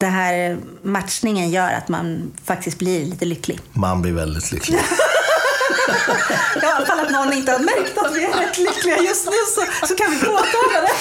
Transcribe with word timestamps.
Den 0.00 0.12
här 0.12 0.58
matchningen 0.82 1.50
gör 1.50 1.72
att 1.72 1.88
man 1.88 2.32
faktiskt 2.44 2.78
blir 2.78 3.04
lite 3.04 3.24
lycklig. 3.24 3.60
Man 3.72 4.02
blir 4.02 4.12
väldigt 4.12 4.52
lycklig. 4.52 4.78
I 6.62 6.66
alla 6.66 6.86
fall 6.86 7.00
att 7.00 7.10
någon 7.10 7.32
inte 7.32 7.52
har 7.52 7.58
märkt 7.58 7.98
att 7.98 8.16
vi 8.16 8.24
är 8.24 8.32
rätt 8.32 8.58
lyckliga 8.58 8.98
just 8.98 9.26
nu 9.26 9.32
så, 9.54 9.86
så 9.86 9.94
kan 9.94 10.10
vi 10.10 10.18
påtala 10.18 10.80
det. 10.80 10.92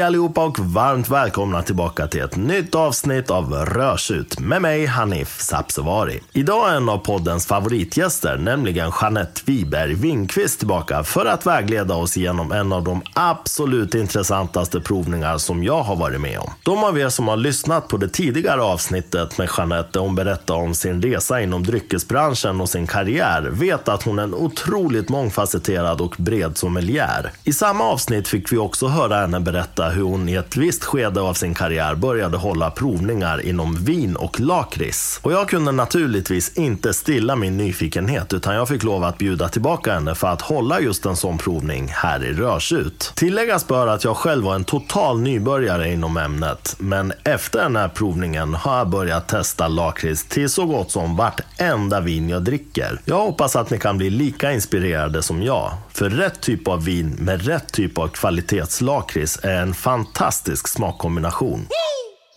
Hej 0.00 0.06
allihopa 0.06 0.44
och 0.44 0.58
varmt 0.58 1.08
välkomna 1.08 1.62
tillbaka 1.62 2.06
till 2.06 2.20
ett 2.20 2.36
nytt 2.36 2.74
avsnitt 2.74 3.30
av 3.30 3.52
Rörsut 3.52 4.40
med 4.40 4.62
mig 4.62 4.86
Hanif 4.86 5.40
Sapsevari. 5.40 6.20
Idag 6.32 6.70
är 6.70 6.76
en 6.76 6.88
av 6.88 6.98
poddens 6.98 7.46
favoritgäster, 7.46 8.36
nämligen 8.36 8.92
Jeanette 9.00 9.40
Wiberg 9.44 9.94
Wingqvist 9.94 10.58
tillbaka 10.58 11.04
för 11.04 11.26
att 11.26 11.46
vägleda 11.46 11.94
oss 11.94 12.16
genom 12.16 12.52
en 12.52 12.72
av 12.72 12.84
de 12.84 13.02
absolut 13.14 13.94
intressantaste 13.94 14.80
provningar 14.80 15.38
som 15.38 15.64
jag 15.64 15.82
har 15.82 15.96
varit 15.96 16.20
med 16.20 16.38
om. 16.38 16.50
De 16.64 16.84
av 16.84 16.98
er 16.98 17.08
som 17.08 17.28
har 17.28 17.36
lyssnat 17.36 17.88
på 17.88 17.96
det 17.96 18.08
tidigare 18.08 18.62
avsnittet 18.62 19.38
med 19.38 19.48
Jeanette 19.56 19.90
där 19.92 20.00
hon 20.00 20.14
berättar 20.14 20.54
om 20.54 20.74
sin 20.74 21.02
resa 21.02 21.40
inom 21.40 21.62
dryckesbranschen 21.62 22.60
och 22.60 22.68
sin 22.68 22.86
karriär 22.86 23.48
vet 23.50 23.88
att 23.88 24.02
hon 24.02 24.18
är 24.18 24.22
en 24.22 24.34
otroligt 24.34 25.08
mångfacetterad 25.08 26.00
och 26.00 26.14
bred 26.18 26.58
sommelier. 26.58 27.32
I 27.44 27.52
samma 27.52 27.84
avsnitt 27.84 28.28
fick 28.28 28.52
vi 28.52 28.58
också 28.58 28.86
höra 28.86 29.20
henne 29.20 29.40
berätta 29.40 29.89
hur 29.90 30.02
hon 30.02 30.28
i 30.28 30.34
ett 30.34 30.56
visst 30.56 30.84
skede 30.84 31.20
av 31.20 31.34
sin 31.34 31.54
karriär 31.54 31.94
började 31.94 32.36
hålla 32.36 32.70
provningar 32.70 33.46
inom 33.46 33.74
vin 33.84 34.16
och 34.16 34.40
lakrits. 34.40 35.20
Och 35.22 35.32
jag 35.32 35.48
kunde 35.48 35.72
naturligtvis 35.72 36.52
inte 36.56 36.94
stilla 36.94 37.36
min 37.36 37.56
nyfikenhet 37.56 38.32
utan 38.32 38.54
jag 38.54 38.68
fick 38.68 38.82
lov 38.82 39.04
att 39.04 39.18
bjuda 39.18 39.48
tillbaka 39.48 39.94
henne 39.94 40.14
för 40.14 40.26
att 40.26 40.42
hålla 40.42 40.80
just 40.80 41.06
en 41.06 41.16
sån 41.16 41.38
provning 41.38 41.88
här 41.90 42.24
i 42.24 42.32
Rörsut. 42.32 43.12
Tilläggas 43.14 43.66
bör 43.66 43.86
att 43.86 44.04
jag 44.04 44.16
själv 44.16 44.44
var 44.44 44.54
en 44.54 44.64
total 44.64 45.20
nybörjare 45.20 45.92
inom 45.92 46.16
ämnet 46.16 46.76
men 46.78 47.12
efter 47.24 47.58
den 47.58 47.76
här 47.76 47.88
provningen 47.88 48.54
har 48.54 48.78
jag 48.78 48.88
börjat 48.88 49.28
testa 49.28 49.68
lakrits 49.68 50.24
till 50.24 50.48
så 50.48 50.66
gott 50.66 50.90
som 50.90 51.16
vartenda 51.16 52.00
vin 52.00 52.28
jag 52.28 52.42
dricker. 52.42 53.00
Jag 53.04 53.18
hoppas 53.18 53.56
att 53.56 53.70
ni 53.70 53.78
kan 53.78 53.98
bli 53.98 54.10
lika 54.10 54.52
inspirerade 54.52 55.22
som 55.22 55.42
jag. 55.42 55.72
För 55.92 56.10
rätt 56.10 56.40
typ 56.40 56.68
av 56.68 56.84
vin 56.84 57.16
med 57.18 57.46
rätt 57.46 57.72
typ 57.72 57.98
av 57.98 58.08
kvalitetslakrits 58.08 59.40
är 59.42 59.62
en 59.62 59.74
fantastisk 59.80 60.68
smakkombination. 60.68 61.66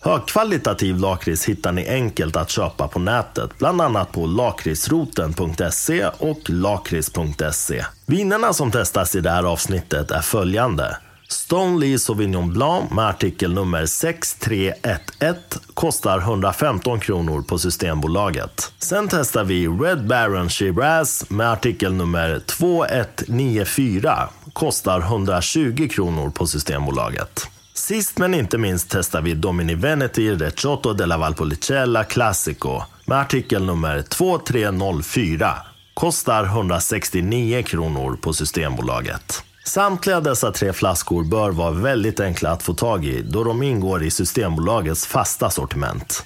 Högkvalitativ 0.02 0.98
lakrits 0.98 1.46
hittar 1.46 1.72
ni 1.72 1.90
enkelt 1.90 2.36
att 2.36 2.50
köpa 2.50 2.88
på 2.88 3.00
nätet, 3.00 3.58
bland 3.58 3.82
annat 3.82 4.12
på 4.12 4.26
lakritsroten.se 4.26 6.06
och 6.18 6.50
lakrits.se. 6.50 7.86
Vinerna 8.06 8.54
som 8.54 8.72
testas 8.72 9.16
i 9.16 9.22
det 9.22 9.30
här 9.30 9.44
avsnittet 9.44 10.12
är 10.12 10.22
följande. 10.22 10.98
Stoneleigh 11.28 11.98
Sauvignon 11.98 12.54
Blanc 12.54 12.92
med 12.92 13.06
artikel 13.06 13.54
nummer 13.54 13.86
6311 13.86 15.36
kostar 15.74 16.20
115 16.20 17.00
kronor 17.00 17.42
på 17.42 17.60
Systembolaget. 17.60 18.74
Sen 18.80 19.08
testar 19.08 19.44
vi 19.44 19.68
Red 19.68 20.08
Baron 20.08 20.50
Shiraz 20.50 21.30
med 21.30 21.52
artikel 21.52 21.94
nummer 21.94 22.40
2194 22.40 24.30
kostar 24.54 25.00
120 25.00 25.88
kronor 25.92 26.30
på 26.30 26.48
Systembolaget. 26.48 27.48
Sist 27.74 28.18
men 28.18 28.34
inte 28.34 28.58
minst 28.58 28.92
testar 28.92 29.22
vi 29.22 29.34
Domini 29.34 29.76
Veneti 29.76 30.32
Recioto 30.32 30.94
della 30.94 31.18
Valpolicella 31.18 32.04
Classico 32.04 32.82
med 33.06 33.18
artikel 33.20 33.66
nummer 33.66 34.02
2304 34.02 35.58
kostar 35.94 36.44
169 36.44 37.64
kronor 37.64 38.16
på 38.16 38.34
Systembolaget. 38.34 39.44
Samtliga 39.66 40.20
dessa 40.20 40.52
tre 40.52 40.74
flaskor 40.74 41.24
bör 41.24 41.52
vara 41.52 41.72
väldigt 41.72 42.20
enkla 42.20 42.50
att 42.50 42.64
få 42.64 42.74
tag 42.74 43.06
i 43.06 43.22
då 43.22 43.44
de 43.44 43.64
ingår 43.64 44.04
i 44.04 44.12
Systembolagets 44.12 45.06
fasta 45.06 45.50
sortiment. 45.50 46.24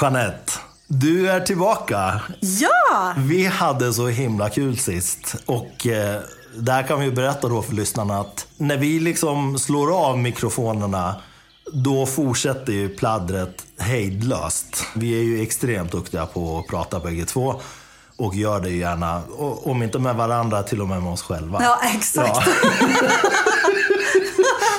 Jeanette, 0.00 0.52
du 0.86 1.30
är 1.30 1.40
tillbaka. 1.40 2.20
Ja! 2.40 3.14
Vi 3.18 3.46
hade 3.46 3.92
så 3.92 4.08
himla 4.08 4.50
kul 4.50 4.78
sist. 4.78 5.36
Och 5.46 5.86
eh, 5.86 6.20
där 6.56 6.82
kan 6.82 7.00
vi 7.00 7.10
berätta 7.10 7.48
då 7.48 7.62
för 7.62 7.74
lyssnarna 7.74 8.20
att 8.20 8.46
när 8.56 8.76
vi 8.76 9.00
liksom 9.00 9.58
slår 9.58 10.06
av 10.08 10.18
mikrofonerna 10.18 11.14
då 11.72 12.06
fortsätter 12.06 12.72
ju 12.72 12.88
pladdret 12.88 13.66
hejdlöst. 13.78 14.84
Vi 14.94 15.18
är 15.18 15.22
ju 15.22 15.42
extremt 15.42 15.92
duktiga 15.92 16.26
på 16.26 16.58
att 16.58 16.66
prata 16.66 17.00
bägge 17.00 17.24
två. 17.24 17.60
Och 18.18 18.34
gör 18.34 18.60
det 18.60 18.70
gärna, 18.70 19.22
om 19.64 19.82
inte 19.82 19.98
med 19.98 20.14
varandra, 20.16 20.62
till 20.62 20.80
och 20.82 20.88
med 20.88 21.02
med 21.02 21.12
oss 21.12 21.22
själva. 21.22 21.58
Ja, 21.62 21.78
exakt. 21.94 22.46
Ja. 22.46 22.52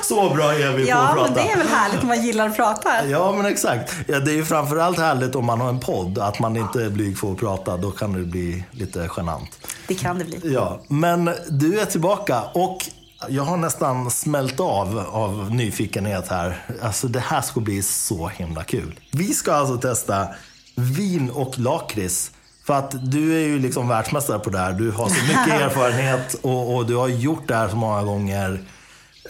Så 0.03 0.29
bra 0.29 0.53
är 0.53 0.71
vi 0.71 0.87
Ja, 0.89 0.95
på 0.95 1.01
att 1.03 1.15
prata. 1.15 1.31
men 1.33 1.33
det 1.45 1.51
är 1.51 1.57
väl 1.57 1.67
härligt 1.67 2.01
om 2.01 2.07
man 2.07 2.21
gillar 2.25 2.47
att 2.49 2.55
prata. 2.55 3.07
Ja, 3.07 3.31
men 3.31 3.45
exakt. 3.45 3.93
Ja, 4.07 4.19
det 4.19 4.31
är 4.31 4.35
ju 4.35 4.45
framförallt 4.45 4.97
härligt 4.99 5.35
om 5.35 5.45
man 5.45 5.61
har 5.61 5.69
en 5.69 5.79
podd, 5.79 6.17
att 6.19 6.39
man 6.39 6.57
inte 6.57 6.83
är 6.83 6.89
blyg 6.89 7.17
för 7.19 7.31
att 7.31 7.37
prata. 7.37 7.77
Då 7.77 7.91
kan 7.91 8.13
det 8.13 8.19
bli 8.19 8.63
lite 8.71 9.09
genant. 9.17 9.49
Det 9.87 9.95
kan 9.95 10.17
det 10.19 10.25
bli. 10.25 10.39
Ja, 10.43 10.79
men 10.87 11.29
du 11.49 11.79
är 11.79 11.85
tillbaka 11.85 12.41
och 12.53 12.77
jag 13.29 13.43
har 13.43 13.57
nästan 13.57 14.11
smält 14.11 14.59
av 14.59 15.03
av 15.11 15.51
nyfikenhet 15.51 16.27
här. 16.27 16.65
Alltså 16.81 17.07
det 17.07 17.19
här 17.19 17.41
ska 17.41 17.59
bli 17.59 17.81
så 17.83 18.27
himla 18.27 18.63
kul. 18.63 18.99
Vi 19.11 19.33
ska 19.33 19.53
alltså 19.53 19.77
testa 19.77 20.27
vin 20.75 21.29
och 21.29 21.59
lakrits. 21.59 22.31
För 22.67 22.73
att 22.73 23.11
du 23.11 23.35
är 23.35 23.47
ju 23.47 23.59
liksom 23.59 23.87
världsmästare 23.87 24.39
på 24.39 24.49
det 24.49 24.57
här. 24.57 24.73
Du 24.73 24.91
har 24.91 25.07
så 25.09 25.21
mycket 25.23 25.47
erfarenhet 25.61 26.35
och, 26.41 26.75
och 26.75 26.85
du 26.85 26.95
har 26.95 27.07
gjort 27.07 27.47
det 27.47 27.55
här 27.55 27.69
så 27.69 27.75
många 27.75 28.03
gånger. 28.03 28.59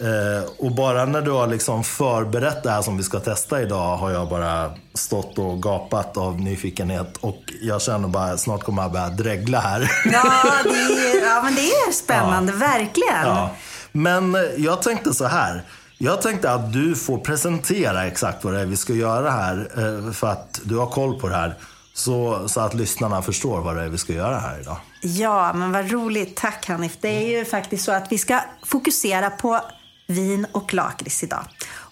Eh, 0.02 0.50
och 0.59 0.72
bara 0.72 1.06
när 1.06 1.22
du 1.22 1.31
har 1.31 1.47
liksom 1.47 1.84
förberett 1.84 2.64
det 2.64 2.72
här 2.72 2.81
som 2.81 2.97
vi 2.97 3.03
ska 3.03 3.20
testa 3.20 3.62
idag 3.62 3.97
har 3.97 4.12
jag 4.12 4.30
bara 4.30 4.72
stått 4.94 5.38
och 5.38 5.62
gapat 5.64 6.18
av 6.18 6.42
nyfikenhet. 6.42 7.18
Och 7.18 7.38
jag 7.62 7.81
känner 7.81 8.08
bara 8.08 8.38
snart 8.38 8.64
kommer 8.64 8.81
jag 8.81 8.92
börja 8.92 9.09
dregla 9.09 9.59
här. 9.59 9.92
Ja, 10.06 10.44
det 10.64 10.70
är, 10.70 11.26
ja 11.26 11.42
men 11.44 11.56
det 11.56 11.62
är 11.72 11.92
spännande, 11.92 12.53
verkligen. 12.53 13.24
Ja. 13.26 13.50
Men 13.92 14.38
jag 14.58 14.81
tänkte 14.81 15.14
så 15.14 15.26
här. 15.26 15.64
Jag 15.97 16.22
tänkte 16.22 16.52
att 16.52 16.74
du 16.74 16.96
får 16.96 17.18
presentera 17.18 18.06
exakt 18.08 18.44
vad 18.44 18.53
det 18.53 18.59
är 18.59 18.66
vi 18.66 18.78
ska 18.78 18.94
göra 18.94 19.30
här. 19.31 19.70
eh, 19.78 20.12
För 20.14 20.28
att 20.28 20.59
du 20.64 20.78
har 20.78 20.88
koll 20.88 21.20
på 21.20 21.28
det 21.30 21.36
här. 21.36 21.56
Så, 21.97 22.47
så 22.50 22.59
att 22.59 22.74
lyssnarna 22.74 23.22
förstår 23.22 23.62
vad 23.62 23.75
det 23.75 23.84
är 23.84 23.90
vi 23.90 23.97
ska 23.97 24.13
göra 24.13 24.40
här 24.40 24.59
idag. 24.59 24.78
Ja, 25.02 25.53
men 25.53 25.72
vad 25.72 25.91
roligt. 25.91 26.35
Tack 26.35 26.68
Hanif. 26.68 26.97
Det 27.02 27.08
är 27.08 27.38
ju 27.38 27.46
faktiskt 27.46 27.84
så 27.84 27.91
att 27.91 28.12
vi 28.12 28.18
ska 28.18 28.40
fokusera 28.66 29.30
på 29.30 29.62
vin 30.08 30.47
och 30.52 30.74
lakrits 30.74 31.24
idag. 31.24 31.46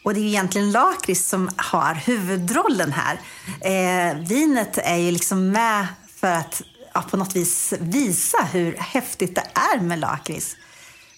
Och 0.03 0.13
det 0.13 0.19
är 0.19 0.21
ju 0.21 0.27
egentligen 0.27 0.71
lakrits 0.71 1.29
som 1.29 1.49
har 1.57 1.93
huvudrollen 1.93 2.93
här. 2.93 3.19
Eh, 3.61 4.17
vinet 4.17 4.77
är 4.77 4.95
ju 4.95 5.11
liksom 5.11 5.51
med 5.51 5.87
för 6.15 6.31
att 6.31 6.61
ja, 6.93 7.01
på 7.01 7.17
något 7.17 7.35
vis 7.35 7.73
visa 7.79 8.37
hur 8.51 8.75
häftigt 8.77 9.35
det 9.35 9.45
är 9.75 9.79
med 9.79 9.99
lakrits. 9.99 10.55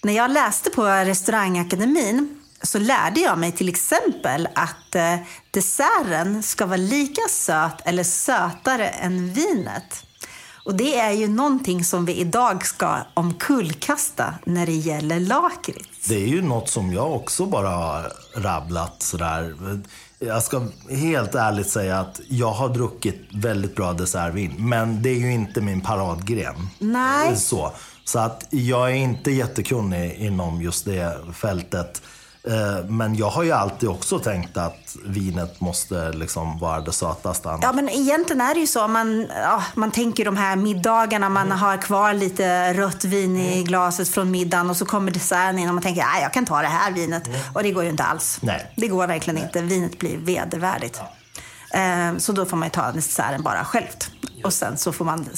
När 0.02 0.12
jag 0.12 0.30
läste 0.30 0.70
på 0.70 0.84
restaurangakademin 0.86 2.37
så 2.62 2.78
lärde 2.78 3.20
jag 3.20 3.38
mig 3.38 3.52
till 3.52 3.68
exempel 3.68 4.48
att 4.54 4.94
eh, 4.94 5.16
desserten 5.50 6.42
ska 6.42 6.66
vara 6.66 6.76
lika 6.76 7.22
söt 7.30 7.80
eller 7.84 8.04
sötare 8.04 8.88
än 8.88 9.32
vinet. 9.32 10.04
Och 10.64 10.74
det 10.74 10.98
är 10.98 11.12
ju 11.12 11.28
någonting 11.28 11.84
som 11.84 12.04
vi 12.04 12.14
idag 12.14 12.66
ska 12.66 12.96
omkullkasta 13.14 14.34
när 14.44 14.66
det 14.66 14.72
gäller 14.72 15.20
lakrits. 15.20 16.08
Det 16.08 16.14
är 16.14 16.26
ju 16.26 16.42
något 16.42 16.68
som 16.68 16.92
jag 16.92 17.12
också 17.12 17.46
bara 17.46 17.68
har 17.68 18.12
rabblat 18.34 19.02
sådär. 19.02 19.54
Jag 20.18 20.42
ska 20.42 20.66
helt 20.90 21.34
ärligt 21.34 21.70
säga 21.70 22.00
att 22.00 22.20
jag 22.28 22.50
har 22.50 22.68
druckit 22.68 23.20
väldigt 23.32 23.76
bra 23.76 23.92
dessertvin. 23.92 24.54
Men 24.58 25.02
det 25.02 25.10
är 25.10 25.18
ju 25.18 25.32
inte 25.32 25.60
min 25.60 25.80
paradgren. 25.80 26.68
Nej. 26.78 27.36
Så, 27.36 27.72
så 28.04 28.18
att 28.18 28.46
jag 28.50 28.90
är 28.90 28.94
inte 28.94 29.30
jättekunnig 29.30 30.14
inom 30.14 30.62
just 30.62 30.84
det 30.84 31.18
fältet. 31.34 32.02
Eh, 32.48 32.84
Men 32.84 33.14
jag 33.16 33.30
har 33.30 33.42
ju 33.42 33.52
alltid 33.52 33.88
också 33.88 34.18
tänkt 34.18 34.56
att 34.56 34.96
vinet 35.04 35.60
måste 35.60 36.12
liksom 36.12 36.58
vara 36.58 36.80
det 36.80 36.92
sötaste. 36.92 37.48
annars- 37.50 37.60
Ja, 37.64 37.72
men 37.72 37.88
egentligen 37.88 38.40
är 38.40 38.54
det 38.54 38.60
ju 38.60 38.66
så. 38.66 38.88
Man, 38.88 39.26
ja, 39.36 39.62
man 39.74 39.90
tänker 39.90 40.24
de 40.24 40.36
här 40.36 40.56
middagarna, 40.56 41.28
man 41.28 41.50
har 41.50 41.76
kvar 41.76 42.12
lite 42.14 42.74
rött 42.74 43.04
vin 43.04 43.36
i 43.36 43.62
glaset 43.62 44.08
från 44.08 44.30
middagen 44.30 44.70
och 44.70 44.76
så 44.76 44.84
kommer 44.86 45.10
desserten 45.10 45.58
in 45.58 45.68
och 45.68 45.74
man 45.74 45.82
tänker 45.82 46.02
att 46.02 46.22
jag 46.22 46.32
kan 46.32 46.44
ta 46.46 46.62
det 46.62 46.68
här 46.68 46.92
vinet. 46.92 47.22
Och 47.54 47.62
det 47.62 47.70
går 47.70 47.84
ju 47.84 47.90
inte 47.90 48.04
alls. 48.04 48.38
Nej. 48.42 48.72
Det 48.76 48.88
går 48.88 49.06
verkligen 49.06 49.38
inte. 49.44 49.60
Vinet 49.62 49.98
blir 49.98 50.16
vedervärdigt. 50.18 51.00
Eh, 51.74 52.16
Så 52.18 52.32
då 52.32 52.44
får 52.46 52.56
man 52.56 52.66
ju 52.66 52.70
ta 52.70 52.92
desserten 52.92 53.42
bara 53.42 53.64
självt. 53.64 54.10
Och 54.44 54.52
sen 54.52 54.76
så 54.78 54.92
får 54.92 55.04
man, 55.04 55.28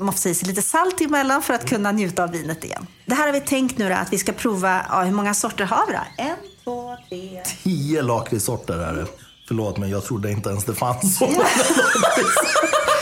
man 0.00 0.12
får 0.14 0.30
i 0.30 0.34
sig 0.34 0.48
lite 0.48 0.62
salt 0.62 1.00
emellan 1.00 1.42
för 1.42 1.54
att 1.54 1.68
kunna 1.68 1.92
njuta 1.92 2.22
av 2.24 2.30
vinet 2.30 2.64
igen. 2.64 2.86
Det 3.06 3.14
här 3.14 3.26
har 3.26 3.32
vi 3.32 3.40
tänkt 3.40 3.78
nu 3.78 3.88
då, 3.88 3.94
att 3.94 4.12
vi 4.12 4.18
ska 4.18 4.32
prova, 4.32 4.86
ja, 4.88 5.02
hur 5.02 5.12
många 5.12 5.34
sorter 5.34 5.64
har 5.64 5.86
vi 5.86 5.92
då? 5.92 5.98
En, 6.18 6.36
två, 6.64 6.96
tre. 7.08 7.42
Tio 7.64 8.02
lakritssorter 8.02 8.74
är 8.78 8.94
det. 8.94 9.06
Förlåt, 9.48 9.78
men 9.78 9.90
jag 9.90 10.04
trodde 10.04 10.30
inte 10.32 10.48
ens 10.48 10.64
det 10.64 10.74
fanns 10.74 11.18
sådana 11.18 11.44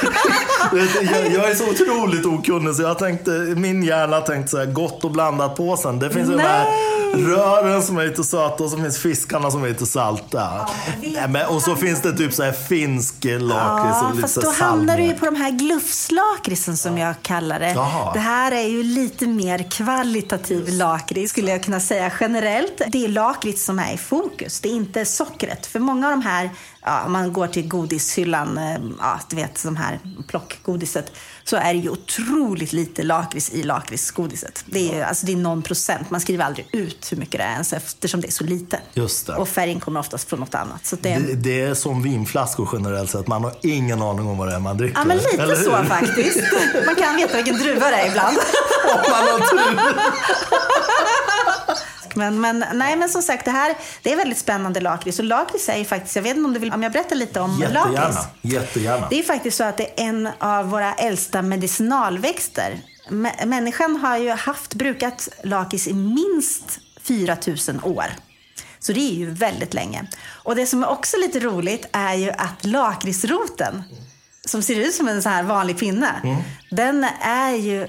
jag, 1.12 1.32
jag 1.32 1.50
är 1.50 1.54
så 1.54 1.70
otroligt 1.70 2.26
okunnig 2.26 2.74
så 2.74 2.82
jag 2.82 2.98
tänkte, 2.98 3.30
min 3.56 3.82
hjärna 3.82 4.20
tänkte 4.20 4.50
så 4.50 4.58
här, 4.58 4.66
gott 4.66 5.04
och 5.04 5.10
blandat 5.10 5.56
påsen. 5.56 5.98
Det 5.98 6.10
finns 6.10 6.30
ju 6.30 6.36
de 6.36 6.42
här 6.42 6.66
rören 7.14 7.82
som 7.82 7.98
är 7.98 8.06
lite 8.06 8.24
söta 8.24 8.64
och 8.64 8.70
så 8.70 8.76
finns 8.76 8.98
fiskarna 8.98 9.50
som 9.50 9.64
är 9.64 9.68
lite 9.68 9.86
salta. 9.86 10.68
Ja, 11.00 11.28
men, 11.28 11.46
och 11.46 11.62
så 11.62 11.76
finns 11.76 12.02
det 12.02 12.12
typ 12.12 12.34
så 12.34 12.42
här 12.42 12.52
finsk 12.52 13.24
lakrits 13.24 13.48
Ja, 13.50 14.08
och 14.08 14.14
lite 14.14 14.22
fast 14.22 14.42
då 14.42 14.64
hamnar 14.64 14.96
du 14.96 15.02
ju 15.02 15.14
på 15.14 15.24
de 15.24 15.36
här 15.36 15.50
glufslakritsen 15.50 16.76
som 16.76 16.98
jag 16.98 17.14
kallar 17.22 17.60
det. 17.60 17.72
Jaha. 17.72 18.12
Det 18.12 18.20
här 18.20 18.52
är 18.52 18.68
ju 18.68 18.82
lite 18.82 19.26
mer 19.26 19.70
kvalitativ 19.70 20.68
lakrits 20.68 21.32
skulle 21.32 21.50
jag 21.50 21.62
kunna 21.62 21.80
säga 21.80 22.12
generellt. 22.20 22.82
Det 22.86 23.04
är 23.04 23.08
lakrits 23.08 23.64
som 23.64 23.78
är 23.78 23.94
i 23.94 23.98
fokus, 23.98 24.60
det 24.60 24.68
är 24.68 24.72
inte 24.74 25.04
sockret. 25.04 25.66
För 25.66 25.78
många 25.78 26.06
av 26.06 26.10
de 26.10 26.22
här, 26.22 26.50
ja, 26.88 27.02
om 27.06 27.12
man 27.12 27.32
går 27.32 27.46
till 27.46 27.68
godishyllan, 27.68 28.58
eh, 28.58 28.76
ja, 28.98 29.20
du 29.30 29.36
vet 29.36 29.62
de 29.64 29.76
här 29.76 29.98
plockgodiset, 30.28 31.12
så 31.44 31.56
är 31.56 31.74
det 31.74 31.80
ju 31.80 31.90
otroligt 31.90 32.72
lite 32.72 33.02
lakrits 33.02 33.50
i 33.50 33.62
lakritsgodiset. 33.62 34.64
Det 34.66 34.90
är, 34.90 34.96
ju- 34.96 35.02
alltså 35.02 35.26
det 35.26 35.32
är 35.32 35.36
någon 35.36 35.62
procent, 35.62 36.10
man 36.10 36.20
skriver 36.20 36.44
aldrig 36.44 36.66
ut 36.72 37.12
hur 37.12 37.16
mycket 37.16 37.38
det 37.40 37.44
är 37.44 37.52
ens 37.52 37.72
eftersom 37.72 38.20
det 38.20 38.26
är 38.26 38.32
så 38.32 38.44
lite. 38.44 38.80
Just 38.94 39.26
det. 39.26 39.34
Och 39.34 39.48
färgen 39.48 39.80
kommer 39.80 40.00
oftast 40.00 40.28
från 40.28 40.40
något 40.40 40.54
annat. 40.54 40.86
Så 40.86 40.96
det, 41.00 41.14
Det, 41.18 41.34
det 41.34 41.60
är 41.60 41.74
som 41.74 42.02
vinflaskor 42.02 42.68
generellt 42.72 43.10
sett. 43.10 43.26
Man 43.26 43.44
har 43.44 43.54
ingen 43.62 44.02
aning 44.02 44.26
om 44.28 44.38
vad 44.38 44.48
det 44.48 44.54
är 44.54 44.58
man 44.58 44.76
dricker. 44.78 44.98
Ja, 44.98 45.04
men 45.04 45.16
lite 45.16 45.56
så 45.56 45.84
faktiskt. 45.84 46.40
Man 46.86 46.94
kan 46.94 47.16
veta 47.16 47.36
vilken 47.36 47.58
druva 47.58 47.90
det 47.90 47.96
är 47.96 48.08
ibland. 48.08 48.36
Om 48.94 49.10
man 49.10 49.22
har 49.28 49.38
tur. 49.38 49.78
Men, 52.16 52.40
men, 52.40 52.64
nej, 52.74 52.96
men 52.96 53.08
som 53.08 53.22
sagt, 53.22 53.44
det 53.44 53.50
här 53.50 53.74
det 54.02 54.12
är 54.12 54.16
väldigt 54.16 54.38
spännande 54.38 54.80
lakrits. 54.80 55.18
Och 55.18 55.24
lakrits 55.24 55.68
är 55.68 55.76
ju 55.76 55.84
faktiskt, 55.84 56.16
jag 56.16 56.22
vet 56.22 56.36
inte 56.36 56.46
om 56.46 56.52
du 56.54 56.60
vill, 56.60 56.72
om 56.72 56.82
jag 56.82 56.92
berättar 56.92 57.16
lite 57.16 57.40
om 57.40 57.58
Jättegärna. 57.60 57.90
lakrits. 57.98 58.18
Jättegärna. 58.42 59.06
Det 59.10 59.18
är 59.18 59.22
faktiskt 59.22 59.56
så 59.56 59.64
att 59.64 59.76
det 59.76 59.84
är 60.00 60.04
en 60.08 60.28
av 60.38 60.70
våra 60.70 60.94
äldsta 60.94 61.42
medicinalväxter. 61.42 62.78
Mä- 63.08 63.46
Människan 63.46 63.96
har 63.96 64.16
ju 64.16 64.30
haft, 64.30 64.74
brukat 64.74 65.28
lakrits 65.44 65.86
i 65.88 65.92
minst 65.94 66.78
4000 67.02 67.80
år. 67.84 68.04
Så 68.78 68.92
det 68.92 69.00
är 69.00 69.14
ju 69.14 69.30
väldigt 69.30 69.74
länge. 69.74 70.06
Och 70.44 70.56
det 70.56 70.66
som 70.66 70.82
är 70.82 70.88
också 70.88 71.16
lite 71.16 71.40
roligt 71.40 71.88
är 71.92 72.14
ju 72.14 72.30
att 72.30 72.64
lakritsroten, 72.64 73.82
som 74.46 74.62
ser 74.62 74.74
ut 74.80 74.94
som 74.94 75.08
en 75.08 75.22
så 75.22 75.28
här 75.28 75.42
vanlig 75.42 75.78
pinne, 75.78 76.40
den 76.70 77.06
är 77.22 77.50
ju 77.50 77.86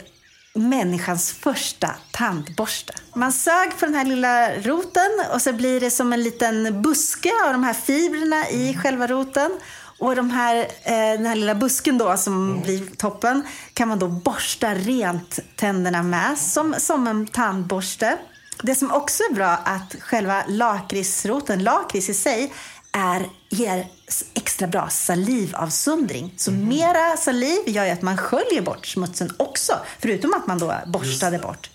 människans 0.54 1.32
första 1.32 1.96
tandborste. 2.12 2.94
Man 3.16 3.32
sög 3.32 3.80
på 3.80 3.86
den 3.86 3.96
här 3.96 4.06
lilla 4.06 4.56
roten 4.56 5.10
och 5.34 5.42
så 5.42 5.54
blir 5.54 5.80
det 5.80 5.92
som 5.92 6.14
en 6.14 6.24
liten 6.24 6.82
buske 6.82 7.32
av 7.46 7.54
de 7.54 7.64
här 7.64 7.74
fibrerna 7.74 8.50
i 8.50 8.78
själva 8.84 9.08
roten. 9.08 9.52
Och 10.00 10.16
de 10.16 10.30
här, 10.30 10.58
eh, 10.84 10.92
den 10.92 11.26
här 11.26 11.36
lilla 11.36 11.56
busken 11.56 11.98
då 11.98 12.18
som 12.18 12.62
blir 12.62 12.96
toppen 12.96 13.44
kan 13.74 13.88
man 13.88 14.00
då 14.00 14.08
borsta 14.08 14.76
rent 14.76 15.40
tänderna 15.56 16.04
med 16.04 16.38
som, 16.38 16.76
som 16.78 17.08
en 17.08 17.28
tandborste. 17.28 18.18
Det 18.64 18.76
som 18.76 18.92
också 18.92 19.24
är 19.24 19.34
bra 19.34 19.50
att 19.50 19.96
själva 20.00 20.44
lakritsroten, 20.48 21.64
lakrits 21.64 22.10
i 22.10 22.14
sig, 22.14 22.54
är, 22.92 23.26
ger 23.50 23.88
extra 24.34 24.68
bra 24.68 24.90
salivavsöndring. 24.90 26.34
Så 26.38 26.52
mera 26.52 27.18
saliv 27.18 27.60
gör 27.66 27.86
ju 27.86 27.92
att 27.92 28.02
man 28.02 28.18
sköljer 28.18 28.62
bort 28.62 28.86
smutsen 28.86 29.34
också, 29.38 29.80
förutom 30.00 30.34
att 30.34 30.48
man 30.48 30.60
då 30.60 30.76
borstade 30.88 31.40
bort. 31.40 31.70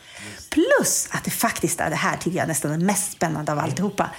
Plus 0.50 1.08
att 1.10 1.24
det 1.24 1.30
faktiskt 1.30 1.80
är, 1.80 1.90
det 1.90 1.96
här 1.96 2.16
tycker 2.16 2.38
jag 2.38 2.48
nästan 2.48 2.70
det 2.70 2.86
mest 2.86 3.12
spännande 3.12 3.52
av 3.52 3.58
alltihopa, 3.58 4.10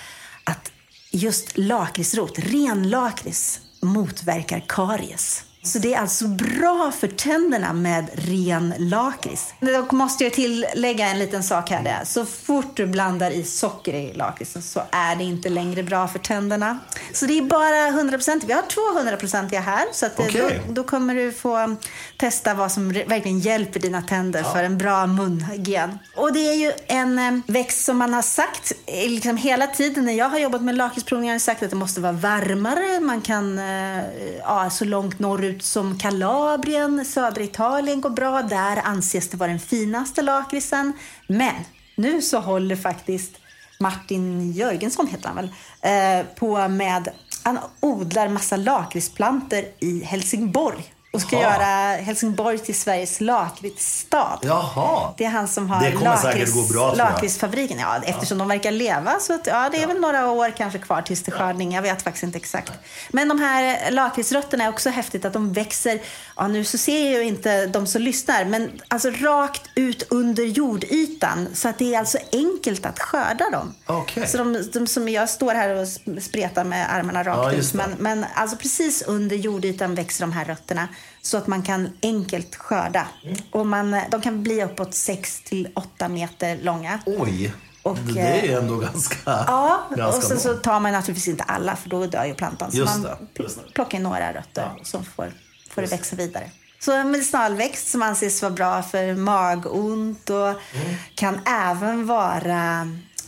att 0.44 0.72
just 1.12 1.58
lakritsrot, 1.58 2.40
ren 2.40 2.90
lakrits, 2.90 3.60
motverkar 3.82 4.64
karies. 4.68 5.44
Så 5.66 5.80
det 5.80 5.94
är 5.94 6.00
alltså 6.00 6.28
bra 6.28 6.92
för 7.00 7.08
tänderna 7.08 7.74
med 7.74 8.10
ren 8.14 8.74
lakrits. 8.78 9.54
Dock 9.60 9.92
måste 9.92 10.24
jag 10.24 10.34
tillägga 10.34 11.08
en 11.08 11.20
liten 11.20 11.44
sak 11.44 11.70
här. 11.70 11.84
Där. 11.84 12.02
Så 12.06 12.26
fort 12.26 12.78
du 12.78 12.88
blandar 12.88 13.32
i 13.32 13.44
socker 13.44 13.94
i 13.94 14.14
lakritsen 14.14 14.62
så 14.62 14.82
är 14.92 15.16
det 15.16 15.24
inte 15.24 15.50
längre 15.50 15.84
bra 15.84 16.08
för 16.08 16.20
tänderna. 16.20 16.80
Så 17.14 17.26
det 17.26 17.38
är 17.38 17.42
bara 17.42 18.02
100%. 18.02 18.44
Vi 18.48 18.54
har 18.54 18.62
200% 18.62 19.60
här. 19.60 19.86
Så 19.94 20.06
att 20.06 20.20
Okej. 20.20 20.62
då, 20.68 20.74
då 20.74 20.84
kommer 20.84 21.16
du 21.16 21.32
få 21.32 21.76
testa 22.18 22.54
vad 22.54 22.72
som 22.72 22.90
verkligen 22.90 23.40
hjälper 23.40 23.80
dina 23.80 24.02
tänder 24.02 24.44
för 24.44 24.64
en 24.64 24.78
bra 24.78 25.08
munhygien. 25.08 26.00
Och 26.16 26.34
det 26.34 26.50
är 26.50 26.56
ju 26.56 26.72
en 26.88 27.20
eh, 27.20 27.40
växt 27.48 27.86
som 27.86 27.98
man 27.98 28.14
har 28.14 28.22
sagt 28.22 28.72
eh, 28.86 29.10
liksom 29.10 29.38
hela 29.38 29.68
tiden 29.68 30.06
när 30.06 30.14
jag 30.14 30.30
har 30.30 30.40
jobbat 30.40 30.62
med 30.62 30.76
lakritsprovningar 30.76 31.32
har 31.32 31.36
jag 31.36 31.42
sagt 31.42 31.64
att 31.64 31.70
det 31.70 31.76
måste 31.76 32.02
vara 32.02 32.12
varmare. 32.12 33.00
Man 33.00 33.22
kan 33.22 33.60
eh, 33.60 34.04
ja, 34.40 34.70
så 34.70 34.86
långt 34.86 35.20
norrut 35.20 35.55
som 35.62 35.98
Kalabrien, 35.98 37.06
södra 37.06 37.44
Italien 37.44 38.02
går 38.02 38.10
bra. 38.10 38.42
Där 38.42 38.82
anses 38.84 39.30
det 39.30 39.38
vara 39.38 39.50
den 39.50 39.60
finaste 39.60 40.22
lakritsen. 40.22 40.94
Men 41.28 41.56
nu 41.96 42.22
så 42.22 42.40
håller 42.40 42.76
faktiskt 42.76 43.32
Martin 43.80 44.52
Jörgensson 44.52 45.08
heter 45.08 45.28
han 45.28 45.36
väl, 45.36 45.50
eh, 45.82 46.26
på 46.36 46.68
med, 46.68 47.10
han 47.44 47.60
odlar 47.80 48.28
massa 48.28 48.56
lakritsplanter 48.56 49.66
i 49.80 50.04
Helsingborg 50.04 50.95
och 51.16 51.22
ska 51.22 51.36
Jaha. 51.42 51.44
göra 51.54 52.02
Helsingborg 52.02 52.58
till 52.58 52.76
Sveriges 52.76 53.22
lakritsstad. 53.22 54.40
Jaha. 54.42 55.14
Det 55.18 55.26
är 55.26 55.30
han 55.30 55.48
som 55.48 55.70
har 55.70 55.82
Det 55.82 55.90
jag. 55.90 56.98
lakritsfabriken. 56.98 57.80
Ja, 57.80 58.02
eftersom 58.04 58.38
de 58.38 58.48
verkar 58.48 58.72
leva. 58.72 59.20
Så 59.20 59.34
att, 59.34 59.48
ja, 59.48 59.70
det 59.72 59.84
är 59.84 59.88
väl 59.88 60.00
några 60.00 60.32
år 60.32 60.54
kanske 60.58 60.80
kvar 60.80 61.02
tills 61.02 61.24
till 61.24 61.34
skördning. 61.34 61.74
Jag 61.74 61.82
vet 61.82 62.02
faktiskt 62.02 62.24
inte 62.24 62.38
exakt. 62.38 62.72
Men 63.10 63.28
de 63.28 63.40
här 63.40 63.92
lakritsrötterna 63.92 64.64
är 64.64 64.70
också 64.70 64.90
häftigt 64.90 65.26
att 65.26 65.34
de 65.34 65.54
växer. 65.54 66.00
Ja, 66.38 66.48
nu 66.48 66.64
så 66.64 66.78
ser 66.78 67.10
ju 67.10 67.24
inte 67.24 67.66
de 67.66 67.88
som 67.88 68.02
lyssnar, 68.02 68.46
men 68.46 68.72
alltså 68.88 69.10
rakt 69.10 69.62
ut 69.76 70.04
under 70.10 70.44
jordytan. 70.44 71.48
Så 71.54 71.68
att 71.70 71.78
det 71.78 71.96
är 71.96 72.00
alltså 72.00 72.18
enkelt 72.32 72.86
att 72.86 73.00
skörda 73.00 73.50
dem. 73.50 73.74
Okej. 73.86 74.28
Så 74.28 74.38
de, 74.38 74.70
de 74.74 74.88
som 74.88 75.10
jag 75.10 75.30
står 75.30 75.54
här 75.54 75.70
och 75.76 75.88
spretar 76.24 76.64
med 76.64 76.94
armarna 76.96 77.24
Ja, 77.26 77.32
rakt 77.32 77.56
just 77.56 77.76
ut. 77.76 77.82
det. 77.82 77.88
Men, 77.88 78.20
men 78.20 78.26
alltså 78.36 78.58
precis 78.58 79.02
under 79.02 79.36
jordytan 79.36 79.96
växer 79.96 80.24
de 80.26 80.32
här 80.32 80.46
rötterna 80.46 80.88
så 81.22 81.38
att 81.38 81.48
man 81.48 81.64
kan 81.64 81.90
enkelt 82.02 82.56
skörda. 82.56 83.08
Mm. 83.24 83.38
Och 83.52 83.68
man, 83.68 84.02
de 84.12 84.22
kan 84.22 84.44
bli 84.44 84.64
uppåt 84.64 84.94
6 84.94 85.42
till 85.42 85.70
8 85.76 86.08
meter 86.08 86.58
långa. 86.62 87.00
Oj. 87.06 87.54
Och, 87.82 87.98
det 87.98 88.52
är 88.52 88.58
ändå 88.60 88.76
ganska, 88.76 89.18
Ja, 89.26 89.88
ganska 89.96 90.18
och 90.18 90.24
sen 90.24 90.40
så 90.40 90.54
tar 90.54 90.80
man 90.80 90.92
naturligtvis 90.92 91.28
inte 91.28 91.44
alla 91.44 91.76
för 91.76 91.90
då 91.90 92.06
dör 92.06 92.26
ju 92.26 92.34
plantan. 92.34 92.72
Så 92.72 92.78
Just 92.78 92.94
man 92.98 93.02
det, 93.34 93.44
just 93.44 93.74
plockar 93.74 94.00
några 94.00 94.34
rötter 94.34 94.72
som 94.84 95.06
får, 95.06 95.34
får 95.70 95.82
det 95.82 95.88
växa 95.88 96.16
vidare. 96.16 96.52
Så 96.80 97.04
medicinalväxt 97.04 97.88
som 97.88 98.02
anses 98.02 98.42
vara 98.42 98.54
bra 98.54 98.84
för 98.84 99.16
magont 99.16 100.30
och 100.30 100.48
Mm. 100.48 100.96
kan 101.16 101.40
även 101.46 102.06
vara 102.08 102.88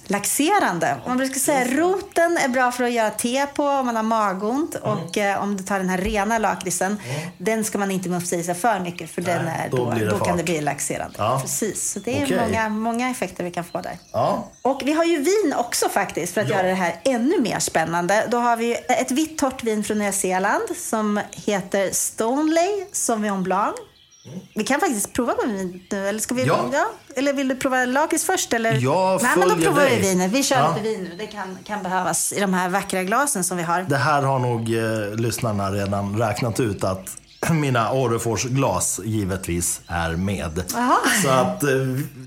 laxerande. 0.10 0.98
Man 1.08 1.18
brukar 1.18 1.40
säga 1.40 1.66
roten 1.66 2.38
är 2.38 2.48
bra 2.48 2.72
för 2.72 2.84
att 2.84 2.92
göra 2.92 3.10
te 3.10 3.46
på 3.46 3.64
om 3.64 3.86
man 3.86 3.96
har 3.96 4.04
magont. 4.04 4.76
Mm. 4.76 4.90
Och 4.90 5.18
eh, 5.18 5.44
om 5.44 5.58
du 5.58 5.64
tar 5.64 5.80
den 5.80 5.90
här 5.90 5.98
rena 5.98 6.38
lakritsen, 6.38 6.98
den 7.38 7.64
ska 7.64 7.78
man 7.78 7.92
inte 7.92 8.10
mufsa 8.10 8.36
i 8.36 8.44
sig 8.44 8.56
för 8.56 8.80
mycket 8.80 9.10
för 9.10 9.22
den 9.22 9.48
är, 9.48 9.70
då 9.70 9.78
då, 9.78 9.92
blir 9.92 10.06
det 10.06 10.12
då 10.12 10.20
kan 10.20 10.38
det 10.38 10.44
bli 10.44 10.62
laxerande. 10.62 11.16
Ja. 11.18 11.40
Precis, 11.42 11.92
så 11.92 12.00
det 12.00 12.22
är 12.22 12.26
Okej. 12.26 12.40
många, 12.40 12.70
många 12.70 13.10
effekter 13.10 13.44
vi 13.44 13.52
kan 13.52 13.64
få 13.64 13.82
där. 13.82 13.98
Ja. 14.12 14.48
Och 14.62 14.82
vi 14.86 14.94
har 14.94 15.04
ju 15.04 15.18
vin 15.18 15.54
också 15.58 15.90
faktiskt 15.90 16.34
för 16.34 16.42
att 16.42 16.50
göra 16.50 16.68
det 16.68 16.74
här 16.74 16.96
ännu 17.04 17.42
mer 17.42 17.60
spännande. 17.60 18.28
Då 18.30 18.38
har 18.38 18.58
vi 18.58 18.74
ett 18.74 19.12
vitt 19.12 19.38
torrt 19.38 19.64
vin 19.64 19.84
från 19.84 20.00
Nya 20.00 20.12
Zeeland 20.12 20.64
som 20.76 21.20
heter 21.32 21.90
Stoneley 21.92 22.86
Sauvignon 22.92 23.44
Blanc. 23.44 23.76
Vi 24.56 24.64
kan 24.64 24.80
faktiskt 24.80 25.14
prova 25.14 25.34
på 25.34 25.48
vin 25.48 25.84
nu, 25.92 26.08
eller 26.08 26.20
ska 26.20 26.36
vi? 26.36 26.46
Ja. 26.46 26.70
Eller 27.16 27.34
vill 27.34 27.48
du 27.48 27.56
prova 27.56 27.86
lakrits 27.86 28.26
först? 28.26 28.54
Eller? 28.54 28.74
Jag 28.74 29.24
Nej, 29.24 29.32
men 29.38 29.50
då 29.50 29.56
provar 29.56 29.84
vi 29.84 29.90
dig. 29.90 30.02
vinet. 30.02 30.32
Vi 30.32 30.44
kör 30.44 30.56
Ja. 30.56 30.70
lite 30.78 30.82
vin 30.90 31.04
nu. 31.04 31.16
Det 31.18 31.28
kan, 31.28 31.58
kan 31.64 31.84
behövas 31.84 32.34
i 32.34 32.40
de 32.40 32.54
här 32.54 32.70
vackra 32.70 33.04
glasen 33.04 33.44
som 33.44 33.58
vi 33.58 33.64
har. 33.64 33.82
Det 33.90 33.98
här 33.98 34.22
har 34.22 34.40
nog 34.40 34.74
eh, 34.76 35.16
lyssnarna 35.20 35.72
redan 35.72 36.18
räknat 36.20 36.60
ut 36.60 36.84
att 36.84 37.18
mina 37.52 37.92
Orrefors-glas 37.92 39.00
givetvis 39.04 39.82
är 39.88 40.16
med. 40.16 40.64
Jaha. 40.74 40.98
Så 41.24 41.30
att 41.30 41.64
eh, 41.64 41.70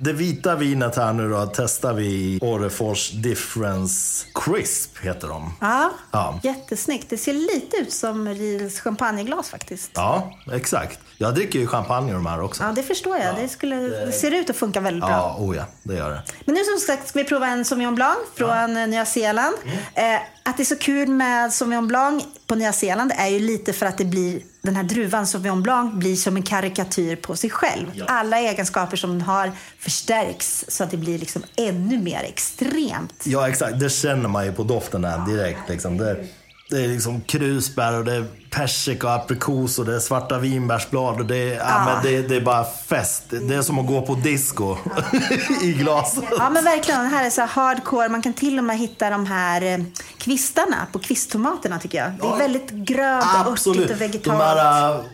det 0.00 0.12
vita 0.12 0.56
vinet 0.56 0.96
här 0.96 1.12
nu 1.12 1.28
då 1.30 1.46
testar 1.54 1.92
vi 1.94 2.38
Orrefors 2.42 3.10
Difference 3.10 4.26
Crisp 4.34 4.98
heter 5.02 5.28
de. 5.28 5.52
Ja, 5.60 5.90
Ja. 6.10 6.40
jättesnyggt. 6.42 7.10
Det 7.10 7.16
ser 7.16 7.32
lite 7.32 7.76
ut 7.76 7.92
som 7.92 8.28
Riels 8.28 8.80
champagneglas 8.80 9.48
faktiskt. 9.50 9.90
Ja, 9.94 10.32
exakt. 10.52 10.98
Jag 11.18 11.34
dricker 11.34 11.58
ju 11.58 11.66
champagne 11.66 12.10
i 12.10 12.12
de 12.14 12.26
här 12.26 12.40
också. 12.42 12.62
Ja, 12.64 12.72
det 12.72 12.82
förstår 12.82 13.18
jag. 13.18 13.36
Det, 13.36 13.48
skulle, 13.48 13.76
det 13.76 14.12
ser 14.12 14.30
ut 14.30 14.50
att 14.50 14.56
funka 14.56 14.80
väldigt 14.80 15.02
bra. 15.04 15.10
Ja, 15.10 15.36
oh 15.38 15.56
ja, 15.56 15.64
det 15.82 15.94
gör 15.94 16.10
det. 16.10 16.22
Men 16.44 16.54
nu 16.54 16.60
som 16.64 16.86
sagt 16.86 17.08
ska 17.08 17.18
vi 17.18 17.24
prova 17.24 17.46
en 17.46 17.64
Sauvignon 17.64 17.94
Blanc 17.94 18.18
från 18.34 18.76
eh, 18.76 18.86
Nya 18.86 19.06
Zeeland. 19.06 19.56
Mm. 19.94 20.14
Eh, 20.14 20.20
att 20.42 20.56
det 20.56 20.62
är 20.62 20.64
så 20.64 20.76
kul 20.76 21.08
med 21.08 21.52
Sauvignon 21.52 21.88
Blanc 21.88 22.24
på 22.50 22.56
Nya 22.56 22.72
Zeeland 22.72 23.12
är 23.16 23.28
ju 23.28 23.38
lite 23.38 23.72
för 23.72 23.86
att 23.86 23.98
det 23.98 24.04
blir, 24.04 24.40
den 24.62 24.76
här 24.76 24.82
druvan 24.82 25.26
Sauvignon 25.26 25.62
Blanc 25.62 25.94
blir 25.94 26.16
som 26.16 26.36
en 26.36 26.42
karikatyr 26.42 27.16
på 27.16 27.36
sig 27.36 27.50
själv. 27.50 27.86
Alla 28.06 28.38
egenskaper 28.38 28.96
som 28.96 29.10
den 29.10 29.20
har 29.20 29.52
förstärks 29.78 30.64
så 30.68 30.84
att 30.84 30.90
det 30.90 30.96
blir 30.96 31.18
liksom 31.18 31.42
ännu 31.56 31.98
mer 31.98 32.22
extremt. 32.22 33.22
Ja, 33.24 33.48
exakt. 33.48 33.80
Det 33.80 33.90
känner 33.90 34.28
man 34.28 34.46
ju 34.46 34.52
på 34.52 34.62
doften 34.62 35.04
här 35.04 35.26
direkt. 35.26 35.68
Liksom. 35.68 35.96
Det, 35.96 36.24
det 36.70 36.84
är 36.84 36.88
liksom 36.88 37.20
krusbär 37.20 37.98
och 37.98 38.04
det 38.04 38.14
är 38.14 38.24
persika 38.50 39.06
och 39.06 39.14
aprikos 39.14 39.78
och 39.78 39.84
det 39.84 39.94
är 39.94 40.00
svarta 40.00 40.38
vinbärsblad 40.38 41.20
och 41.20 41.26
det 41.26 41.36
är, 41.36 41.58
ja. 41.58 41.84
men 41.84 42.02
det, 42.02 42.28
det, 42.28 42.36
är 42.36 42.40
bara 42.40 42.64
fest. 42.64 43.22
Det 43.28 43.54
är 43.54 43.62
som 43.62 43.78
att 43.78 43.86
gå 43.86 44.02
på 44.02 44.14
disco 44.14 44.76
i 45.62 45.72
glaset. 45.72 46.24
Ja 46.38 46.50
men 46.50 46.64
verkligen, 46.64 47.00
det 47.00 47.08
här 47.08 47.26
är 47.26 47.30
så 47.30 47.42
hardcore. 47.42 48.08
Man 48.08 48.22
kan 48.22 48.32
till 48.32 48.58
och 48.58 48.64
med 48.64 48.78
hitta 48.78 49.10
de 49.10 49.26
här 49.26 49.62
eh, 49.62 49.78
kvistarna 50.18 50.86
på 50.92 50.98
kvisttomaterna 50.98 51.78
tycker 51.78 51.98
jag. 51.98 52.12
Det 52.12 52.34
är 52.34 52.38
väldigt 52.38 52.70
grönt 52.70 53.24
och 53.46 53.52
örtigt 53.52 53.90
och 53.90 54.00
vegetalt. 54.00 54.24
De 54.24 54.44
här 54.44 55.04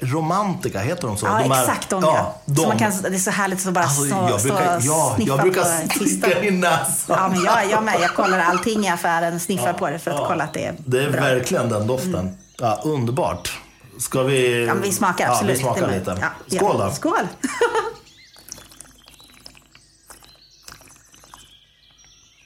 romantika, 0.00 0.80
heter 0.80 1.06
de 1.08 1.16
så? 1.16 1.26
Ja 1.26 1.38
de 1.42 1.50
här, 1.50 1.62
exakt 1.62 1.90
de 1.90 2.02
ja. 2.02 2.34
De. 2.44 2.68
Man 2.68 2.78
kan, 2.78 2.92
det 3.02 3.08
är 3.08 3.18
så 3.18 3.30
härligt 3.30 3.66
att 3.66 3.72
bara 3.72 3.84
alltså, 3.84 4.04
stå, 4.04 4.28
jag 4.30 4.42
brukar, 4.42 4.80
stå 4.80 4.92
ja, 4.92 5.12
sniffa 5.16 5.32
jag 5.32 5.40
brukar 5.40 5.64
sticka 6.06 6.44
i 6.44 6.50
näsan. 6.50 7.16
Ja 7.20 7.28
men 7.28 7.44
jag, 7.44 7.70
jag 7.70 7.84
med. 7.84 7.96
Jag 8.00 8.14
kollar 8.14 8.38
allting 8.38 8.84
i 8.84 8.88
affären, 8.88 9.40
sniffar 9.40 9.66
ja, 9.66 9.72
på 9.72 9.90
det 9.90 9.98
för 9.98 10.10
att 10.10 10.28
kolla 10.28 10.44
att 10.44 10.52
det 10.52 10.64
är 10.64 10.74
Det 10.86 11.04
är 11.04 11.10
bra. 11.10 11.20
verkligen 11.20 11.68
den 11.68 11.86
doften. 11.86 12.14
Mm. 12.14 12.34
Ja, 12.64 12.80
underbart. 12.84 13.58
Ska 13.98 14.22
vi... 14.22 14.66
Ja, 14.66 14.74
vi 14.74 14.92
smakar 14.92 15.28
absolut. 15.30 15.60
Ja, 15.60 15.72
vi 15.72 15.78
smakar 15.78 15.98
lite. 15.98 16.16
Ja, 16.20 16.56
Skål 16.56 16.78
då. 16.78 16.90
Skål. 16.90 17.12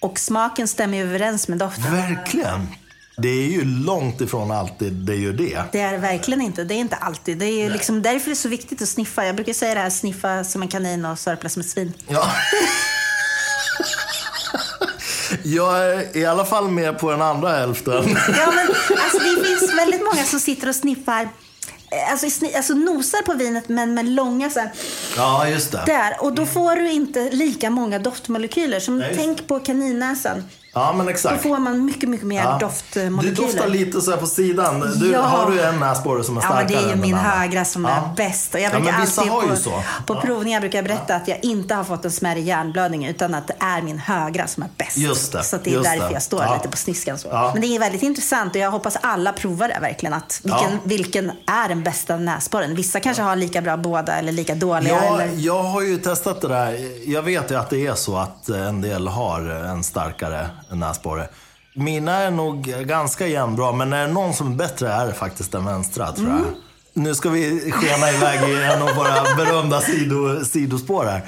Och 0.01 0.19
smaken 0.19 0.69
stämmer 0.69 0.99
ju 0.99 1.05
överens 1.05 1.49
med 1.49 1.59
doften. 1.59 1.93
Verkligen. 1.93 2.67
Det 3.17 3.29
är 3.29 3.47
ju 3.47 3.65
långt 3.65 4.21
ifrån 4.21 4.51
alltid 4.51 4.93
det 4.93 5.17
gör 5.17 5.33
det. 5.33 5.63
Det 5.73 5.81
är 5.81 5.93
det 5.93 5.99
verkligen 5.99 6.41
inte. 6.41 6.65
Det 6.65 6.75
är 6.75 6.79
inte 6.79 6.97
alltid. 6.97 7.39
Det 7.39 7.47
är 7.47 7.65
ju 7.65 7.71
liksom 7.71 8.03
därför 8.03 8.27
det 8.27 8.33
är 8.33 8.35
så 8.35 8.49
viktigt 8.49 8.83
att 8.83 8.89
sniffa. 8.89 9.27
Jag 9.27 9.35
brukar 9.35 9.53
säga 9.53 9.75
det 9.75 9.81
här, 9.81 9.91
sniffa 9.91 10.45
som 10.45 10.63
en 10.63 10.69
kanin 10.69 11.05
och 11.05 11.19
sörpla 11.19 11.49
som 11.49 11.61
ett 11.61 11.69
svin. 11.69 11.93
Ja. 12.09 12.33
Jag 15.45 15.79
är 15.79 16.17
i 16.17 16.27
alla 16.27 16.45
fall 16.45 16.69
med 16.69 16.99
på 16.99 17.11
den 17.11 17.23
andra 17.23 17.49
hälften. 17.49 18.17
Ja, 18.39 18.53
men 18.55 18.67
alltså, 18.91 19.19
det 19.19 19.45
finns 19.47 19.75
väldigt 19.79 20.05
många 20.05 20.25
som 20.25 20.41
sitter 20.41 20.69
och 20.69 20.75
sniffar 20.75 21.29
Eh, 21.91 22.13
alltså, 22.13 22.47
alltså 22.57 22.75
nosar 22.75 23.23
på 23.23 23.35
vinet 23.35 23.69
men 23.69 23.95
med 23.95 24.09
långa 24.09 24.51
så 24.51 24.61
här, 24.61 24.71
Ja, 25.17 25.49
just 25.49 25.73
det. 25.73 25.83
Där. 25.87 26.17
Och 26.21 26.33
då 26.33 26.47
får 26.47 26.77
du 26.77 26.91
inte 26.91 27.31
lika 27.31 27.71
många 27.71 27.99
doftmolekyler. 27.99 28.81
Som 28.81 28.99
Nej, 28.99 29.13
tänk 29.17 29.47
på 29.47 29.61
kaninnäsan. 29.61 30.45
Ja, 30.79 30.93
men 30.93 31.09
exakt. 31.09 31.43
Då 31.43 31.49
får 31.49 31.59
man 31.59 31.85
mycket, 31.85 32.09
mycket 32.09 32.27
mer 32.27 32.43
ja. 32.43 32.59
doftmolekyler. 32.61 33.23
Du 33.23 33.43
doftar 33.43 33.69
lite 33.69 34.01
så 34.01 34.11
här 34.11 34.19
på 34.19 34.27
sidan. 34.27 34.81
Du, 35.01 35.11
ja. 35.11 35.21
Har 35.21 35.51
du 35.51 35.63
en 35.63 35.81
näsborre 35.81 36.25
som 36.25 36.37
är 36.37 36.41
starkare 36.41 36.73
Ja, 36.73 36.81
men 36.81 36.87
det 36.87 36.93
är 36.93 36.97
ju 36.97 37.03
min 37.03 37.15
högra 37.15 37.65
som 37.65 37.85
ja. 37.85 37.91
är 37.91 38.17
bäst. 38.17 38.55
Och 38.55 38.61
jag 38.61 38.73
brukar 38.73 38.89
ja, 38.89 39.01
alltid 39.01 39.65
på, 39.65 39.83
på 40.07 40.15
ja. 40.15 40.21
provningar 40.21 40.61
brukar 40.61 40.79
jag 40.79 40.85
berätta 40.85 41.15
att 41.17 41.29
jag 41.29 41.39
inte 41.43 41.75
har 41.75 41.85
fått 41.85 42.05
en 42.05 42.11
smärre 42.11 42.41
hjärnblödning 42.41 43.07
utan 43.07 43.35
att 43.35 43.47
det 43.47 43.57
är 43.59 43.83
min 43.83 43.99
högra 43.99 44.47
som 44.47 44.63
är 44.63 44.69
bäst. 44.77 44.97
Just 44.97 45.33
det. 45.33 45.43
Så 45.43 45.59
det 45.65 45.75
är 45.75 45.83
därför 45.83 46.09
det. 46.09 46.13
jag 46.13 46.23
står 46.23 46.55
lite 46.57 46.69
på 46.69 46.77
sniskan 46.77 47.19
så. 47.19 47.29
Men 47.53 47.61
det 47.61 47.67
är 47.67 47.79
väldigt 47.79 48.03
intressant 48.03 48.55
och 48.55 48.61
jag 48.61 48.71
hoppas 48.71 48.97
alla 49.01 49.33
provar 49.33 49.69
det 49.69 49.79
verkligen. 49.81 50.13
Att 50.13 50.41
vilken, 50.45 50.79
vilken 50.85 51.31
är 51.47 51.69
den 51.69 51.83
bästa 51.83 52.17
näsborren? 52.17 52.75
Vissa 52.75 53.01
kanske 53.01 53.23
har 53.23 53.37
lika 53.37 53.63
bra 53.63 53.77
båda 53.77 54.13
eller 54.13 54.33
lika 54.33 54.55
dåliga. 54.55 54.95
Ja, 54.95 55.21
eller... 55.21 55.35
Jag 55.37 55.63
har 55.63 55.83
ju 55.83 55.99
testat 55.99 56.41
det 56.41 56.49
där. 56.49 56.79
Jag 57.07 57.23
vet 57.23 57.51
ju 57.51 57.55
att 57.55 57.71
det 57.71 57.87
är 57.87 57.95
så 57.95 58.17
att 58.17 58.49
en 58.49 58.81
del 58.81 59.09
har 59.09 59.41
en 59.41 59.85
starkare 59.85 60.51
näsborre. 60.71 61.29
Mina 61.75 62.13
är 62.13 62.31
nog 62.31 62.63
ganska 62.65 63.27
jämnbra, 63.27 63.73
men 63.73 63.93
är 63.93 64.07
det 64.07 64.13
någon 64.13 64.35
som 64.35 64.53
är 64.53 64.57
bättre 64.57 64.93
är 64.93 65.07
det 65.07 65.13
faktiskt 65.13 65.53
den 65.53 65.65
vänstra, 65.65 66.13
tror 66.13 66.29
jag. 66.29 66.39
Mm. 66.39 66.55
Nu 66.93 67.15
ska 67.15 67.31
vi 67.31 67.73
skena 67.73 68.11
iväg 68.11 68.51
i 68.51 68.63
en 68.63 68.83
av 68.83 68.95
våra 68.95 69.37
berömda 69.37 69.81
sido, 69.81 70.45
sidospår 70.45 71.05
här. 71.05 71.23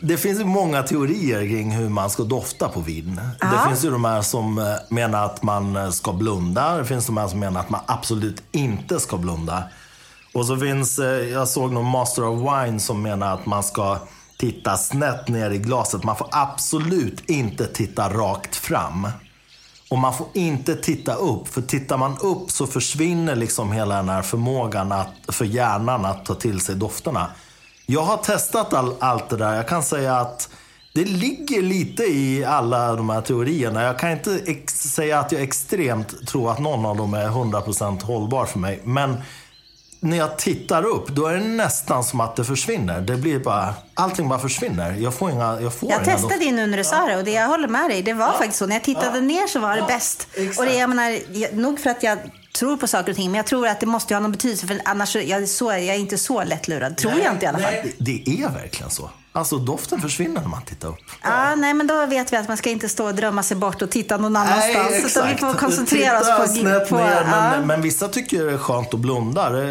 Det 0.00 0.16
finns 0.16 0.40
ju 0.40 0.44
många 0.44 0.82
teorier 0.82 1.40
kring 1.40 1.70
hur 1.70 1.88
man 1.88 2.10
ska 2.10 2.22
dofta 2.22 2.68
på 2.68 2.80
vin. 2.80 3.20
Ja. 3.40 3.46
Det 3.46 3.68
finns 3.68 3.84
ju 3.84 3.90
de 3.90 4.04
här 4.04 4.22
som 4.22 4.58
eh, 4.58 4.74
menar 4.88 5.24
att 5.24 5.42
man 5.42 5.76
eh, 5.76 5.90
ska 5.90 6.12
blunda. 6.12 6.76
Det 6.76 6.84
finns 6.84 7.06
de 7.06 7.16
här 7.16 7.28
som 7.28 7.40
menar 7.40 7.60
att 7.60 7.70
man 7.70 7.80
absolut 7.86 8.42
inte 8.52 9.00
ska 9.00 9.16
blunda. 9.16 9.64
Och 10.34 10.46
så 10.46 10.56
finns, 10.56 10.98
eh, 10.98 11.28
jag 11.28 11.48
såg 11.48 11.72
någon 11.72 11.90
Master 11.90 12.24
of 12.24 12.40
Wine 12.40 12.80
som 12.80 13.02
menar 13.02 13.34
att 13.34 13.46
man 13.46 13.62
ska 13.62 13.98
titta 14.44 14.76
snett 14.76 15.28
ner 15.28 15.50
i 15.50 15.58
glaset. 15.58 16.04
Man 16.04 16.16
får 16.16 16.28
absolut 16.30 17.30
inte 17.30 17.66
titta 17.66 18.08
rakt 18.08 18.56
fram. 18.56 19.08
Och 19.90 19.98
man 19.98 20.14
får 20.14 20.26
inte 20.34 20.76
titta 20.76 21.14
upp, 21.14 21.48
för 21.48 21.62
tittar 21.62 21.96
man 21.96 22.18
upp 22.20 22.50
så 22.50 22.66
försvinner 22.66 23.36
liksom 23.36 23.72
hela 23.72 23.96
den 23.96 24.08
här 24.08 24.22
förmågan 24.22 24.92
att, 24.92 25.12
för 25.28 25.44
hjärnan 25.44 26.04
att 26.04 26.24
ta 26.24 26.34
till 26.34 26.60
sig 26.60 26.74
dofterna. 26.74 27.30
Jag 27.86 28.02
har 28.02 28.16
testat 28.16 28.74
all, 28.74 28.94
allt 28.98 29.28
det 29.28 29.36
där. 29.36 29.54
Jag 29.54 29.68
kan 29.68 29.82
säga 29.82 30.16
att 30.16 30.48
det 30.94 31.04
ligger 31.04 31.62
lite 31.62 32.02
i 32.02 32.44
alla 32.44 32.96
de 32.96 33.10
här 33.10 33.20
teorierna. 33.20 33.82
Jag 33.82 33.98
kan 33.98 34.10
inte 34.10 34.40
säga 34.66 35.18
att 35.20 35.32
jag 35.32 35.42
extremt 35.42 36.26
tror 36.26 36.52
att 36.52 36.58
någon 36.58 36.86
av 36.86 36.96
dem 36.96 37.14
är 37.14 37.28
100% 37.28 38.02
hållbar 38.02 38.46
för 38.46 38.58
mig. 38.58 38.80
Men 38.84 39.16
när 40.04 40.16
jag 40.16 40.38
tittar 40.38 40.84
upp, 40.84 41.08
då 41.08 41.26
är 41.26 41.34
det 41.34 41.40
nästan 41.40 42.04
som 42.04 42.20
att 42.20 42.36
det 42.36 42.44
försvinner. 42.44 43.00
Det 43.00 43.16
blir 43.16 43.38
bara, 43.38 43.74
allting 43.94 44.28
bara 44.28 44.38
försvinner. 44.38 44.92
Jag 44.92 45.14
får 45.14 45.30
inga 45.30 45.60
Jag, 45.60 45.74
får 45.74 45.90
jag 45.90 46.04
inga 46.04 46.16
testade 46.16 46.44
ju 46.44 46.52
nu 46.52 46.66
när 46.66 46.76
du 46.76 46.84
sa 46.84 47.06
det 47.06 47.16
och 47.16 47.24
det, 47.24 47.30
jag 47.30 47.48
håller 47.48 47.68
med 47.68 47.90
dig. 47.90 48.02
Det 48.02 48.12
var 48.12 48.26
ja. 48.26 48.32
faktiskt 48.32 48.58
så. 48.58 48.66
När 48.66 48.74
jag 48.74 48.84
tittade 48.84 49.18
ja. 49.18 49.20
ner 49.20 49.46
så 49.46 49.60
var 49.60 49.76
det 49.76 49.84
bäst. 49.88 50.28
Exakt. 50.34 50.58
Och 50.58 50.66
det, 50.66 50.74
jag 50.74 50.88
menar, 50.88 51.56
nog 51.56 51.80
för 51.80 51.90
att 51.90 52.02
jag 52.02 52.18
tror 52.54 52.76
på 52.76 52.86
saker 52.86 53.10
och 53.10 53.16
ting, 53.16 53.30
men 53.30 53.36
jag 53.36 53.46
tror 53.46 53.68
att 53.68 53.80
det 53.80 53.86
måste 53.86 54.14
ha 54.14 54.20
någon 54.20 54.32
betydelse. 54.32 54.66
För 54.66 54.80
annars 54.84 55.16
jag 55.16 55.42
är 55.42 55.46
så, 55.46 55.64
jag 55.64 55.84
är 55.84 55.98
inte 55.98 56.18
så 56.18 56.44
lättlurad. 56.44 56.96
Tror 56.96 57.10
nej, 57.10 57.22
jag 57.24 57.32
inte 57.32 57.44
i 57.44 57.48
alla 57.48 57.58
fall. 57.58 57.72
Nej, 57.72 57.94
det 57.98 58.42
är 58.42 58.48
verkligen 58.48 58.90
så. 58.90 59.10
Alltså 59.36 59.58
doften 59.58 60.00
försvinner 60.00 60.40
när 60.40 60.48
man 60.48 60.62
tittar 60.62 60.88
upp. 60.88 60.96
Ja, 61.22 61.54
nej 61.54 61.74
men 61.74 61.86
då 61.86 62.06
vet 62.06 62.32
vi 62.32 62.36
att 62.36 62.48
man 62.48 62.56
ska 62.56 62.70
inte 62.70 62.88
stå 62.88 63.06
och 63.06 63.14
drömma 63.14 63.42
sig 63.42 63.56
bort 63.56 63.82
och 63.82 63.90
titta 63.90 64.16
någon 64.16 64.36
annanstans. 64.36 64.90
Nej, 64.90 65.02
exakt. 65.04 65.34
vi 65.34 65.38
får 65.38 65.54
koncentrera 65.54 66.20
titta 66.20 66.42
oss 66.42 66.48
på... 66.48 66.54
Snett 66.54 66.88
på 66.88 66.96
ner, 66.96 67.26
ja. 67.26 67.50
men, 67.50 67.66
men, 67.66 67.82
vissa 67.82 68.08
tycker 68.08 68.44
det 68.44 68.52
är 68.52 68.58
skönt 68.58 68.94
att 68.94 69.00
blunda. 69.00 69.62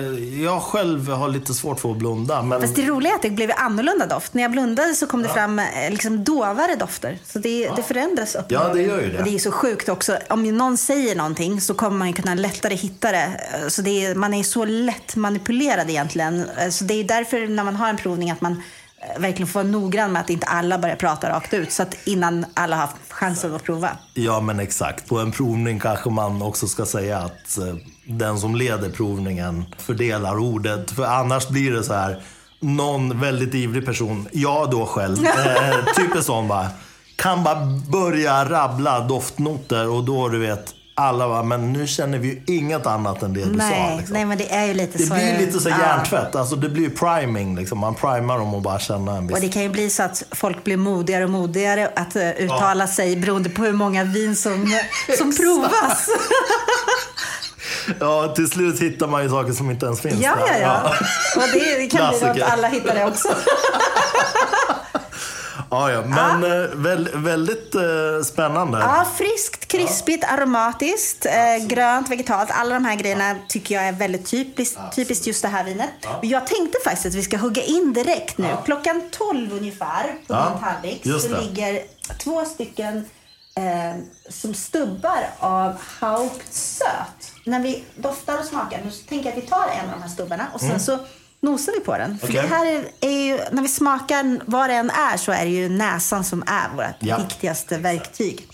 Jag 0.44 0.62
själv 0.62 1.10
har 1.10 1.28
lite 1.28 1.54
svårt 1.54 1.80
för 1.80 1.92
att 1.92 1.98
blunda. 1.98 2.42
Men... 2.42 2.62
Fast 2.62 2.76
det 2.76 2.82
roliga 2.82 3.12
är 3.12 3.16
att 3.16 3.22
det 3.22 3.30
blev 3.30 3.52
annorlunda 3.56 4.06
doft. 4.06 4.34
När 4.34 4.42
jag 4.42 4.52
blundade 4.52 4.94
så 4.94 5.08
kom 5.08 5.24
det 5.24 5.30
fram 5.30 5.60
eh, 5.60 5.66
liksom 5.90 6.24
dovare 6.24 6.76
dofter. 6.76 7.18
Så 7.26 7.40
det, 7.40 7.60
ja. 7.60 7.74
det 7.76 7.84
förändras 7.84 8.36
upp. 8.36 8.46
Ja, 8.48 8.74
det 8.74 8.82
gör 8.82 9.02
ju 9.02 9.12
det. 9.12 9.18
Och 9.18 9.24
det 9.24 9.36
är 9.36 9.40
så 9.40 9.52
sjukt 9.52 9.90
också. 9.90 10.18
Om 10.30 10.58
någon 10.58 10.78
säger 10.78 11.16
någonting 11.16 11.62
så 11.62 11.74
kommer 11.74 11.98
man 11.98 12.14
kunna 12.14 12.36
lättare 12.36 12.76
hitta 12.76 13.12
det. 13.12 13.30
Så 13.70 13.82
det 13.82 14.06
är, 14.06 14.16
man 14.16 14.34
är 14.34 14.44
så 14.44 14.66
lätt 14.66 15.16
manipulerad 15.16 15.90
egentligen. 15.90 16.46
Så 16.72 16.84
det 16.84 16.94
är 16.94 17.04
därför 17.04 17.48
när 17.48 17.64
man 17.64 17.76
har 17.76 17.90
en 17.90 17.98
provning 17.98 18.32
att 18.32 18.42
man 18.42 18.62
verkligen 19.18 19.48
få 19.48 19.60
vara 19.60 19.68
noggrann 19.68 20.12
med 20.12 20.22
att 20.22 20.30
inte 20.30 20.48
alla 20.48 20.78
börjar 20.78 20.96
prata 20.96 21.30
rakt 21.30 21.54
ut. 21.54 21.72
Så 21.72 21.84
att 21.84 22.08
innan 22.08 22.46
alla 22.54 22.76
har 22.76 22.82
haft 22.82 22.96
chansen 23.10 23.56
att 23.56 23.64
prova. 23.64 23.90
Ja, 24.14 24.40
men 24.40 24.60
exakt. 24.60 25.10
På 25.10 25.20
en 25.20 25.32
provning 25.32 25.80
kanske 25.80 26.10
man 26.10 26.42
också 26.42 26.68
ska 26.68 26.86
säga 26.86 27.18
att 27.18 27.58
eh, 27.58 27.76
den 28.06 28.40
som 28.40 28.56
leder 28.56 28.90
provningen 28.90 29.66
fördelar 29.78 30.38
ordet. 30.38 30.92
För 30.92 31.04
annars 31.04 31.48
blir 31.48 31.72
det 31.72 31.84
så 31.84 31.94
här, 31.94 32.22
någon 32.60 33.20
väldigt 33.20 33.54
ivrig 33.54 33.86
person, 33.86 34.28
jag 34.32 34.72
då 34.72 34.86
själv, 34.86 35.26
eh, 35.26 35.86
typ 35.96 36.16
en 36.16 36.24
sån 36.24 36.48
bara, 36.48 36.68
kan 37.16 37.44
bara 37.44 37.66
börja 37.92 38.46
rabbla 38.46 39.00
doftnoter 39.00 39.90
och 39.90 40.04
då 40.04 40.30
du 40.30 40.40
vet, 40.40 40.74
alla 40.96 41.28
bara, 41.28 41.44
men 41.44 41.74
nu 41.74 41.88
känner 41.88 42.18
vi 42.18 42.28
ju 42.28 42.58
inget 42.58 42.86
annat 42.86 43.22
än 43.22 43.34
det 43.34 43.46
du 43.46 43.52
nej, 43.52 43.90
sa. 43.92 43.98
Liksom. 43.98 44.14
Nej, 44.14 44.26
men 44.26 44.38
det 44.38 44.54
är 44.54 44.66
ju 44.66 44.74
lite 44.74 44.98
det 44.98 45.04
så. 45.04 45.14
Det 45.14 45.20
blir 45.20 45.46
lite 45.46 45.60
så 45.60 45.70
ja. 45.70 45.80
hjärntvätt. 45.80 46.36
Alltså, 46.36 46.56
det 46.56 46.70
blir 46.70 46.90
priming. 46.90 47.56
Liksom. 47.56 47.80
Man 47.80 47.96
primar 47.96 48.38
dem 48.38 48.54
och 48.54 48.62
bara 48.62 48.80
känna 48.80 49.18
en 49.18 49.28
viss... 49.28 49.36
Och 49.36 49.42
det 49.42 49.50
kan 49.50 49.62
ju 49.62 49.70
bli 49.70 49.90
så 49.90 50.04
att 50.04 50.24
folk 50.32 50.64
blir 50.64 50.78
modigare 50.78 51.24
och 51.24 51.30
modigare 51.30 51.92
att 51.96 52.16
uh, 52.16 52.30
uttala 52.30 52.84
ja. 52.84 52.88
sig 52.88 53.16
beroende 53.16 53.50
på 53.50 53.64
hur 53.64 53.74
många 53.74 54.04
vin 54.04 54.36
som, 54.36 54.74
som 55.18 55.36
provas. 55.36 56.10
ja, 58.00 58.28
till 58.36 58.50
slut 58.50 58.82
hittar 58.82 59.08
man 59.08 59.24
ju 59.24 59.30
saker 59.30 59.54
som 59.54 59.72
inte 59.72 59.86
ens 59.86 60.02
finns 60.02 60.22
ja, 60.22 60.36
där. 60.36 60.62
Ja, 60.62 60.94
ja. 61.36 61.42
Och 61.42 61.50
det 61.54 61.88
kan 61.88 62.00
Klassiker. 62.00 62.34
bli 62.34 62.44
att 62.44 62.52
alla 62.52 62.68
hittar 62.68 62.96
det 62.96 63.06
också. 63.06 63.28
Ja, 65.74 65.92
ja. 65.92 66.02
Men 66.02 66.44
ja. 66.44 66.94
Eh, 66.94 67.20
väldigt 67.20 67.76
eh, 67.76 68.24
spännande. 68.26 68.80
Ja, 68.80 69.06
friskt, 69.18 69.68
krispigt, 69.68 70.24
ja. 70.28 70.34
aromatiskt, 70.34 71.26
eh, 71.26 71.68
grönt, 71.68 72.10
vegetalt. 72.10 72.50
Alla 72.52 72.74
de 72.74 72.86
här 72.86 72.96
grejerna 72.96 73.36
tycker 73.48 73.76
jag 73.76 73.84
är 73.84 73.92
väldigt 73.92 74.26
typiskt, 74.26 74.80
typiskt 74.96 75.28
just 75.28 75.42
det 75.42 75.48
här 75.48 75.64
vinet. 75.64 75.90
Ja. 76.02 76.20
Jag 76.22 76.48
tänkte 76.48 76.78
faktiskt 76.84 77.06
att 77.06 77.16
vi 77.16 77.24
ska 77.24 77.38
hugga 77.38 77.64
in 77.64 77.94
direkt 77.94 78.38
nu. 78.38 78.48
Klockan 78.66 79.02
12 79.12 79.54
ungefär 79.54 80.04
på 80.28 80.34
ja. 80.34 80.50
min 80.50 80.60
tallrik 80.60 81.22
så 81.22 81.42
ligger 81.42 81.82
två 82.24 82.46
stycken 82.46 83.06
eh, 83.56 84.02
som 84.30 84.54
stubbar 84.54 85.30
av 85.40 85.76
Haupt 86.00 86.54
söt. 86.54 87.34
När 87.46 87.60
vi 87.60 87.84
doftar 87.96 88.40
och 88.40 88.46
smakar, 88.46 88.82
nu 88.86 88.92
tänker 88.92 89.30
jag 89.30 89.38
att 89.38 89.44
vi 89.44 89.48
tar 89.48 89.68
en 89.82 89.90
av 89.90 89.96
de 89.96 90.02
här 90.02 90.10
stubbarna 90.10 90.48
och 90.54 90.60
sen 90.60 90.70
mm. 90.70 90.80
så 90.80 91.00
nosar 91.44 91.74
vi 91.74 91.80
på 91.80 91.98
den. 91.98 92.20
För 92.20 92.28
okay. 92.28 92.42
det 92.42 92.48
här 92.48 92.66
är, 92.66 92.86
är, 93.02 93.26
ju, 93.26 93.40
när 93.52 93.62
vi 93.62 93.68
smakar 93.68 94.40
vad 94.46 94.70
det 94.70 94.74
än 94.74 94.90
är 94.90 95.18
så 95.18 95.32
är 95.32 95.46
det 95.46 95.52
ju 95.52 95.70
näsan 95.70 96.24
som 96.24 96.44
är 96.48 96.76
vårt 96.76 96.96
ja. 97.00 97.18
viktigaste 97.18 97.78
verktyg. 97.78 98.48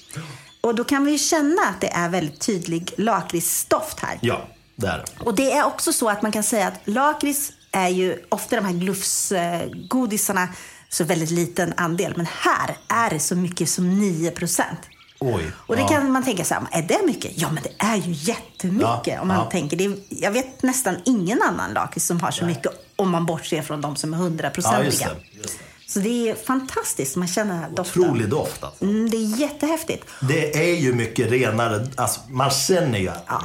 Och 0.61 0.75
då 0.75 0.83
kan 0.83 1.05
vi 1.05 1.11
ju 1.11 1.17
känna 1.17 1.61
att 1.61 1.81
det 1.81 1.87
är 1.87 2.09
väldigt 2.09 2.39
tydlig 2.39 2.93
lakritsdoft 2.97 3.99
här. 3.99 4.19
Ja, 4.21 4.47
det 4.75 4.87
är 4.87 4.97
det. 4.97 5.23
Och 5.25 5.35
det 5.35 5.51
är 5.51 5.65
också 5.65 5.93
så 5.93 6.09
att 6.09 6.21
man 6.21 6.31
kan 6.31 6.43
säga 6.43 6.67
att 6.67 6.79
lakrits 6.83 7.51
är 7.71 7.89
ju 7.89 8.25
ofta 8.29 8.55
de 8.55 8.65
här 8.65 8.73
glufsgodisarna 8.73 10.47
så 10.89 11.03
väldigt 11.03 11.31
liten 11.31 11.73
andel. 11.77 12.13
Men 12.15 12.25
här 12.25 12.77
är 12.87 13.09
det 13.09 13.19
så 13.19 13.35
mycket 13.35 13.69
som 13.69 13.99
9 13.99 14.31
procent. 14.31 14.79
Oj, 15.19 15.51
Och 15.57 15.75
det 15.75 15.81
ja. 15.81 15.87
kan 15.87 16.11
man 16.11 16.23
tänka 16.23 16.43
så 16.43 16.53
här, 16.53 16.63
är 16.71 16.81
det 16.81 17.05
mycket? 17.05 17.31
Ja, 17.35 17.51
men 17.51 17.63
det 17.63 17.85
är 17.85 17.95
ju 17.95 18.11
jättemycket. 18.11 19.07
Ja, 19.07 19.21
om 19.21 19.27
man 19.27 19.37
ja. 19.37 19.45
tänker, 19.51 19.77
det 19.77 19.85
är, 19.85 19.95
jag 20.09 20.31
vet 20.31 20.63
nästan 20.63 20.95
ingen 21.05 21.41
annan 21.41 21.73
lakrits 21.73 22.05
som 22.05 22.19
har 22.19 22.31
så 22.31 22.45
mycket 22.45 22.78
om 22.99 23.09
man 23.09 23.25
bortser 23.25 23.61
från 23.61 23.81
de 23.81 23.95
som 23.95 24.13
är 24.13 24.17
Ja, 24.17 24.23
hundraprocentiga. 24.23 25.07
det. 25.43 25.49
så 25.91 25.99
det 25.99 26.29
är 26.29 26.35
fantastiskt, 26.35 27.15
man 27.15 27.27
känner 27.27 27.53
den 27.53 27.63
här 27.63 27.69
doften. 27.69 28.03
Otrolig 28.03 28.29
doft 28.29 28.63
alltså. 28.63 28.83
Mm, 28.83 29.09
det 29.09 29.17
är 29.17 29.37
jättehäftigt. 29.39 30.05
Det 30.21 30.69
är 30.71 30.75
ju 30.75 30.93
mycket 30.93 31.31
renare, 31.31 31.87
alltså 31.95 32.19
man 32.29 32.49
känner 32.49 32.99
ju 32.99 33.11
Ja, 33.27 33.41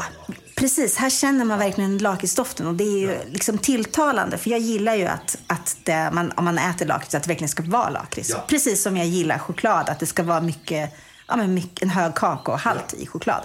precis, 0.56 0.96
här 0.96 1.10
känner 1.10 1.44
man 1.44 1.58
verkligen 1.58 1.98
lakritsdoften 1.98 2.66
och 2.66 2.74
det 2.74 2.84
är 2.84 2.98
ju 2.98 3.18
liksom 3.32 3.58
tilltalande. 3.58 4.38
För 4.38 4.50
jag 4.50 4.60
gillar 4.60 4.94
ju 4.94 5.06
att, 5.06 5.36
att 5.46 5.76
det, 5.84 6.10
man, 6.12 6.32
om 6.36 6.44
man 6.44 6.58
äter 6.58 6.86
lakrits, 6.86 7.14
att 7.14 7.22
det 7.22 7.28
verkligen 7.28 7.48
ska 7.48 7.62
vara 7.62 7.90
lakrits. 7.90 8.30
Ja. 8.30 8.44
Precis 8.48 8.82
som 8.82 8.96
jag 8.96 9.06
gillar 9.06 9.38
choklad, 9.38 9.88
att 9.88 10.00
det 10.00 10.06
ska 10.06 10.22
vara 10.22 10.40
mycket, 10.40 10.90
ja, 11.28 11.36
men 11.36 11.54
mycket, 11.54 11.82
en 11.82 11.90
hög 11.90 12.14
kakaohalt 12.14 12.94
i 12.94 13.06
choklad. 13.06 13.42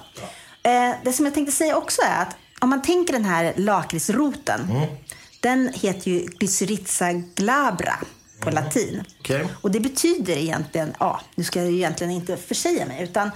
Eh, 0.64 0.92
det 1.04 1.14
som 1.14 1.26
jag 1.26 1.34
tänkte 1.34 1.52
säga 1.56 1.76
också 1.78 2.02
är 2.02 2.22
att 2.22 2.36
om 2.62 2.70
man 2.70 2.82
tänker 2.82 3.14
den 3.14 3.26
här 3.26 3.54
lakritsroten, 3.58 4.62
Mm. 4.70 4.88
Den 5.40 5.74
heter 5.74 6.12
ju 6.12 6.20
Glycyrrhiza 6.20 7.12
glabra 7.14 8.00
på 8.40 8.50
latin. 8.50 8.94
Mm. 8.94 9.06
Okej. 9.20 9.48
Och 9.62 9.72
det 9.72 9.80
betyder 9.80 10.38
egentligen, 10.38 10.94
ja, 11.00 11.22
nu 11.36 11.44
ska 11.44 11.60
jag 11.60 11.72
ju 11.72 11.78
egentligen 11.78 12.12
inte 12.14 12.38
försäga 12.38 12.86
mig, 12.86 13.04
utan 13.04 13.32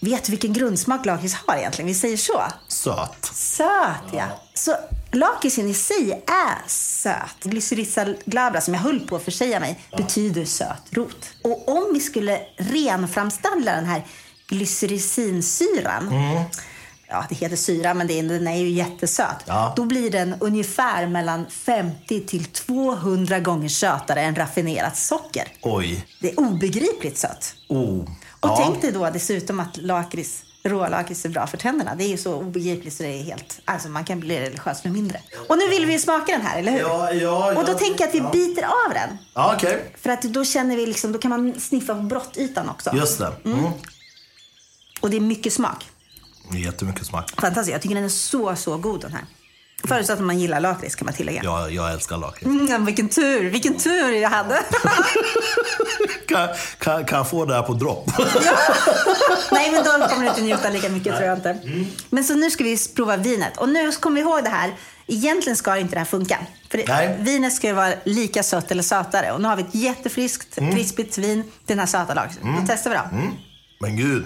vet 0.00 0.24
du 0.24 0.30
vilken 0.30 0.52
grundsmak 0.52 1.06
lakrits 1.06 1.34
har 1.34 1.56
egentligen? 1.56 1.86
Vi 1.86 1.94
säger 1.94 2.16
så. 2.16 2.42
söt. 2.68 3.24
Söt, 3.34 4.12
ja. 4.12 4.26
Så 4.54 4.76
lakritsen 5.12 5.68
i 5.68 5.74
sig 5.74 6.24
är 6.26 6.68
söt. 6.68 7.42
Glycyrrhiza 7.42 8.14
glabra, 8.24 8.60
som 8.60 8.74
jag 8.74 8.80
höll 8.80 9.00
på 9.00 9.16
att 9.16 9.24
försäga 9.24 9.60
mig, 9.60 9.80
betyder 9.96 10.44
söt 10.44 10.82
rot. 10.90 11.30
Och 11.42 11.68
om 11.68 11.92
vi 11.92 12.00
skulle 12.00 12.40
renframställa 12.56 13.74
den 13.74 13.84
här 13.84 14.06
glycyrrhizinsyran, 14.48 16.08
ja 17.08 17.24
det 17.28 17.34
heter 17.34 17.56
syra 17.56 17.94
men 17.94 18.06
det 18.06 18.18
är, 18.18 18.22
den 18.22 18.48
är 18.48 18.56
ju 18.56 18.68
jättesöt. 18.68 19.36
Ja. 19.46 19.72
Då 19.76 19.84
blir 19.84 20.10
den 20.10 20.34
ungefär 20.40 21.06
mellan 21.06 21.46
50 21.50 22.20
till 22.26 22.44
200 22.44 23.40
gånger 23.40 23.68
sötare 23.68 24.20
än 24.20 24.34
raffinerat 24.34 24.96
socker. 24.96 25.48
Oj. 25.62 26.06
Det 26.20 26.30
är 26.30 26.40
obegripligt 26.40 27.18
sött. 27.18 27.54
Oh. 27.68 28.00
Och 28.40 28.48
ja. 28.48 28.56
tänk 28.56 28.82
dig 28.82 28.92
då 28.92 29.10
dessutom 29.10 29.60
att 29.60 29.76
lakrits, 29.76 30.42
rålakrits 30.62 31.24
är 31.24 31.28
bra 31.28 31.46
för 31.46 31.56
tänderna. 31.56 31.94
Det 31.94 32.04
är 32.04 32.08
ju 32.08 32.16
så 32.16 32.34
obegripligt 32.34 32.94
så 32.94 33.02
det 33.02 33.08
är 33.08 33.22
helt... 33.22 33.60
Alltså 33.64 33.88
man 33.88 34.04
kan 34.04 34.20
bli 34.20 34.40
religiös 34.40 34.84
med 34.84 34.92
mindre. 34.92 35.20
Och 35.48 35.58
nu 35.58 35.68
vill 35.68 35.86
vi 35.86 35.92
ju 35.92 35.98
smaka 35.98 36.32
den 36.32 36.40
här, 36.40 36.58
eller 36.58 36.72
hur? 36.72 36.80
Ja, 36.80 37.12
ja, 37.12 37.58
Och 37.58 37.66
då 37.66 37.74
tänker 37.74 38.00
jag 38.00 38.08
att 38.08 38.14
vi 38.14 38.18
ja. 38.18 38.30
biter 38.30 38.62
av 38.62 38.94
den. 38.94 39.18
Ja, 39.34 39.54
okej. 39.56 39.92
För 40.00 40.10
att 40.10 40.22
då 40.22 40.44
känner 40.44 40.76
vi 40.76 40.86
liksom, 40.86 41.12
då 41.12 41.18
kan 41.18 41.30
man 41.30 41.60
sniffa 41.60 41.94
på 41.94 42.02
brottytan 42.02 42.68
också. 42.68 42.90
Just 42.94 43.18
det. 43.18 43.32
Mm. 43.44 43.64
Och 45.00 45.10
det 45.10 45.16
är 45.16 45.20
mycket 45.20 45.52
smak. 45.52 45.84
Jättemycket 46.52 47.06
smak. 47.06 47.30
Fantastiskt. 47.40 47.72
Jag 47.72 47.82
tycker 47.82 47.94
den 47.94 48.04
är 48.04 48.08
så, 48.08 48.56
så 48.56 48.76
god 48.76 49.00
den 49.00 49.12
här. 49.12 49.24
Förutsatt 49.84 50.18
att 50.18 50.24
man 50.24 50.38
gillar 50.38 50.60
lakrits 50.60 50.94
kan 50.94 51.06
man 51.06 51.14
tillägga. 51.14 51.40
Jag, 51.44 51.72
jag 51.72 51.92
älskar 51.92 52.16
lakrits. 52.16 52.46
Mm, 52.46 52.84
vilken 52.84 53.08
tur, 53.08 53.50
vilken 53.50 53.78
tur 53.78 54.12
jag 54.12 54.30
hade. 54.30 54.62
Kan, 56.28 56.48
kan, 56.78 57.04
kan 57.04 57.16
jag 57.18 57.30
få 57.30 57.44
det 57.44 57.54
här 57.54 57.62
på 57.62 57.74
dropp? 57.74 58.10
Nej, 59.52 59.70
men 59.72 59.84
då 59.84 59.90
kommer 60.08 60.22
du 60.22 60.28
inte 60.28 60.40
njuta 60.42 60.70
lika 60.70 60.88
mycket 60.88 61.16
tror 61.16 61.28
jag 61.28 61.38
inte. 61.38 61.50
Mm. 61.50 61.86
Men 62.10 62.24
så 62.24 62.34
nu 62.34 62.50
ska 62.50 62.64
vi 62.64 62.78
prova 62.96 63.16
vinet. 63.16 63.56
Och 63.58 63.68
nu 63.68 63.92
kommer 63.92 64.14
vi 64.14 64.20
ihåg 64.20 64.44
det 64.44 64.50
här. 64.50 64.74
Egentligen 65.06 65.56
ska 65.56 65.76
inte 65.76 65.94
det 65.94 65.98
här 65.98 66.04
funka. 66.06 66.38
För 66.70 66.78
det, 66.78 67.16
vinet 67.20 67.52
ska 67.54 67.66
ju 67.66 67.72
vara 67.72 67.92
lika 68.04 68.42
sött 68.42 68.70
eller 68.70 68.82
sötare. 68.82 69.32
Och 69.32 69.40
nu 69.40 69.48
har 69.48 69.56
vi 69.56 69.62
ett 69.62 69.74
jättefriskt, 69.74 70.58
Mm. 70.58 70.74
krispigt 70.76 71.18
vin. 71.18 71.44
Den 71.66 71.78
här 71.78 71.86
söta 71.86 72.14
lakritsen. 72.14 72.56
Då 72.56 72.62
testar 72.68 72.90
vi 72.90 72.96
då. 72.96 73.02
Men 73.80 73.96
gud, 73.96 74.24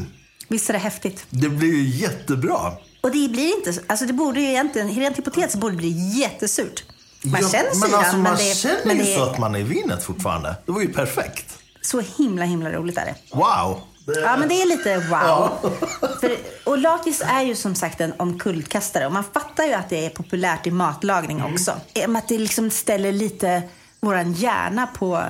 Visst 0.53 0.69
är 0.69 0.73
det 0.73 0.79
häftigt? 0.79 1.27
det 1.31 1.49
blir 1.49 1.75
ju 1.75 1.85
jättebra. 1.89 2.73
Och 3.01 3.11
det 3.11 3.29
blir 3.29 3.57
inte, 3.59 3.81
alltså 3.87 4.07
det 4.07 4.13
borde 4.13 4.41
ju 4.41 4.47
egentligen, 4.49 4.89
rent 4.89 5.19
hypotetiskt 5.19 5.55
borde 5.61 5.73
det 5.73 5.77
bli 5.77 6.19
jättesurt. 6.21 6.85
Man 7.25 7.41
Ja, 7.43 7.49
känner 7.49 7.65
men 7.65 7.75
syran, 7.89 7.95
alltså, 7.99 8.13
men 8.13 8.23
man 8.23 8.37
det, 8.37 8.51
är- 8.51 8.55
känner 8.55 8.77
men 8.87 8.97
ju 8.97 9.03
det 9.03 9.15
är 9.15 9.17
sötman 9.27 9.57
i 9.57 9.63
vinet 9.63 10.05
fortfarande. 10.05 10.57
Det 10.67 10.73
var 10.73 10.81
ju 10.81 10.93
perfekt. 10.93 11.59
så 11.83 12.01
himla, 12.01 12.45
himla 12.45 12.73
roligt 12.73 12.99
är 12.99 13.05
det. 13.05 13.15
Wow. 13.37 13.81
Det, 14.07 14.21
Ja, 14.21 14.37
men 14.37 14.49
det 14.49 14.63
är 14.63 14.67
lite 14.67 14.97
wow. 14.99 15.51
För, 16.21 16.37
och 16.65 16.79
lakrits 16.79 17.21
är 17.27 17.43
ju 17.43 17.55
som 17.57 17.75
sagt 17.75 18.01
en 18.01 18.13
omkullkastare. 18.19 19.07
Och 19.07 19.13
man 19.13 19.25
fattar 19.35 19.65
ju 19.65 19.73
att 19.73 19.89
det 19.89 20.07
är 20.07 20.11
populärt 20.11 20.67
i 20.67 20.71
matlagning 20.71 21.41
Mm. 21.41 21.53
också. 21.53 21.71
Att 22.17 22.29
det 22.29 22.39
liksom 22.39 22.71
ställer 22.71 23.13
lite 23.13 23.63
våran 24.01 24.33
hjärna 24.33 24.87
på, 24.87 25.23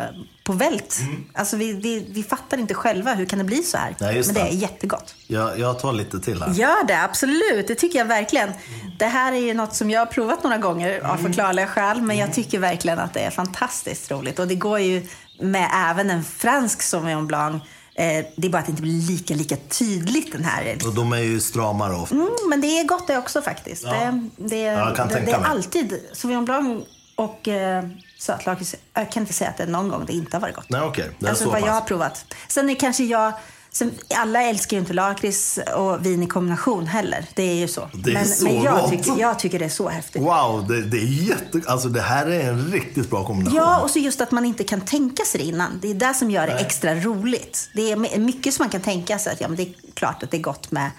på 0.44 0.52
vält. 0.52 0.98
Mm. 1.00 1.24
Alltså 1.34 1.56
vi, 1.56 1.72
vi, 1.72 2.06
vi 2.10 2.22
fattar 2.22 2.58
inte 2.58 2.74
själva 2.74 3.14
hur 3.14 3.26
kan 3.26 3.38
det 3.38 3.44
bli 3.44 3.62
så 3.62 3.76
här. 3.76 3.96
Nej, 4.00 4.14
Men 4.14 4.34
det 4.34 4.40
det. 4.40 4.40
är 4.48 4.52
jättegott. 4.52 5.14
jag, 5.26 5.58
jag 5.58 5.78
tar 5.78 5.92
lite 5.92 6.20
till 6.20 6.42
här. 6.42 6.54
Gör 6.54 6.86
det, 6.86 7.02
absolut. 7.02 7.68
Det 7.68 7.74
tycker 7.74 7.98
jag 7.98 8.06
verkligen. 8.06 8.50
Det 8.98 9.06
här 9.06 9.32
är 9.32 9.36
ju 9.40 9.54
något 9.54 9.74
som 9.74 9.90
jag 9.90 10.00
har 10.00 10.06
provat 10.06 10.42
några 10.44 10.58
gånger 10.58 11.00
av 11.00 11.10
Mm. 11.10 11.22
förklarliga 11.22 11.66
skäl. 11.66 12.02
Men 12.02 12.16
jag 12.16 12.32
tycker 12.34 12.58
verkligen 12.58 12.98
att 12.98 13.14
det 13.14 13.20
är 13.20 13.30
fantastiskt 13.30 14.10
roligt. 14.10 14.38
Och 14.38 14.48
det 14.48 14.54
går 14.54 14.78
ju 14.80 15.06
med 15.40 15.68
även 15.90 16.10
en 16.10 16.24
fransk 16.24 16.82
Sauvignon 16.82 17.26
Blanc. 17.26 17.62
Eh, 17.94 18.24
det 18.36 18.46
är 18.46 18.50
bara 18.50 18.58
att 18.58 18.66
det 18.66 18.70
inte 18.70 18.82
blir 18.82 18.92
lika, 19.10 19.34
lika 19.34 19.56
tydligt 19.56 20.32
den 20.32 20.44
här. 20.44 20.78
Och 20.86 20.94
de 20.94 21.12
är 21.12 21.16
ju 21.18 21.40
stramare 21.40 21.94
ofta. 21.94 22.14
Mm, 22.14 22.28
men 22.48 22.60
det 22.60 22.66
är 22.66 22.84
gott 22.84 23.06
det 23.06 23.18
också 23.18 23.42
faktiskt. 23.42 23.82
Ja. 23.84 23.90
Det, 24.36 24.48
det, 24.56 24.92
kan 24.96 25.08
det, 25.08 25.20
det 25.26 25.32
är 25.32 25.44
alltid 25.44 26.00
Sauvignon 26.12 26.44
Blanc 26.44 26.84
och 27.16 27.48
eh, 27.48 27.84
sötlakrits. 28.22 28.74
Jag 28.94 29.12
kan 29.12 29.22
inte 29.22 29.32
säga 29.32 29.50
att 29.50 29.56
det 29.56 29.62
är 29.62 29.66
någon 29.66 29.88
gång 29.88 30.06
det 30.06 30.12
inte 30.12 30.36
har 30.36 30.40
varit 30.40 30.54
gott. 30.54 30.70
Nej, 30.70 30.80
okej. 30.80 31.10
Det 31.18 31.26
är 31.26 31.30
Alltså 31.30 31.44
så 31.44 31.50
vad 31.50 31.60
pass. 31.60 31.66
jag 31.66 31.74
har 31.74 31.80
provat. 31.80 32.24
Sen 32.48 32.70
är 32.70 32.74
kanske 32.74 33.04
jag... 33.04 33.32
Sen, 33.70 33.92
alla 34.16 34.42
älskar 34.42 34.76
ju 34.76 34.80
inte 34.80 34.92
lakrits 34.92 35.58
och 35.76 36.06
vin 36.06 36.22
i 36.22 36.26
kombination 36.26 36.86
heller. 36.86 37.26
Det 37.34 37.42
är 37.42 37.54
ju 37.54 37.68
så. 37.68 37.90
Det 37.94 38.10
är 38.10 38.14
men 38.14 38.26
så 38.26 38.44
men 38.44 38.62
jag, 38.62 38.80
gott. 38.80 38.90
tycker, 38.90 39.20
jag 39.20 39.38
tycker 39.38 39.58
det 39.58 39.64
är 39.64 39.68
så 39.68 39.88
häftigt. 39.88 40.22
Wow, 40.22 40.66
det, 40.68 40.82
det 40.82 40.96
är 40.96 41.28
jätte... 41.28 41.60
Alltså 41.66 41.88
det 41.88 42.00
här 42.00 42.26
är 42.26 42.48
en 42.48 42.72
riktigt 42.72 43.10
bra 43.10 43.24
kombination. 43.24 43.56
Ja, 43.56 43.80
och 43.80 43.90
så 43.90 43.98
just 43.98 44.20
att 44.20 44.30
man 44.30 44.44
inte 44.44 44.64
kan 44.64 44.80
tänka 44.80 45.24
sig 45.24 45.40
det 45.40 45.46
innan. 45.46 45.78
Det 45.82 45.90
är 45.90 45.94
det 45.94 46.14
som 46.14 46.30
gör 46.30 46.46
det 46.46 46.52
extra 46.52 46.94
roligt. 46.94 47.70
Det 47.74 47.92
är 47.92 48.18
mycket 48.18 48.54
som 48.54 48.62
man 48.62 48.70
kan 48.70 48.80
tänka 48.80 49.18
sig 49.18 49.32
att 49.32 49.40
ja, 49.40 49.48
men 49.48 49.56
det 49.56 49.62
är 49.62 49.74
klart 49.94 50.22
att 50.22 50.30
det 50.30 50.36
är 50.36 50.42
gott 50.42 50.70
med 50.70 50.90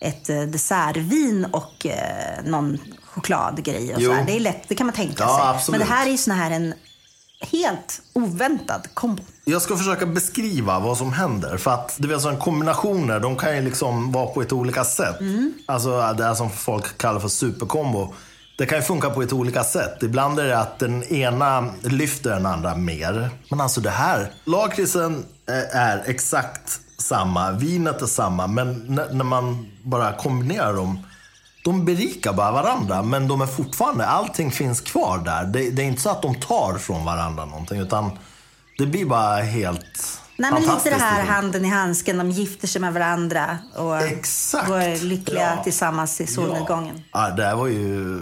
ett 0.00 0.30
eh, 0.30 0.42
dessertvin 0.42 1.44
och 1.44 1.86
eh, 1.86 2.44
någon 2.44 2.78
chokladgrej. 3.20 3.94
Och 3.94 4.00
Jo. 4.00 4.10
så 4.10 4.16
här. 4.16 4.24
Det 4.26 4.36
är 4.36 4.40
lätt, 4.40 4.68
det 4.68 4.74
kan 4.74 4.86
man 4.86 4.94
tänka 4.94 5.14
Ja, 5.24 5.36
sig. 5.38 5.48
absolut. 5.48 5.78
Men 5.80 5.88
det 5.88 5.94
här 5.94 6.06
är 6.06 6.10
ju 6.10 6.18
sån 6.18 6.34
här 6.34 6.50
en 6.50 6.74
helt 7.52 8.02
oväntad 8.12 8.88
kombo. 8.94 9.22
Jag 9.44 9.62
ska 9.62 9.76
försöka 9.76 10.06
beskriva 10.06 10.78
vad 10.78 10.98
som 10.98 11.12
händer. 11.12 11.56
För 11.56 11.70
att 11.70 11.94
du 11.98 12.08
vet, 12.08 12.20
sådana 12.20 12.40
kombinationer, 12.40 13.20
de 13.20 13.36
kan 13.36 13.56
ju 13.56 13.62
liksom 13.62 14.12
vara 14.12 14.26
på 14.26 14.42
ett 14.42 14.52
olika 14.52 14.84
sätt. 14.84 15.20
Mm. 15.20 15.52
Alltså 15.66 15.90
det 16.12 16.24
här 16.24 16.34
som 16.34 16.50
folk 16.50 16.98
kallar 16.98 17.20
för 17.20 17.28
superkombo. 17.28 18.14
Det 18.58 18.66
kan 18.66 18.78
ju 18.78 18.84
funka 18.84 19.10
på 19.10 19.22
ett 19.22 19.32
olika 19.32 19.64
sätt. 19.64 20.02
Ibland 20.02 20.38
är 20.40 20.44
det 20.44 20.58
att 20.58 20.78
den 20.78 21.02
ena 21.04 21.64
lyfter 21.82 22.30
den 22.30 22.46
andra 22.46 22.76
mer. 22.76 23.30
Men 23.50 23.60
alltså 23.60 23.80
det 23.80 23.90
här, 23.90 24.32
lakritsen 24.44 25.24
är 25.72 26.02
exakt 26.06 26.80
samma, 26.98 27.50
vinet 27.52 28.02
är 28.02 28.06
samma. 28.06 28.46
Men 28.46 28.84
när 29.12 29.24
man 29.24 29.66
bara 29.82 30.12
kombinerar 30.12 30.74
dem, 30.74 30.98
de 31.64 31.84
berikar 31.84 32.32
bara 32.32 32.52
varandra. 32.52 33.02
Men 33.02 33.28
de 33.28 33.40
är 33.40 33.46
fortfarande, 33.46 34.06
allting 34.06 34.50
finns 34.50 34.80
kvar 34.80 35.18
där. 35.18 35.44
Det, 35.44 35.70
det 35.70 35.82
är 35.82 35.86
inte 35.86 36.02
så 36.02 36.10
att 36.10 36.22
de 36.22 36.34
tar 36.34 36.78
från 36.78 37.04
varandra 37.04 37.44
någonting. 37.44 37.80
Utan 37.80 38.10
det 38.78 38.86
blir 38.86 39.04
bara 39.06 39.36
helt 39.42 40.18
Nej, 40.36 40.52
men 40.52 40.62
lite 40.62 40.90
det 40.90 40.96
här 40.96 41.24
handen 41.24 41.64
i 41.64 41.68
handsken, 41.68 42.18
de 42.18 42.30
gifter 42.30 42.68
sig 42.68 42.80
med 42.80 42.92
varandra 42.94 43.58
och 43.76 44.02
Exakt. 44.02 44.66
går 44.68 45.04
lyckliga 45.04 45.54
Ja. 45.56 45.62
tillsammans 45.64 46.20
i 46.20 46.26
solnedgången. 46.26 47.02
Ja. 47.12 47.28
ja, 47.28 47.34
det 47.36 47.44
här 47.44 47.54
var 47.56 47.66
ju 47.66 48.18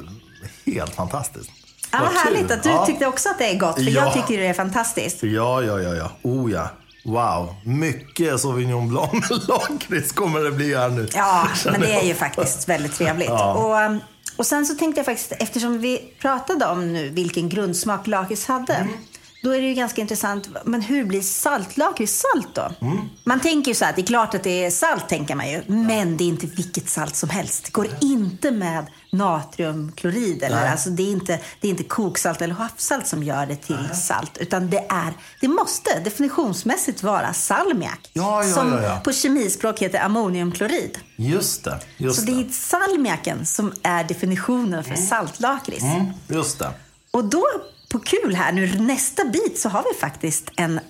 helt 0.66 0.94
fantastiskt. 0.94 1.50
Ja, 1.92 1.98
vad 2.00 2.12
härligt 2.12 2.50
att 2.50 2.62
du 2.62 2.68
Ja. 2.68 2.86
tyckte 2.86 3.06
också 3.06 3.28
att 3.28 3.38
det 3.38 3.50
är 3.54 3.58
gott, 3.58 3.74
för 3.74 3.82
Ja. 3.82 4.04
jag 4.04 4.12
tycker 4.12 4.40
det 4.42 4.46
är 4.46 4.54
fantastiskt. 4.54 5.22
Ja, 5.22 5.62
ja, 5.62 5.80
ja, 5.80 5.94
ja. 5.94 6.10
Oh 6.22 6.52
ja. 6.52 6.68
Wow. 7.04 7.54
Mycket 7.64 8.40
Sauvignon 8.40 8.88
Blanc 8.88 9.30
med 9.30 9.48
lakrits 9.48 10.12
kommer 10.12 10.40
det 10.40 10.50
bli 10.50 10.74
här 10.74 10.88
nu. 10.88 11.08
Ja, 11.14 11.48
men 11.64 11.80
det 11.80 11.92
är 11.92 12.04
ju 12.04 12.14
faktiskt 12.14 12.68
väldigt 12.68 12.94
trevligt. 12.94 13.28
Ja. 13.28 13.54
Och, 13.54 14.00
och 14.36 14.46
sen 14.46 14.66
så 14.66 14.74
tänkte 14.74 14.98
jag 14.98 15.06
faktiskt, 15.06 15.32
eftersom 15.32 15.78
vi 15.78 16.12
pratade 16.20 16.66
om 16.66 16.92
nu 16.92 17.08
vilken 17.08 17.48
grundsmak 17.48 18.06
lakrits 18.06 18.46
hade. 18.46 18.74
Mm. 18.74 18.92
Då 19.42 19.50
är 19.50 19.60
det 19.60 19.66
ju 19.68 19.74
ganska 19.74 20.00
intressant, 20.00 20.48
men 20.64 20.82
hur 20.82 21.04
blir 21.04 21.20
saltlakrits 21.20 22.24
salt 22.32 22.54
då? 22.54 22.86
Mm. 22.86 22.98
Man 23.24 23.40
tänker 23.40 23.70
ju 23.70 23.74
så 23.74 23.84
här, 23.84 23.92
det 23.96 24.02
är 24.02 24.06
klart 24.06 24.34
att 24.34 24.42
det 24.42 24.64
är 24.64 24.70
salt 24.70 25.08
tänker 25.08 25.34
man 25.34 25.50
ju. 25.50 25.62
Men 25.66 26.16
det 26.16 26.24
är 26.24 26.28
inte 26.28 26.46
vilket 26.46 26.88
salt 26.88 27.16
som 27.16 27.28
helst. 27.28 27.64
Det 27.64 27.72
går 27.72 27.88
inte 28.00 28.50
med 28.50 28.86
natriumklorid. 29.12 30.42
Eller, 30.42 30.56
Nej. 30.56 30.68
alltså 30.68 30.90
det, 30.90 31.02
är 31.02 31.12
inte, 31.12 31.40
det 31.60 31.68
är 31.68 31.70
inte 31.70 31.84
koksalt 31.84 32.42
eller 32.42 32.54
havssalt 32.54 33.06
som 33.06 33.22
gör 33.22 33.46
det 33.46 33.56
till 33.56 33.88
salt. 33.94 34.38
Utan 34.38 34.70
det 34.70 34.86
är, 34.88 35.12
det 35.40 35.48
måste 35.48 36.00
definitionsmässigt 36.00 37.02
vara 37.02 37.32
salmiak. 37.32 38.10
Ja, 38.12 38.44
ja, 38.44 38.54
som 38.54 38.72
ja, 38.72 39.00
på 39.04 39.12
kemispråk 39.12 39.78
heter 39.78 40.00
ammoniumklorid. 40.00 40.98
Just 41.16 41.64
det. 41.64 41.80
Just 41.96 42.20
Så 42.20 42.26
det 42.26 42.32
är 42.32 42.48
salmiaken 42.48 43.46
som 43.46 43.72
är 43.82 44.04
definitionen 44.04 44.84
för 44.84 44.94
saltlakrits. 44.94 45.82
det. 45.82 45.88
Mm, 45.88 46.12
just 46.28 46.58
det. 46.58 46.70
Och 47.10 47.24
då, 47.24 47.44
på 47.88 47.98
kul 47.98 48.34
här 48.34 48.52
nu, 48.52 48.80
nästa 48.80 49.24
bit 49.24 49.58
så 49.58 49.68
har 49.68 49.84
vi 49.92 50.00
faktiskt 50.00 50.50
en 50.56 50.80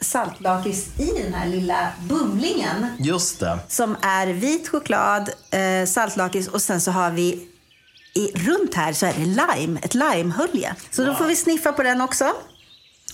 saltlakrits 0.00 0.86
i 1.00 1.22
den 1.22 1.34
här 1.34 1.46
lilla 1.46 1.88
bumlingen. 2.00 2.86
Just 2.98 3.40
det. 3.40 3.58
Som 3.68 3.96
är 4.02 4.26
vit 4.26 4.68
choklad, 4.68 5.30
eh, 5.50 5.86
saltlakrits 5.86 6.48
och 6.48 6.62
sen 6.62 6.80
så 6.80 6.90
har 6.90 7.10
vi 7.10 7.48
i, 8.14 8.32
runt 8.34 8.74
här 8.74 8.92
så 8.92 9.06
är 9.06 9.12
det 9.12 9.24
lime, 9.24 9.80
ett 9.82 9.94
limehölje. 9.94 10.74
Så 10.90 11.04
då 11.04 11.14
får 11.14 11.24
vi 11.26 11.36
sniffa 11.36 11.72
på 11.72 11.82
den 11.82 12.00
också. 12.00 12.32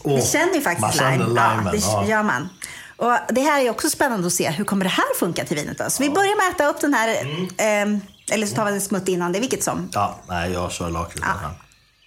Åh, 0.03 0.17
vi 0.17 0.23
känner 0.23 0.55
ju 0.55 0.61
faktiskt 0.61 0.81
man 0.81 0.93
känner 0.93 1.19
lime. 1.19 1.29
limen, 1.29 1.65
ja, 1.65 1.71
det 1.73 1.79
ja. 1.79 2.07
gör 2.07 2.23
man. 2.23 2.49
Och 2.97 3.13
det 3.29 3.41
här 3.41 3.61
är 3.61 3.71
också 3.71 3.91
spännande 3.91 4.27
att 4.27 4.33
se. 4.33 4.51
Hur 4.51 4.65
kommer 4.65 4.85
det 4.85 4.91
här 4.91 5.15
funka 5.19 5.45
till 5.45 5.57
vinet? 5.57 5.79
Då? 5.79 5.91
Så 5.91 6.03
vi 6.03 6.11
börjar 6.11 6.37
med 6.37 6.49
att 6.49 6.55
äta 6.55 6.69
upp 6.69 6.81
den 6.81 6.95
här, 6.95 7.17
Mm. 7.57 7.95
eh, 7.99 8.35
eller 8.35 8.47
så 8.47 8.55
tar 8.55 8.65
vi 8.65 8.73
en 8.73 8.81
smutt 8.81 9.09
innan, 9.09 9.33
det 9.33 9.41
vilket 9.41 9.63
som. 9.65 9.89
Ja, 9.93 10.21
nej, 10.29 10.53
jag 10.53 10.73
kör 10.73 10.91
lakritsen 10.91 11.31
här. 11.43 11.51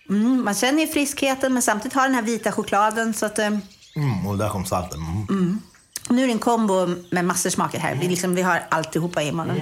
Mm, 0.10 0.44
man 0.46 0.54
känner 0.56 0.82
ju 0.82 0.88
friskheten 0.88 1.54
men 1.54 1.62
samtidigt 1.62 1.96
har 1.96 2.04
den 2.04 2.16
här 2.16 2.22
vita 2.22 2.52
chokladen. 2.52 3.14
Så 3.14 3.26
att, 3.26 3.40
eh, 3.40 3.50
Mm, 3.96 4.28
och 4.28 4.38
där 4.38 4.50
kom 4.50 4.66
salten. 4.66 5.00
Mm. 5.30 5.62
nu 6.10 6.24
är 6.24 6.28
det 6.28 6.34
en 6.34 6.40
kombo 6.40 6.88
med 7.12 7.26
massor 7.26 7.50
smaker 7.50 7.80
här. 7.80 7.96
Vi, 7.96 8.08
liksom, 8.08 8.36
vi 8.36 8.42
har 8.42 8.64
alltihopa 8.70 9.24
i 9.24 9.32
munnen. 9.32 9.62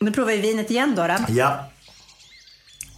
Nu 0.00 0.10
provar 0.12 0.32
vi 0.32 0.38
vinet 0.40 0.70
igen 0.70 0.94
då. 0.96 1.06
då. 1.06 1.16
Ja. 1.28 1.64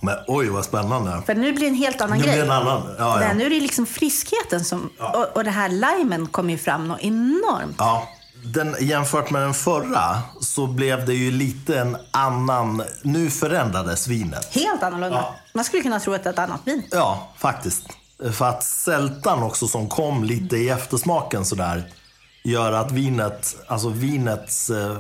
Men 0.03 0.15
oj, 0.27 0.49
vad 0.49 0.65
spännande. 0.65 1.23
För 1.27 1.35
nu 1.35 1.53
blir 1.53 1.61
det 1.61 1.67
en 1.69 1.75
helt 1.75 2.01
annan 2.01 2.19
Nu 2.19 2.25
grej. 2.25 2.33
blir 2.35 2.45
en 2.45 2.51
annan. 2.51 2.95
Ja, 2.99 3.23
ja. 3.23 3.33
nu 3.35 3.45
är 3.47 3.51
det 3.51 3.61
liksom 3.61 3.87
friskheten 3.87 4.65
som, 4.65 4.91
och, 4.99 5.37
och 5.37 5.45
det 5.45 5.51
här 5.51 5.69
limen 5.69 6.27
kommer 6.27 6.51
ju 6.53 6.59
fram 6.59 6.89
något 6.89 7.01
enormt. 7.01 7.77
ja. 7.79 8.09
Den, 8.45 8.77
jämfört 8.81 9.31
med 9.31 9.43
den 9.43 9.55
förra 9.55 10.23
så 10.41 10.67
blev 10.67 11.07
det 11.07 11.15
ju 11.15 11.31
lite 11.31 11.79
en 11.81 11.97
annan... 12.11 12.83
Nu 13.03 13.31
förändrades 13.31 14.09
vinet. 14.09 14.55
Helt 14.55 14.83
annorlunda. 14.83 15.17
Ja. 15.19 15.35
Man 15.55 15.65
skulle 15.65 15.83
kunna 15.83 16.01
tro 16.01 16.15
att 16.15 16.23
det 16.25 16.29
är 16.29 16.33
ett 16.33 16.39
annat 16.39 16.61
vin. 16.65 16.83
Ja, 16.91 17.33
faktiskt. 17.39 17.87
För 18.33 18.45
att 18.49 18.65
sältan 18.65 19.43
också 19.43 19.69
som 19.69 19.89
kom 19.89 20.25
lite 20.25 20.57
i 20.57 20.69
eftersmaken 20.69 21.45
sådär 21.45 21.85
gör 22.45 22.73
att 22.73 22.93
vinet, 22.93 23.57
alltså 23.69 23.89
vinets 23.89 24.71
eh, 24.71 24.97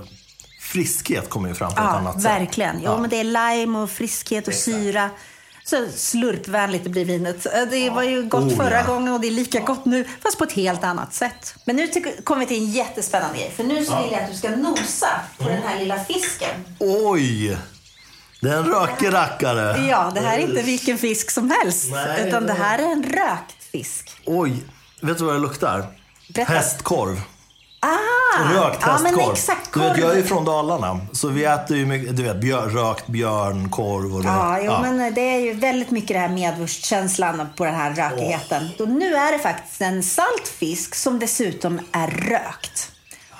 friskhet 0.61 1.31
kommer 1.31 1.49
ju 1.49 1.55
fram 1.55 1.71
på 1.75 1.81
ett 1.81 1.85
Ja, 1.85 1.97
annat 1.99 2.15
sätt. 2.23 2.25
verkligen. 2.25 2.77
Jo, 2.77 2.85
Ja. 2.91 2.99
men 2.99 3.11
det 3.11 3.17
är 3.21 3.25
lime 3.57 3.79
och 3.79 3.91
friskhet 3.91 4.47
och 4.47 4.53
Exakt. 4.53 4.65
syra. 4.65 5.11
Så 5.67 5.87
slurpvänligt 5.97 6.85
det 6.85 6.91
blir 6.91 7.05
vinet. 7.05 7.47
Eh, 7.47 7.63
Det 7.71 7.91
var 7.91 8.03
ju 8.03 8.23
gott 8.23 8.43
Oh, 8.53 8.57
förra 8.57 8.81
ja. 8.81 8.87
gången 8.87 9.15
och 9.15 9.21
det 9.21 9.27
är 9.27 9.31
lika 9.31 9.61
gott 9.61 9.85
nu, 9.85 10.05
fast 10.23 10.39
på 10.39 10.45
ett 10.45 10.53
helt 10.53 10.85
annat 10.85 11.15
sätt. 11.15 11.55
Men 11.65 11.77
nu 11.77 11.89
kommer 12.25 12.41
vi 12.41 12.47
till 12.47 12.57
en 12.63 12.71
jättespännande 12.73 13.39
grej. 13.39 13.53
För 13.57 13.65
nu 13.65 13.75
vill 13.75 13.89
jag 13.91 14.15
att 14.15 14.31
du 14.31 14.37
ska 14.37 14.51
nosa 14.51 15.09
på 15.39 15.49
den 15.49 15.63
här 15.63 15.79
lilla 15.79 16.05
fisken. 16.05 16.65
Oj! 16.81 17.57
Det 18.41 18.49
är 18.51 18.57
en 18.57 18.65
rökig 18.67 19.13
rackare. 19.13 19.87
Ja, 19.91 20.11
det 20.15 20.21
här 20.21 20.39
är 20.39 20.43
inte 20.43 20.63
vilken 20.63 20.99
fisk 20.99 21.31
som 21.31 21.51
helst. 21.51 21.89
Nej, 21.91 22.29
utan 22.29 22.43
det 22.43 22.49
det- 22.49 22.59
här 22.63 22.79
är 22.79 22.93
en 22.93 23.03
rökt 23.03 23.65
fisk. 23.73 24.11
Oj, 24.27 24.65
vet 25.03 25.19
du 25.19 25.25
vad 25.25 25.35
det 25.35 25.39
luktar? 25.41 25.87
Berätta. 26.35 26.53
Hästkorv. 26.53 27.21
Ah! 27.85 28.53
Rökt 28.53 28.79
ja, 28.81 28.93
hästkorv. 28.93 29.33
exakt. 29.33 29.73
du 29.73 29.81
vet, 29.81 29.99
jag 29.99 30.11
är 30.11 30.17
ju 30.17 30.25
från 30.25 30.45
Dalarna, 30.45 31.01
så 31.13 31.29
vi 31.29 31.45
äter 31.45 31.77
ju 31.77 31.87
mycket, 31.87 32.17
du 32.17 32.23
vet, 32.23 32.37
björ, 32.37 32.69
rökt 32.69 33.07
björnkorv 33.07 34.17
och. 34.17 34.25
Ja, 34.25 34.59
jo, 34.63 34.73
men 34.83 35.15
det 35.15 35.21
är 35.21 35.39
ju 35.39 35.53
väldigt 35.53 35.91
mycket 35.91 36.09
det 36.09 36.19
här 36.19 36.29
medvurstkänslan 36.29 37.49
på 37.57 37.65
den 37.65 37.75
här 37.75 37.95
rökigheten. 37.95 38.69
Och 38.79 38.89
nu 38.89 39.15
är 39.15 39.33
det 39.33 39.39
faktiskt 39.39 39.81
en 39.81 40.03
saltfisk 40.03 40.95
som 40.95 41.19
dessutom 41.19 41.81
är 41.93 42.07
rökt. 42.07 42.91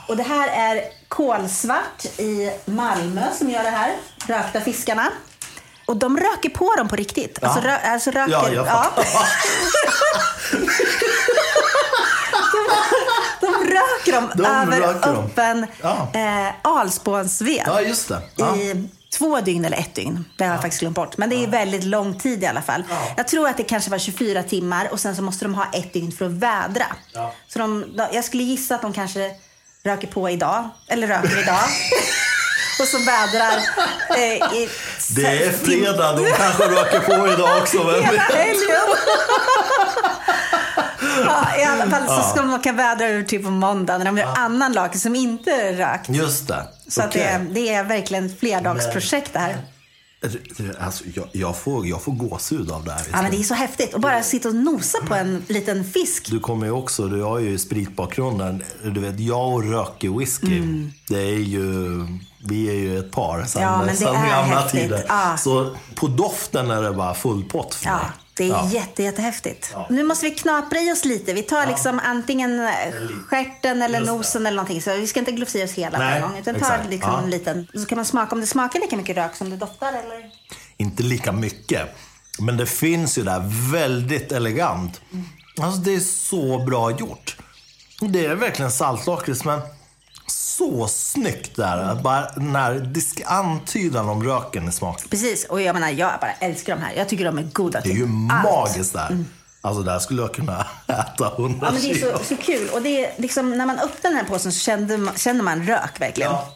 Och 0.09 0.17
det 0.17 0.23
här 0.23 0.49
är 0.49 0.83
kolsvart 1.09 2.05
i 2.19 2.51
Malmö 2.65 3.23
som 3.39 3.51
gör 3.51 3.63
det 3.63 3.71
här, 3.71 3.93
rökta 4.27 4.61
fiskarna. 4.61 5.09
Och 5.87 5.97
de 5.97 6.17
röker 6.17 6.49
på 6.49 6.75
dem 6.77 6.89
på 6.89 6.97
riktigt. 6.97 7.45
Alltså, 7.45 7.61
rö, 7.61 7.77
alltså 7.77 8.11
röker... 8.11 8.33
Ja, 8.33 8.51
jag 8.51 8.67
fattar. 8.67 9.05
de 12.53 12.59
röker 13.75 14.13
dem 14.13 14.31
De 14.35 14.45
över 14.45 14.81
röker 14.81 15.11
öppen 15.11 15.67
Ja. 15.83 16.09
eh, 16.15 16.53
alspånsved. 16.63 17.63
Ja, 17.67 17.81
just 17.81 18.09
det. 18.09 18.23
Ja. 18.37 18.57
i 18.57 18.89
två 19.19 19.41
dygn 19.41 19.65
eller 19.65 19.77
ett 19.77 19.95
dygn. 19.95 20.25
Det 20.39 20.45
har 20.45 20.53
jag 20.53 20.63
faktiskt 20.63 20.81
glömt 20.81 20.97
bort. 20.97 21.17
Men 21.17 21.31
det 21.31 21.37
är 21.45 21.47
väldigt 21.47 21.85
lång 21.85 22.19
tid 22.19 22.43
i 22.43 22.47
alla 22.47 22.63
fall. 22.63 22.85
Jag 23.17 23.29
tror 23.29 23.49
att 23.49 23.57
det 23.57 23.63
kanske 23.65 23.91
var 23.91 23.99
24 23.99 24.43
timmar 24.43 24.89
och 24.93 25.01
sen 25.01 25.17
så 25.17 25.23
måste 25.23 25.45
de 25.45 25.55
ha 25.55 25.67
ett 25.73 25.93
dygn 25.93 26.13
för 26.13 26.25
att 26.25 26.33
vädra. 26.33 26.87
Ja. 27.13 27.33
Så 27.49 27.59
de, 27.59 27.97
de, 27.97 28.07
jag 28.13 28.25
skulle 28.25 28.43
gissa 28.43 28.75
att 28.75 28.83
de 28.83 28.93
kanske 28.93 29.31
röker 29.85 30.07
på 30.09 30.31
idag, 30.31 30.69
eller 30.89 31.07
röker 31.07 31.43
idag. 31.43 31.59
och 32.81 32.87
så 32.89 32.99
vädrar 32.99 33.59
eh, 34.17 34.55
i 34.57 34.69
Det 35.09 35.45
är 35.45 35.53
fredag, 35.53 36.13
de 36.17 36.25
kanske 36.33 36.63
röker 36.63 37.01
på 37.01 37.33
idag 37.33 37.59
också. 37.63 37.79
Hela 37.91 38.23
helgen. 38.23 38.81
ja, 41.25 41.57
I 41.59 41.65
alla 41.65 41.91
fall 41.91 42.09
så 42.09 42.29
ska 42.29 42.43
de 42.43 42.63
kan 42.63 42.77
vädra 42.77 43.09
ur 43.09 43.25
till 43.25 43.43
på 43.45 43.51
måndag 43.51 43.99
när 43.99 44.05
de 44.05 44.19
gör 44.19 44.39
annan 44.39 44.73
lakrits 44.73 45.03
som 45.03 45.15
inte 45.17 45.51
är 45.51 45.73
rökt. 45.73 46.09
Just 46.09 46.49
det. 46.49 46.69
Så 46.89 47.03
att 47.03 47.13
det, 47.13 47.23
är, 47.23 47.39
det 47.39 47.69
är 47.69 47.85
verkligen 47.85 48.27
ett 48.27 48.41
flerdagsprojekt 48.41 49.33
det 49.33 49.39
här. 49.39 49.57
Alltså, 50.81 51.05
jag, 51.15 51.29
jag, 51.33 51.57
får, 51.57 51.87
jag 51.87 52.03
får 52.03 52.13
gåshud 52.13 52.71
av 52.71 52.85
det 52.85 52.93
här. 52.93 53.03
Ja, 53.13 53.23
men 53.23 53.31
det 53.31 53.37
är 53.37 53.43
så 53.43 53.55
häftigt. 53.55 53.95
att 53.95 54.01
bara 54.01 54.23
sitta 54.23 54.49
och 54.49 54.55
nosa 54.55 54.99
på 55.07 55.15
en 55.15 55.45
liten 55.49 55.85
fisk. 55.85 56.31
Du 56.31 56.41
kommer 56.41 56.67
ju 56.67 56.73
också, 56.73 57.09
du 57.09 57.23
har 57.23 57.39
ju 57.39 57.59
spritbakgrunden. 57.59 58.63
Du 58.83 59.01
vet, 59.01 59.21
jag 59.21 59.53
och 59.53 59.71
röker 59.71 60.19
whisky. 60.19 60.63
Det 61.09 61.21
är 61.21 61.39
ju, 61.39 62.07
vi 62.45 62.69
är 62.69 62.75
ju 62.75 62.99
ett 62.99 63.11
par 63.13 63.45
sen, 63.45 63.63
Mm. 63.63 63.73
Ja, 63.75 63.79
men 63.79 63.87
det 63.89 63.97
sen 63.97 64.17
är 64.17 64.29
gamla 64.29 64.69
tider. 64.69 65.05
Ja. 65.09 65.37
Så 65.37 65.77
på 65.95 66.07
doften 66.07 66.71
är 66.71 66.83
det 66.83 66.93
bara 66.93 67.15
full 67.15 67.45
pott 67.45 67.75
för 67.75 67.87
Ja, 67.87 67.97
mig. 67.97 68.07
det 68.37 68.45
är 68.45 68.49
Ja. 68.49 68.69
jätte, 68.73 69.03
jättehäftigt. 69.03 69.75
Nu 69.91 70.03
måste 70.03 70.25
vi 70.27 70.31
knapra 70.35 70.79
i 70.81 70.93
oss 70.93 71.05
lite. 71.05 71.33
Vi 71.33 71.43
tar 71.43 71.67
liksom 71.67 72.01
antingen 72.05 72.61
eh, 72.61 72.69
stjärten 73.29 73.83
eller 73.83 73.99
Just 73.99 74.11
det. 74.11 74.17
nosen 74.17 74.47
eller 74.47 74.57
någonting. 74.57 74.83
Så 74.83 74.91
vi 74.97 75.07
ska 75.07 75.21
inte 75.21 75.33
glufsa 75.33 75.59
i 75.59 75.65
oss 75.65 75.73
hela 75.73 75.99
på 75.99 76.05
Nej, 76.05 76.17
en 76.17 76.23
gång. 76.23 76.39
Utan 76.39 76.55
ta 76.55 76.61
exakt. 76.61 76.91
liksom 76.91 77.13
Ja. 77.13 77.23
en 77.23 77.31
liten... 77.31 77.67
Så 77.75 77.85
kan 77.87 77.97
man 77.97 78.05
smaka 78.05 78.35
om 78.35 78.41
det 78.41 78.47
smakar 78.47 78.81
lika 78.81 78.97
mycket 78.97 79.17
rök 79.17 79.37
som 79.37 79.51
det 79.51 79.57
doftar 79.57 79.89
eller? 79.89 80.31
Inte 80.77 81.03
lika 81.03 81.33
mycket. 81.33 81.97
Men 82.39 82.57
det 82.57 82.67
finns 82.67 83.19
ju 83.19 83.23
där 83.23 83.43
väldigt 83.73 84.33
elegant. 84.33 85.01
Alltså 85.61 85.81
det 85.81 85.95
är 85.95 86.01
så 86.01 86.59
bra 86.59 86.91
gjort. 86.91 87.37
Det 88.01 88.27
är 88.27 88.35
verkligen 88.35 88.71
saltlakrits 88.71 89.45
men 89.45 89.61
så 90.59 90.89
snyggt 90.89 91.57
där. 91.57 91.95
Bara 91.95 92.27
den 92.37 92.57
här 92.57 92.75
disk 92.75 93.23
antydan 93.27 94.09
om 94.09 94.25
röken 94.25 94.69
i 94.69 94.73
smaken. 94.73 95.09
Precis. 95.09 95.45
Och 95.45 95.63
jag 95.63 95.75
menar, 95.75 95.89
jag 95.91 96.13
bara 96.21 96.33
älskar 96.33 96.77
de 96.77 96.83
här. 96.83 96.93
Jag 96.97 97.09
tycker 97.09 97.25
de 97.25 97.39
är 97.39 97.43
goda 97.43 97.81
Det 97.81 97.89
är 97.89 97.91
till 97.91 97.99
ju 98.01 98.07
magiskt 98.07 98.93
där. 98.93 99.25
Alltså 99.61 99.83
där 99.83 99.99
skulle 99.99 100.23
jag 100.23 100.35
kunna 100.35 100.67
äta 100.87 101.29
hundra 101.37 101.67
Ja, 101.67 101.73
men 101.73 101.83
det 101.83 101.91
är 101.91 102.19
så, 102.19 102.25
så 102.25 102.37
kul. 102.37 102.69
Och 102.69 102.83
det 102.83 103.05
är 103.07 103.13
liksom, 103.17 103.59
när 103.59 103.67
man 103.67 103.79
öppnar 103.79 104.11
den 104.11 104.17
här 104.17 104.25
påsen 104.25 104.53
så 104.53 104.59
kände 104.59 104.99
man, 104.99 105.15
känner 105.17 105.43
man 105.43 105.67
rök 105.67 106.01
verkligen. 106.01 106.31
Ja. 106.33 106.55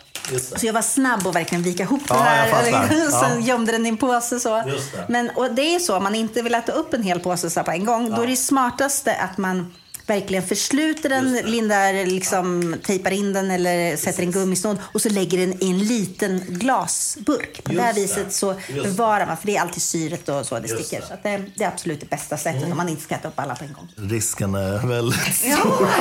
Så 0.56 0.66
jag 0.66 0.72
var 0.72 0.82
snabb 0.82 1.26
att 1.26 1.34
verkligen 1.34 1.62
vika 1.64 1.82
ihop 1.82 2.02
Ja, 2.08 2.14
den 2.14 2.24
här. 2.24 3.06
och 3.06 3.12
Sen 3.12 3.40
Ja. 3.40 3.46
gömde 3.46 3.72
den 3.72 3.86
i 3.86 3.88
en 3.88 3.96
påse. 3.96 4.40
Så. 4.40 4.62
Men, 5.08 5.30
och 5.30 5.54
det 5.54 5.74
är 5.74 5.78
så, 5.78 5.96
om 5.96 6.02
man 6.02 6.14
inte 6.14 6.42
vill 6.42 6.54
äta 6.54 6.72
upp 6.72 6.94
en 6.94 7.02
hel 7.02 7.20
påse 7.20 7.50
så 7.50 7.62
på 7.62 7.70
en 7.70 7.84
gång. 7.84 8.10
Då 8.14 8.22
är 8.22 8.26
det 8.26 8.36
smartaste 8.36 9.14
att 9.14 9.38
man 9.38 9.72
verkligen 10.08 10.42
försluter 10.46 11.08
den, 11.08 11.32
lindar, 11.34 12.06
liksom, 12.06 12.76
tejpar 12.84 13.10
in 13.10 13.32
den 13.32 13.50
eller 13.50 13.96
sätter 13.96 14.22
en 14.22 14.32
gummisnodd 14.32 14.78
och 14.82 15.02
så 15.02 15.08
lägger 15.08 15.38
den 15.38 15.62
i 15.64 15.70
en 15.70 15.78
liten 15.78 16.42
glasburk. 16.48 17.64
På 17.64 17.72
det 17.72 17.82
här 17.82 17.94
Just 17.94 18.14
det. 18.14 18.20
viset 18.20 18.32
så 18.34 18.54
Just 18.68 18.84
bevarar 18.84 19.26
man, 19.26 19.36
för 19.36 19.46
det 19.46 19.56
är 19.56 19.60
alltid 19.60 19.82
syret 19.82 20.28
och 20.28 20.46
så 20.46 20.58
det 20.58 20.68
Just 20.68 20.84
sticker. 20.86 21.04
det. 21.22 21.28
Mm. 21.28 21.40
Så 21.42 21.46
det, 21.46 21.52
det 21.58 21.64
är 21.64 21.68
absolut 21.68 22.00
det 22.00 22.10
bästa 22.10 22.36
sättet 22.36 22.64
om 22.70 22.76
man 22.76 22.88
inte 22.88 23.02
ska 23.02 23.14
äta 23.14 23.28
upp 23.28 23.38
alla 23.40 23.54
på 23.56 23.64
en 23.64 23.72
gång. 23.72 23.88
Risken 24.10 24.54
är 24.54 24.86
väldigt 24.86 25.34
stor. 25.36 25.88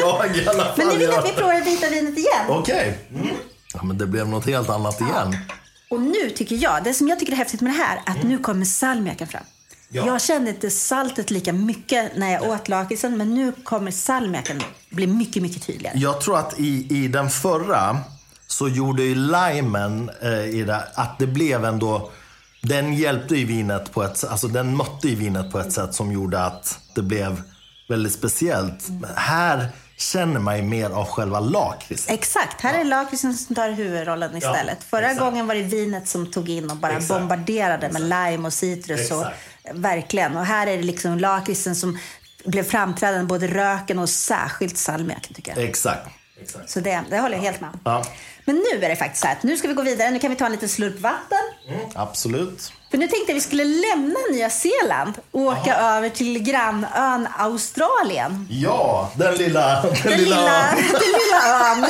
Ja. 0.00 0.24
jag 0.24 0.36
i 0.36 0.46
alla 0.48 0.64
fall. 0.64 0.72
Men 0.76 0.86
nu 0.88 0.92
vill 0.98 1.08
jag 1.08 1.18
att 1.18 1.26
vi 1.30 1.32
provar 1.32 1.54
det 1.54 1.60
vita 1.60 1.88
vinet 1.88 2.18
igen. 2.18 2.46
Okej. 2.48 2.98
Mm. 3.14 3.28
Ja, 3.74 3.82
men 3.82 3.98
det 3.98 4.06
blev 4.06 4.28
något 4.28 4.46
helt 4.46 4.68
annat 4.70 5.00
igen. 5.00 5.36
Och 5.90 6.00
nu 6.00 6.30
tycker 6.30 6.56
jag, 6.56 6.84
det 6.84 6.94
som 6.94 7.08
jag 7.08 7.18
tycker 7.18 7.32
är 7.32 7.36
häftigt 7.36 7.60
med 7.60 7.72
det 7.72 7.76
här, 7.76 8.00
att 8.06 8.22
nu 8.22 8.38
kommer 8.38 8.64
salmiaken 8.64 9.26
fram. 9.28 9.42
Ja. 9.94 10.06
Jag 10.06 10.22
kände 10.22 10.50
inte 10.50 10.70
saltet 10.70 11.30
lika 11.30 11.52
mycket 11.52 12.16
när 12.16 12.32
jag 12.32 12.42
åt 12.42 12.68
lakritsen, 12.68 13.16
men 13.18 13.34
nu 13.34 13.52
kommer 13.64 13.90
salmiaken 13.90 14.62
bli 14.90 15.06
mycket, 15.06 15.42
mycket 15.42 15.66
tydligare. 15.66 15.98
Jag 15.98 16.20
tror 16.20 16.38
att 16.38 16.60
i, 16.60 16.86
i 16.90 17.08
den 17.08 17.30
förra 17.30 17.98
så 18.46 18.68
gjorde 18.68 19.02
ju 19.02 19.14
limen 19.14 20.10
eh, 20.22 20.44
i 20.44 20.64
det, 20.66 20.84
att 20.94 21.18
det 21.18 21.26
blev 21.26 21.64
ändå... 21.64 22.10
Den 22.62 22.94
hjälpte 22.94 23.36
ju 23.36 23.46
vinet 23.46 23.92
på 23.92 24.02
ett 24.02 24.24
alltså 24.24 24.48
den 24.48 24.76
mötte 24.76 25.08
ju 25.08 25.14
vinet 25.14 25.52
på 25.52 25.58
ett 25.58 25.72
sätt 25.72 25.94
som 25.94 26.12
gjorde 26.12 26.44
att 26.44 26.78
det 26.94 27.02
blev 27.02 27.42
väldigt 27.88 28.12
speciellt. 28.12 28.88
Men 28.88 29.10
här 29.16 29.68
känner 29.96 30.40
man 30.40 30.56
ju 30.56 30.62
mer 30.62 30.90
av 30.90 31.06
själva 31.06 31.40
lakritsen. 31.40 32.14
Exakt, 32.14 32.60
här 32.60 32.74
är 32.74 32.78
det 32.78 32.84
lakritsen 32.84 33.34
som 33.34 33.54
tar 33.54 33.70
huvudrollen 33.70 34.36
istället. 34.36 34.84
Förra 34.84 35.06
exakt. 35.06 35.20
gången 35.20 35.46
var 35.46 35.54
det 35.54 35.62
vinet 35.62 36.08
som 36.08 36.30
tog 36.30 36.48
in 36.48 36.70
och 36.70 36.76
bara 36.76 36.92
Exakt. 36.92 37.20
bombarderade 37.20 37.90
med 37.92 38.02
lime 38.02 38.46
och 38.46 38.52
citrus. 38.52 39.10
Och. 39.10 39.24
Verkligen. 39.72 40.36
Och 40.36 40.46
här 40.46 40.66
är 40.66 40.76
det 40.76 40.82
liksom 40.82 41.18
lakritsen 41.18 41.76
som 41.76 41.98
blev 42.44 42.62
framträdande, 42.62 43.26
både 43.26 43.46
röken 43.46 43.98
och 43.98 44.08
särskilt 44.08 44.78
salmiaken 44.78 45.34
tycker 45.34 45.52
jag. 45.56 45.64
Exakt. 45.64 46.08
Exakt. 46.42 46.70
Så 46.70 46.80
det, 46.80 47.04
det 47.10 47.18
håller 47.18 47.36
jag 47.36 47.42
helt 47.42 47.60
med 47.60 47.70
om. 47.70 47.80
Ja. 47.84 48.04
Men 48.44 48.56
nu 48.56 48.84
är 48.84 48.88
det 48.88 48.96
faktiskt 48.96 49.22
så 49.22 49.26
här 49.26 49.36
att 49.36 49.42
nu 49.42 49.56
ska 49.56 49.68
vi 49.68 49.74
gå 49.74 49.82
vidare. 49.82 50.10
Nu 50.10 50.18
kan 50.18 50.30
vi 50.30 50.36
ta 50.36 50.46
en 50.46 50.52
liten 50.52 50.68
slurp 50.68 51.00
vatten. 51.00 51.38
Absolut. 51.94 52.72
För 52.90 52.98
nu 52.98 53.08
tänkte 53.08 53.32
jag 53.32 53.36
att 53.36 53.44
vi 53.44 53.46
skulle 53.46 53.64
lämna 53.64 54.18
Nya 54.32 54.50
Zeeland 54.50 55.14
och 55.30 55.40
åka 55.40 55.76
över 55.76 56.08
till 56.08 56.38
grannön 56.42 57.28
Australien. 57.38 58.46
Ja, 58.50 59.12
den 59.16 59.34
lilla... 59.34 59.82
Den, 59.82 59.94
Den 60.02 60.18
lilla... 60.18 60.36
lilla, 60.36 60.70
den 60.76 61.12
lilla 61.18 61.70
ön. 61.70 61.86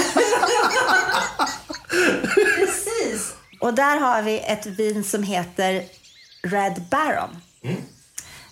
Precis. 2.59 3.35
Och 3.61 3.75
där 3.75 3.97
har 3.97 4.23
vi 4.23 4.39
ett 4.39 4.67
vin 4.67 5.05
som 5.05 5.23
heter 5.23 5.85
Red 6.43 6.83
Baron. 6.91 7.31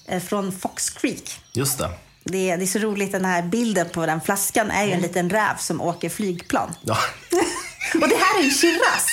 Eh, 0.08 0.22
Från 0.22 0.52
Fox 0.52 0.90
Creek. 0.90 1.40
Just 1.52 1.78
det. 1.78 1.90
Det 2.24 2.50
är, 2.50 2.56
det 2.58 2.64
är 2.64 2.66
så 2.66 2.78
roligt, 2.78 3.12
den 3.12 3.24
här 3.24 3.42
bilden 3.42 3.88
på 3.88 4.06
den 4.06 4.20
flaskan 4.20 4.70
är 4.70 4.84
ju 4.84 4.92
en 4.92 5.00
liten 5.00 5.30
räv 5.30 5.56
som 5.58 5.80
åker 5.80 6.08
flygplan. 6.08 6.74
Ja. 6.82 6.96
Och 7.94 8.08
det 8.08 8.16
här 8.16 8.40
är 8.40 8.44
en 8.44 8.50
Shiraz. 8.50 9.06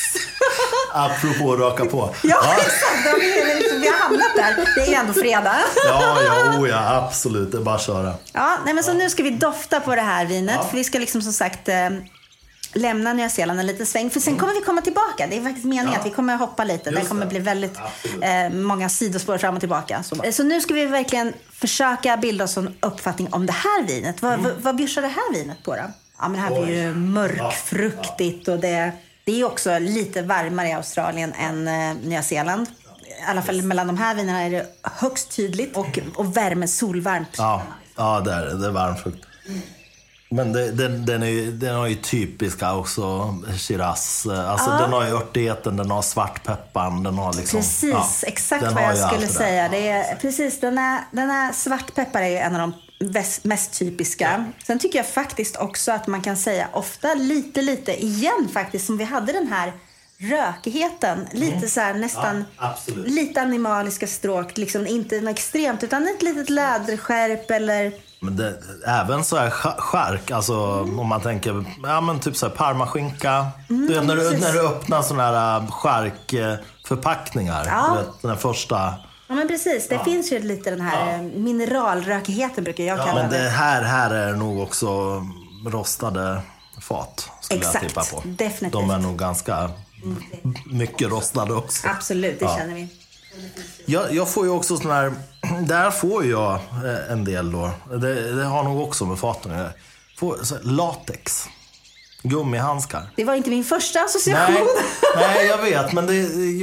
Apropå 0.94 1.54
att 1.54 1.60
raka 1.60 1.86
på. 1.86 2.16
Ja, 2.24 2.56
exakt. 2.58 3.06
Har 3.06 3.20
vi, 3.20 3.56
liksom, 3.60 3.82
vi 3.82 3.88
har 3.88 4.00
hamnat 4.00 4.36
där. 4.36 4.56
Det 4.76 4.94
är 4.96 5.00
ändå 5.00 5.14
fredag. 5.14 5.60
Ja, 5.86 6.22
ja, 6.24 6.60
oh 6.60 6.70
ja, 6.70 6.96
absolut. 6.96 7.52
Det 7.52 7.58
är 7.58 7.62
bara 7.62 7.76
att 7.76 7.82
köra. 7.86 8.14
Ja, 8.34 8.58
nej, 8.66 8.74
men 8.74 8.84
så 8.84 8.94
nu 8.94 9.10
ska 9.10 9.24
vi 9.24 9.30
dofta 9.30 9.80
på 9.80 9.96
det 9.96 10.02
här 10.02 10.26
vinet. 10.26 10.70
För 10.70 10.78
vi 10.78 10.84
ska 10.84 11.00
liksom 11.00 11.22
som 11.22 11.34
sagt 11.34 11.70
eh, 11.70 11.90
lämna 12.74 13.14
Nya 13.14 13.30
Zeeland 13.30 13.60
en 13.60 13.66
liten 13.68 13.86
sväng. 13.86 14.10
För 14.10 14.20
sen 14.20 14.38
kommer 14.38 14.54
vi 14.54 14.62
komma 14.62 14.82
tillbaka. 14.82 15.28
Det 15.28 15.38
är 15.38 15.42
faktiskt 15.44 15.66
meningen 15.66 15.92
Ja. 15.94 16.00
att 16.00 16.06
vi 16.06 16.10
kommer 16.10 16.36
hoppa 16.36 16.64
lite. 16.64 16.92
Det 16.92 17.02
kommer 17.02 17.22
det. 17.26 17.30
bli 17.30 17.40
väldigt 17.40 17.78
eh, 18.22 18.50
många 18.54 18.90
sidospår 18.90 19.38
fram 19.38 19.54
och 19.54 19.60
tillbaka. 19.60 20.04
Så, 20.04 20.16
så 20.32 20.44
nu 20.44 20.62
ska 20.62 20.74
vi 20.74 20.86
verkligen 20.86 21.34
försöka 21.52 22.18
bilda 22.18 22.44
oss 22.44 22.58
en 22.58 22.76
uppfattning 22.80 23.28
om 23.34 23.46
det 23.46 23.54
här 23.54 23.84
vinet. 23.88 24.22
Vad, 24.22 24.40
vad, 24.40 24.54
vad 24.62 24.76
bjussar 24.76 25.02
det 25.02 25.08
här 25.08 25.34
vinet 25.34 25.64
på 25.64 25.76
då? 25.76 25.82
Ja, 26.20 26.28
men 26.28 26.32
det 26.34 26.40
här 26.40 26.50
blir 26.64 26.76
ju 26.76 26.82
Mm. 26.84 26.94
Oj. 27.04 27.10
mörkfruktigt 27.14 28.48
och 28.48 28.60
det, 28.60 28.92
det 29.24 29.42
är 29.42 29.46
också 29.46 29.80
lite 29.80 30.22
varmare 30.22 30.68
i 30.68 30.74
Australien 30.74 31.34
än 31.34 31.68
eh, 31.68 31.96
Nya 32.04 32.24
Zeeland. 32.24 32.68
I 33.22 33.30
alla 33.30 33.42
fall 33.42 33.62
mellan 33.62 33.88
de 33.88 33.98
här 33.98 34.16
vinerna 34.16 34.42
är 34.44 34.50
det 34.50 34.66
högst 34.84 35.36
tydligt 35.36 35.76
och, 35.78 36.00
och 36.16 36.38
värme, 36.38 36.68
solvarmt. 36.68 37.30
Ja, 37.38 37.62
ja 37.96 38.20
det 38.20 38.32
är 38.34 38.46
det. 38.46 38.58
Det 38.58 38.68
är 38.68 38.72
varmfrukt. 38.72 39.26
Men 40.30 40.54
det, 40.54 40.72
den, 40.72 41.06
den, 41.06 41.24
är, 41.24 41.28
ju- 41.28 41.52
den 41.52 41.76
har 41.76 41.88
ju 41.88 41.96
typiska 41.96 42.76
också, 42.76 43.36
Shiraz. 43.58 44.28
Alltså 44.28 44.70
den 44.70 44.94
har 44.94 45.06
ju 45.06 45.12
örtigheten, 45.16 45.78
den 45.78 45.92
har 45.92 46.02
svartpepparn, 46.02 47.04
den 47.04 47.18
har 47.18 47.34
liksom... 47.34 47.60
Precis, 47.60 47.90
ja, 47.90 48.08
exakt 48.24 48.64
vad 48.64 48.84
jag 48.84 48.98
skulle 49.10 49.28
det 49.28 49.34
säga. 49.34 49.70
Det 49.70 49.88
är, 49.90 50.16
precis, 50.16 50.60
den 50.60 50.78
här, 50.78 51.02
den 51.12 51.30
här 51.30 51.54
svartpeppar 51.54 52.22
är 52.22 52.28
ju 52.28 52.38
en 52.38 52.56
av 52.56 52.72
de 53.00 53.24
mest 53.44 53.80
typiska. 53.80 54.46
Sen 54.68 54.80
tycker 54.80 55.00
jag 55.00 55.08
faktiskt 55.08 55.58
också 55.58 55.92
att 55.92 56.08
man 56.08 56.22
kan 56.22 56.38
säga 56.38 56.68
ofta 56.74 57.14
lite, 57.14 57.62
lite 57.62 58.04
igen 58.06 58.50
faktiskt, 58.54 58.86
som 58.86 58.98
vi 58.98 59.04
hade 59.04 59.34
den 59.34 59.48
här 59.48 59.74
rökigheten. 60.20 61.28
Lite 61.32 61.68
så 61.70 61.80
här 61.82 61.94
nästan, 61.94 62.36
Mm. 62.36 62.46
Ja, 62.60 62.78
lite 63.06 63.42
animaliska 63.42 64.08
stråk. 64.08 64.58
Liksom 64.58 64.88
inte 64.88 65.16
extremt, 65.18 65.84
utan 65.84 66.08
ett 66.08 66.22
litet 66.22 66.50
läderskärp 66.50 67.52
eller... 67.52 68.07
Men 68.20 68.36
det, 68.36 68.58
även 68.88 69.24
så 69.24 69.38
här 69.38 69.50
sk- 69.50 69.78
skärk, 69.80 70.32
alltså 70.32 70.82
om 70.82 71.08
man 71.08 71.22
tänker, 71.22 71.66
ja 71.84 72.02
men 72.02 72.20
typ 72.20 72.36
så 72.38 72.48
här 72.48 72.56
parmaskinka. 72.56 73.46
du 73.68 73.88
vet 73.88 74.06
när 74.06 74.16
du, 74.16 74.28
Mm, 74.28 74.40
när 74.40 74.54
du 74.54 74.68
öppnar 74.68 75.02
sådana 75.02 75.24
här 75.24 75.60
äh, 75.60 75.72
skärkförpackningar. 75.72 77.66
Ja. 77.68 77.88
Du 77.92 77.98
vet, 77.98 78.22
den 78.22 78.32
här 78.32 78.38
första. 78.38 78.94
Ja 79.28 79.36
men 79.36 79.48
precis, 79.48 79.88
det 79.90 80.00
finns 80.04 80.32
ju 80.32 80.40
lite 80.40 80.70
den 80.70 80.82
här 80.82 81.14
eh, 81.14 81.22
mineralrökigheten 81.22 82.64
brukar 82.64 82.84
jag 82.84 82.98
kalla 82.98 83.14
Men 83.22 83.30
det. 83.32 83.44
det 83.44 83.50
här, 83.50 83.82
här 83.84 84.12
är 84.12 84.34
nog 84.34 84.60
också 84.62 85.22
rostade 85.68 86.42
fat, 86.82 87.30
skulle 87.42 87.60
Exakt, 87.60 87.76
jag 87.84 87.90
tippa 87.90 88.04
på. 88.04 88.22
definitivt. 88.26 88.72
De 88.72 88.90
är 88.90 88.98
nog 89.00 89.18
ganska 89.20 89.72
mycket 90.66 91.10
rostade 91.10 91.54
också. 91.54 91.88
Absolut, 91.88 92.40
det 92.40 92.46
Ja. 92.46 92.58
känner 92.58 92.74
vi. 92.76 92.88
Jag, 93.86 94.14
jag 94.14 94.28
får 94.30 94.46
ju 94.46 94.52
också 94.52 94.78
sån 94.78 94.92
här, 94.92 95.14
där 95.68 95.92
får 95.92 96.26
jag 96.26 96.54
eh, 96.54 97.12
en 97.12 97.24
del 97.24 97.52
då. 97.52 97.72
Det, 97.90 98.32
det 98.36 98.44
har 98.46 98.64
nog 98.64 98.82
också 98.82 99.06
med 99.06 99.20
faten 99.20 99.52
att 99.52 99.58
göra. 99.58 99.72
Latex. 100.64 101.48
Gummihandskar. 102.24 103.02
Det 103.16 103.24
var 103.24 103.34
inte 103.36 103.50
min 103.50 103.64
första 103.64 104.00
association. 104.04 104.68
Nej, 105.16 105.28
nej, 105.36 105.46
jag 105.48 105.58
vet. 105.58 105.94
Men 105.94 106.08
det, 106.08 106.14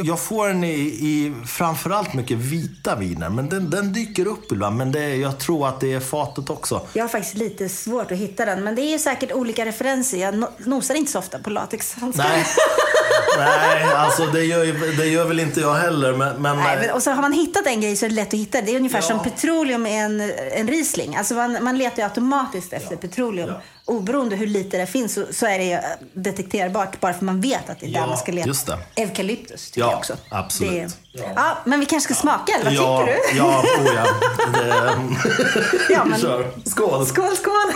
jag 0.05 0.21
får 0.21 0.49
den 0.49 0.65
i, 0.65 0.71
i 0.81 1.33
framförallt 1.47 2.15
mycket 2.15 2.37
vita 2.39 2.97
viner. 2.97 3.29
Men 3.29 3.49
den, 3.49 3.71
den 3.71 3.93
dyker 3.93 4.27
upp 4.27 4.53
ibland. 4.53 4.77
Men 4.77 4.93
det, 4.93 5.17
jag 5.17 5.39
tror 5.39 5.69
att 5.69 5.81
det 5.81 5.93
är 5.93 6.01
fatet 6.01 6.51
också. 6.51 6.87
Jag 6.93 7.05
har 7.05 7.09
faktiskt 7.09 7.35
lite 7.37 7.69
svårt 7.69 8.13
att 8.13 8.19
hitta 8.19 8.45
den, 8.45 8.65
men 8.65 8.75
det 8.75 8.83
är 8.83 8.99
säkert 8.99 9.33
olika 9.33 9.65
referenser. 9.67 10.19
Jag 10.19 10.35
no- 10.35 10.49
nosar 10.59 10.95
inte 10.95 11.13
så 11.13 11.19
ofta 11.19 11.39
på 11.39 11.51
latexhandskar. 11.51 12.25
Nej, 12.29 12.45
nej 13.39 13.85
alltså 13.95 14.27
det 14.27 14.45
gör, 14.45 14.97
det 14.99 15.07
gör 15.07 15.25
väl 15.25 15.41
inte 15.41 15.61
jag 15.61 15.75
heller. 15.75 16.13
Men, 16.13 16.43
men, 16.43 16.57
Nej, 16.57 16.77
men, 16.81 16.91
och 16.91 17.03
så 17.03 17.11
har 17.11 17.23
man 17.23 17.33
hittat 17.33 17.67
en 17.67 17.81
grej 17.81 17.97
så 17.97 18.05
är 18.05 18.09
det 18.11 18.15
lätt 18.15 18.29
att 18.29 18.35
hitta. 18.35 18.61
Det 18.63 18.71
är 18.73 18.77
ungefär 18.77 18.99
Ja. 18.99 19.03
som 19.03 19.23
petroleum 19.23 19.87
är 19.87 20.05
en, 20.05 20.21
en 20.53 20.69
Riesling. 20.69 21.17
Alltså 21.17 21.35
man, 21.35 21.65
man 21.65 21.79
letar 21.79 21.97
ju 21.97 22.03
automatiskt 22.03 22.73
efter 22.73 22.97
petroleum. 22.97 23.51
Oberoende 23.87 24.37
hur 24.37 24.47
lite 24.47 24.79
det 24.79 24.87
finns 24.87 25.15
så, 25.15 25.25
så 25.31 25.44
är 25.45 25.59
det 25.59 25.65
ju 25.65 25.79
detekterbart 26.23 27.01
bara 27.01 27.15
för 27.15 27.25
man 27.25 27.41
vet 27.41 27.71
att 27.71 27.81
det 27.81 27.87
är 27.87 27.91
där 27.93 28.01
Ja, 28.01 28.07
man 28.07 28.19
ska 28.19 28.33
leta. 28.33 28.49
just 28.49 28.67
det. 28.67 28.79
Eukalyptus 28.97 29.71
tycker 29.71 29.81
Ja, 29.81 29.91
jag 29.91 29.99
också. 29.99 30.17
absolut. 30.31 30.71
Det 31.13 31.19
är, 31.19 31.23
Ja. 31.25 31.33
ja. 31.37 31.59
men 31.65 31.81
vi 31.81 31.87
kanske 31.87 32.15
ska 32.15 32.21
smaka 32.21 32.53
eller 32.53 32.65
vad 32.65 32.75
ja, 32.75 33.01
tycker 33.07 33.33
du? 33.33 33.39
Ja, 33.39 33.65
oh 33.79 33.95
ja. 33.95 34.07
Det, 34.53 34.99
Ja, 35.95 36.05
men- 36.05 36.21
Kör. 36.21 36.51
Skål. 36.65 37.07
Skål, 37.07 37.37
skål! 37.37 37.73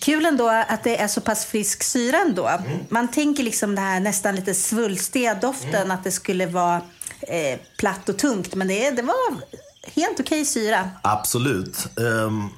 Kul 0.00 0.26
ändå 0.26 0.48
att 0.48 0.84
det 0.84 0.96
är 1.00 1.08
så 1.08 1.20
pass 1.20 1.44
frisk 1.46 1.82
syra 1.82 2.16
ändå. 2.18 2.46
Mm. 2.48 2.78
Man 2.88 3.08
tänker 3.08 3.42
liksom 3.42 3.74
det 3.74 3.80
här 3.80 4.00
nästan 4.00 4.36
lite 4.36 4.54
svulstiga 4.54 5.34
doften, 5.34 5.74
Mm. 5.74 5.90
att 5.90 6.04
det 6.04 6.10
skulle 6.12 6.46
vara 6.46 6.80
eh, 7.20 7.58
platt 7.78 8.08
och 8.08 8.18
tungt. 8.18 8.54
Men 8.54 8.68
det, 8.68 8.90
det 8.90 9.02
var 9.02 9.14
helt 9.94 10.20
okej 10.20 10.44
syra. 10.44 10.90
Absolut. 11.02 11.76
Ehm, 11.98 12.48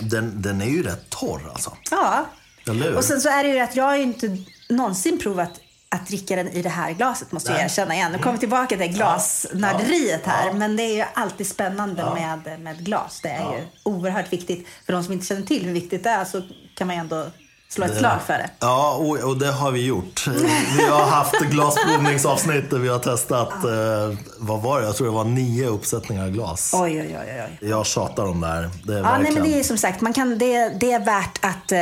den, 0.00 0.42
den 0.42 0.60
är 0.62 0.66
ju 0.66 0.82
rätt 0.82 1.10
torr 1.10 1.50
alltså. 1.52 1.72
Ja. 1.90 2.26
Eller? 2.68 2.96
Och 2.96 3.04
sen 3.04 3.20
så 3.20 3.28
är 3.28 3.44
det 3.44 3.50
ju 3.50 3.60
att 3.60 3.76
jag 3.76 3.84
har 3.84 3.96
ju 3.96 4.02
inte 4.02 4.36
någonsin 4.68 5.18
provat 5.18 5.50
att 5.90 6.06
dricka 6.06 6.36
den 6.36 6.48
i 6.48 6.62
det 6.62 6.68
här 6.68 6.92
glaset 6.92 7.32
måste 7.32 7.50
jag 7.50 7.56
Nej. 7.56 7.64
erkänna 7.64 7.94
igen. 7.94 8.12
Nu 8.12 8.18
kommer 8.18 8.32
vi 8.32 8.38
tillbaka 8.38 8.76
till 8.76 8.92
glasnörderiet 8.92 10.26
här. 10.26 10.52
Men 10.52 10.76
det 10.76 10.82
är 10.82 10.96
ju 10.96 11.04
alltid 11.14 11.46
spännande 11.46 12.04
med, 12.14 12.60
med 12.60 12.84
glas. 12.84 13.20
Det 13.22 13.28
är 13.28 13.42
ju 13.52 13.66
oerhört 13.82 14.32
viktigt. 14.32 14.66
För 14.86 14.92
de 14.92 15.04
som 15.04 15.12
inte 15.12 15.26
känner 15.26 15.42
till 15.42 15.64
hur 15.64 15.72
viktigt 15.72 16.04
det 16.04 16.10
är 16.10 16.24
så 16.24 16.42
kan 16.74 16.86
man 16.86 16.96
ju 16.96 17.00
ändå 17.00 17.26
slå 17.68 17.84
ett 17.84 17.98
slag 17.98 18.22
för 18.26 18.32
det. 18.32 18.50
Ja, 18.60 18.94
och, 18.94 19.18
och 19.18 19.38
det 19.38 19.52
har 19.52 19.70
vi 19.70 19.86
gjort. 19.86 20.26
Vi 20.76 20.84
har 20.84 21.06
haft 21.06 21.40
glasprovningsavsnitt 21.40 22.70
där 22.70 22.78
vi 22.78 22.88
har 22.88 22.98
testat, 22.98 23.52
eh, 23.52 24.18
vad 24.38 24.62
var 24.62 24.80
det? 24.80 24.86
Jag 24.86 24.96
tror 24.96 25.06
det 25.06 25.12
var 25.12 25.24
nio 25.24 25.66
uppsättningar 25.66 26.28
glas. 26.28 26.70
Oj, 26.74 27.00
oj, 27.00 27.18
oj, 27.20 27.42
oj. 27.60 27.68
Jag 27.68 27.86
tjatar 27.86 28.24
om 28.24 28.40
det 28.40 28.46
här. 28.46 28.70
Det 28.84 28.92
är 28.92 28.96
Ja, 28.96 29.02
nej, 29.02 29.12
verkligen... 29.12 29.34
men 29.34 29.52
det 29.52 29.58
är 29.58 29.62
som 29.62 29.78
sagt, 29.78 30.00
man 30.00 30.12
kan, 30.12 30.38
det, 30.38 30.68
det 30.68 30.92
är 30.92 31.04
värt 31.04 31.44
att 31.44 31.72
eh, 31.72 31.78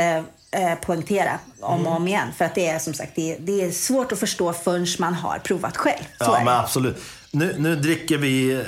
eh, 0.51 0.75
poängtera 0.75 1.39
om 1.61 1.87
och 1.87 1.95
om 1.95 2.07
igen. 2.07 2.27
För 2.37 2.45
att 2.45 2.55
det 2.55 2.67
är 2.67 2.79
som 2.79 2.93
sagt, 2.93 3.11
det, 3.15 3.33
är- 3.33 3.39
det 3.39 3.61
är 3.61 3.71
svårt 3.71 4.11
att 4.11 4.19
förstå 4.19 4.53
förrän 4.53 4.87
man 4.99 5.13
har 5.13 5.39
provat 5.39 5.77
själv. 5.77 6.03
Så 6.17 6.23
Ja, 6.25 6.31
men 6.37 6.45
det. 6.45 6.59
absolut. 6.59 6.97
Nu, 7.31 7.55
nu 7.59 7.75
dricker 7.75 8.17
vi 8.17 8.63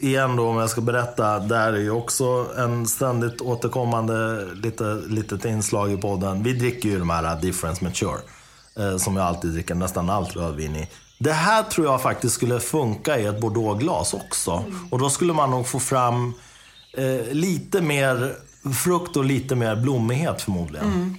igen 0.00 0.36
då, 0.36 0.48
om 0.48 0.56
jag 0.56 0.70
ska 0.70 0.80
berätta. 0.80 1.38
Där 1.38 1.72
är 1.72 1.78
ju 1.78 1.90
också 1.90 2.46
en 2.58 2.86
ständigt 2.86 3.40
återkommande 3.40 4.44
lite, 4.54 4.84
litet 5.08 5.44
inslag 5.44 5.92
i 5.92 5.96
podden. 5.96 6.42
Vi 6.42 6.52
dricker 6.52 6.88
ju 6.88 6.98
de 6.98 7.10
här 7.10 7.40
Difference 7.40 7.84
Mature. 7.84 8.18
Eh, 8.78 8.96
som 8.96 9.16
jag 9.16 9.26
alltid 9.26 9.50
dricker 9.50 9.74
nästan 9.74 10.10
allt 10.10 10.36
rödvin 10.36 10.76
i. 10.76 10.88
Det 11.18 11.32
här 11.32 11.62
tror 11.62 11.86
jag 11.86 12.02
faktiskt 12.02 12.34
skulle 12.34 12.60
funka 12.60 13.18
i 13.18 13.26
ett 13.26 13.40
bordeauxglas 13.40 14.14
också. 14.14 14.64
Och 14.90 14.98
då 14.98 15.10
skulle 15.10 15.32
man 15.32 15.50
nog 15.50 15.66
få 15.66 15.80
fram 15.80 16.34
eh, 16.96 17.32
lite 17.32 17.80
mer 17.80 18.34
frukt 18.84 19.16
och 19.16 19.24
lite 19.24 19.54
mer 19.54 19.76
blommighet 19.76 20.42
förmodligen. 20.42 21.16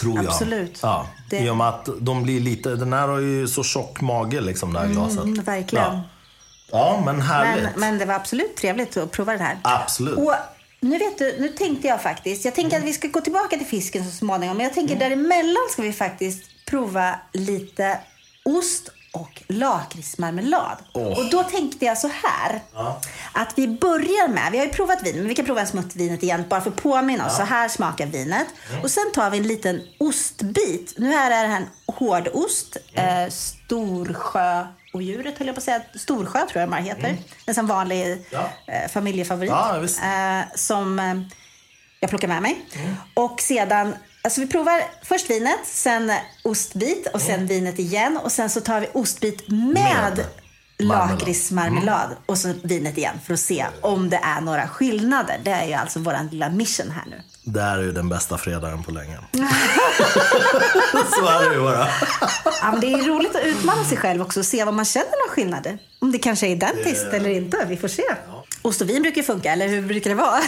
Tror 0.00 0.16
jag. 0.16 0.26
Absolut. 0.26 0.78
Ja, 0.82 1.06
Det- 1.30 1.38
I 1.38 1.50
och 1.50 1.56
med 1.56 1.68
att 1.68 1.88
de 2.00 2.22
blir 2.22 2.40
lite, 2.40 2.76
den 2.76 2.92
här 2.92 3.08
har 3.08 3.18
ju 3.18 3.48
så 3.48 3.64
tjock 3.64 4.00
mage 4.00 4.40
liksom 4.40 4.72
det 4.72 4.78
här 4.80 4.88
glaset. 4.88 5.24
Mm, 5.24 5.44
verkligen. 5.44 5.84
Ja. 5.94 6.02
ja, 6.70 7.02
men 7.04 7.20
härligt. 7.20 7.64
Men, 7.64 7.72
men 7.80 7.98
det 7.98 8.04
var 8.04 8.14
absolut 8.14 8.56
trevligt 8.56 8.96
att 8.96 9.10
prova 9.10 9.32
det 9.32 9.38
här. 9.44 9.58
Absolut. 9.62 10.18
Och 10.18 10.34
nu, 10.80 10.98
vet 10.98 11.18
du, 11.18 11.36
nu 11.40 11.48
tänkte 11.48 11.88
jag 11.88 12.02
faktiskt, 12.02 12.44
jag 12.44 12.54
tänker 12.54 12.78
att 12.78 12.84
vi 12.84 12.92
ska 12.92 13.08
gå 13.08 13.20
tillbaka 13.20 13.56
till 13.56 13.66
fisken 13.66 14.04
så 14.04 14.10
småningom. 14.16 14.56
Men 14.56 14.64
jag 14.64 14.74
tänker 14.74 14.96
Mm. 14.96 15.08
däremellan 15.08 15.62
ska 15.70 15.82
vi 15.82 15.92
faktiskt 15.92 16.42
prova 16.66 17.14
lite 17.32 17.98
ost 18.44 18.88
och 19.12 19.42
lakritsmarmelad. 19.48 20.76
Åh. 20.92 21.18
Och 21.18 21.30
då 21.30 21.42
tänkte 21.42 21.84
jag 21.84 21.98
så 21.98 22.08
här. 22.22 22.60
Att 23.32 23.52
vi 23.58 23.68
börjar 23.68 24.28
med, 24.28 24.52
vi 24.52 24.58
har 24.58 24.64
ju 24.64 24.70
provat 24.72 25.02
vin, 25.02 25.16
men 25.16 25.28
vi 25.28 25.34
kan 25.34 25.44
prova 25.44 25.60
en 25.60 25.66
smutt 25.66 25.96
vinet 25.96 26.22
igen 26.22 26.44
bara 26.48 26.60
för 26.60 26.70
att 26.70 26.76
påminna 26.76 27.26
oss. 27.26 27.36
Så 27.36 27.42
här 27.42 27.68
smakar 27.68 28.06
vinet. 28.06 28.46
Mm. 28.70 28.82
Och 28.82 28.90
sen 28.90 29.12
tar 29.14 29.30
vi 29.30 29.38
en 29.38 29.46
liten 29.46 29.80
ostbit. 29.98 30.94
Nu 30.98 31.12
här 31.12 31.30
är 31.30 31.42
det 31.42 31.48
här 31.48 31.56
en 31.60 31.68
hårdost. 31.94 32.76
Mm. 32.94 33.24
Eh, 33.24 33.30
Storsjö 33.30 34.66
och 34.92 35.02
djuret 35.02 35.38
höll 35.38 35.46
jag 35.46 35.56
på 35.56 35.58
att 35.60 35.64
säga. 35.64 35.82
Storsjö 35.94 36.38
tror 36.46 36.60
jag 36.60 36.70
de 36.70 36.76
heter. 36.84 37.16
En 37.46 37.54
sån 37.54 37.66
vanlig 37.66 38.02
Mm. 38.06 38.18
Ja. 38.30 38.48
eh, 38.66 38.88
familjefavorit. 38.90 39.50
Ja, 39.50 39.76
eh, 40.40 40.44
som 40.54 40.98
eh, 40.98 41.14
jag 42.00 42.10
plockar 42.10 42.28
med 42.28 42.42
mig. 42.42 42.60
Och 43.14 43.40
sedan 43.40 43.94
Alltså 44.24 44.40
vi 44.40 44.46
provar 44.46 44.82
först 45.02 45.30
vinet, 45.30 45.58
sen 45.64 46.12
ostbit 46.42 47.06
och 47.06 47.20
sen 47.20 47.46
vinet 47.46 47.78
igen. 47.78 48.16
Och 48.16 48.32
sen 48.32 48.50
så 48.50 48.60
tar 48.60 48.80
vi 48.80 48.88
ostbit 48.92 49.48
med, 49.48 49.74
Med 49.76 50.24
lakritsmarmelad 50.78 52.08
och 52.26 52.38
så 52.38 52.54
vinet 52.62 52.98
igen 52.98 53.14
för 53.26 53.34
att 53.34 53.40
se 53.40 53.66
om 53.80 54.10
det 54.10 54.20
är 54.22 54.40
några 54.40 54.68
skillnader. 54.68 55.40
Det 55.44 55.50
är 55.50 55.66
ju 55.66 55.72
alltså 55.72 55.98
vår 55.98 56.30
lilla 56.30 56.48
mission 56.48 56.90
här 56.90 57.04
nu. 57.10 57.22
Det 57.44 57.60
här 57.60 57.78
är 57.78 57.82
ju 57.82 57.92
den 57.92 58.08
bästa 58.08 58.38
fredagen 58.38 58.82
på 58.82 58.90
länge. 58.90 59.18
Så 61.18 61.26
är 61.26 61.48
det 61.48 61.54
ju 61.54 61.62
bara. 61.62 61.88
Ja, 62.44 62.70
men 62.72 62.80
det 62.80 62.92
är 62.92 63.02
roligt 63.02 63.36
att 63.36 63.44
utmana 63.44 63.84
sig 63.84 63.98
själv 63.98 64.22
också 64.22 64.40
och 64.40 64.46
se 64.46 64.64
vad 64.64 64.74
man 64.74 64.84
känner 64.84 65.10
några 65.10 65.34
skillnader. 65.34 65.78
Om 66.00 66.12
det 66.12 66.18
kanske 66.18 66.46
är 66.46 66.50
identiskt 66.50 67.06
eller 67.12 67.30
inte. 67.30 67.66
Vi 67.68 67.76
får 67.76 67.88
se. 67.88 68.02
Ost 68.62 68.80
och 68.80 68.88
vin 68.88 69.02
brukar 69.02 69.16
ju 69.16 69.22
funka, 69.22 69.52
eller 69.52 69.68
hur 69.68 69.82
brukar 69.82 70.10
det 70.10 70.16
vara? 70.16 70.40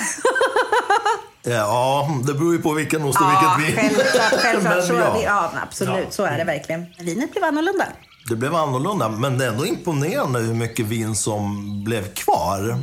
Ja, 1.44 2.08
det 2.26 2.34
beror 2.34 2.52
ju 2.52 2.62
på 2.62 2.72
vilken 2.72 3.02
ost 3.04 3.18
och 3.20 3.26
vilket 3.30 3.68
vin. 3.68 3.76
självklart. 3.94 4.40
självklart. 4.42 4.74
Men 4.76 4.86
Så, 4.86 4.92
ja. 4.94 5.20
ja. 5.24 5.50
absolut, 5.62 5.94
Ja. 6.04 6.10
så 6.10 6.24
är 6.24 6.38
det 6.38 6.44
verkligen. 6.44 6.86
Vinet 6.98 7.30
blev 7.32 7.44
annorlunda. 7.44 7.86
Det 8.28 8.36
blev 8.36 8.54
annorlunda, 8.54 9.08
men 9.08 9.38
det 9.38 9.44
är 9.44 9.48
ändå 9.48 9.66
imponerande 9.66 10.38
hur 10.38 10.54
mycket 10.54 10.86
vin 10.86 11.14
som 11.14 11.70
blev 11.84 12.14
kvar. 12.14 12.78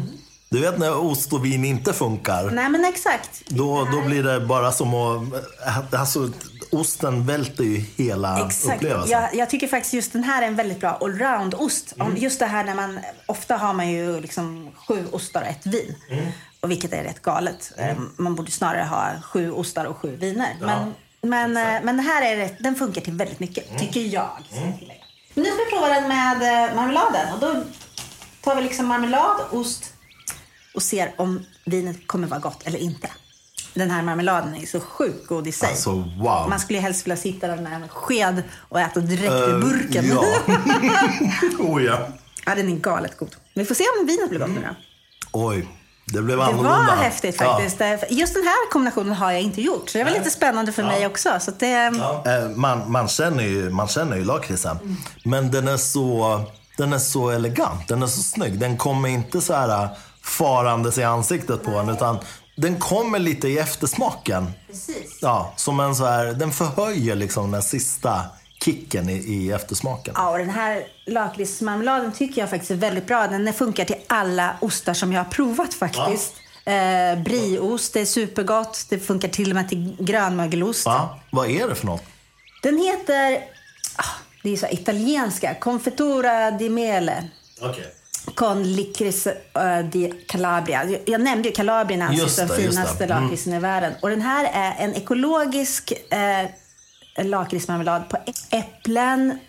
Du 0.49 0.59
vet 0.59 0.77
när 0.77 0.97
ost 0.97 1.33
och 1.33 1.45
vin 1.45 1.65
inte 1.65 1.93
funkar. 1.93 2.51
Nej, 2.51 2.69
men 2.69 2.85
exakt. 2.85 3.41
Då, 3.47 3.87
då 3.91 4.01
blir 4.01 4.23
det 4.23 4.39
bara 4.39 4.71
som 4.71 4.93
att... 4.93 5.93
Alltså, 5.93 6.29
osten 6.71 7.25
välter 7.25 7.63
ju 7.63 7.77
hela 7.97 8.45
Exakt. 8.45 8.75
upplevelsen. 8.75 9.21
Jag, 9.21 9.35
jag 9.35 9.49
tycker 9.49 9.67
faktiskt 9.67 9.93
just 9.93 10.13
den 10.13 10.23
här 10.23 10.41
är 10.41 10.47
en 10.47 10.55
väldigt 10.55 10.79
bra 10.79 10.97
allround-ost. 11.01 11.93
Mm. 11.99 12.17
Just 12.17 12.39
det 12.39 12.45
här 12.45 12.63
när 12.63 12.75
man, 12.75 12.99
ofta 13.25 13.57
har 13.57 13.73
man 13.73 13.89
ju 13.91 14.19
liksom 14.21 14.71
sju 14.87 15.05
ostar 15.11 15.41
och 15.41 15.47
ett 15.47 15.65
vin. 15.65 15.95
Mm. 16.11 16.25
Och 16.61 16.71
vilket 16.71 16.93
är 16.93 17.03
rätt 17.03 17.21
galet. 17.21 17.71
Eh, 17.77 17.97
Man 18.17 18.35
borde 18.35 18.51
snarare 18.51 18.83
ha 18.83 19.21
sju 19.21 19.51
ostar 19.51 19.85
och 19.85 19.97
sju 19.97 20.15
viner. 20.15 20.55
men, 20.59 20.93
men, 21.21 21.57
eh, 21.57 21.81
men 21.83 21.97
den 21.97 22.05
här 22.05 22.21
är 22.31 22.37
rätt, 22.37 22.55
den 22.59 22.75
funkar 22.75 23.01
till 23.01 23.13
väldigt 23.13 23.39
mycket, 23.39 23.67
Mm. 23.69 23.79
tycker 23.79 24.01
jag. 24.01 24.29
tillägga. 24.79 25.03
Men 25.33 25.43
nu 25.43 25.49
ska 25.49 25.63
vi 25.63 25.69
prova 25.71 25.87
den 25.87 26.07
med 26.07 26.67
eh, 26.69 26.75
marmeladen. 26.75 27.33
Och 27.33 27.39
då 27.39 27.63
tar 28.41 28.55
vi 28.55 28.61
liksom 28.61 28.85
marmelad, 28.87 29.37
ost 29.51 29.93
och 30.75 30.83
ser 30.83 31.13
om 31.17 31.45
vinet 31.65 32.07
kommer 32.07 32.27
vara 32.27 32.39
gott 32.39 32.67
eller 32.67 32.79
inte. 32.79 33.09
Den 33.73 33.91
här 33.91 34.01
marmeladen 34.01 34.55
är 34.55 34.65
så 34.65 34.79
sjukt 34.79 35.27
god 35.27 35.47
i 35.47 35.51
sig. 35.51 35.69
Alltså, 35.69 35.91
wow. 35.91 36.49
Man 36.49 36.59
skulle 36.59 36.79
ju 36.79 36.83
helst 36.83 37.05
vilja 37.05 37.17
sitta 37.17 37.47
där 37.47 37.55
med 37.57 37.73
en 37.73 37.89
sked 37.89 38.43
och 38.69 38.79
äta 38.79 38.99
direkt 38.99 39.31
ur 39.31 39.53
Eh, 39.53 39.59
burken. 39.59 40.05
Ja. 40.07 40.23
oh 41.59 41.83
ja. 41.83 42.07
ja, 42.45 42.55
den 42.55 42.69
är 42.69 42.75
galet 42.77 43.17
god. 43.17 43.35
Vi 43.53 43.65
får 43.65 43.75
se 43.75 43.83
om 43.99 44.07
vinet 44.07 44.29
blir 44.29 44.39
gott 44.39 44.49
nu 44.49 44.61
då. 44.61 44.75
Oj, 45.31 45.67
det 46.05 46.21
blev 46.21 46.37
Det 46.37 46.43
annorlunda. 46.43 46.69
var 46.95 46.95
häftigt 47.03 47.37
faktiskt. 47.37 47.77
Just 48.09 48.33
den 48.33 48.43
här 48.43 48.71
kombinationen 48.71 49.13
har 49.13 49.31
jag 49.31 49.41
inte 49.41 49.61
gjort. 49.61 49.89
Så 49.89 49.97
det 49.97 50.03
var 50.03 50.11
lite 50.11 50.29
spännande 50.29 50.71
för 50.71 50.83
mig 50.83 51.05
också. 51.05 51.29
Så 51.39 51.51
det, 51.59 51.67
Ja. 51.97 52.23
Eh, 52.25 52.49
Man, 52.49 52.91
man 52.91 53.07
känner 53.07 53.43
ju, 53.43 53.69
man 53.69 53.87
känner 53.87 54.17
ju 54.17 54.23
lakritsen. 54.25 54.97
Men 55.25 55.51
den 55.51 55.67
är, 55.67 55.77
så, 55.77 56.41
den 56.77 56.93
är 56.93 56.99
så 56.99 57.29
elegant, 57.29 57.87
den 57.87 58.03
är 58.03 58.07
så 58.07 58.21
snygg. 58.23 58.59
Den 58.59 58.77
kommer 58.77 59.09
inte 59.09 59.41
så 59.41 59.53
här 59.53 59.89
farandes 60.23 60.97
i 60.97 61.03
ansiktet 61.03 61.63
på 61.63 61.71
en 61.71 61.89
utan 61.89 62.19
den 62.57 62.79
kommer 62.79 63.19
lite 63.19 63.47
i 63.47 63.57
eftersmaken. 63.57 64.51
Precis. 64.67 65.19
Ja, 65.21 65.53
som 65.55 65.79
en 65.79 65.95
så 65.95 66.05
här, 66.05 66.25
den 66.25 66.51
förhöjer 66.51 67.15
liksom 67.15 67.51
den 67.51 67.61
sista 67.63 68.21
kicken 68.63 69.09
i, 69.09 69.13
i 69.13 69.51
eftersmaken. 69.51 70.13
Ja, 70.17 70.29
och 70.29 70.37
den 70.37 70.49
här 70.49 70.83
lakritsmarmeladen 71.05 72.11
tycker 72.11 72.41
jag 72.41 72.49
faktiskt 72.49 72.71
är 72.71 72.75
väldigt 72.75 73.07
bra. 73.07 73.27
Den 73.27 73.53
funkar 73.53 73.85
till 73.85 73.95
alla 74.07 74.57
ostar 74.61 74.93
som 74.93 75.13
jag 75.13 75.23
har 75.23 75.31
provat 75.31 75.73
faktiskt. 75.73 76.33
Eh, 76.65 77.23
brieost, 77.23 77.93
det 77.93 78.01
är 78.01 78.05
supergott. 78.05 78.85
Det 78.89 78.99
funkar 78.99 79.27
till 79.27 79.49
och 79.49 79.55
med 79.55 79.69
till 79.69 79.95
grönmögelost. 79.99 80.85
Va? 80.85 81.19
Vad 81.29 81.49
är 81.49 81.67
det 81.67 81.75
för 81.75 81.85
något? 81.85 82.03
Den 82.63 82.77
heter, 82.77 83.43
ah, 83.95 84.05
det 84.43 84.49
är 84.49 84.57
så 84.57 84.67
italienska, 84.67 85.55
Confettura 85.55 86.51
di 86.51 86.69
Mele. 86.69 87.23
Okay. 87.61 87.83
Con 88.35 88.63
licorice 88.63 89.37
eh, 89.55 89.79
di 89.79 90.13
Calabria. 90.27 90.85
Jag, 90.85 91.01
jag 91.05 91.21
nämnde 91.21 91.49
ju 91.49 91.55
Kalabrien 91.55 92.01
anses 92.01 92.21
Just 92.21 92.37
den 92.37 92.49
finaste 92.49 93.05
det. 93.05 93.13
Mm. 93.13 93.23
lakritsen 93.23 93.53
i 93.53 93.59
världen. 93.59 93.93
Och 94.01 94.09
den 94.09 94.21
här 94.21 94.49
är 94.53 94.85
en 94.85 94.95
ekologisk 94.95 95.93
eh, 96.09 96.49
lakritsmarmelad 97.29 98.09
på 98.09 98.17
äpplen, 98.49 99.39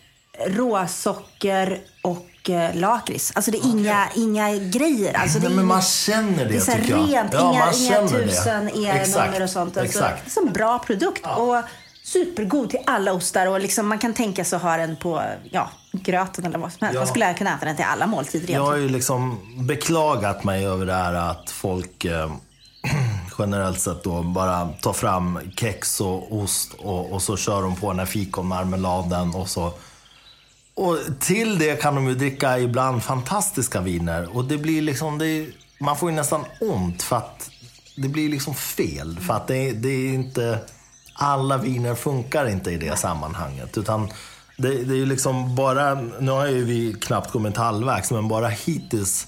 råsocker 0.47 1.81
och 2.03 2.51
eh, 2.51 2.75
lakrits. 2.77 3.33
Alltså 3.35 3.51
det 3.51 3.59
är 3.59 3.67
inga, 3.71 4.09
inga 4.17 4.57
grejer. 4.57 5.15
Alltså 5.15 5.39
det 5.39 5.45
Nej, 5.45 5.53
är 5.53 5.57
men 5.57 5.67
man 5.67 5.83
känner 5.83 6.45
det, 6.45 6.45
det 6.45 6.57
är 6.57 6.61
så 6.61 6.73
tycker 6.73 6.91
jag. 6.91 7.09
rent, 7.13 7.33
Ja, 7.33 7.51
inga, 7.53 7.65
man 7.65 7.75
inga 7.75 8.09
tusen 8.09 8.69
e-nummer 8.69 9.43
och 9.43 9.51
sånt. 9.51 9.77
Alltså, 9.77 9.99
exakt. 9.99 10.35
Det 10.35 10.41
är 10.41 10.47
en 10.47 10.53
bra 10.53 10.79
produkt. 10.79 11.27
Och 11.37 11.57
supergod 12.05 12.71
till 12.71 12.79
alla 12.87 13.13
ostar. 13.13 13.47
Och 13.47 13.61
liksom 13.61 13.89
man 13.89 13.99
kan 13.99 14.15
tänka 14.15 14.45
sig 14.45 14.57
att 14.57 14.63
ha 14.63 14.77
den 14.77 14.97
på 14.97 15.23
ja, 15.51 15.71
gröten 15.93 16.45
eller 16.45 16.59
vad 16.59 16.73
som 16.73 16.79
helst. 16.87 16.95
Ja. 16.95 17.01
Man 17.01 17.07
skulle 17.09 17.35
kunna 17.35 17.57
äta 17.57 17.65
den 17.67 17.77
till 17.77 17.85
alla 17.85 18.07
måltider 18.07 18.45
Jag 18.45 18.51
egentligen. 18.51 18.73
har 18.73 18.77
ju 18.77 18.89
liksom 18.89 19.39
beklagat 19.67 20.45
mig 20.45 20.67
över 20.67 20.87
det 20.87 20.95
här 20.95 21.15
att 21.15 21.51
folk 21.51 22.05
eh, 22.05 22.33
generellt 23.43 23.81
sett 23.81 24.05
då 24.05 24.23
bara 24.23 24.69
tar 24.69 24.93
fram 24.93 25.39
kex 25.57 26.01
och 26.01 26.37
ost 26.37 26.73
och, 26.79 27.13
och 27.13 27.23
så 27.23 27.37
kör 27.37 27.63
de 27.63 27.77
på 27.77 27.91
den 27.91 27.99
här 27.99 28.07
fikonmarmeladen 28.07 29.35
och 29.35 29.49
så. 29.49 29.73
Och 30.75 30.99
till 31.21 31.59
det 31.59 31.83
kan 31.83 31.95
de 31.95 32.09
ju 32.09 32.15
dricka 32.15 32.59
ibland 32.59 33.03
fantastiska 33.03 33.81
viner 33.81 34.37
och 34.37 34.45
det 34.45 34.59
blir 34.59 34.83
liksom, 34.83 35.19
det 35.19 35.27
är, 35.27 35.47
man 35.81 35.97
får 35.97 36.11
ju 36.11 36.17
nästan 36.17 36.45
ont 36.61 37.03
för 37.03 37.17
att 37.17 37.51
det 37.97 38.09
blir 38.09 38.29
liksom 38.29 38.55
fel. 38.55 39.19
För 39.21 39.35
att 39.35 39.47
det, 39.47 39.73
det 39.73 39.89
är 39.89 40.15
inte, 40.15 40.59
alla 41.15 41.57
viner 41.57 41.95
funkar 41.95 42.49
inte 42.49 42.71
i 42.71 42.77
det 42.77 42.97
sammanhanget. 42.97 43.79
Utan 43.79 44.09
det, 44.57 44.85
det 44.85 44.95
är 44.95 44.99
ju 44.99 45.07
liksom 45.07 45.55
bara, 45.55 45.95
nu 45.95 46.31
har 46.31 46.47
ju 46.47 46.65
vi 46.65 46.95
knappt 47.01 47.31
kommit 47.31 47.57
halvvägs, 47.57 48.11
men 48.11 48.29
bara 48.29 48.49
hittills 48.49 49.27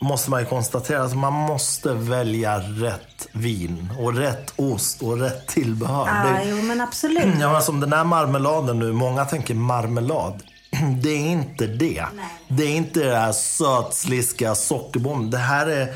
måste 0.00 0.30
man 0.30 0.40
ju 0.40 0.46
konstatera 0.46 1.02
att 1.02 1.16
man 1.16 1.32
måste 1.32 1.92
välja 1.94 2.58
rätt 2.58 3.26
vin 3.32 3.92
och 3.98 4.14
rätt 4.14 4.52
ost 4.56 5.02
och 5.02 5.20
rätt 5.20 5.46
tillbehör. 5.46 6.06
Ja, 6.08 6.30
Det- 6.30 6.44
jo 6.50 6.62
men 6.62 6.80
absolut. 6.80 7.34
Ja, 7.40 7.52
men 7.52 7.62
som 7.62 7.80
den 7.80 7.92
här 7.92 8.04
marmeladen 8.04 8.78
nu, 8.78 8.92
många 8.92 9.24
tänker 9.24 9.54
marmelad. 9.54 10.42
Det 11.02 11.08
är 11.10 11.26
inte 11.26 11.66
det. 11.66 12.04
Det 12.48 12.62
är 12.64 12.76
inte 12.76 13.00
det 13.04 13.16
här 13.16 13.32
sötsliska 13.32 14.54
sockerbomben. 14.54 15.30
Det 15.30 15.38
här 15.38 15.66
är, 15.66 15.94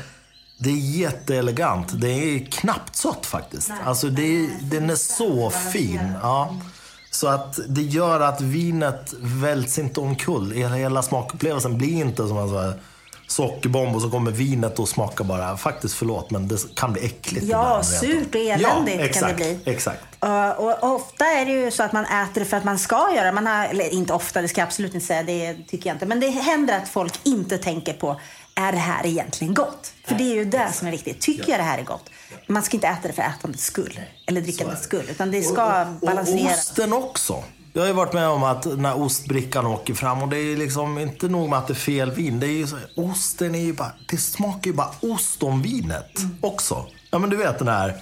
det 0.57 0.69
är 0.69 0.97
jätteelegant. 0.99 2.01
Det 2.01 2.07
är 2.09 2.45
knappt 2.45 2.95
sött 2.95 3.25
faktiskt. 3.25 3.71
Alltså 3.85 4.07
det 4.07 4.21
är, 4.23 4.49
den 4.61 4.89
är 4.89 4.95
så 4.95 5.49
fin. 5.49 6.13
Ja. 6.21 6.55
Så 7.11 7.27
att 7.27 7.59
det 7.67 7.81
gör 7.81 8.19
att 8.19 8.41
vinet 8.41 9.13
välts 9.21 9.79
inte 9.79 9.99
omkull. 9.99 10.51
Hela, 10.51 11.01
smakupplevelsen 11.01 11.77
blir 11.77 11.93
inte 12.01 12.27
som 12.27 12.49
sån 12.49 12.57
här 12.63 12.73
sockerbomb 13.31 13.95
och 13.95 14.01
så 14.01 14.09
kommer 14.09 14.31
vinet 14.31 14.79
och 14.79 14.89
smakar 14.89 15.23
bara, 15.23 15.57
faktiskt 15.57 15.95
förlåt, 15.95 16.31
men 16.31 16.47
det 16.47 16.75
kan 16.75 16.93
bli 16.93 17.05
äckligt 17.05 17.45
Ja, 17.45 17.83
surt 17.83 18.35
och 18.35 18.41
eländigt 18.41 18.95
ja, 18.95 18.97
kan 18.97 19.05
exakt, 19.05 19.37
det 19.37 19.63
bli. 19.63 19.73
Exakt. 19.73 20.03
Och, 20.19 20.83
och 20.83 20.95
ofta 20.95 21.25
är 21.25 21.45
det 21.45 21.51
ju 21.51 21.71
så 21.71 21.83
att 21.83 21.93
man 21.93 22.05
äter 22.05 22.39
det 22.39 22.45
för 22.45 22.57
att 22.57 22.63
man 22.63 22.79
ska 22.79 23.13
göra 23.15 23.31
man 23.31 23.47
har, 23.47 23.65
Eller 23.65 23.93
inte 23.93 24.13
ofta, 24.13 24.41
det 24.41 24.47
ska 24.47 24.61
jag 24.61 24.65
absolut 24.67 24.93
inte 24.93 25.05
säga. 25.07 25.23
Det 25.23 25.57
tycker 25.67 25.89
jag 25.89 25.95
inte. 25.95 26.05
Men 26.05 26.19
det 26.19 26.29
händer 26.29 26.77
att 26.77 26.89
folk 26.89 27.19
inte 27.23 27.57
tänker 27.57 27.93
på, 27.93 28.19
är 28.55 28.71
det 28.71 28.77
här 28.77 29.05
egentligen 29.05 29.53
gott? 29.53 29.93
För 30.05 30.15
det 30.15 30.23
är 30.23 30.35
ju 30.35 30.45
det 30.45 30.69
som 30.73 30.87
är 30.87 30.91
viktigt. 30.91 31.21
Tycker 31.21 31.49
jag 31.51 31.59
det 31.59 31.63
här 31.63 31.77
är 31.77 31.83
gott? 31.83 32.09
Man 32.47 32.63
ska 32.63 32.77
inte 32.77 32.87
äta 32.87 33.07
det 33.07 33.13
för 33.13 33.21
ätandets 33.21 33.63
skull. 33.63 33.99
Eller 34.27 34.41
drickandets 34.41 34.83
skull. 34.83 35.05
Utan 35.09 35.31
det 35.31 35.43
ska 35.43 35.81
Och 35.81 35.87
balanseras. 35.87 36.69
osten 36.69 36.93
också. 36.93 37.43
Jag 37.73 37.81
har 37.81 37.87
ju 37.87 37.93
varit 37.93 38.13
med 38.13 38.27
om 38.27 38.43
att 38.43 38.65
när 38.77 39.01
ostbrickan 39.01 39.65
åker 39.65 39.93
fram 39.93 40.21
och 40.21 40.29
det 40.29 40.37
är 40.37 40.57
liksom 40.57 40.97
inte 40.97 41.27
nog 41.27 41.49
med 41.49 41.59
att 41.59 41.67
det 41.67 41.73
är 41.73 41.75
fel 41.75 42.11
vin. 42.11 42.39
Det 42.39 42.47
är 42.47 42.51
ju 42.51 42.67
så, 42.67 42.75
osten 42.95 43.55
är 43.55 43.59
ju 43.59 43.73
bara, 43.73 43.91
det 44.09 44.17
smakar 44.17 44.71
ju 44.71 44.73
bara 44.77 44.89
ost 45.01 45.43
om 45.43 45.61
vinet 45.61 46.19
Mm. 46.19 46.35
också. 46.41 46.85
Ja 47.11 47.19
men 47.19 47.29
du 47.29 47.35
vet 47.35 47.59
den 47.59 47.67
här, 47.67 47.95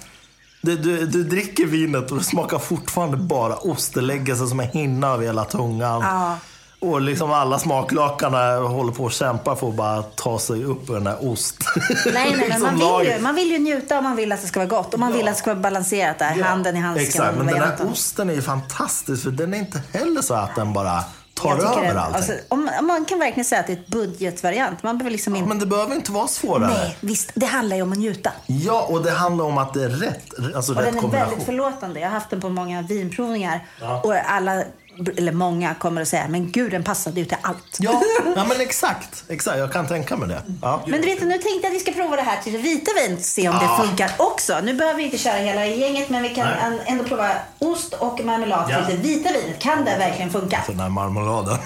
du, 0.62 0.76
du, 0.76 1.06
du 1.06 1.24
dricker 1.24 1.66
vinet 1.66 2.10
och 2.10 2.18
det 2.18 2.24
smakar 2.24 2.58
fortfarande 2.58 3.16
bara 3.16 3.56
ost. 3.56 3.94
Det 3.94 4.00
lägger 4.00 4.34
sig 4.34 4.46
som 4.48 4.60
en 4.60 4.68
hinna 4.68 5.08
över 5.08 5.24
hela 5.24 5.44
tungan. 5.44 6.00
Ja. 6.02 6.36
Och 6.80 7.00
liksom 7.00 7.32
alla 7.32 7.58
smaklakarna 7.58 8.56
håller 8.56 8.92
på 8.92 9.06
att 9.06 9.12
kämpa 9.12 9.56
för 9.56 9.68
att 9.68 9.74
bara 9.74 10.02
ta 10.02 10.38
sig 10.38 10.64
upp 10.64 10.90
ur 10.90 10.94
den 10.94 11.06
här 11.06 11.28
ost. 11.30 11.56
Nej, 11.76 12.14
nej, 12.14 12.30
men 12.36 12.38
liksom 12.40 12.62
man 12.62 12.74
vill, 12.74 12.84
lager. 12.84 13.16
ju, 13.16 13.22
man 13.22 13.34
vill 13.34 13.50
ju 13.50 13.58
njuta 13.58 13.96
och 13.98 14.04
man 14.04 14.16
vill 14.16 14.32
att 14.32 14.42
det 14.42 14.48
ska 14.48 14.60
vara 14.60 14.68
gott. 14.68 14.94
Och 14.94 15.00
man 15.00 15.12
vill 15.12 15.28
att 15.28 15.34
det 15.34 15.38
ska 15.38 15.50
vara 15.50 15.60
balanserat 15.60 16.18
där. 16.18 16.42
Handen 16.42 16.76
i 16.76 16.80
handsken. 16.80 17.06
Exakt, 17.06 17.36
men 17.36 17.46
den 17.46 17.56
här 17.56 17.76
osten 17.92 18.30
är 18.30 18.34
ju 18.34 18.42
fantastisk 18.42 19.22
för 19.22 19.30
den 19.30 19.54
är 19.54 19.58
inte 19.58 19.82
heller 19.92 20.22
så 20.22 20.34
att 20.34 20.54
den 20.54 20.72
bara 20.72 21.04
tar 21.34 21.56
över 21.56 21.94
allting. 21.94 22.16
alltså, 22.16 22.32
om, 22.48 22.70
man 22.82 23.04
kan 23.04 23.18
verkligen 23.18 23.44
säga 23.44 23.60
att 23.60 23.66
det 23.66 23.72
är 23.72 23.76
ett 23.76 23.86
budgetvariant. 23.86 24.82
Man 24.82 24.98
behöver 24.98 25.10
liksom 25.10 25.36
inte... 25.36 25.48
Men 25.48 25.58
det 25.58 25.66
behöver 25.66 25.94
inte 25.94 26.12
vara 26.12 26.28
svårare. 26.28 26.72
Nej, 26.72 26.96
visst. 27.00 27.30
Det 27.34 27.46
handlar 27.46 27.76
ju 27.76 27.82
om 27.82 27.92
att 27.92 27.98
njuta. 27.98 28.32
Ja, 28.46 28.86
och 28.90 29.02
det 29.02 29.10
handlar 29.10 29.44
om 29.44 29.58
att 29.58 29.74
det 29.74 29.84
är 29.84 29.88
rätt, 29.88 30.26
alltså 30.54 30.72
Och 30.72 30.78
rätt 30.78 30.86
den 30.86 30.96
är 30.96 31.00
kombination. 31.00 31.30
väldigt 31.30 31.46
förlåtande. 31.46 32.00
Jag 32.00 32.08
har 32.08 32.14
haft 32.14 32.30
den 32.30 32.40
på 32.40 32.48
många 32.48 32.82
vinprovningar. 32.82 33.66
Och 34.02 34.14
alla 34.14 34.62
eller 35.08 35.32
många 35.32 35.74
kommer 35.74 36.02
att 36.02 36.08
säga, 36.08 36.28
men 36.28 36.50
gud 36.50 36.70
den 36.70 36.84
passade 36.84 37.20
ju 37.20 37.26
till 37.26 37.36
allt. 37.42 37.76
Ja, 37.78 38.02
ja 38.36 38.44
men 38.44 38.60
exakt. 38.60 39.24
exakt. 39.28 39.58
Jag 39.58 39.72
kan 39.72 39.86
tänka 39.88 40.16
mig 40.16 40.28
det. 40.28 40.42
Ja. 40.62 40.82
Men 40.86 41.00
du 41.00 41.06
vet, 41.06 41.22
nu 41.22 41.30
tänkte 41.32 41.48
jag 41.62 41.66
att 41.66 41.74
vi 41.74 41.80
ska 41.80 41.92
prova 41.92 42.16
det 42.16 42.22
här 42.22 42.42
till 42.42 42.56
vita 42.58 42.90
vinet 43.02 43.24
se 43.24 43.48
om 43.48 43.58
Ja. 43.62 43.76
det 43.78 43.86
funkar 43.88 44.10
också. 44.18 44.60
Nu 44.62 44.74
behöver 44.74 44.96
vi 44.96 45.04
inte 45.04 45.18
köra 45.18 45.36
hela 45.38 45.66
gänget, 45.66 46.08
men 46.10 46.22
vi 46.22 46.28
kan 46.28 46.46
Nej. 46.46 46.56
än- 46.62 46.80
ändå 46.86 47.04
prova 47.04 47.30
ost 47.58 47.94
och 47.94 48.20
marmelad 48.24 48.70
Ja. 48.70 48.86
till 48.86 48.96
det 48.96 49.02
vita 49.02 49.32
vinet. 49.32 49.58
Kan 49.58 49.84
det 49.84 49.96
verkligen 49.98 50.30
funka? 50.30 50.64
Den 50.66 50.80
här 50.80 50.88
marmeladen. 50.88 51.58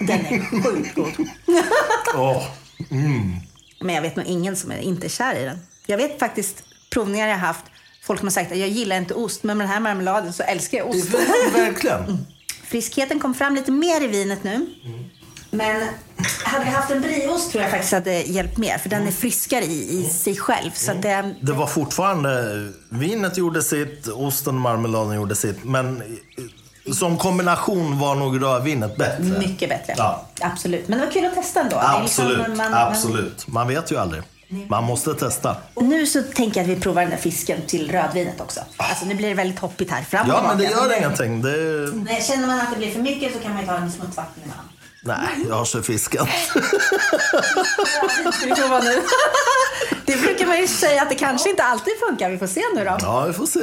Den 0.00 0.26
är 0.26 0.62
sjukt 0.62 0.94
god. 0.94 1.12
Åh. 2.14 2.42
Men 3.80 3.94
jag 3.94 4.02
vet 4.02 4.16
nog 4.16 4.26
ingen 4.26 4.56
som 4.56 4.70
är 4.70 4.78
inte 4.78 5.08
kär 5.08 5.34
i 5.34 5.44
den. 5.44 5.58
Jag 5.86 5.96
vet 5.96 6.18
faktiskt 6.18 6.62
provningar 6.92 7.28
jag 7.28 7.36
haft. 7.38 7.64
Folk 8.02 8.22
har 8.22 8.30
sagt 8.30 8.52
att 8.52 8.58
jag 8.58 8.68
gillar 8.68 8.96
inte 8.96 9.14
ost, 9.14 9.42
men 9.42 9.58
med 9.58 9.66
den 9.66 9.72
här 9.72 9.80
marmeladen 9.80 10.32
så 10.32 10.42
älskar 10.42 10.78
jag 10.78 10.88
ost. 10.90 11.08
Verkligen. 11.54 12.26
Friskheten 12.70 13.20
kom 13.20 13.34
fram 13.34 13.54
lite 13.54 13.70
mer 13.70 14.00
i 14.04 14.06
vinet 14.06 14.44
nu. 14.44 14.66
Men 15.50 15.82
hade 16.44 16.64
vi 16.64 16.70
haft 16.70 16.90
en 16.90 17.00
brieost 17.00 17.50
tror 17.50 17.62
jag 17.62 17.70
faktiskt 17.70 18.04
det 18.04 18.22
hjälpt 18.22 18.56
mer. 18.58 18.78
För 18.78 18.88
den 18.88 19.06
är 19.06 19.10
friskare 19.10 19.64
i, 19.64 19.98
i 20.00 20.04
sig 20.04 20.36
själv. 20.36 20.70
Så 20.74 20.90
att 20.92 21.02
det, 21.02 21.34
Det 21.40 21.52
var 21.52 21.66
fortfarande, 21.66 22.44
vinet 22.88 23.36
gjorde 23.36 23.62
sitt, 23.62 24.06
osten 24.08 24.54
och 24.54 24.60
marmeladen 24.60 25.14
gjorde 25.16 25.34
sitt. 25.34 25.64
Men 25.64 26.02
som 26.92 27.18
kombination 27.18 27.98
var 27.98 28.14
nog 28.14 28.42
rödvinet 28.42 28.96
bättre. 28.96 29.22
mycket 29.38 29.68
bättre. 29.68 29.94
Ja. 29.96 30.26
Absolut. 30.40 30.88
Men 30.88 30.98
det 30.98 31.04
var 31.06 31.12
kul 31.12 31.24
att 31.24 31.34
testa 31.34 31.60
ändå. 31.60 31.76
Liksom- 31.76 32.02
Absolut, 32.26 32.48
man- 32.48 32.56
man- 32.56 32.74
absolut. 32.74 33.46
Man 33.46 33.68
vet 33.68 33.92
ju 33.92 33.96
aldrig. 33.96 34.22
Man 34.68 34.84
måste 34.84 35.14
testa. 35.14 35.56
Nu 35.80 36.06
så 36.06 36.22
tänker 36.22 36.60
jag 36.60 36.70
att 36.70 36.76
vi 36.76 36.80
provar 36.80 37.02
den 37.02 37.10
där 37.10 37.16
fisken 37.18 37.58
till 37.66 37.92
rödvinet 37.92 38.40
också. 38.40 38.60
Alltså 38.76 39.04
nu 39.04 39.14
blir 39.14 39.28
det 39.28 39.34
väldigt 39.34 39.58
hoppigt 39.58 39.90
här. 39.90 40.02
Fram 40.02 40.30
och 40.30 40.36
Ja, 40.36 40.42
men 40.48 40.58
det 40.58 40.64
gör 40.64 40.98
ingenting. 40.98 41.42
Det... 41.42 41.50
Nej, 41.94 42.22
Känner 42.22 42.46
man 42.46 42.60
att 42.60 42.70
det 42.70 42.76
blir 42.76 42.90
för 42.90 43.00
mycket 43.00 43.32
så 43.32 43.38
kan 43.38 43.52
man 43.52 43.60
ju 43.60 43.66
ta 43.66 43.76
en 43.76 43.92
smutsvatten 43.92 44.42
emellan. 44.44 44.64
Nej, 45.02 45.46
jag 45.48 45.54
har 45.54 45.64
kört 45.64 45.84
fisken. 45.86 46.26
Ska 48.32 48.46
vi 48.46 48.52
prova 48.54 48.78
nu? 48.80 49.02
Det 50.06 50.16
brukar 50.16 50.46
man 50.46 50.60
ju 50.60 50.66
säga 50.66 51.02
att 51.02 51.08
det 51.08 51.14
kanske 51.14 51.50
inte 51.50 51.62
alltid 51.62 51.92
funkar. 52.08 52.30
Vi 52.30 52.38
får 52.38 52.46
se 52.46 52.62
nu 52.74 52.84
då. 52.84 52.96
Ja, 53.00 53.24
vi 53.26 53.32
får 53.32 53.46
se. 53.46 53.60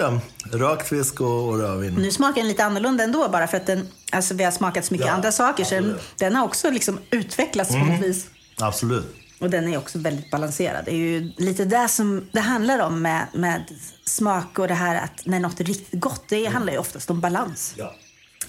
Rökt 0.57 0.89
fisk 0.89 1.21
och, 1.21 1.47
och 1.49 1.59
rödvin. 1.59 1.93
Nu 1.97 2.11
smakar 2.11 2.41
den 2.41 2.47
lite 2.47 2.63
annorlunda 2.65 3.03
ändå 3.03 3.29
bara 3.29 3.47
för 3.47 3.57
att 3.57 3.65
den, 3.65 3.87
alltså 4.11 4.33
vi 4.33 4.43
har 4.43 4.51
smakat 4.51 4.85
så 4.85 4.93
mycket 4.93 5.07
Ja, 5.07 5.13
andra 5.13 5.31
saker 5.31 5.63
så 5.63 5.75
den, 5.75 5.83
absolut. 5.83 6.01
Mm. 6.01 6.15
den 6.17 6.35
har 6.35 6.45
också 6.45 6.69
liksom 6.69 6.99
utvecklats 7.11 7.71
på 7.71 7.77
något 7.77 8.01
vis. 8.01 8.25
Absolut. 8.61 9.15
Och 9.39 9.49
den 9.49 9.73
är 9.73 9.77
också 9.77 9.99
väldigt 9.99 10.31
balanserad. 10.31 10.85
Det 10.85 10.91
är 10.91 10.95
ju 10.95 11.31
lite 11.37 11.65
det 11.65 11.87
som 11.87 12.27
det 12.31 12.39
handlar 12.39 12.79
om 12.79 13.01
med, 13.01 13.27
med 13.33 13.63
smak 14.05 14.59
och 14.59 14.67
det 14.67 14.73
här 14.73 14.95
att 14.95 15.25
när 15.25 15.39
något 15.39 15.59
är 15.59 15.63
riktigt 15.63 15.99
gott, 15.99 16.23
det 16.29 16.45
handlar 16.45 16.73
ju 16.73 16.79
oftast 16.79 17.09
om 17.09 17.21
balans. 17.21 17.73
Ja. 17.77 17.95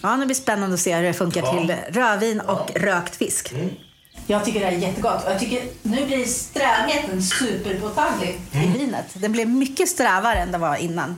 Ja, 0.03 0.17
det 0.17 0.27
blir 0.27 0.35
spännande 0.35 0.75
att 0.75 0.81
se 0.81 0.97
hur 0.97 1.03
det 1.03 1.13
funkar 1.15 1.43
Ja. 1.43 1.53
till 1.53 1.75
rödvin 1.89 2.41
och 2.41 2.71
rökt 2.75 3.17
fisk. 3.17 3.55
Jag 4.27 4.45
tycker 4.45 4.61
det 4.61 4.67
här 4.67 4.73
är 4.73 4.77
jättegott. 4.79 5.25
Och 5.25 5.31
jag 5.33 5.41
tycker 5.41 5.63
nu 5.83 6.07
blir 6.07 6.25
strävheten 6.25 7.23
superpåtaglig 7.23 8.41
i 8.53 8.79
vinet. 8.79 9.05
Den 9.13 9.33
blev 9.33 9.49
mycket 9.49 9.89
strävare 9.89 10.39
än 10.39 10.53
det 10.53 10.59
var 10.59 10.77
innan. 10.77 11.17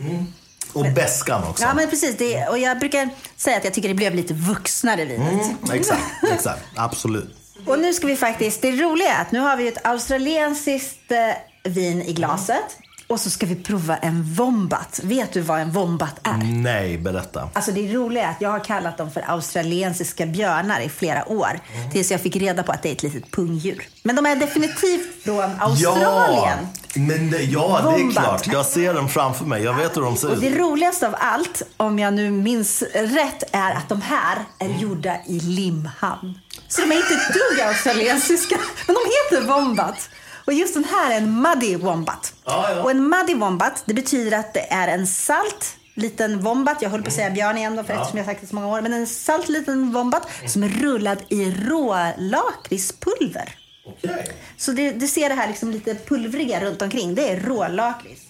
Och 0.73 0.87
beskan 0.95 1.45
också. 1.49 1.64
Ja, 1.64 1.75
men 1.75 1.91
precis. 1.91 2.16
Det, 2.16 2.47
och 2.49 2.59
jag 2.59 2.79
brukar 2.79 3.09
säga 3.37 3.57
att 3.57 3.64
jag 3.64 3.75
tycker 3.75 3.89
det 3.89 3.95
blev 3.95 4.14
lite 4.14 4.35
vuxnare 4.35 5.05
vinet. 5.05 5.51
Exakt, 5.73 6.03
exakt. 6.33 6.62
Absolut. 6.77 7.37
Och 7.67 7.79
nu 7.79 7.93
ska 7.93 8.07
vi 8.07 8.17
faktiskt, 8.17 8.63
det 8.63 8.73
roliga 8.73 9.09
är 9.09 9.23
att 9.23 9.33
nu 9.33 9.39
har 9.39 9.57
vi 9.57 9.69
ett 9.69 9.87
australiensiskt 9.87 11.13
eh, 11.13 11.71
vin 11.73 12.03
i 12.03 12.13
glaset. 12.13 12.79
Och 13.11 13.21
så 13.21 13.31
ska 13.31 13.47
vi 13.47 13.55
prova 13.57 13.97
en 13.97 14.23
wombat. 14.35 15.01
Vet 15.03 15.33
du 15.33 15.41
vad 15.41 15.61
en 15.61 15.71
wombat 15.73 16.15
är? 16.23 16.37
Nej, 16.63 16.99
berätta. 16.99 17.49
Alltså 17.53 17.73
det 17.73 17.93
roliga 17.95 18.25
är 18.25 18.31
att 18.31 18.41
jag 18.41 18.51
har 18.51 18.65
kallat 18.65 18.99
dem 18.99 19.11
för 19.11 19.25
australiensiska 19.31 20.27
björnar 20.27 20.81
i 20.81 20.89
flera 20.89 21.29
år. 21.29 21.61
Tills 21.93 22.11
jag 22.11 22.21
fick 22.21 22.37
reda 22.37 22.63
på 22.63 22.73
att 22.73 22.83
det 22.83 22.89
är 22.89 22.93
ett 22.93 23.03
litet 23.03 23.31
pungdjur. 23.31 23.89
Men 24.03 24.17
de 24.17 24.27
är 24.27 24.37
definitivt 24.37 25.25
från 25.25 25.51
Australien. 25.61 26.59
Ja, 26.95 27.01
men 27.01 27.31
det, 27.31 27.43
ja, 27.43 27.95
det 27.97 28.03
är 28.03 28.11
klart. 28.13 28.47
Jag 28.47 28.67
ser 28.67 28.95
dem 28.95 29.09
framför 29.09 29.45
mig. 29.45 29.63
Jag 29.63 29.75
vet 29.75 29.97
hur 29.97 30.03
de 30.03 30.17
ser 30.17 30.31
Och 30.31 30.41
det 30.41 30.47
ut. 30.49 30.59
roligaste 30.59 31.07
av 31.07 31.15
allt, 31.19 31.63
om 31.77 31.99
jag 31.99 32.15
nu 32.15 32.31
minns 32.31 32.83
rätt, 32.95 33.43
är 33.53 33.75
att 33.75 33.89
de 33.89 34.03
här 34.03 34.39
är 34.59 34.69
gjorda 34.69 35.17
i 35.27 35.41
Limhamn. 35.41 36.39
Så 36.69 36.81
de 36.81 36.93
är 36.93 36.97
inte 36.97 37.15
ett 37.15 37.35
dugg 37.35 37.67
australiensiska, 37.67 38.57
men 38.87 38.97
de 38.97 39.01
heter 39.37 39.47
Wombat. 39.49 40.11
Och 40.47 40.53
just 40.53 40.74
den 40.74 40.84
här 40.84 41.11
är 41.11 41.16
en 41.16 41.43
Muddy 41.43 41.76
Wombat. 41.76 42.34
Ja, 42.45 42.70
ja. 42.74 42.82
Och 42.82 42.91
en 42.91 43.09
Muddy 43.09 43.34
Wombat, 43.34 43.82
det 43.86 43.95
betyder 43.95 44.38
att 44.38 44.55
det 44.55 44.72
är 44.72 44.88
en 44.88 45.07
salt 45.07 45.76
liten 45.95 46.41
wombat. 46.41 46.82
Jag 46.82 46.91
höll 46.91 47.03
på 47.03 47.09
att 47.09 47.14
säga 47.14 47.30
björn 47.30 47.59
igen 47.59 47.76
då, 47.76 47.84
för 47.84 47.93
eftersom 47.95 48.16
jag 48.18 48.26
sagt 48.26 48.41
det 48.41 48.47
så 48.47 48.55
många 48.55 48.68
år. 48.68 48.80
Men 48.80 48.93
en 48.93 49.07
salt 49.07 49.49
liten 49.49 49.93
wombat 49.93 50.28
som 50.47 50.62
är 50.62 50.68
rullad 50.68 51.18
i 51.28 51.51
rålakritspulver. 51.51 53.55
Okej. 53.86 54.32
Så 54.57 54.72
det, 54.72 54.91
det 54.91 55.07
ser 55.07 55.28
det 55.28 55.34
här 55.34 55.49
liksom 55.49 55.70
lite 55.70 55.95
pulvriga 55.95 56.61
runt 56.61 56.82
omkring. 56.82 57.14
Det 57.14 57.28
är 57.30 57.41
rålakrits. 57.41 58.22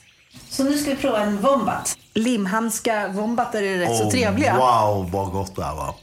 Så 0.50 0.64
nu 0.64 0.78
ska 0.78 0.90
vi 0.90 0.96
prova 0.96 1.20
en 1.20 1.40
wombat. 1.40 1.98
Limhamnska 2.14 3.08
wombatar 3.08 3.62
är 3.62 3.78
rätt 3.78 3.96
så 3.96 4.04
Oh, 4.04 4.10
trevliga. 4.10 4.56
Wow, 4.56 5.10
vad 5.10 5.30
gott 5.30 5.56
det 5.56 5.64
här 5.64 5.74
var. 5.74 5.94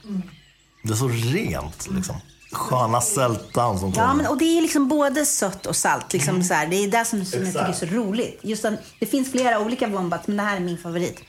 Det 0.84 0.93
är 0.93 0.95
så 0.95 1.08
rent 1.08 1.88
liksom. 1.91 2.16
Sköna 2.52 3.02
sältan 3.02 3.80
som 3.80 3.89
Ja, 3.95 4.02
kommer. 4.02 4.14
men, 4.16 4.28
och 4.28 4.38
det 4.38 4.58
är 4.58 4.62
liksom 4.62 4.88
både 4.88 5.26
sött 5.26 5.66
och 5.66 5.76
salt. 5.76 6.14
Liksom 6.14 6.43
så 6.43 6.54
här. 6.54 6.68
Det 6.68 6.76
är 6.76 6.88
det 6.88 7.06
som, 7.06 7.26
som 7.26 7.39
jag 7.39 7.54
tycker 7.54 7.66
är 7.66 7.74
så 7.74 7.86
roligt. 7.86 8.39
Just 8.43 8.64
den, 8.64 8.78
det 9.00 9.06
finns 9.06 9.32
flera 9.32 9.60
olika 9.60 9.88
wombats, 9.88 10.28
men 10.28 10.38
det 10.38 10.43
här 10.43 10.56
är 10.56 10.60
min 10.60 10.78
favorit. 10.78 11.20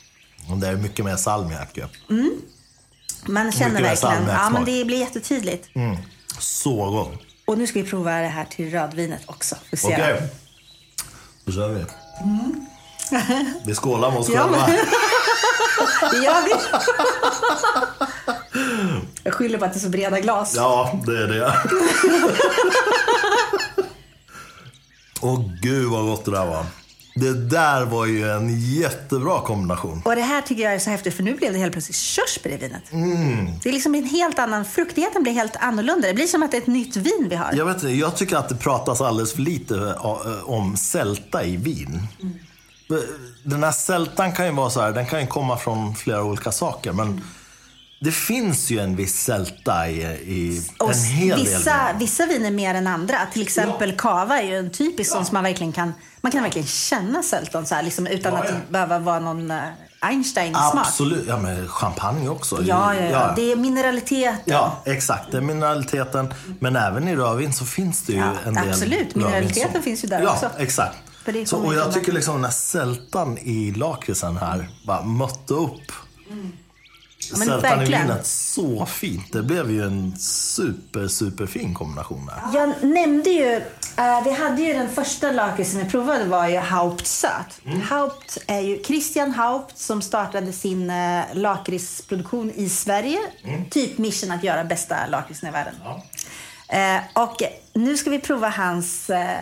Och 0.50 0.56
Det 0.56 0.68
är 0.68 0.76
mycket 0.76 1.04
mer 1.04 1.16
salmiak 1.16 1.76
ju. 1.76 1.84
Man 3.26 3.52
känner 3.52 3.82
verkligen, 3.82 4.26
ja 4.28 4.50
men 4.50 4.64
det 4.64 4.84
blir 4.84 4.98
jättetydligt. 4.98 5.68
Så 6.38 6.90
gott. 6.90 7.12
Och 7.46 7.58
nu 7.58 7.66
ska 7.66 7.82
vi 7.82 7.88
prova 7.90 8.10
det 8.16 8.26
här 8.28 8.44
till 8.44 8.70
rödvinet 8.70 9.20
också. 9.26 9.56
Okej. 9.84 10.22
Då 11.44 11.52
kör 11.52 11.68
vi. 11.68 11.84
Vi 13.64 13.74
skålar 13.74 14.10
med 14.10 14.20
oss 14.20 14.28
Ja, 14.28 14.42
själva. 14.42 14.66
men- 14.66 14.76
Det 16.10 16.16
gör 16.24 16.42
vi. 16.44 16.52
Jag 19.24 19.34
skyller 19.34 19.58
på 19.58 19.64
att 19.64 19.72
det 19.72 19.78
är 19.78 19.80
så 19.80 19.88
breda 19.88 20.20
glas. 20.20 20.54
Ja, 20.56 21.00
det 21.06 21.22
är 21.22 21.28
det. 21.28 21.52
Åh 25.20 25.40
gud 25.62 25.90
vad 25.90 26.04
gott 26.04 26.24
det 26.24 26.30
där 26.30 26.46
var. 26.46 26.66
Det 27.14 27.34
där 27.34 27.84
var 27.84 28.06
ju 28.06 28.30
en 28.30 28.60
jättebra 28.60 29.40
kombination. 29.40 30.02
Och 30.04 30.16
det 30.16 30.22
här 30.22 30.40
tycker 30.42 30.62
jag 30.62 30.74
är 30.74 30.78
så 30.78 30.90
häftigt 30.90 31.14
för 31.14 31.22
nu 31.22 31.34
blev 31.34 31.52
det 31.52 31.58
helt 31.58 31.72
plötsligt 31.72 31.96
körsbär 31.96 32.50
i 32.50 32.56
vinet. 32.56 32.92
Mm. 32.92 33.46
Det 33.62 33.68
är 33.68 33.72
liksom 33.72 33.94
en 33.94 34.04
helt 34.04 34.38
annan, 34.38 34.64
fruktigheten 34.64 35.22
blir 35.22 35.32
helt 35.32 35.56
annorlunda. 35.56 36.08
Det 36.08 36.14
blir 36.14 36.26
som 36.26 36.42
att 36.42 36.50
det 36.50 36.56
är 36.56 36.60
ett 36.60 36.66
nytt 36.66 36.96
vin 36.96 37.26
vi 37.30 37.36
har. 37.36 37.52
Jag, 37.54 37.64
vet, 37.64 37.76
inte, 37.76 37.88
jag 37.88 38.16
tycker 38.16 38.36
att 38.36 38.48
det 38.48 38.54
pratas 38.54 39.00
alldeles 39.00 39.32
för 39.32 39.42
lite 39.42 39.76
eh, 39.76 40.50
om 40.50 40.76
sälta 40.76 41.44
i 41.44 41.56
vin. 41.56 42.02
Den 43.44 43.64
här 43.64 43.72
sältan 43.72 44.32
kan 44.32 44.46
ju 44.46 44.52
vara 44.52 44.70
så 44.70 44.80
här, 44.80 44.92
den 44.92 45.06
kan 45.06 45.20
ju 45.20 45.26
komma 45.26 45.56
från 45.56 45.94
flera 45.94 46.22
olika 46.22 46.52
saker. 46.52 46.92
Men 46.92 47.20
det 48.00 48.12
finns 48.12 48.70
ju 48.70 48.78
en 48.78 48.96
viss 48.96 49.22
sälta 49.24 49.88
i, 49.88 50.02
i 50.06 50.62
Och 50.78 50.92
en 50.92 50.98
hel 51.04 51.38
vissa, 51.38 51.86
del. 51.86 51.96
vissa 51.98 52.26
viner 52.26 52.50
mer 52.50 52.74
än 52.74 52.86
andra. 52.86 53.16
Till 53.32 53.42
exempel 53.42 53.92
cava 53.96 54.38
är 54.40 54.46
ju 54.46 54.58
en 54.58 54.70
typisk 54.70 55.12
sån 55.12 55.24
som 55.24 55.34
man 55.34 55.44
verkligen 55.44 55.72
kan, 55.72 55.92
man 56.20 56.32
kan 56.32 56.42
verkligen 56.42 56.66
känna 56.68 57.22
sältan 57.22 57.66
så 57.66 57.74
här, 57.74 57.82
liksom, 57.82 58.06
utan 58.06 58.32
Ja, 58.32 58.38
att 58.38 58.44
ja. 58.48 58.54
det 58.54 58.72
behöver 58.72 58.98
vara 58.98 59.20
någon 59.20 59.50
uh, 59.50 59.62
Einstein-smak. 60.00 60.86
Absolut. 60.86 61.24
Ja, 61.28 61.38
men 61.38 61.68
champagne 61.68 62.28
också. 62.28 62.62
Ja, 62.62 62.94
ja, 62.94 63.02
ja, 63.10 63.32
det 63.36 63.52
är 63.52 63.56
mineralitet. 63.56 64.34
Ja, 64.44 64.82
exakt. 64.84 65.30
Det 65.30 65.36
är 65.36 65.40
mineraliteten. 65.40 66.34
Men 66.60 66.76
även 66.76 67.08
i 67.08 67.16
rödvin 67.16 67.52
så 67.52 67.64
finns 67.64 68.02
det 68.02 68.12
ju 68.12 68.18
Ja, 68.18 68.32
en 68.46 68.54
del 68.54 68.68
absolut. 68.68 69.14
Mineraliteten 69.14 69.72
som... 69.72 69.82
finns 69.82 70.04
ju 70.04 70.08
där 70.08 70.22
ja, 70.22 70.32
också. 70.32 70.50
exakt. 70.58 70.96
För 71.24 71.32
det 71.32 71.46
Så, 71.46 71.56
och 71.56 71.74
jag 71.74 71.92
tycker 71.92 72.12
liksom 72.12 72.34
den 72.34 72.44
här 72.44 72.50
sältan 72.50 73.38
i 73.38 73.72
lakritsen 73.76 74.36
här 74.36 74.68
bara 74.86 75.02
mötte 75.02 75.54
upp 75.54 75.92
men 76.28 76.52
sältan 77.36 78.24
så 78.24 78.86
fint. 78.86 79.32
Det 79.32 79.42
blev 79.42 79.70
ju 79.70 79.82
en 79.82 80.16
super, 80.18 81.08
super 81.08 81.46
fin 81.46 81.74
kombination 81.74 82.26
där. 82.26 82.60
Jag 82.60 82.74
nämnde 82.82 83.30
ju, 83.30 83.52
eh, 83.96 84.24
vi 84.24 84.32
hade 84.32 84.62
ju 84.62 84.72
den 84.72 84.88
första 84.88 85.32
lakritsen 85.32 85.84
vi 85.84 85.90
provade 85.90 86.24
var 86.24 86.48
ju 86.48 86.58
Haupt 86.58 87.06
söt. 87.06 87.60
Haupt 87.88 88.38
är 88.46 88.60
ju 88.60 88.82
Christian 88.82 89.30
Haupt 89.30 89.78
som 89.78 90.02
startade 90.02 90.52
sin 90.52 90.90
uh, 90.90 91.24
lakritsproduktion 91.32 92.52
i 92.54 92.68
Sverige. 92.68 93.18
Typ 93.70 93.98
mission 93.98 94.30
att 94.30 94.44
göra 94.44 94.64
bästa 94.64 95.06
lakritsen 95.06 95.48
i 95.48 95.52
världen. 95.52 95.74
Eh, 96.68 97.22
och 97.22 97.42
nu 97.72 97.96
ska 97.96 98.10
vi 98.10 98.18
prova 98.18 98.48
hans 98.48 99.10
eh, 99.10 99.40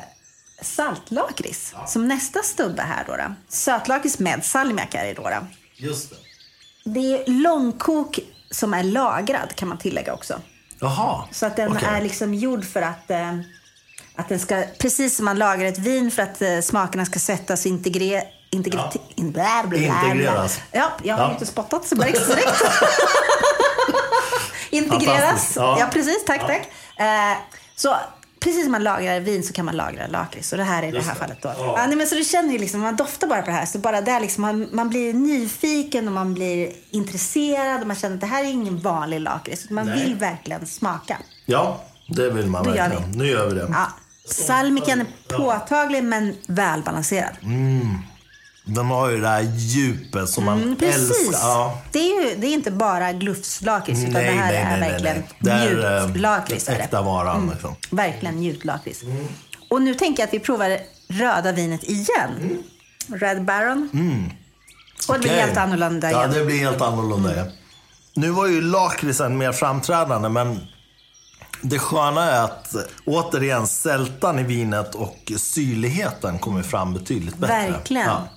saltlakrits 0.62 1.74
som 1.86 2.08
nästa 2.08 2.42
stubbe 2.42 2.82
här 2.82 3.04
då. 3.06 3.16
då. 3.16 3.34
Sötlakrits 3.48 4.18
med 4.18 4.44
salmiak 4.44 4.94
är 4.94 5.06
det 5.06 5.14
då. 5.14 5.22
då. 5.22 5.46
Just 5.76 6.10
det. 6.10 6.16
Det 6.88 7.00
är 7.14 7.30
långkok 7.42 8.18
som 8.50 8.74
är 8.74 8.82
lagrad 8.82 9.54
kan 9.54 9.68
man 9.68 9.78
tillägga 9.78 10.14
också. 10.14 10.40
Jaha. 10.80 11.24
Så 11.30 11.46
att 11.46 11.56
den 11.56 11.72
okej. 11.72 11.88
är 11.88 12.02
liksom 12.02 12.34
gjord 12.34 12.64
för 12.64 12.82
att, 12.82 13.10
eh, 13.10 13.34
att 14.16 14.28
den 14.28 14.38
ska, 14.38 14.64
precis 14.78 15.16
som 15.16 15.24
man 15.24 15.38
lagar 15.38 15.66
ett 15.66 15.78
vin 15.78 16.10
för 16.10 16.22
att 16.22 16.42
eh, 16.42 16.60
smakerna 16.60 17.04
ska 17.06 17.18
sättas 17.18 17.60
och 17.60 17.66
integre, 17.66 18.22
integre, 18.50 18.78
Ja. 18.94 19.00
in, 19.14 19.32
blä, 19.32 19.64
blä. 19.66 19.78
Integreras. 19.78 20.60
Ja, 20.72 20.90
jag 21.02 21.16
har 21.16 21.24
Ja. 21.24 21.32
inte 21.32 21.46
spottat 21.46 21.86
så 21.86 21.94
direkt. 21.94 22.26
direkt. 22.28 22.62
integreras. 24.70 25.52
Ja. 25.56 25.76
Ja. 25.80 25.86
precis. 25.92 26.24
Tack, 26.24 26.40
tack. 26.40 26.68
Eh, 26.96 27.36
så 27.76 27.96
precis 28.46 28.62
som 28.62 28.72
man 28.72 28.84
lagrar 28.84 29.20
vin 29.20 29.42
så 29.42 29.52
kan 29.52 29.64
man 29.64 29.76
lagra 29.76 30.06
lakrits. 30.06 30.52
Och 30.52 30.58
det 30.58 30.64
här 30.64 30.82
är 30.82 30.92
det 30.92 31.00
här 31.00 31.14
det. 31.14 31.20
fallet 31.20 31.42
då. 31.42 31.48
Ja. 31.48 31.74
Ja. 31.78 31.86
nej, 31.86 31.96
men 31.96 32.06
så 32.06 32.14
du 32.14 32.24
känner 32.24 32.52
ju 32.52 32.58
liksom, 32.58 32.80
man 32.80 32.96
doftar 32.96 33.26
bara 33.26 33.40
på 33.42 33.46
det 33.46 33.52
här. 33.56 33.66
Så 33.66 33.78
bara 33.78 34.00
där 34.00 34.20
liksom, 34.20 34.42
man, 34.42 34.68
man 34.72 34.88
blir 34.88 35.14
nyfiken 35.14 36.06
och 36.08 36.12
man 36.14 36.34
blir 36.34 36.70
intresserad. 36.90 37.80
Och 37.80 37.86
man 37.86 37.96
känner 37.96 38.14
att 38.14 38.20
det 38.20 38.26
här 38.26 38.44
är 38.44 38.48
ingen 38.48 38.78
vanlig 38.78 39.20
lakrits. 39.20 39.70
Man 39.70 39.86
Nej. 39.86 40.04
vill 40.04 40.14
verkligen 40.14 40.66
smaka. 40.66 41.18
Ja, 41.46 41.84
det 42.08 42.30
vill 42.30 42.46
man 42.46 42.64
Då 42.64 42.70
gör 42.70 42.88
verkligen. 42.88 43.12
vi. 43.12 43.18
Nu 43.18 43.26
gör 43.26 43.48
vi 43.48 43.54
det. 43.54 43.66
Ja. 43.70 43.86
Salmiken 44.24 45.00
är 45.00 45.06
påtaglig 45.36 46.04
men 46.04 46.34
välbalanserad. 46.46 47.36
Den 48.68 48.86
har 48.86 49.10
ju 49.10 49.20
det 49.20 49.28
här 49.28 49.42
djupet 49.56 50.28
som 50.28 50.44
man 50.44 50.62
Mm, 50.62 50.76
Precis. 50.76 51.10
älskar. 51.10 51.38
Ja. 51.48 51.82
Det, 51.92 51.98
är 51.98 52.22
ju, 52.30 52.36
det 52.36 52.46
är 52.46 52.52
inte 52.52 52.70
bara 52.70 53.12
glufslakrits 53.12 54.00
utan 54.00 54.12
det 54.12 54.20
här 54.20 54.52
är 54.52 54.80
verkligen 54.80 55.22
Det 55.38 55.50
är 55.50 55.84
eh, 56.16 56.68
är 56.68 56.80
äkta 56.80 57.02
varan. 57.02 57.50
Liksom. 57.52 57.76
Verkligen 57.90 58.38
mjutlakrits. 58.40 59.02
Och 59.70 59.82
nu 59.82 59.94
tänker 59.94 60.22
jag 60.22 60.28
att 60.28 60.34
vi 60.34 60.38
provar 60.40 60.78
röda 61.08 61.52
vinet 61.52 61.84
igen. 61.84 62.62
Red 63.08 63.44
Baron. 63.44 63.88
Och 65.08 65.14
det 65.14 65.20
blir 65.20 65.30
helt 65.30 65.56
annorlunda 65.56 66.10
Ja, 66.10 66.18
igen. 66.18 66.30
det 66.32 66.44
blir 66.44 66.58
helt 66.58 66.80
annorlunda 66.80 67.32
igen. 67.34 67.50
Nu 68.14 68.30
var 68.30 68.46
ju 68.46 68.60
lakritsen 68.60 69.38
mer 69.38 69.52
framträdande, 69.52 70.28
men 70.28 70.60
det 71.62 71.78
sköna 71.78 72.30
är 72.30 72.44
att 72.44 72.74
eh, 72.74 72.80
återigen 73.04 73.66
sältan 73.66 74.38
i 74.38 74.42
vinet 74.42 74.94
och 74.94 75.32
syrligheten 75.36 76.38
kommer 76.38 76.62
fram 76.62 76.94
betydligt 76.94 77.36
bättre. 77.36 77.70
Verkligen. 77.70 78.06
Ja. 78.06 78.28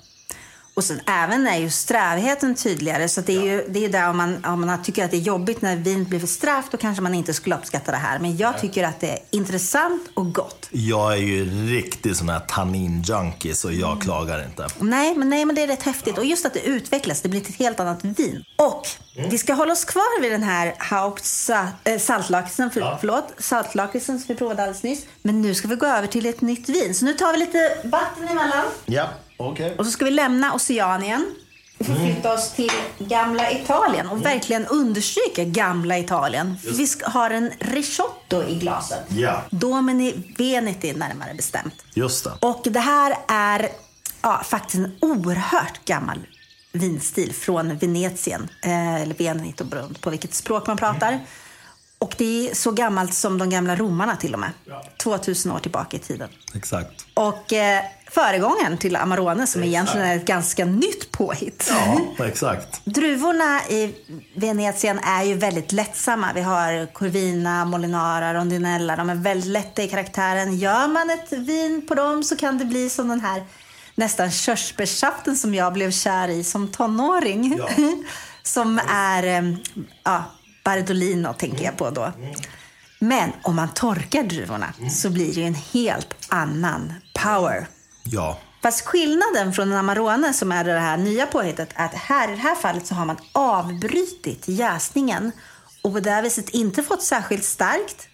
Och 0.79 0.83
sen 0.85 1.01
även 1.05 1.47
är 1.47 1.57
ju 1.57 1.69
strävheten 1.69 2.55
tydligare. 2.55 3.09
Så 3.09 3.21
det 3.21 3.37
är 3.37 3.41
ju 3.43 3.65
det 3.69 3.85
är 3.85 3.89
där 3.89 4.09
om 4.09 4.17
man, 4.17 4.45
om 4.45 4.65
man 4.67 4.83
tycker 4.83 5.05
att 5.05 5.11
det 5.11 5.17
är 5.17 5.21
jobbigt 5.21 5.61
när 5.61 5.75
vinet 5.75 6.07
blir 6.07 6.19
för 6.19 6.27
strävt, 6.27 6.71
då 6.71 6.77
kanske 6.77 7.01
man 7.03 7.13
inte 7.13 7.33
skulle 7.33 7.55
uppskatta 7.55 7.91
det 7.91 7.97
här. 7.97 8.19
Men 8.19 8.37
jag 8.37 8.61
tycker 8.61 8.83
att 8.83 8.99
det 8.99 9.09
är 9.09 9.19
intressant 9.31 10.09
och 10.13 10.33
gott. 10.33 10.67
Jag 10.71 11.13
är 11.13 11.17
ju 11.17 11.45
riktig 11.75 12.15
sån 12.15 12.29
här 12.29 12.39
tannin-junkie, 12.39 13.53
så 13.53 13.71
jag 13.71 13.89
Mm. 13.91 13.99
klagar 14.01 14.43
inte. 14.45 14.67
Nej 14.79 15.15
men, 15.15 15.29
nej, 15.29 15.45
men 15.45 15.55
det 15.55 15.61
är 15.63 15.67
rätt 15.67 15.83
häftigt. 15.83 16.17
Och 16.17 16.25
just 16.25 16.45
att 16.45 16.53
det 16.53 16.59
utvecklas, 16.67 17.21
det 17.21 17.29
blir 17.29 17.41
ett 17.41 17.55
helt 17.55 17.79
annat 17.79 18.03
vin. 18.03 18.43
Och 18.55 18.87
vi 19.29 19.37
ska 19.37 19.53
hålla 19.53 19.73
oss 19.73 19.85
kvar 19.85 20.21
vid 20.21 20.31
den 20.31 20.43
här 20.43 20.75
Haupt 20.77 21.25
sa, 21.25 21.67
äh, 21.83 21.99
saltlakritsen, 21.99 22.71
för, 22.71 22.97
förlåt, 22.99 23.33
saltlakritsen 23.39 24.19
som 24.19 24.25
vi 24.27 24.35
provade 24.35 24.61
alldeles 24.63 24.83
nyss. 24.83 25.05
Men 25.21 25.41
nu 25.41 25.55
ska 25.55 25.67
vi 25.67 25.75
gå 25.75 25.85
över 25.85 26.07
till 26.07 26.25
ett 26.25 26.41
nytt 26.41 26.69
vin. 26.69 26.95
Så 26.95 27.05
nu 27.05 27.13
tar 27.13 27.33
vi 27.33 27.39
lite 27.39 27.77
vatten 27.83 28.27
emellan. 28.27 28.65
Ja, 28.85 29.09
okej. 29.39 29.75
Och 29.77 29.85
så 29.85 29.91
ska 29.91 30.05
vi 30.05 30.11
lämna 30.11 30.53
Oceanien. 30.53 31.35
Vi 31.77 31.85
får 31.85 31.95
flytta 31.95 32.33
oss 32.33 32.51
till 32.51 32.71
gamla 32.97 33.51
Italien 33.51 34.07
och 34.07 34.25
verkligen 34.25 34.65
understryka 34.65 35.43
gamla 35.43 35.97
Italien. 35.97 36.57
Vi 36.63 36.87
har 37.03 37.29
en 37.29 37.51
risotto 37.59 38.43
i 38.43 38.55
glaset. 38.55 39.05
Ja. 39.09 39.41
Domini 39.49 40.33
Veneti 40.37 40.93
närmare 40.93 41.33
bestämt. 41.33 41.73
Just 41.93 42.23
det. 42.23 42.31
Och 42.39 42.61
det 42.63 42.79
här 42.79 43.15
är 43.27 43.69
ja, 44.21 44.41
faktiskt 44.43 44.75
en 44.75 44.97
oerhört 45.01 45.85
gammal 45.85 46.19
vinstil 46.71 47.33
från 47.33 47.77
Venetien. 47.77 48.49
Eh, 48.63 48.95
eller 48.95 49.15
Veneto 49.15 49.63
beroende 49.63 49.99
på 49.99 50.09
vilket 50.09 50.33
språk 50.33 50.67
man 50.67 50.77
pratar. 50.77 51.19
Och 51.99 52.15
det 52.17 52.49
är 52.49 52.55
så 52.55 52.71
gammalt 52.71 53.13
som 53.13 53.37
de 53.37 53.49
gamla 53.49 53.75
romarna 53.75 54.15
till 54.15 54.33
och 54.33 54.39
med. 54.39 54.51
2000 55.03 55.51
år 55.51 55.59
tillbaka 55.59 55.97
i 55.97 55.99
tiden. 55.99 56.29
Exakt. 56.55 57.05
Och 57.13 57.53
eh, 57.53 57.83
föregångaren 58.11 58.77
till 58.77 58.95
Amarone 58.95 59.47
som 59.47 59.63
egentligen 59.63 60.07
är 60.07 60.15
ett 60.15 60.25
ganska 60.25 60.65
nytt 60.65 61.11
påhitt. 61.11 61.71
Ja, 61.71 62.25
exakt. 62.25 62.81
Druvorna 62.85 63.61
i 63.69 63.95
Venetien 64.35 64.99
är 64.99 65.23
ju 65.23 65.33
väldigt 65.33 65.71
lättsamma. 65.71 66.27
Vi 66.35 66.41
har 66.41 66.93
Corvina, 66.93 67.65
Molinara, 67.65 68.33
Rondinella. 68.33 68.95
De 68.95 69.09
är 69.09 69.15
väldigt 69.15 69.49
lätta 69.49 69.83
i 69.83 69.87
karaktären. 69.87 70.57
Gör 70.57 70.87
man 70.87 71.09
ett 71.09 71.31
vin 71.31 71.87
på 71.87 71.95
dem 71.95 72.23
så 72.23 72.35
kan 72.35 72.57
det 72.57 72.65
bli 72.65 72.89
som 72.89 73.07
den 73.07 73.21
här 73.21 73.43
nästan 73.95 74.31
körsbärssaften 74.31 75.35
som 75.35 75.55
jag 75.55 75.73
blev 75.73 75.91
kär 75.91 76.27
i 76.27 76.43
som 76.43 76.67
tonåring. 76.67 77.57
Ja. 77.57 77.69
som 78.43 78.79
är 78.89 79.57
ja, 80.03 80.23
Bardolino 80.63 81.33
tänker 81.33 81.65
jag 81.65 81.77
på 81.77 81.89
då. 81.89 82.11
Men 82.99 83.31
om 83.43 83.55
man 83.55 83.69
torkar 83.73 84.23
druvorna 84.23 84.73
så 84.91 85.09
blir 85.09 85.35
det 85.35 85.43
en 85.43 85.55
helt 85.55 86.15
annan 86.29 86.93
power. 87.23 87.67
Ja. 88.11 88.37
Fast 88.61 88.85
skillnaden 88.85 89.53
från 89.53 89.71
en 89.71 89.77
Amarone 89.77 90.33
som 90.33 90.51
är 90.51 90.63
det 90.63 90.79
här 90.79 90.97
nya 90.97 91.25
påhittet 91.25 91.69
är 91.75 91.85
att 91.85 91.93
här, 91.93 92.31
i 92.31 92.35
det 92.35 92.41
här 92.41 92.55
fallet 92.55 92.87
så 92.87 92.95
har 92.95 93.05
man 93.05 93.17
avbrutit 93.31 94.47
jäsningen 94.47 95.31
och 95.83 95.93
på 95.93 95.99
det 95.99 96.21
viset 96.21 96.49
inte 96.49 96.83
fått 96.83 97.03
särskilt 97.03 97.45
starkt 97.45 98.07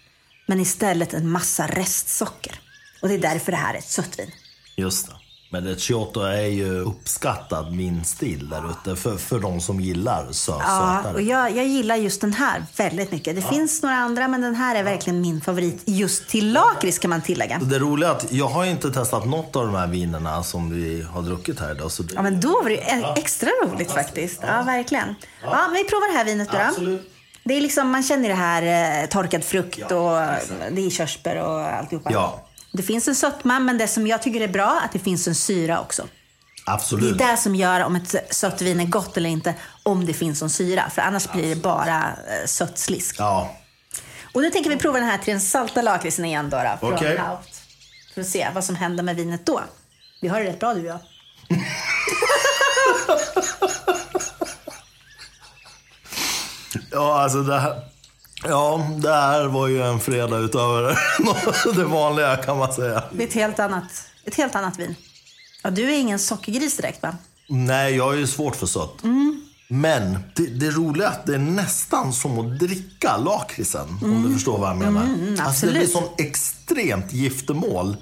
men 0.46 0.60
istället 0.60 1.14
en 1.14 1.30
massa 1.30 1.66
restsocker. 1.66 2.60
Och 3.02 3.08
det 3.08 3.14
är 3.14 3.18
därför 3.18 3.52
det 3.52 3.58
här 3.58 3.74
är 3.74 3.78
ett 3.78 3.88
sött 3.88 4.18
vin. 4.18 4.30
Just 4.76 5.06
det. 5.06 5.15
Men 5.60 5.72
ett 5.72 5.80
Chiotto 5.80 6.20
är 6.20 6.46
ju 6.46 6.80
uppskattad 6.80 7.76
vinstil 7.76 8.48
där 8.48 8.62
ute 8.70 8.96
för, 9.00 9.16
för 9.16 9.40
de 9.40 9.60
som 9.60 9.80
gillar 9.80 10.32
sö 10.32 10.52
Ja, 10.52 10.58
sötare. 11.02 11.14
och 11.14 11.22
jag, 11.22 11.56
jag 11.56 11.66
gillar 11.66 11.96
just 11.96 12.20
den 12.20 12.32
här 12.32 12.64
väldigt 12.76 13.12
mycket. 13.12 13.36
Det 13.36 13.42
finns 13.42 13.82
några 13.82 13.96
andra 13.96 14.28
men 14.28 14.40
den 14.40 14.54
här 14.54 14.74
är 14.74 14.82
verkligen 14.82 15.20
min 15.20 15.40
favorit 15.40 15.82
just 15.84 16.28
till 16.28 16.52
lakrits 16.52 16.98
kan 16.98 17.10
man 17.10 17.22
tillägga. 17.22 17.58
Det 17.58 17.78
roliga 17.78 18.08
är 18.08 18.12
att 18.12 18.32
jag 18.32 18.48
har 18.48 18.64
inte 18.64 18.90
testat 18.90 19.26
något 19.26 19.56
av 19.56 19.66
de 19.66 19.74
här 19.74 19.86
vinerna 19.86 20.42
som 20.42 20.70
vi 20.70 21.02
har 21.02 21.22
druckit 21.22 21.60
här 21.60 21.74
idag. 21.74 21.90
Så 21.90 22.02
det... 22.02 22.14
Ja, 22.14 22.22
men 22.22 22.40
då 22.40 22.48
var 22.62 22.64
det 22.64 22.74
ju 22.74 23.04
extra 23.16 23.48
roligt 23.64 23.90
faktiskt. 23.92 24.40
Ja, 24.46 24.62
verkligen. 24.62 25.14
Ja, 25.42 25.58
men 25.66 25.72
vi 25.72 25.84
provar 25.84 26.12
det 26.12 26.18
här 26.18 26.24
vinet 26.24 26.48
då. 26.52 26.58
Absolut. 26.58 27.10
Det 27.44 27.54
är 27.54 27.60
liksom, 27.60 27.90
man 27.90 28.02
känner 28.02 28.28
det 28.28 28.34
här 28.34 29.02
eh, 29.02 29.08
torkad 29.08 29.44
frukt 29.44 29.92
och 29.92 30.10
det 30.72 30.86
är 30.86 30.90
körsbär 30.90 31.36
och 31.42 31.60
alltihopa. 31.60 32.10
Ja. 32.12 32.45
Det 32.76 32.82
finns 32.82 33.08
en 33.08 33.14
sötma, 33.14 33.58
men 33.58 33.78
det 33.78 33.88
som 33.88 34.06
jag 34.06 34.22
tycker 34.22 34.40
är 34.40 34.48
bra 34.48 34.80
att 34.84 34.92
det 34.92 34.98
finns 34.98 35.28
en 35.28 35.34
syra 35.34 35.80
också. 35.80 36.02
Det 36.02 36.70
är 36.70 36.74
Absolut. 36.74 37.18
det 37.18 37.36
som 37.36 37.54
gör 37.54 37.80
om 37.80 37.96
ett 37.96 38.34
sött 38.34 38.62
vin 38.62 38.80
är 38.80 38.84
gott 38.84 39.16
eller 39.16 39.30
inte, 39.30 39.54
om 39.82 40.06
det 40.06 40.14
finns 40.14 40.42
en 40.42 40.50
syra. 40.50 40.90
För 40.90 41.02
annars 41.02 41.32
blir 41.32 41.54
det 41.54 41.62
bara 41.62 41.98
eh, 41.98 42.46
sött 42.46 42.78
slisk. 42.78 43.16
Ja. 43.18 43.56
Och 44.34 44.42
nu 44.42 44.50
tänker 44.50 44.70
vi 44.70 44.76
prova 44.76 44.98
den 44.98 45.08
här 45.08 45.18
till 45.18 45.32
den 45.32 45.40
salta 45.40 45.82
lakritsen 45.82 46.24
igen 46.24 46.50
då, 46.50 46.62
då 46.80 46.88
Okej. 46.88 47.16
Haupt. 47.16 47.62
För 48.14 48.20
att 48.20 48.26
se 48.26 48.48
vad 48.54 48.64
som 48.64 48.76
händer 48.76 49.02
med 49.02 49.16
vinet 49.16 49.46
då. 49.46 49.60
Vi 50.20 50.28
har 50.28 50.40
det 50.40 50.46
rätt 50.46 50.60
bra 50.60 50.74
du 50.74 50.80
och 50.80 50.86
jag. 50.86 50.98
ja, 56.90 57.22
alltså 57.22 57.42
det 57.42 57.58
här... 57.58 57.95
Ja, 58.48 58.90
det 59.02 59.12
här 59.12 59.44
var 59.44 59.66
ju 59.68 59.82
en 59.82 60.00
fredag 60.00 60.38
utöver 60.38 60.98
det 61.76 61.84
vanliga 61.84 62.36
kan 62.36 62.58
man 62.58 62.72
säga. 62.72 63.02
Det 63.12 63.22
är 63.22 63.26
ett 63.28 63.34
helt 63.34 63.58
annat, 63.58 63.84
ett 64.24 64.34
helt 64.34 64.54
annat 64.54 64.78
vin. 64.78 64.94
Ja, 65.62 65.70
du 65.70 65.84
är 65.94 65.98
ingen 65.98 66.18
sockergris 66.18 66.76
direkt 66.76 67.02
va? 67.02 67.16
Nej, 67.48 67.96
jag 67.96 68.04
har 68.04 68.14
ju 68.14 68.26
svårt 68.26 68.56
för 68.56 68.66
sött. 68.66 69.02
Mm. 69.04 69.42
Men 69.68 70.18
det, 70.34 70.46
det 70.46 70.70
roliga 70.70 71.06
är 71.08 71.12
att 71.12 71.26
det 71.26 71.34
är 71.34 71.38
nästan 71.38 72.12
som 72.12 72.38
att 72.38 72.58
dricka 72.58 73.16
lakritsen. 73.16 73.88
Om 74.02 74.22
du 74.28 74.34
förstår 74.34 74.58
vad 74.58 74.68
jag 74.70 74.76
menar. 74.76 75.00
alltså 75.00 75.16
det 75.16 75.32
Mm. 75.32 75.46
absolut. 75.46 75.74
blir 75.74 75.86
sån 75.86 76.08
extremt 76.18 77.12
giftermål. 77.12 77.96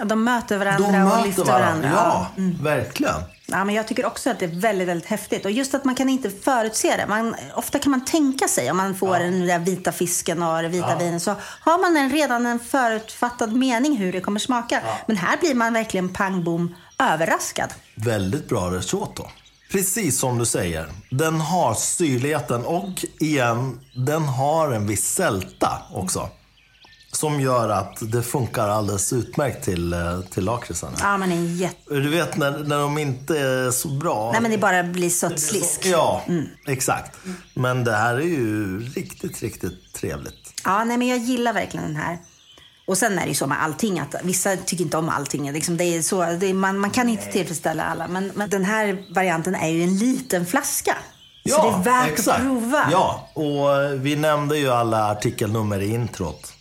Ja, 0.00 0.04
de 0.06 0.24
möter 0.24 0.58
varandra 0.58 0.90
De 0.92 1.02
och 1.02 1.08
möter 1.08 1.26
lyfter 1.26 1.44
varandra. 1.44 1.88
varandra. 1.90 2.26
Ja, 2.36 2.42
verkligen. 2.62 3.14
Ja, 3.46 3.64
men 3.64 3.74
jag 3.74 3.88
tycker 3.88 4.06
också 4.06 4.30
att 4.30 4.38
det 4.38 4.44
är 4.44 4.60
väldigt, 4.60 4.88
väldigt 4.88 5.08
häftigt. 5.08 5.44
Och 5.44 5.50
just 5.50 5.74
att 5.74 5.84
man 5.84 5.94
kan 5.94 6.08
inte 6.08 6.30
förutse 6.30 6.96
det. 6.96 7.06
Man, 7.08 7.34
ofta 7.54 7.78
kan 7.78 7.90
man 7.90 8.04
tänka 8.04 8.48
sig, 8.48 8.70
om 8.70 8.76
man 8.76 8.94
får 8.94 9.18
den 9.18 9.46
där 9.46 9.58
vita 9.58 9.92
fisken 9.92 10.42
och 10.42 10.62
det 10.62 10.68
vita 10.68 10.96
vinet, 10.98 11.22
så 11.22 11.34
har 11.60 11.78
man 11.80 11.96
en, 11.96 12.10
redan 12.10 12.46
en 12.46 12.58
förutfattad 12.58 13.52
mening 13.52 13.96
hur 13.96 14.12
det 14.12 14.20
kommer 14.20 14.40
smaka. 14.40 14.80
Men 15.06 15.16
här 15.16 15.36
blir 15.36 15.54
man 15.54 15.72
verkligen 15.72 16.08
pang 16.08 16.44
bom 16.44 16.74
överraskad. 16.98 17.74
Väldigt 17.94 18.48
bra 18.48 18.70
risotto. 18.70 19.24
Precis 19.72 20.18
som 20.18 20.38
du 20.38 20.46
säger. 20.46 20.88
Den 21.10 21.40
har 21.40 21.74
syrligheten 21.74 22.64
och 22.64 23.04
igen, 23.20 23.80
den 24.06 24.22
har 24.22 24.72
en 24.72 24.86
viss 24.86 25.14
sälta 25.14 25.82
också. 25.94 26.28
Som 27.12 27.40
gör 27.40 27.68
att 27.68 27.98
det 28.00 28.22
funkar 28.22 28.68
alldeles 28.68 29.12
utmärkt 29.12 29.64
till, 29.64 29.92
eh, 29.92 30.20
till 30.20 30.44
lakritsen. 30.44 30.92
Ja, 31.00 31.16
men 31.16 31.32
en 31.32 31.56
jätte... 31.56 31.94
Du 31.94 32.08
vet 32.08 32.36
när, 32.36 32.58
när 32.58 32.78
de 32.78 32.98
inte 32.98 33.38
är 33.38 33.70
så 33.70 33.88
bra. 33.88 34.32
Nej, 34.32 34.40
men 34.40 34.50
det 34.50 34.58
bara 34.58 34.82
blir 34.82 35.10
sött 35.10 35.40
slisk. 35.40 35.86
Ja, 35.86 36.22
exakt. 36.66 37.16
Men 37.54 37.84
det 37.84 37.92
här 37.96 38.14
är 38.14 38.20
ju 38.20 38.80
riktigt, 38.80 39.42
riktigt 39.42 39.92
trevligt. 39.92 40.60
Ja, 40.64 40.84
nej, 40.84 40.96
men 40.96 41.08
jag 41.08 41.18
gillar 41.18 41.52
verkligen 41.52 41.86
den 41.86 41.96
här. 41.96 42.18
Och 42.86 42.98
sen 42.98 43.18
är 43.18 43.22
det 43.22 43.28
ju 43.28 43.34
så 43.34 43.46
med 43.46 43.62
allting 43.62 43.98
att 44.00 44.14
vissa 44.22 44.56
tycker 44.56 44.84
inte 44.84 44.96
om 44.96 45.08
allting. 45.08 45.52
Liksom 45.52 45.76
det 45.76 45.84
är 45.84 46.02
så, 46.02 46.22
det 46.24 46.46
är, 46.46 46.54
man, 46.54 46.78
man 46.78 46.90
kan 46.90 47.08
inte 47.08 47.26
tillfredsställa 47.26 47.84
alla. 47.84 48.08
Men, 48.08 48.32
men 48.34 48.50
den 48.50 48.64
här 48.64 49.04
varianten 49.14 49.54
är 49.54 49.68
ju 49.68 49.82
en 49.82 49.98
liten 49.98 50.46
flaska. 50.46 50.96
så 51.48 51.62
det 51.62 51.68
är 51.68 51.82
värt 51.82 52.28
att 52.28 52.40
prova. 52.40 52.88
Ja, 52.92 53.28
och 53.34 54.04
vi 54.06 54.16
nämnde 54.16 54.58
ju 54.58 54.70
alla 54.70 55.10
artikelnummer 55.10 55.80
i 55.80 55.94
introt. 55.94 56.52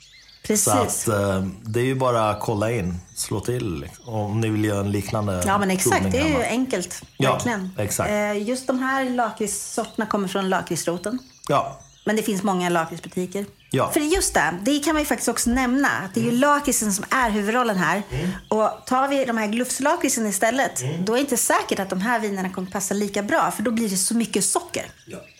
Precis. 0.49 0.63
Så 1.03 1.11
att 1.11 1.19
eh, 1.21 1.43
det 1.63 1.79
är 1.79 1.83
ju 1.85 1.95
bara 1.95 2.29
att 2.29 2.39
kolla 2.39 2.71
in, 2.71 2.95
slå 3.15 3.39
till 3.39 3.75
liksom, 3.79 4.09
om 4.13 4.41
ni 4.41 4.49
vill 4.49 4.65
göra 4.65 4.79
en 4.79 4.91
liknande 4.91 5.43
Ja 5.45 5.57
men 5.57 5.71
exakt, 5.71 6.11
det 6.11 6.17
är 6.17 6.25
ju 6.27 6.31
hemma. 6.33 6.45
enkelt. 6.45 7.01
Ja, 7.17 7.31
verkligen. 7.33 7.71
exakt. 7.77 8.09
Eh, 8.09 8.47
Just 8.47 8.67
de 8.67 8.79
här 8.79 9.09
lakritssorterna 9.09 10.05
kommer 10.05 10.27
från 10.27 10.49
lakritsroten. 10.49 11.19
Ja, 11.47 11.79
Men 12.05 12.15
det 12.15 12.21
finns 12.23 12.43
många 12.43 12.69
lakritsbutiker. 12.69 13.45
Ja. 13.71 13.91
För 13.91 13.99
just 13.99 14.33
det, 14.33 14.53
det 14.61 14.79
kan 14.79 14.93
man 14.93 15.01
ju 15.01 15.05
faktiskt 15.05 15.29
också 15.29 15.49
nämna. 15.49 15.87
Att 15.89 16.13
det 16.13 16.19
är 16.19 16.23
ju 16.25 16.31
lakritsen 16.31 16.93
som 16.93 17.05
är 17.09 17.29
huvudrollen 17.29 17.77
här. 17.77 18.03
Och 18.49 18.69
tar 18.85 19.07
vi 19.07 19.25
de 19.25 19.37
här 19.37 19.47
glufslakritsen 19.47 20.25
istället, 20.27 20.83
då 21.05 21.13
är 21.13 21.17
det 21.17 21.21
inte 21.21 21.37
säkert 21.37 21.79
att 21.79 21.89
de 21.89 22.01
här 22.01 22.19
vinerna 22.19 22.49
kommer 22.49 22.71
passa 22.71 22.93
lika 22.93 23.23
bra. 23.23 23.51
För 23.51 23.63
då 23.63 23.71
blir 23.71 23.89
det 23.89 23.97
så 23.97 24.15
mycket 24.15 24.43
socker. 24.45 24.85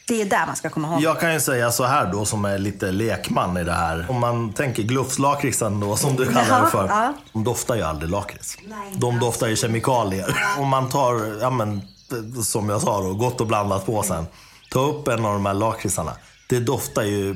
Det 0.10 0.22
är 0.22 0.26
där 0.26 0.45
man 0.47 0.55
ska 0.55 0.70
komma 0.70 0.88
ihåg. 0.88 1.01
Jag 1.01 1.20
kan 1.20 1.34
ju 1.34 1.39
säga 1.39 1.72
så 1.72 1.84
här 1.84 2.12
då 2.12 2.26
som 2.26 2.45
är 2.45 2.57
lite 2.57 2.91
lekman 2.91 3.57
i 3.57 3.64
det 3.64 3.74
här. 3.74 4.05
Om 4.10 4.20
man 4.20 4.53
tänker 4.53 4.84
glufslakritsen 4.84 5.80
då 5.80 5.95
som 5.95 6.16
du 6.16 6.26
kallar 6.26 6.62
det 6.62 6.68
för. 6.68 6.88
ja. 6.88 7.14
De 7.34 7.43
doftar 7.43 7.76
ju 7.76 7.82
aldrig 7.82 8.12
lakrits. 8.12 8.57
De 8.95 9.20
doftar 9.20 9.47
ju 9.47 9.55
kemikalier. 9.55 10.38
Om 10.57 10.68
man 10.68 10.89
tar, 10.89 11.41
ja 11.41 11.49
men 11.49 11.82
som 12.43 12.70
jag 12.70 12.82
sa 12.82 13.01
då, 13.01 13.14
gott 13.14 13.41
och 13.41 13.47
blandat 13.47 13.86
på 13.86 14.03
sen. 14.03 14.26
Ta 14.72 14.80
upp 14.80 15.07
en 15.07 15.26
av 15.26 15.34
de 15.34 15.45
här 15.45 15.53
lakritsarna. 15.53 16.12
Det 16.49 16.60
doftar 16.60 17.03
ju 17.03 17.36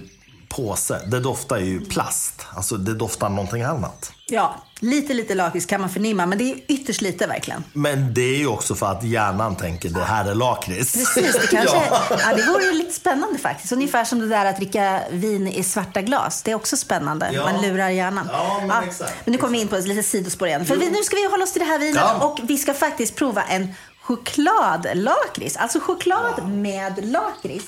påse. 0.55 1.01
Det 1.07 1.19
doftar 1.19 1.57
ju 1.57 1.85
plast. 1.85 2.45
Alltså 2.55 2.77
det 2.77 2.93
doftar 2.93 3.29
någonting 3.29 3.63
annat. 3.63 4.11
Ja, 4.25 4.55
lite, 4.79 5.13
lite 5.13 5.35
lakrits 5.35 5.65
kan 5.65 5.81
man 5.81 5.89
förnimma. 5.89 6.25
Men 6.25 6.37
det 6.37 6.51
är 6.51 6.55
ytterst 6.67 7.01
lite 7.01 7.27
verkligen. 7.27 7.63
Men 7.73 8.13
det 8.13 8.21
är 8.21 8.37
ju 8.37 8.47
också 8.47 8.75
för 8.75 8.85
att 8.85 9.03
hjärnan 9.03 9.55
tänker 9.55 9.89
det 9.89 10.03
här 10.03 10.25
är 10.25 10.35
lakrits. 10.35 10.93
Precis, 10.93 11.33
det 11.41 11.47
kanske... 11.47 11.75
ja. 11.89 12.01
ja. 12.09 12.35
det 12.35 12.43
vore 12.43 12.63
ju 12.63 12.73
lite 12.73 12.93
spännande 12.93 13.39
faktiskt. 13.39 13.73
Ungefär 13.73 14.05
som 14.05 14.19
det 14.19 14.27
där 14.27 14.45
att 14.45 14.57
dricka 14.57 15.01
vin 15.11 15.47
i 15.47 15.63
svarta 15.63 16.01
glas. 16.01 16.43
Det 16.43 16.51
är 16.51 16.55
också 16.55 16.77
spännande. 16.77 17.29
Ja. 17.33 17.51
Man 17.51 17.61
lurar 17.61 17.89
hjärnan. 17.89 18.29
Ja, 18.31 18.61
men 18.67 18.83
exakt. 18.83 19.13
Men 19.25 19.31
nu 19.31 19.37
kommer 19.37 19.53
vi 19.53 19.61
in 19.61 19.67
på 19.67 19.75
ett 19.75 19.87
litet 19.87 20.05
sidospår 20.05 20.47
igen. 20.47 20.65
För 20.65 20.75
vi, 20.75 20.89
nu 20.89 21.03
ska 21.03 21.15
vi 21.15 21.27
hålla 21.31 21.43
oss 21.43 21.51
till 21.51 21.59
det 21.61 21.65
här 21.65 21.79
vinet 21.79 21.95
Ja. 21.95 22.25
och 22.25 22.39
vi 22.43 22.57
ska 22.57 22.73
faktiskt 22.73 23.15
prova 23.15 23.43
en 23.43 23.73
chokladlakrits. 24.01 25.57
Alltså 25.57 25.79
choklad 25.79 26.47
med 26.49 27.05
lakrits. 27.05 27.65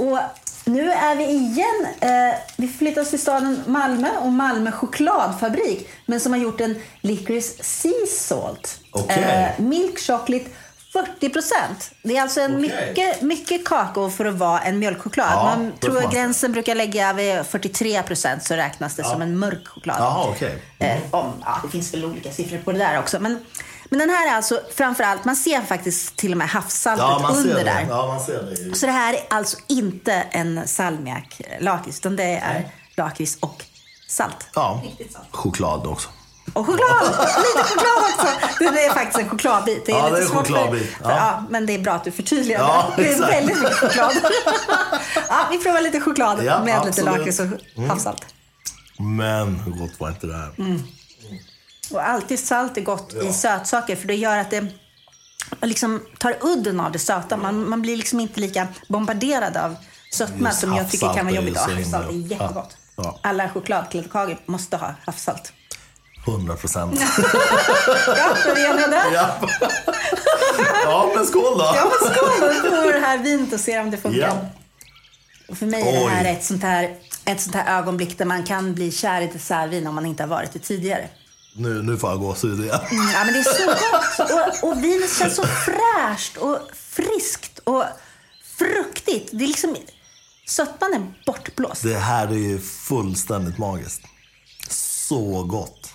Och 0.00 0.18
nu 0.64 0.90
är 0.92 1.16
vi 1.16 1.24
igen, 1.24 1.86
eh, 2.00 2.38
vi 2.56 2.68
flyttar 2.68 3.02
oss 3.02 3.10
till 3.10 3.20
staden 3.20 3.62
Malmö 3.66 4.08
och 4.20 4.32
Malmö 4.32 4.72
chokladfabrik. 4.72 5.88
Men 6.06 6.20
som 6.20 6.32
har 6.32 6.40
gjort 6.40 6.60
en 6.60 6.82
licorice 7.00 7.64
sea 7.64 8.06
salt. 8.18 8.78
Okej. 8.90 9.22
Eh, 9.58 9.64
milk 9.64 9.98
chocolate 9.98 10.44
40 10.92 11.28
procent. 11.28 11.90
Det 12.02 12.16
är 12.16 12.22
alltså 12.22 12.40
en 12.40 12.56
Okej. 12.56 12.86
mycket, 12.88 13.22
mycket 13.22 13.68
kakao 13.68 14.10
för 14.10 14.24
att 14.24 14.34
vara 14.34 14.60
en 14.60 14.78
mjölkchoklad. 14.78 15.28
Ja, 15.30 15.44
Man 15.44 15.72
tror 15.80 16.04
att 16.04 16.12
gränsen 16.12 16.52
brukar 16.52 16.74
lägga 16.74 17.12
vid 17.12 17.46
43 17.46 18.02
procent 18.02 18.44
så 18.44 18.54
räknas 18.54 18.96
det 18.96 19.04
som 19.04 19.22
en 19.22 19.38
mörk 19.38 19.68
choklad. 19.68 19.96
Jaha, 19.98 20.28
okej. 20.30 20.62
Eh, 20.78 20.98
om, 21.10 21.32
ja, 21.44 21.60
det 21.64 21.68
finns 21.70 21.94
väl 21.94 22.04
olika 22.04 22.32
siffror 22.32 22.58
på 22.58 22.72
det 22.72 22.78
där 22.78 22.98
också. 22.98 23.20
Men, 23.20 23.38
men 23.90 23.98
den 23.98 24.10
här 24.10 24.28
är 24.28 24.34
alltså 24.36 24.60
framförallt, 24.76 25.24
man 25.24 25.36
ser 25.36 25.62
faktiskt 25.62 26.16
till 26.16 26.32
och 26.32 26.38
med 26.38 26.48
havssaltet 26.48 27.06
Ja, 27.08 27.18
man 27.22 27.34
ser 27.34 27.40
under 27.42 27.54
det. 27.56 27.64
där. 27.64 27.86
Ja, 27.88 28.06
man 28.06 28.20
ser 28.20 28.42
det. 28.42 28.54
ju. 28.62 28.74
Så 28.74 28.86
det 28.86 28.92
här 28.92 29.14
är 29.14 29.20
alltså 29.30 29.56
inte 29.66 30.12
en 30.12 30.58
salmiak-lakrits, 30.66 31.98
utan 31.98 32.16
det 32.16 32.24
är 32.36 32.68
lakrits 32.96 33.36
och 33.40 33.64
salt. 34.08 34.46
Ja, 34.54 34.82
salt. 35.12 35.26
choklad 35.30 35.86
också. 35.86 36.08
Och 36.52 36.66
choklad! 36.66 37.02
Lite 37.36 37.64
choklad 37.68 37.96
också! 37.98 38.26
Det 38.58 38.84
är 38.84 38.90
faktiskt 38.94 39.18
en 39.18 39.28
chokladbit. 39.28 39.86
Det 39.86 39.92
är 39.92 39.96
Ja, 39.96 40.04
lite 40.04 40.16
det 40.16 40.22
är 40.22 40.26
svårt 40.28 40.46
för- 40.46 40.54
chokladbit. 40.54 40.90
För, 41.02 41.10
Ja. 41.10 41.16
ja. 41.16 41.44
men 41.50 41.66
det 41.66 41.74
är 41.74 41.78
bra 41.78 41.92
att 41.92 42.04
du 42.04 42.10
förtydligar 42.10 42.60
Ja, 42.60 42.92
det. 42.96 43.02
Det 43.02 43.08
är 43.08 43.12
exakt. 43.12 43.32
väldigt 43.32 43.58
mycket 43.62 43.78
choklad. 43.78 44.12
ja, 45.28 45.46
vi 45.50 45.58
provar 45.58 45.80
lite 45.80 46.00
choklad 46.00 46.44
Ja, 46.44 46.58
med 46.64 46.66
lite 46.66 46.88
absolut. 46.88 47.08
Mm. 47.08 47.18
lakrits 47.18 47.40
och 47.76 47.82
havssalt. 47.82 48.26
Men 48.98 49.54
hur 49.60 49.72
gott 49.72 50.00
var 50.00 50.08
inte 50.08 50.26
det 50.26 50.36
här? 50.36 50.50
Mm. 50.58 50.82
Och 51.90 52.08
alltid 52.08 52.38
salt 52.38 52.76
är 52.76 52.80
gott 52.80 53.14
i 53.14 53.32
sötsaker 53.32 53.96
för 53.96 54.06
det 54.06 54.14
gör 54.14 54.38
att 54.38 54.50
det 54.50 54.66
liksom 55.62 56.02
tar 56.18 56.36
udden 56.40 56.80
av 56.80 56.92
det 56.92 56.98
söta. 56.98 57.36
Man, 57.36 57.68
man 57.68 57.82
blir 57.82 57.96
liksom 57.96 58.20
inte 58.20 58.40
lika 58.40 58.68
bombarderad 58.88 59.56
av 59.56 59.76
sötma 60.12 60.48
Just 60.48 60.60
som 60.60 60.76
jag 60.76 60.90
tycker 60.90 61.14
kan 61.14 61.26
vara 61.26 61.34
jobbigt. 61.34 61.54
Ja, 61.56 61.74
havssalt 61.74 62.10
är 62.10 62.12
jättegott. 62.12 62.76
Ja, 62.96 63.02
ja. 63.04 63.18
Alla 63.22 63.48
chokladkladdkakor 63.48 64.38
måste 64.46 64.76
ha 64.76 64.94
havssalt. 65.06 65.52
100 66.26 66.56
procent. 66.56 67.00
Ja, 68.06 68.36
är 68.50 68.54
vi 68.54 68.66
eniga 68.66 68.86
där? 68.86 69.04
ja. 69.14 69.36
ja, 70.84 71.12
men 71.16 71.26
skål 71.26 71.58
då! 71.58 71.72
Ja, 71.74 71.84
men 71.84 72.12
skål! 72.12 72.40
Då 72.40 72.68
provar 72.68 72.86
vi 72.86 72.92
det 72.92 73.06
här 73.06 73.18
vinet 73.18 73.52
och 73.52 73.60
ser 73.60 73.80
om 73.80 73.90
det 73.90 73.96
funkar. 73.96 74.20
Ja. 74.20 74.46
Och 75.48 75.58
för 75.58 75.66
mig 75.66 75.82
är 75.82 75.92
det 75.92 76.08
här 76.08 76.24
Oj. 76.24 76.30
ett 76.30 76.44
sånt 76.44 76.62
här, 76.62 76.96
ett 77.24 77.40
sånt 77.40 77.54
här 77.54 77.78
ögonblick 77.78 78.18
där 78.18 78.24
man 78.24 78.44
kan 78.44 78.74
bli 78.74 78.92
kär 78.92 79.20
i 79.20 79.26
dessertvin 79.26 79.86
om 79.86 79.94
man 79.94 80.06
inte 80.06 80.22
har 80.22 80.28
varit 80.28 80.52
det 80.52 80.58
tidigare. 80.58 81.08
Nu, 81.52 81.82
nu 81.82 81.96
får 81.96 82.10
jag 82.10 82.18
gåshud 82.20 82.60
igen. 82.60 82.80
Ja, 82.90 83.24
men 83.24 83.32
det 83.32 83.38
är 83.38 83.42
så 83.42 83.66
gott. 83.66 84.30
Och, 84.62 84.68
och 84.68 84.84
vinet 84.84 85.18
känns 85.18 85.36
så 85.36 85.42
fräscht 85.42 86.36
och 86.36 86.58
friskt 86.74 87.58
och 87.64 87.84
fruktigt. 88.58 89.28
Det 89.32 89.44
är 89.44 89.48
liksom... 89.48 89.76
Sötman 90.48 90.94
är 90.94 91.12
bortblåst. 91.26 91.82
Det 91.82 91.98
här 91.98 92.28
är 92.28 92.32
ju 92.34 92.58
fullständigt 92.58 93.58
magiskt. 93.58 94.02
Så 94.68 95.44
gott. 95.44 95.92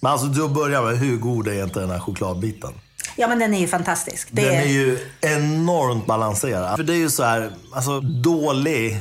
Men 0.00 0.12
alltså 0.12 0.26
du 0.26 0.48
börjar 0.48 0.82
med 0.82 0.98
hur 0.98 1.16
god 1.16 1.48
är 1.48 1.64
inte 1.64 1.80
den 1.80 1.90
här 1.90 1.98
chokladbiten? 1.98 2.72
Ja, 3.16 3.28
men 3.28 3.38
den 3.38 3.54
är 3.54 3.60
ju 3.60 3.68
fantastisk. 3.68 4.28
Det 4.30 4.42
Den 4.42 4.54
är, 4.54 4.62
är 4.62 4.66
ju 4.66 4.98
enormt 5.20 6.06
balanserad. 6.06 6.76
För 6.76 6.82
det 6.82 6.92
är 6.92 6.96
ju 6.96 7.10
så 7.10 7.22
här, 7.22 7.52
alltså 7.72 8.00
dålig 8.00 8.98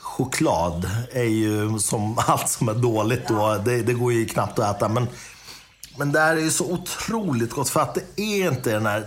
choklad 0.00 0.90
är 1.12 1.22
ju 1.22 1.78
som 1.78 2.18
allt 2.26 2.48
som 2.48 2.68
är 2.68 2.74
dåligt 2.74 3.28
då. 3.28 3.62
Det, 3.64 3.82
det 3.82 3.92
går 3.92 4.12
ju 4.12 4.26
knappt 4.26 4.58
att 4.58 4.76
äta. 4.76 4.88
Men, 4.88 5.08
men 5.96 6.12
det 6.12 6.20
här 6.20 6.36
är 6.36 6.40
ju 6.40 6.50
så 6.50 6.72
otroligt 6.72 7.50
gott 7.50 7.68
för 7.68 7.80
att 7.80 7.94
det 7.94 8.20
är 8.22 8.48
inte 8.52 8.70
den 8.72 8.86
här 8.86 9.06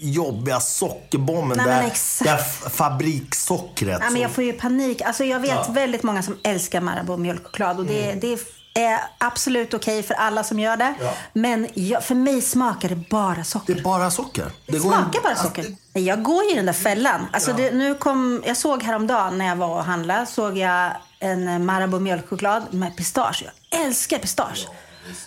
jobbiga 0.00 0.60
sockerbomben. 0.60 1.58
Nej, 1.66 1.92
det, 2.18 2.24
det 2.24 2.30
här 2.30 2.38
f- 2.38 2.64
fabrikssockret. 2.72 3.98
ja, 4.02 4.10
men 4.10 4.22
jag 4.22 4.30
får 4.30 4.44
ju 4.44 4.52
panik. 4.52 5.02
Alltså, 5.02 5.24
jag 5.24 5.40
vet 5.40 5.68
väldigt 5.68 6.02
många 6.02 6.22
som 6.22 6.38
älskar 6.42 6.80
Marabou 6.80 7.16
mjölkchoklad. 7.16 7.78
Och 7.78 7.86
det, 7.86 8.12
det 8.12 8.38
är 8.74 9.00
absolut 9.18 9.74
okej 9.74 10.02
för 10.02 10.14
alla 10.14 10.44
som 10.44 10.60
gör 10.60 10.76
det. 10.76 10.84
Mm. 10.84 10.96
Ja. 11.06 11.14
Men 11.32 11.68
jag, 11.74 12.04
för 12.04 12.14
mig 12.14 12.42
smakar 12.42 12.88
det 12.88 12.96
bara 13.10 13.44
socker. 13.44 13.74
Det 13.74 13.80
är 13.80 13.84
bara 13.84 14.10
socker. 14.10 14.50
Det, 14.66 14.78
går 14.78 14.90
smakar 14.90 15.18
in- 15.18 15.22
bara 15.22 15.36
socker. 15.36 15.66
Nej, 15.92 16.04
Jag 16.04 16.22
går 16.22 16.44
ju 16.44 16.50
i 16.52 16.54
den 16.54 16.66
där 16.66 16.72
fällan. 16.72 17.26
Alltså 17.32 17.52
det, 17.52 17.70
nu 17.70 17.94
kom, 17.94 18.42
jag 18.46 18.56
såg 18.56 18.82
häromdagen 18.82 19.38
när 19.38 19.46
jag 19.46 19.56
var 19.56 19.68
och 19.78 19.84
handlade, 19.84 20.26
såg 20.26 20.58
jag 20.58 20.92
en 21.18 21.64
Marabou 21.64 22.00
mjölkchoklad 22.00 22.62
med 22.74 22.96
pistage. 22.96 23.44
Jag 23.70 23.80
älskar 23.80 24.18
pistage. 24.18 24.68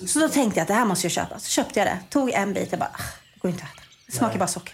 Så 0.08 0.20
då 0.20 0.30
tänkte 0.30 0.60
jag 0.60 0.62
att 0.62 0.68
det 0.68 0.74
här 0.74 0.86
måste 0.86 1.06
jag 1.06 1.12
köpa. 1.12 1.40
Så 1.40 1.50
köpte 1.50 1.80
jag 1.80 1.88
det. 1.88 2.00
Tog 2.10 2.30
en 2.32 2.54
bit. 2.54 2.68
Jag 2.72 2.80
bara, 2.80 2.90
"Ah, 2.94 3.02
det 3.34 3.40
går 3.40 3.52
inte 3.52 3.64
att 3.64 3.70
äta. 3.70 3.82
Det 4.08 4.12
smakar 4.18 4.40
bara 4.40 4.48
socker. 4.48 4.74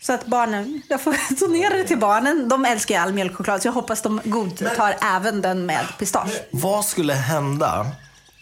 Så 0.00 0.12
att 0.12 0.26
barnen, 0.26 0.82
jag 0.88 1.00
får 1.00 1.40
donera 1.40 1.76
det 1.76 1.84
till 1.84 1.98
barnen. 1.98 2.48
De 2.48 2.64
älskar 2.64 2.94
ju 2.94 3.00
all 3.00 3.12
mjölkchoklad 3.12 3.62
så 3.62 3.68
jag 3.68 3.72
hoppas 3.72 4.02
de 4.02 4.20
godtar 4.24 4.96
även 5.02 5.40
den 5.42 5.66
med 5.66 5.86
pistage. 5.98 6.30
Vad 6.50 6.84
skulle 6.84 7.12
hända 7.14 7.86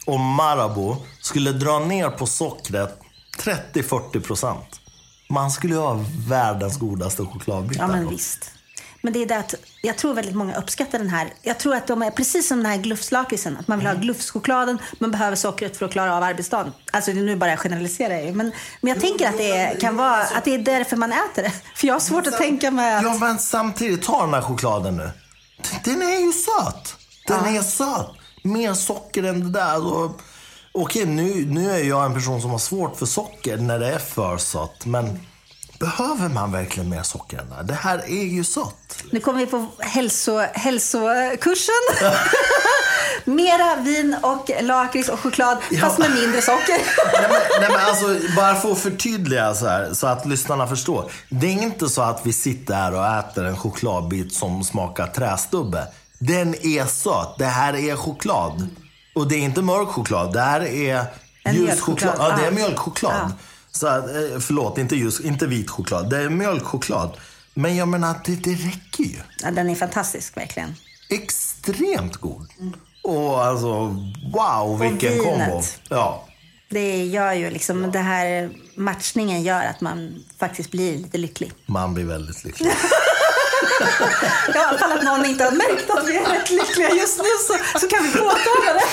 om 0.07 0.21
Marabou 0.35 0.97
skulle 1.21 1.53
dra 1.53 1.79
ner 1.79 2.09
på 2.11 2.27
sockret 2.27 2.99
30-40 3.39 4.21
procent? 4.21 4.81
Man 5.31 5.51
skulle 5.51 5.75
ju 5.75 5.81
ha 5.81 6.05
världens 6.29 6.79
godaste 6.79 7.23
chokladbitar. 7.25 7.83
Ja, 7.85 7.89
men 7.89 8.09
visst. 8.09 8.53
Men 9.03 9.13
det 9.13 9.23
är 9.23 9.27
det 9.27 9.39
att 9.39 9.55
jag 9.83 9.97
tror 9.99 10.15
väldigt 10.15 10.35
många 10.35 10.57
uppskattar 10.57 10.99
den 10.99 11.09
här. 11.09 11.33
Jag 11.43 11.59
tror 11.59 11.75
att 11.75 11.87
de 11.87 12.03
är 12.03 12.11
precis 12.11 12.49
som 12.49 12.59
den 12.59 12.67
här 12.67 12.79
glufslakritsen. 12.79 13.57
Att 13.57 13.69
man 13.69 13.79
vill 13.79 13.87
ha 13.87 13.95
glufschokladen, 13.95 14.79
man 14.99 15.11
behöver 15.11 15.37
sockret 15.37 15.77
för 15.77 15.87
att 15.87 15.93
klara 15.93 16.17
av 16.17 16.23
arbetsdagen. 16.23 16.73
Alltså 16.93 17.13
nu 17.13 17.37
bara 17.37 17.57
generaliserar 17.57 18.15
jag 18.15 18.25
ju. 18.25 18.33
Men, 18.33 18.53
men 18.81 18.93
jag 18.93 19.01
tänker 19.01 19.29
att 19.29 19.37
det 19.37 19.51
är, 19.51 19.81
kan 19.81 19.97
vara 19.97 20.23
att 20.23 20.45
det 20.45 20.55
är 20.55 20.59
därför 20.59 20.97
man 20.97 21.13
äter 21.13 21.43
det. 21.43 21.53
För 21.75 21.87
jag 21.87 21.95
har 21.95 22.01
svårt 22.01 22.27
att 22.27 22.39
tänka 22.39 22.71
mig 22.71 22.95
att... 22.95 23.03
Ja, 23.03 23.19
men 23.21 23.39
samtidigt, 23.39 24.03
ta 24.03 24.25
den 24.25 24.35
här 24.35 24.43
chokladen 24.43 24.97
nu. 24.97 25.11
Den 25.85 26.03
är 26.03 26.21
ju 26.21 26.33
söt. 26.33 26.97
Den 27.27 27.57
är 27.57 27.63
söt. 27.63 28.11
Mer 28.43 28.75
socker 28.75 29.23
än 29.23 29.41
det 29.41 29.59
där. 29.61 29.87
Och, 29.87 30.21
okej, 30.73 31.07
nu, 31.07 31.45
nu 31.47 31.71
är 31.71 31.85
jag 31.85 32.07
en 32.07 32.15
person 32.15 32.41
som 32.41 32.51
har 32.51 32.59
svårt 32.59 32.97
för 32.97 33.07
socker 33.07 33.57
när 33.57 33.79
det 33.79 33.95
är 33.95 33.99
för 33.99 34.37
sött. 34.39 34.87
Men 34.87 35.21
behöver 35.81 36.29
man 36.29 36.53
verkligen 36.53 36.89
mer 36.89 37.03
socker 37.03 37.41
det 37.65 37.75
här? 37.75 37.99
Är 37.99 38.25
ju 38.25 38.45
sött. 38.45 39.05
Nu 39.11 39.21
kommer 39.21 39.39
vi 39.39 39.47
på 39.47 39.67
hälso, 39.79 40.39
hälsokursen. 40.53 41.75
Mera 43.25 43.77
vin 43.77 44.17
och 44.23 44.51
lakrits 44.61 45.09
och 45.09 45.21
choklad, 45.21 45.59
fast 45.81 45.99
med 45.99 46.11
mindre 46.11 46.43
socker. 46.43 46.79
Nej 47.13 47.29
men, 47.31 47.41
nej, 47.61 47.71
men 47.71 47.81
alltså, 47.87 48.35
bara 48.37 48.55
för 48.55 48.73
att 48.73 48.79
förtydliga 48.79 49.55
så 49.55 49.67
här, 49.69 49.95
så 49.95 50.07
att 50.07 50.27
lyssnarna 50.27 50.67
förstår. 50.67 51.13
Det 51.29 51.47
är 51.47 51.63
inte 51.63 51.89
så 51.89 52.03
att 52.03 52.27
vi 52.27 52.33
sitter 52.33 52.75
här 52.75 52.95
och 52.95 53.07
äter 53.07 53.45
en 53.45 53.57
chokladbit 53.57 54.35
som 54.35 54.65
smakar 54.65 55.07
trästubbe. 55.07 55.87
Den 56.19 56.55
är 56.55 56.87
söt. 56.87 57.39
Det 57.39 57.45
här 57.45 57.77
är 57.77 57.97
choklad. 57.97 58.69
Och 59.15 59.29
det 59.29 59.35
är 59.35 59.41
inte 59.41 59.63
mörk 59.63 59.89
choklad. 59.89 60.33
Det 60.33 60.41
här 60.41 60.61
är 60.61 61.05
ljus 61.53 61.81
choklad. 61.81 62.15
Ja, 62.19 62.37
det 62.37 62.43
är 62.43 62.45
Ja. 62.45 62.51
mjölkchoklad. 62.51 63.15
Ja. 63.15 63.31
Så 63.81 63.87
att, 63.87 64.09
eh, 64.09 64.39
förlåt, 64.41 64.79
inte, 64.79 64.97
ljus, 64.97 65.21
inte 65.21 65.47
vit 65.47 65.71
choklad. 65.71 66.11
Det 66.11 66.17
är 66.17 66.29
mjölkchoklad. 66.29 67.17
Men 67.55 67.77
jag 67.77 67.89
menar, 67.89 68.21
det, 68.25 68.37
det 68.37 68.55
räcker 68.55 69.05
ju. 69.05 69.19
Ja, 69.43 69.51
den 69.51 69.71
är 69.71 69.75
fantastisk, 69.75 70.37
verkligen. 70.37 70.75
Extremt 71.11 72.17
god. 72.17 72.49
Och 73.03 73.45
alltså, 73.45 73.97
wow 74.33 74.79
vilken 74.79 75.13
vinet. 75.13 75.25
kombo. 75.25 75.63
Ja. 75.89 76.27
Det 76.69 77.05
gör 77.05 77.33
ju 77.33 77.51
liksom, 77.51 77.91
det 77.91 77.99
här 77.99 78.51
matchningen 78.75 79.43
gör 79.43 79.65
att 79.65 79.81
man 79.81 80.25
faktiskt 80.39 80.71
blir 80.71 80.97
lite 80.99 81.19
lycklig. 81.19 81.53
Man 81.67 81.95
blir 81.95 82.05
väldigt 82.05 82.45
lycklig. 82.45 82.71
I 84.55 84.59
alla 84.59 84.79
fall 84.79 84.93
att 84.93 85.03
någon 85.03 85.25
inte 85.27 85.45
har 85.45 85.51
märkt 85.51 85.91
att 85.91 86.09
vi 86.09 86.17
är 86.17 86.25
rätt 86.25 86.51
lyckliga 86.51 86.91
just 86.91 87.19
nu 87.19 87.25
så, 87.47 87.79
så 87.79 87.89
kan 87.89 88.03
vi 88.03 88.13
påtala 88.13 88.73
det. 88.73 88.85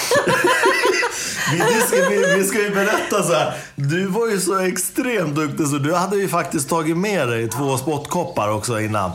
Vi 1.51 1.81
ska, 1.81 2.09
vi, 2.09 2.35
vi 2.35 2.43
ska 2.43 2.59
ju 2.61 2.69
berätta 2.69 3.23
så 3.23 3.33
här. 3.33 3.53
Du 3.75 4.07
var 4.07 4.27
ju 4.27 4.39
så 4.39 4.59
extremt 4.59 5.35
duktig 5.35 5.67
så 5.67 5.75
du 5.77 5.93
hade 5.93 6.15
ju 6.17 6.29
faktiskt 6.29 6.69
tagit 6.69 6.97
med 6.97 7.27
dig 7.27 7.49
två 7.49 7.77
spottkoppar 7.77 8.49
också 8.49 8.79
innan. 8.79 9.11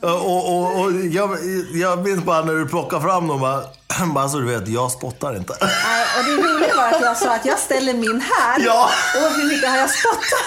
Och, 0.00 0.56
och, 0.56 0.80
och 0.80 0.92
jag, 0.92 1.38
jag 1.72 1.98
minns 1.98 2.24
bara 2.24 2.44
när 2.44 2.54
du 2.54 2.68
plockade 2.68 3.02
fram 3.02 3.28
dem. 3.28 3.40
Bara, 3.40 3.62
bara 4.14 4.28
så 4.28 4.38
du 4.38 4.46
vet, 4.58 4.68
jag 4.68 4.90
spottar 4.92 5.36
inte. 5.36 5.52
Och 5.52 6.24
det 6.24 6.32
roliga 6.32 6.76
var 6.76 6.88
att 6.88 7.00
jag 7.00 7.16
sa 7.16 7.34
att 7.34 7.44
jag 7.44 7.58
ställer 7.58 7.94
min 7.94 8.20
här. 8.20 8.60
Ja. 8.66 8.90
Och 9.16 9.32
hur 9.32 9.48
mycket 9.48 9.70
har 9.70 9.76
jag 9.78 9.90
spottat? 9.90 10.44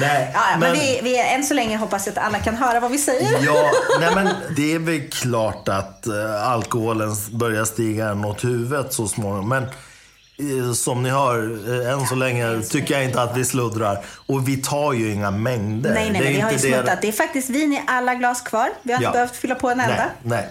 Nej, 0.00 0.30
Ja, 0.34 0.40
ja, 0.52 0.58
men, 0.58 0.72
vi, 0.72 1.00
vi, 1.02 1.18
än 1.20 1.44
så 1.44 1.54
länge 1.54 1.76
hoppas 1.76 2.08
att 2.08 2.18
alla 2.18 2.38
kan 2.38 2.54
höra 2.56 2.80
vad 2.80 2.90
vi 2.90 2.98
säger. 2.98 3.38
Ja, 3.44 3.70
nej 4.00 4.14
men 4.14 4.28
det 4.56 4.74
är 4.74 4.78
väl 4.78 5.10
klart 5.10 5.68
att 5.68 6.06
eh, 6.06 6.48
alkoholen 6.50 7.10
börjar 7.32 7.64
stiga 7.64 8.14
mot 8.14 8.44
huvudet 8.44 8.92
så 8.92 9.08
småningom. 9.08 9.48
Men 9.48 9.62
eh, 9.62 10.72
som 10.74 11.02
ni 11.02 11.10
hör, 11.10 11.58
eh, 11.86 11.92
än 11.92 12.06
så 12.06 12.14
länge 12.14 12.62
tycker 12.62 12.94
jag 12.94 13.04
inte 13.04 13.22
att 13.22 13.36
vi 13.36 13.44
sluddrar. 13.44 14.04
Och 14.26 14.48
vi 14.48 14.56
tar 14.56 14.92
ju 14.92 15.12
inga 15.12 15.30
mängder. 15.30 15.94
Nej, 15.94 16.10
nej, 16.10 16.12
Det 16.12 16.18
är 16.18 16.22
men 16.24 16.34
vi 16.34 16.40
har 16.40 16.50
ju 16.50 16.56
det- 16.56 16.62
smuttat. 16.62 17.02
Det 17.02 17.08
är 17.08 17.12
faktiskt 17.12 17.50
vin 17.50 17.72
i 17.72 17.82
alla 17.86 18.14
glas 18.14 18.40
kvar. 18.42 18.68
Vi 18.82 18.92
har 18.92 18.98
inte 18.98 19.06
Ja. 19.08 19.12
behövt 19.12 19.36
fylla 19.36 19.54
på 19.54 19.70
en 19.70 19.80
enda. 19.80 19.96
Nej, 19.96 20.08
nej. 20.22 20.50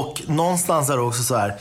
Och 0.00 0.22
någonstans 0.26 0.90
är 0.90 0.96
det 0.96 1.02
också 1.02 1.22
så 1.22 1.36
här. 1.36 1.54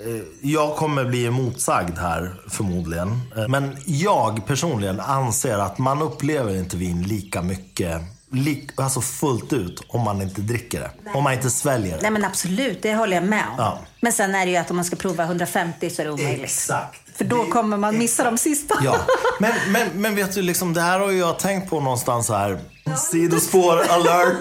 Eh, 0.00 0.22
Jag 0.42 0.76
kommer 0.76 1.04
bli 1.04 1.30
motsagd 1.30 1.98
här 1.98 2.34
förmodligen. 2.48 3.20
Eh, 3.36 3.48
Men 3.48 3.76
jag 3.86 4.46
personligen 4.46 5.00
anser 5.00 5.58
att 5.58 5.78
man 5.78 6.02
upplever 6.02 6.56
inte 6.56 6.76
vin 6.76 7.02
lika 7.02 7.42
mycket, 7.42 8.00
lik, 8.32 8.70
alltså 8.76 9.00
fullt 9.00 9.52
ut, 9.52 9.82
om 9.88 10.00
man 10.00 10.22
inte 10.22 10.40
dricker 10.40 10.80
det. 10.80 10.90
Om 11.14 11.24
man 11.24 11.32
inte 11.32 11.50
sväljer 11.50 11.96
det. 11.96 12.02
Nej 12.02 12.10
men 12.10 12.24
absolut, 12.24 12.82
det 12.82 12.94
håller 12.94 13.16
jag 13.16 13.24
med 13.24 13.44
om. 13.48 13.54
Ja. 13.58 13.78
Men 14.00 14.12
sen 14.12 14.34
är 14.34 14.46
det 14.46 14.52
ju 14.52 14.56
att 14.58 14.70
om 14.70 14.76
man 14.76 14.84
ska 14.84 14.96
prova 14.96 15.24
150 15.24 15.90
så 15.90 16.02
är 16.02 16.06
det 16.06 16.12
omöjligt. 16.12 16.44
Exakt. 16.44 17.00
För 17.16 17.24
då 17.24 17.44
Det- 17.44 17.50
kommer 17.50 17.76
man 17.76 17.98
missa 17.98 18.24
de 18.24 18.38
sista. 18.38 18.74
Ja, 18.84 18.96
men, 19.40 19.52
men, 19.68 19.88
men 19.94 20.14
vet 20.14 20.34
du, 20.34 20.42
liksom, 20.42 20.72
det 20.74 20.80
här 20.80 21.00
har 21.00 21.12
jag 21.12 21.38
tänkt 21.38 21.70
på 21.70 21.80
någonstans 21.80 22.28
här. 22.28 22.60
Sidospår 22.94 23.82
alert. 23.90 24.38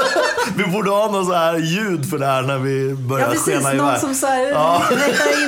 vi 0.56 0.64
borde 0.64 0.90
ha 0.90 1.10
något 1.10 1.26
så 1.26 1.32
här 1.34 1.58
ljud 1.58 2.10
för 2.10 2.18
det 2.18 2.26
här 2.26 2.42
när 2.42 2.58
vi 2.58 2.94
börjar 2.94 3.26
Ja, 3.26 3.32
precis. 3.32 3.54
skena 3.54 3.74
iväg. 3.74 4.00
som 4.00 4.14
så 4.14 4.26
här 4.26 4.48
Ja. 4.50 4.82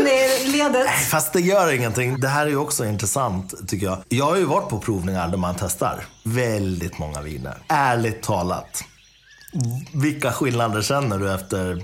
in 0.00 0.06
i 0.06 0.48
ledet. 0.52 0.90
Fast 1.10 1.32
det 1.32 1.40
gör 1.40 1.72
ingenting. 1.72 2.20
Det 2.20 2.28
här 2.28 2.46
är 2.46 2.50
ju 2.50 2.56
också 2.56 2.84
intressant 2.84 3.54
tycker 3.68 3.86
jag. 3.86 3.98
Jag 4.08 4.24
har 4.24 4.36
ju 4.36 4.44
varit 4.44 4.68
på 4.68 4.78
provningar 4.78 5.28
där 5.28 5.36
man 5.38 5.54
testar 5.58 6.04
väldigt 6.24 6.98
många 6.98 7.20
viner. 7.20 7.54
Ärligt 7.68 8.22
talat. 8.22 8.84
Vilka 9.94 10.32
skillnader 10.32 10.82
känner 10.82 11.18
du 11.18 11.34
efter 11.34 11.82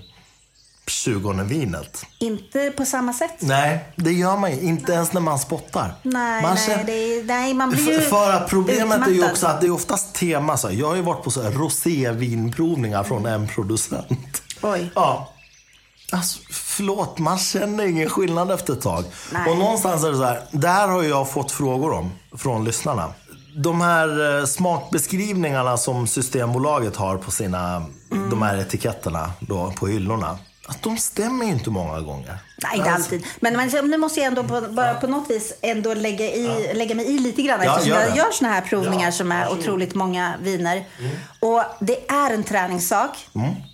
20 0.87 1.33
vinet? 1.45 2.05
Inte 2.19 2.71
på 2.77 2.85
samma 2.85 3.13
sätt. 3.13 3.35
Nej, 3.39 3.93
det 3.97 4.13
gör 4.13 4.37
man 4.37 4.51
ju. 4.51 4.61
Inte 4.61 4.93
ens 4.93 5.13
när 5.13 5.21
man 5.21 5.39
spottar. 5.39 5.95
Nej, 6.03 6.43
man 6.43 6.57
nej, 6.67 7.19
är, 7.19 7.25
nej, 7.25 7.55
man 7.55 7.71
blir 7.71 7.93
ju 7.93 8.01
För, 8.01 8.33
att 8.33 8.49
problemet 8.49 9.03
är 9.03 9.11
ju 9.11 9.13
utmattad. 9.15 9.33
också 9.33 9.47
att 9.47 9.61
det 9.61 9.67
är 9.67 9.71
oftast 9.71 10.15
tema. 10.15 10.57
Så. 10.57 10.69
Jag 10.73 10.89
har 10.89 10.97
ju 10.97 11.03
varit 11.03 11.25
på 11.25 11.31
så 11.31 11.43
här 11.43 11.51
rosévinprovningar 11.51 13.05
från 13.05 13.27
en 13.27 13.49
producent. 13.49 14.43
Oj. 14.63 14.91
Ja. 14.95 15.29
Alltså, 16.13 16.39
förlåt, 16.51 17.19
man 17.19 17.39
känner 17.39 17.85
ingen 17.87 18.09
skillnad 18.11 18.51
efter 18.51 18.73
ett 18.73 18.81
tag. 18.81 19.05
Nej. 19.33 19.51
Och 19.51 19.59
någonstans 19.59 20.05
är 20.05 20.11
det 20.11 20.17
så 20.17 20.25
här, 20.25 20.41
där 20.51 20.89
har 20.89 21.03
jag 21.03 21.31
fått 21.31 21.53
frågor 21.53 21.93
om 21.93 22.11
från 22.39 22.65
lyssnarna. 22.65 23.13
De 23.57 23.81
här 23.81 24.39
eh, 24.41 24.45
smakbeskrivningarna 24.47 25.77
som 25.77 26.07
Systembolaget 26.07 26.97
har 26.97 27.17
på 27.17 27.31
sina, 27.31 27.83
Mm. 28.13 28.31
de 28.31 28.43
här 28.43 28.57
etiketterna 28.57 29.31
då, 29.41 29.73
på 29.77 29.87
hyllorna. 29.87 30.39
Att 30.69 30.83
de 30.83 30.97
stämmer 30.97 31.45
ju 31.45 31.51
inte 31.51 31.71
många 31.71 32.01
gånger. 32.01 32.39
Nej, 32.63 32.79
inte 32.79 32.91
alltid. 32.91 33.27
Men 33.41 33.57
man, 33.57 33.91
nu 33.91 33.97
måste 33.97 34.21
jag 34.21 34.27
ändå 34.27 34.45
på, 34.45 34.61
bara 34.61 34.95
på 34.95 35.07
något 35.07 35.31
vis 35.31 35.53
ändå 35.61 35.95
lägga, 35.95 36.25
i, 36.25 36.75
lägga 36.75 36.95
mig 36.95 37.15
i 37.15 37.19
lite 37.19 37.43
grann. 37.43 37.61
Ja, 37.63 37.71
eftersom 37.71 37.93
gör 37.93 38.07
jag 38.07 38.17
gör 38.17 38.31
såna 38.33 38.51
här 38.51 38.61
provningar 38.61 39.07
Ja, 39.07 39.13
som 39.13 39.33
är 39.33 39.53
otroligt 39.53 39.95
många 39.95 40.35
viner. 40.43 40.85
Och 41.41 41.63
det 41.81 42.11
är 42.11 42.31
en 42.31 42.45
träningssak. 42.45 43.29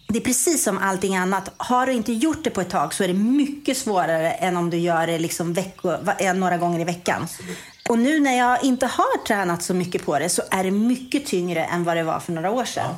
Det 0.08 0.18
är 0.18 0.22
precis 0.22 0.64
som 0.64 0.78
allting 0.78 1.16
annat. 1.16 1.50
Har 1.56 1.86
du 1.86 1.92
inte 1.92 2.12
gjort 2.12 2.44
det 2.44 2.50
på 2.50 2.60
ett 2.60 2.70
tag 2.70 2.94
så 2.94 3.04
är 3.04 3.08
det 3.08 3.14
mycket 3.14 3.78
svårare 3.78 4.30
än 4.30 4.56
om 4.56 4.70
du 4.70 4.76
gör 4.76 5.06
det 5.06 5.18
liksom 5.18 5.52
vecko, 5.52 5.96
några 6.34 6.56
gånger 6.56 6.80
i 6.80 6.84
veckan. 6.84 7.26
Och 7.88 7.98
nu 7.98 8.20
när 8.20 8.38
jag 8.38 8.64
inte 8.64 8.86
har 8.86 9.26
tränat 9.26 9.62
så 9.62 9.74
mycket 9.74 10.06
på 10.06 10.18
det 10.18 10.28
så 10.28 10.42
är 10.50 10.64
det 10.64 10.70
mycket 10.70 11.26
tyngre 11.26 11.64
än 11.64 11.84
vad 11.84 11.96
det 11.96 12.02
var 12.02 12.20
för 12.20 12.32
några 12.32 12.50
år 12.50 12.64
sedan. 12.64 12.94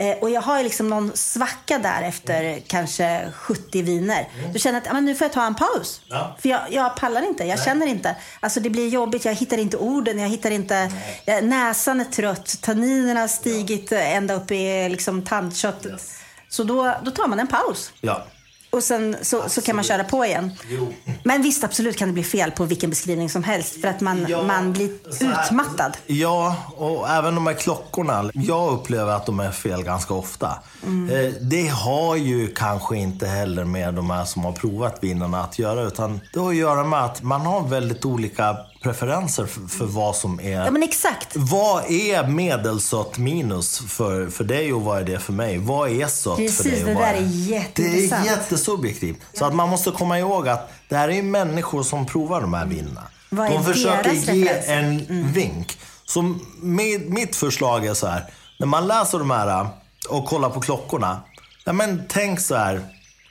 Eh, 0.00 0.16
och 0.20 0.30
jag 0.30 0.40
har 0.40 0.62
liksom 0.62 0.88
någon 0.88 1.16
svacka 1.16 1.78
där 1.78 2.02
efter 2.02 2.60
kanske 2.66 3.32
70 3.34 3.82
viner. 3.82 4.28
Då 4.52 4.58
känner 4.58 4.76
jag 4.76 4.82
att 4.82 4.86
ja, 4.86 4.92
men 4.92 5.04
nu 5.04 5.14
får 5.14 5.24
jag 5.24 5.32
ta 5.32 5.46
en 5.46 5.54
paus. 5.54 6.00
Ja. 6.08 6.36
För 6.40 6.48
jag, 6.48 6.60
jag 6.70 6.96
pallar 6.96 7.22
inte, 7.22 7.44
jag 7.44 7.64
känner 7.64 7.86
inte. 7.86 8.16
Alltså 8.40 8.60
det 8.60 8.70
blir 8.70 8.88
jobbigt, 8.88 9.24
jag 9.24 9.34
hittar 9.34 9.58
inte 9.58 9.76
orden, 9.76 10.18
jag 10.18 10.28
hittar 10.28 10.50
inte... 10.50 10.92
Jag, 11.24 11.44
näsan 11.44 12.00
är 12.00 12.04
trött, 12.04 12.58
tanninerna 12.62 13.20
har 13.20 13.28
stigit 13.28 13.92
eh, 13.92 14.16
ända 14.16 14.34
upp 14.34 14.50
i 14.50 14.88
liksom, 14.88 15.22
tandköttet. 15.22 16.02
Så 16.48 16.64
då, 16.64 16.94
då 17.02 17.10
tar 17.10 17.28
man 17.28 17.40
en 17.40 17.46
paus. 17.46 17.92
Ja. 18.00 18.26
Och 18.70 18.82
sen 18.82 19.16
så, 19.22 19.48
så 19.48 19.62
kan 19.62 19.76
man 19.76 19.84
köra 19.84 20.04
på 20.04 20.24
igen. 20.24 20.50
Jo. 20.68 20.92
Men 21.24 21.42
visst, 21.42 21.64
absolut 21.64 21.96
kan 21.96 22.08
det 22.08 22.14
bli 22.14 22.24
fel 22.24 22.50
på 22.50 22.64
vilken 22.64 22.90
beskrivning 22.90 23.30
som 23.30 23.42
helst. 23.44 23.80
För 23.80 23.88
att 23.88 24.00
man, 24.00 24.26
Ja, 24.28 24.42
man 24.42 24.72
blir 24.72 24.90
utmattad. 25.20 25.96
Ja, 26.06 26.56
och 26.76 27.08
även 27.10 27.34
de 27.34 27.46
här 27.46 27.54
klockorna. 27.54 28.30
Jag 28.34 28.72
upplever 28.72 29.12
att 29.12 29.26
de 29.26 29.40
är 29.40 29.50
fel 29.50 29.82
ganska 29.82 30.14
ofta. 30.14 30.58
Mm. 30.86 31.10
Eh, 31.26 31.32
Det 31.40 31.66
har 31.68 32.16
ju 32.16 32.48
kanske 32.54 32.96
inte 32.96 33.26
heller 33.26 33.64
med 33.64 33.94
de 33.94 34.10
här 34.10 34.24
som 34.24 34.44
har 34.44 34.52
provat 34.52 34.98
vinerna 35.00 35.42
att 35.44 35.58
göra. 35.58 35.82
Utan 35.82 36.20
det 36.32 36.40
har 36.40 36.50
att 36.50 36.56
göra 36.56 36.84
med 36.84 37.04
att 37.04 37.22
man 37.22 37.40
har 37.40 37.68
väldigt 37.68 38.04
olika 38.04 38.56
preferenser 38.82 39.46
för, 39.46 39.66
för 39.68 39.84
vad 39.84 40.16
som 40.16 40.40
är... 40.40 40.50
Ja, 40.64 40.70
men 40.70 40.82
exakt. 40.82 41.28
Vad 41.36 41.90
är 41.90 42.26
medelsött 42.26 43.18
minus 43.18 43.78
för, 43.78 44.28
för 44.30 44.44
dig 44.44 44.72
och 44.72 44.82
vad 44.82 44.98
är 45.00 45.04
det 45.04 45.18
för 45.18 45.32
mig? 45.32 45.58
Vad 45.58 45.90
är 45.90 46.06
sött 46.06 46.36
för 46.36 46.42
Precis, 46.46 46.64
dig 46.64 46.80
och 46.82 46.88
det 46.88 46.94
där 46.94 47.14
är... 47.14 47.16
är 47.16 47.20
Det 47.20 47.26
jätteintressant. 47.26 48.26
är 48.26 48.30
jättesubjektivt. 48.30 49.16
Så 49.34 49.44
att 49.44 49.54
man 49.54 49.68
måste 49.68 49.90
komma 49.90 50.18
ihåg 50.18 50.48
att 50.48 50.72
det 50.88 50.96
här 50.96 51.08
är 51.08 51.22
människor 51.22 51.82
som 51.82 52.06
provar 52.06 52.40
de 52.40 52.54
här 52.54 52.66
vinerna. 52.66 53.02
Vad 53.30 53.50
De 53.50 53.64
försöker 53.64 54.12
ge 54.12 54.48
en 54.48 55.06
vink. 55.32 55.78
Så 56.04 56.34
med, 56.60 57.10
mitt 57.10 57.36
förslag 57.36 57.86
är 57.86 57.94
så 57.94 58.06
här. 58.06 58.24
När 58.58 58.66
man 58.66 58.86
läser 58.86 59.18
de 59.18 59.30
här 59.30 59.66
och 60.08 60.26
kollar 60.26 60.50
på 60.50 60.60
klockorna. 60.60 61.20
Ja, 61.64 61.72
men 61.72 62.02
tänk 62.08 62.40
så 62.40 62.54
här. 62.56 62.80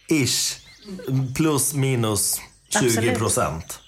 Ish. 0.08 0.58
Plus 1.36 1.74
minus 1.74 2.41
20 2.70 2.86
Absolut. 2.88 3.18
procent. 3.18 3.80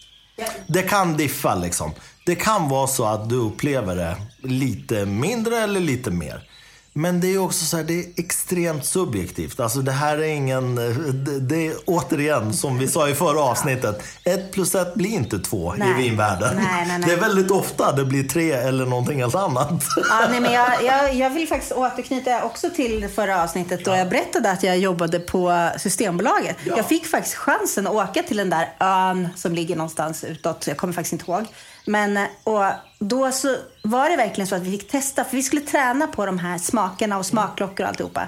Det 0.68 0.82
kan 0.82 1.18
diffa 1.18 1.56
liksom. 1.56 1.92
Det 2.26 2.36
kan 2.36 2.70
vara 2.70 2.88
så 2.88 3.06
att 3.06 3.30
du 3.30 3.36
upplever 3.36 3.96
det 3.96 4.18
lite 4.44 5.06
mindre 5.06 5.58
eller 5.58 5.80
lite 5.80 6.12
mer. 6.12 6.48
Men 6.94 7.20
det 7.20 7.34
är 7.34 7.38
också 7.38 7.66
så 7.66 7.78
här, 7.78 7.84
det 7.84 8.00
är 8.00 8.06
extremt 8.16 8.86
subjektivt. 8.86 9.60
Alltså 9.60 9.80
det 9.80 9.92
här 9.92 10.18
är 10.18 10.24
ingen, 10.24 10.76
det, 10.76 11.40
det 11.40 11.68
är 11.68 11.76
återigen 11.86 12.54
som 12.54 12.78
vi 12.78 12.88
sa 12.88 13.10
i 13.10 13.16
förra 13.16 13.42
avsnittet. 13.42 14.04
Ett 14.24 14.52
plus 14.52 14.76
ett 14.76 14.94
blir 14.94 15.10
inte 15.10 15.40
två 15.40 15.74
Nej. 15.78 15.90
i 15.92 15.94
vinvärlden. 16.04 16.56
Nej, 16.56 16.86
nej. 16.88 17.02
Det 17.06 17.14
är 17.14 17.20
väldigt 17.20 17.52
ofta 17.52 17.92
det 17.92 18.06
blir 18.06 18.24
tre 18.24 18.52
eller 18.52 18.86
någonting 18.86 19.20
helt 19.20 19.36
annat. 19.36 19.84
Ja, 20.10 20.28
nej, 20.30 20.40
men 20.40 20.54
jag, 20.54 20.84
jag, 20.84 21.16
jag 21.16 21.30
vill 21.30 21.48
faktiskt 21.48 21.72
återknyta 21.72 22.44
också 22.44 22.70
till 22.70 23.08
förra 23.10 23.44
avsnittet 23.44 23.86
då 23.86 23.92
jag 23.92 24.10
berättade 24.10 24.52
att 24.52 24.64
jag 24.64 24.78
jobbade 24.78 25.20
på 25.20 25.70
Systembolaget. 25.78 26.56
Ja. 26.64 26.74
Jag 26.78 26.88
fick 26.88 27.08
faktiskt 27.08 27.36
chansen 27.36 27.88
att 27.88 27.94
åka 27.94 28.24
till 28.24 28.38
den 28.38 28.50
där 28.50 28.74
ön 28.80 29.30
som 29.36 29.54
ligger 29.54 29.76
någonstans 29.76 30.24
utåt. 30.24 30.68
Jag 30.68 30.78
kommer 30.78 30.94
faktiskt 30.94 31.14
inte 31.14 31.32
ihåg. 31.32 31.46
Men 31.86 32.18
eh, 32.18 32.24
och 32.44 32.64
då 33.00 33.32
så 33.32 33.56
var 33.84 34.10
det 34.10 34.16
verkligen 34.16 34.48
så 34.48 34.56
att 34.56 34.62
vi 34.62 34.72
fick 34.72 34.92
testa, 34.92 35.24
för 35.24 35.38
vi 35.38 35.44
skulle 35.44 35.62
träna 35.62 36.08
på 36.08 36.26
de 36.26 36.40
här 36.40 36.58
smakerna 36.58 37.18
och 37.18 37.26
smakklockor 37.26 37.84
och 37.84 37.90
alltihopa. 37.90 38.28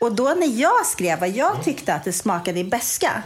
Och 0.00 0.12
då 0.12 0.24
när 0.24 0.60
jag 0.60 0.86
skrev 0.86 1.20
vad 1.20 1.28
jag 1.28 1.64
tyckte 1.64 1.94
att 1.94 2.04
det 2.04 2.12
smakade 2.12 2.60
i 2.60 2.64
beska 2.64 3.22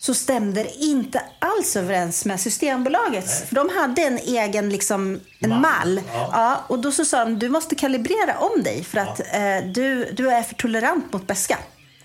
så 0.00 0.14
stämde 0.14 0.62
det 0.62 0.74
inte 0.74 1.22
alls 1.38 1.76
överens 1.76 2.24
med 2.24 2.40
Systembolagets. 2.40 3.42
För 3.42 3.54
de 3.54 3.68
hade 3.68 4.02
en 4.02 4.18
egen 4.18 4.70
liksom, 4.70 5.20
en 5.38 5.60
mall. 5.60 6.00
Ja. 6.14 6.64
och 6.66 6.78
då 6.78 6.92
så 6.92 7.04
sa 7.04 7.24
de, 7.24 7.38
du 7.38 7.48
måste 7.48 7.74
kalibrera 7.74 8.38
om 8.38 8.62
dig 8.62 8.84
för 8.84 8.98
att 8.98 9.20
eh, 9.20 9.72
du, 9.74 10.04
du 10.12 10.30
är 10.30 10.42
för 10.42 10.54
tolerant 10.54 11.12
mot 11.12 11.26
beska. 11.26 11.58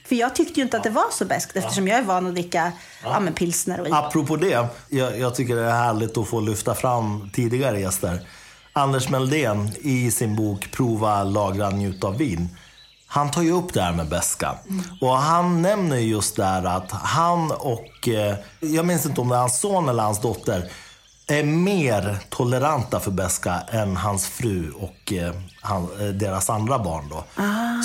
För 0.07 0.15
jag 0.15 0.35
tyckte 0.35 0.59
ju 0.59 0.63
inte 0.63 0.77
att 0.77 0.83
det 0.83 0.89
var 0.89 1.11
så 1.11 1.25
beskt 1.25 1.55
eftersom 1.55 1.87
jag 1.87 1.97
är 1.97 2.03
van 2.03 2.27
att 2.27 2.33
dricka 2.33 2.71
ja. 3.03 3.19
men 3.19 3.33
pilsner 3.33 3.81
och. 3.81 3.87
Apropå 3.91 4.35
det, 4.35 4.67
jag, 4.89 5.19
jag 5.19 5.35
tycker 5.35 5.55
det 5.55 5.65
är 5.65 5.83
härligt 5.83 6.17
att 6.17 6.27
få 6.27 6.39
lyfta 6.39 6.75
fram 6.75 7.29
tidigare 7.33 7.79
gäster. 7.79 8.19
Anders 8.73 9.09
Meldén 9.09 9.71
i 9.81 10.11
sin 10.11 10.35
bok 10.35 10.71
Prova, 10.71 11.23
lagra, 11.23 11.69
njuta 11.69 12.07
av 12.07 12.17
vin. 12.17 12.49
Han 13.07 13.31
tar 13.31 13.41
ju 13.41 13.51
upp 13.51 13.73
det 13.73 13.81
här 13.81 13.93
med 13.93 14.09
beska. 14.09 14.55
Och 15.01 15.17
han 15.17 15.61
nämner 15.61 15.97
just 15.97 16.35
där 16.35 16.63
att 16.63 16.91
han 16.91 17.51
och, 17.51 18.07
eh, 18.07 18.35
jag 18.59 18.85
minns 18.85 19.05
inte 19.05 19.21
om 19.21 19.29
det 19.29 19.35
är 19.35 19.39
hans 19.39 19.59
son 19.59 19.89
eller 19.89 20.03
hans 20.03 20.21
dotter, 20.21 20.71
är 21.27 21.43
mer 21.43 22.17
toleranta 22.29 22.99
för 22.99 23.11
beska 23.11 23.61
än 23.71 23.97
hans 23.97 24.27
fru 24.27 24.71
och 24.71 25.13
eh, 25.13 25.33
han, 25.61 25.83
eh, 25.99 26.07
deras 26.07 26.49
andra 26.49 26.79
barn. 26.79 27.09
Då. 27.09 27.23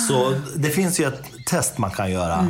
Så 0.09 0.35
det 0.55 0.69
finns 0.69 0.99
ju 0.99 1.07
ett 1.07 1.23
test 1.49 1.77
man 1.77 1.91
kan 1.91 2.11
göra 2.11 2.47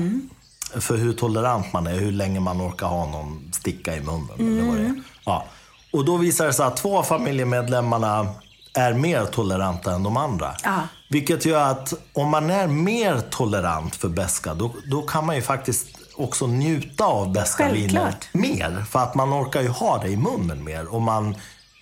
för 0.80 0.98
hur 0.98 1.14
tolerant 1.14 1.74
man 1.74 1.88
är, 1.88 2.00
hur 2.00 2.12
länge 2.12 2.39
man 2.39 2.62
orkar 2.62 2.88
ha 2.88 3.06
någon 3.06 3.52
sticka 3.52 3.96
i 3.96 4.02
munnen. 4.02 4.30
Eller 4.39 4.68
vad 4.68 4.78
det 4.78 4.84
är. 4.84 5.04
Ja. 5.26 5.46
Och 5.94 6.06
då 6.06 6.18
visar 6.18 6.46
det 6.46 6.54
sig 6.54 6.66
att 6.66 6.78
två 6.78 6.98
av 6.98 7.04
familjemedlemmarna 7.04 8.28
är 8.74 8.94
mer 8.94 9.26
toleranta 9.26 9.91
än 9.91 10.04
de 10.04 10.18
andra. 10.18 10.56
Ja. 10.64 10.80
Vilket 11.10 11.46
gör 11.46 11.72
att 11.72 11.94
om 12.14 12.30
man 12.30 12.50
är 12.50 12.68
mer 12.68 13.22
tolerant 13.30 13.96
för 13.96 14.10
beska, 14.10 14.54
då, 14.54 14.72
då 14.86 15.02
kan 15.02 15.26
man 15.26 15.36
ju 15.36 15.41
faktiskt 15.41 15.93
också 16.16 16.47
njuta 16.47 17.05
av 17.05 17.28
viner 17.34 17.45
Självklart. 17.45 18.28
mer. 18.32 18.86
För 18.91 18.99
att 18.99 19.16
man 19.16 19.34
orkar 19.34 19.61
ju 19.61 19.68
ha 19.68 19.97
det 19.97 20.09
i 20.09 20.18
munnen 20.18 20.64
mer. 20.64 20.93
Och 20.93 21.01
man, 21.01 21.36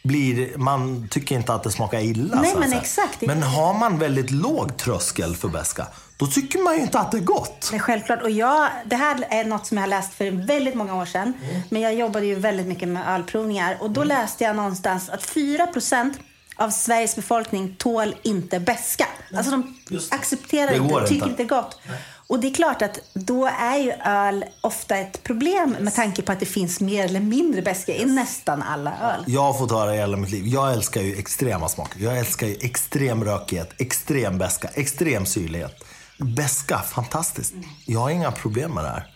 blir, 0.03 0.57
man 0.57 1.07
tycker 1.11 1.35
inte 1.35 1.53
att 1.53 1.63
det 1.63 1.71
smakar 1.71 1.99
illa. 1.99 2.41
Nej, 2.41 2.55
men 2.59 2.73
exakt. 2.73 3.21
Men 3.21 3.43
har 3.43 3.73
man 3.73 3.99
väldigt 3.99 4.31
låg 4.31 4.77
tröskel 4.77 5.35
för 5.35 5.47
beska, 5.47 5.87
då 6.17 6.27
tycker 6.27 6.59
man 6.59 6.75
ju 6.75 6.81
inte 6.81 6.99
att 6.99 7.11
det 7.11 7.17
är 7.17 7.21
gott. 7.21 7.69
Nej, 7.71 7.79
självklart. 7.79 8.21
Och 8.21 8.29
jag, 8.31 8.69
det 8.85 8.95
här 8.95 9.25
är 9.29 9.45
något 9.45 9.65
som 9.67 9.77
jag 9.77 9.83
har 9.83 9.89
läst 9.89 10.13
för 10.13 10.31
väldigt 10.31 10.75
många 10.75 10.95
år 10.95 11.05
sedan. 11.05 11.33
Mm. 11.43 11.61
Men 11.69 11.81
jag 11.81 11.93
jobbade 11.93 12.25
ju 12.25 12.35
väldigt 12.35 12.67
mycket 12.67 12.87
med 12.89 13.07
ölprovningar. 13.15 13.77
Och 13.79 13.91
då 13.91 14.03
läste 14.03 14.43
jag 14.43 14.55
någonstans 14.55 15.09
att 15.09 15.23
4% 15.23 16.13
av 16.55 16.69
Sveriges 16.69 17.15
befolkning 17.15 17.75
tål 17.77 18.15
inte 18.21 18.59
beska. 18.59 19.07
Alltså 19.35 19.51
de 19.51 19.77
accepterar 20.11 20.71
Det 20.71 20.77
inte, 20.77 21.07
tycker 21.07 21.25
inte. 21.25 21.37
det 21.37 21.43
är 21.43 21.47
gott. 21.47 21.79
Och 22.31 22.39
det 22.39 22.47
är 22.47 22.53
klart 22.53 22.81
att 22.81 22.99
då 23.13 23.45
är 23.45 23.77
ju 23.77 23.91
öl 23.91 24.45
ofta 24.61 24.97
ett 24.97 25.23
problem 25.23 25.75
med 25.79 25.95
tanke 25.95 26.21
på 26.21 26.31
att 26.31 26.39
det 26.39 26.45
finns 26.45 26.81
mer 26.81 27.05
eller 27.05 27.19
mindre 27.19 27.61
beska 27.61 27.95
i 27.95 28.05
nästan 28.05 28.61
alla 28.61 28.91
öl. 29.01 29.23
Jag 29.27 29.41
har 29.41 29.53
fått 29.53 29.71
höra 29.71 29.95
i 29.95 29.97
hela 29.97 30.17
mitt 30.17 30.31
liv. 30.31 30.47
Jag 30.47 30.73
älskar 30.73 31.01
ju 31.01 31.15
extrema 31.15 31.69
smaker. 31.69 31.99
Jag 31.99 32.17
älskar 32.17 32.47
ju 32.47 32.55
extrem 32.61 33.23
rökighet, 33.23 33.69
extrem 33.77 34.37
beska, 34.37 34.67
extrem 34.67 35.25
syrlighet. 35.25 35.83
Beska, 36.17 36.77
fantastiskt. 36.79 37.53
Jag 37.85 37.99
har 37.99 38.09
inga 38.09 38.31
problem 38.31 38.71
med 38.71 38.83
det 38.83 38.89
här. 38.89 39.07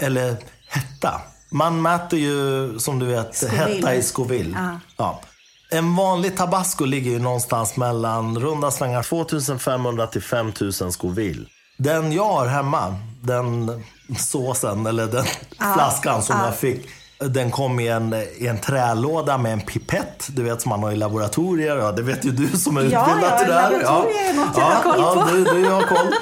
Eller 0.00 0.36
hetta. 0.68 1.20
Man 1.50 1.82
mäter 1.82 2.18
ju, 2.18 2.78
som 2.78 2.98
du 2.98 3.06
vet, 3.06 3.36
Scoville. 3.36 3.74
hetta 3.74 3.94
i 3.94 4.02
Scoville. 4.02 4.78
Ja. 4.96 5.20
En 5.70 5.96
vanlig 5.96 6.36
tabasco 6.36 6.84
ligger 6.84 7.10
ju 7.10 7.18
någonstans 7.18 7.76
mellan 7.76 8.38
runda 8.38 8.70
slängar 8.70 9.02
2500 9.02 10.06
till 10.06 10.22
5000 10.22 10.92
Scoville. 10.92 11.46
Den 11.82 12.12
jag 12.12 12.24
har 12.24 12.46
hemma, 12.46 12.94
den 13.22 13.82
såsen 14.18 14.86
eller 14.86 15.06
den 15.06 15.24
flaskan 15.74 16.22
som 16.22 16.36
jag 16.40 16.56
fick. 16.56 16.86
Den 17.18 17.50
kom 17.50 17.80
i 17.80 17.88
en, 17.88 18.14
i 18.38 18.46
en 18.46 18.58
trälåda 18.58 19.38
med 19.38 19.52
en 19.52 19.60
pipett, 19.60 20.28
du 20.30 20.42
vet 20.42 20.62
som 20.62 20.68
man 20.68 20.82
har 20.82 20.90
i 20.92 20.96
laboratorier. 20.96 21.76
Ja, 21.76 21.92
det 21.92 22.02
vet 22.02 22.24
ju 22.24 22.30
du 22.30 22.48
som 22.58 22.76
är 22.76 22.80
Ja, 22.80 22.86
utbildad 22.86 23.32
ja, 23.32 23.38
till 23.38 23.48
det 23.48 23.54
här. 23.54 23.70
laboratorier 23.70 24.30
är 24.30 24.34
något 24.34 24.56
jag 24.56 24.64
har 24.64 24.82
koll 24.82 24.94
ja, 24.98 25.26
på. 25.28 25.34
du, 25.36 25.44
du 25.44 25.70
har 25.70 25.82
koll. 25.82 26.12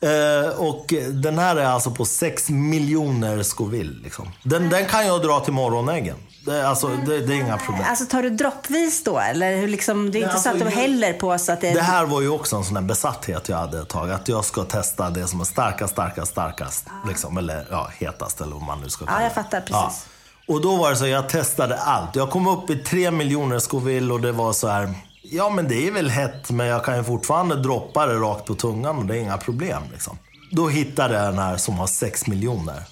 Eh, 0.00 0.60
och 0.60 0.86
den 1.22 1.38
här 1.38 1.56
är 1.56 1.66
alltså 1.66 1.90
på 1.90 2.04
6 2.04 2.50
miljoner 2.50 3.42
Scoville. 3.42 4.02
Liksom. 4.02 4.28
Den, 4.42 4.68
den 4.70 4.86
kan 4.86 5.06
jag 5.06 5.22
dra 5.22 5.40
till 5.40 5.52
morgonäggen. 5.52 6.16
Det, 6.44 6.68
alltså, 6.68 6.88
det, 6.88 7.20
det 7.20 7.34
är 7.34 7.40
inga 7.40 7.58
problem. 7.58 7.84
Alltså 7.88 8.04
tar 8.06 8.22
du 8.22 8.30
droppvis 8.30 9.04
då? 9.04 9.18
Eller 9.18 9.56
hur 9.56 9.68
liksom, 9.68 10.10
det 10.10 10.18
är 10.18 10.20
inte 10.20 10.34
Nej, 10.34 10.42
så 10.42 10.48
att 10.48 10.54
alltså, 10.54 10.68
du 10.68 10.74
häller 10.74 11.12
på 11.12 11.38
så 11.38 11.52
att 11.52 11.60
det... 11.60 11.74
Det 11.74 11.82
här 11.82 12.06
var 12.06 12.20
ju 12.20 12.28
också 12.28 12.56
en 12.56 12.64
sån 12.64 12.76
här 12.76 12.82
besatthet 12.82 13.48
jag 13.48 13.56
hade 13.56 13.78
ett 13.80 13.88
tag. 13.88 14.10
Att 14.10 14.28
jag 14.28 14.44
ska 14.44 14.64
testa 14.64 15.10
det 15.10 15.26
som 15.26 15.40
är 15.40 15.44
starkast, 15.44 15.92
starkast, 15.92 16.32
starkast. 16.32 16.86
Liksom, 17.08 17.38
eller 17.38 17.66
ja, 17.70 17.90
hetast 17.98 18.40
eller 18.40 18.52
vad 18.52 18.62
man 18.62 18.80
nu 18.80 18.88
ska 18.88 19.04
kalla 19.06 19.18
Ja, 19.18 19.22
jag 19.22 19.30
det. 19.30 19.34
fattar 19.34 19.60
precis. 19.60 20.06
Och 20.48 20.60
då 20.62 20.76
var 20.76 20.90
det 20.90 20.96
så, 20.96 21.06
jag 21.06 21.28
testade 21.28 21.78
allt. 21.78 22.16
Jag 22.16 22.30
kom 22.30 22.46
upp 22.46 22.70
i 22.70 22.76
tre 22.76 23.10
miljoner 23.10 23.58
Scoville 23.58 24.12
och 24.14 24.20
det 24.20 24.32
var 24.32 24.52
så 24.52 24.68
här. 24.68 24.94
Ja 25.22 25.50
men 25.50 25.68
det 25.68 25.86
är 25.86 25.90
väl 25.92 26.10
hett 26.10 26.50
men 26.50 26.66
jag 26.66 26.84
kan 26.84 26.96
ju 26.96 27.04
fortfarande 27.04 27.56
droppa 27.56 28.06
det 28.06 28.14
rakt 28.14 28.44
på 28.46 28.54
tungan 28.54 28.98
och 28.98 29.04
det 29.06 29.16
är 29.16 29.20
inga 29.20 29.38
problem. 29.38 29.82
Liksom. 29.92 30.18
Då 30.50 30.68
hittade 30.68 31.14
jag 31.14 31.24
den 31.24 31.38
här 31.38 31.56
som 31.56 31.78
har 31.78 31.86
6 31.86 32.26
miljoner. 32.26 32.82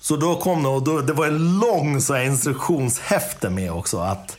Så 0.00 0.16
då 0.16 0.36
kom 0.36 0.62
det 0.62 0.68
och 0.68 0.82
då, 0.82 1.00
det 1.00 1.12
var 1.12 1.26
en 1.26 1.58
lång 1.58 2.00
så 2.00 2.14
här, 2.14 2.22
instruktionshäfte 2.22 3.50
med 3.50 3.72
också. 3.72 3.98
Att 3.98 4.36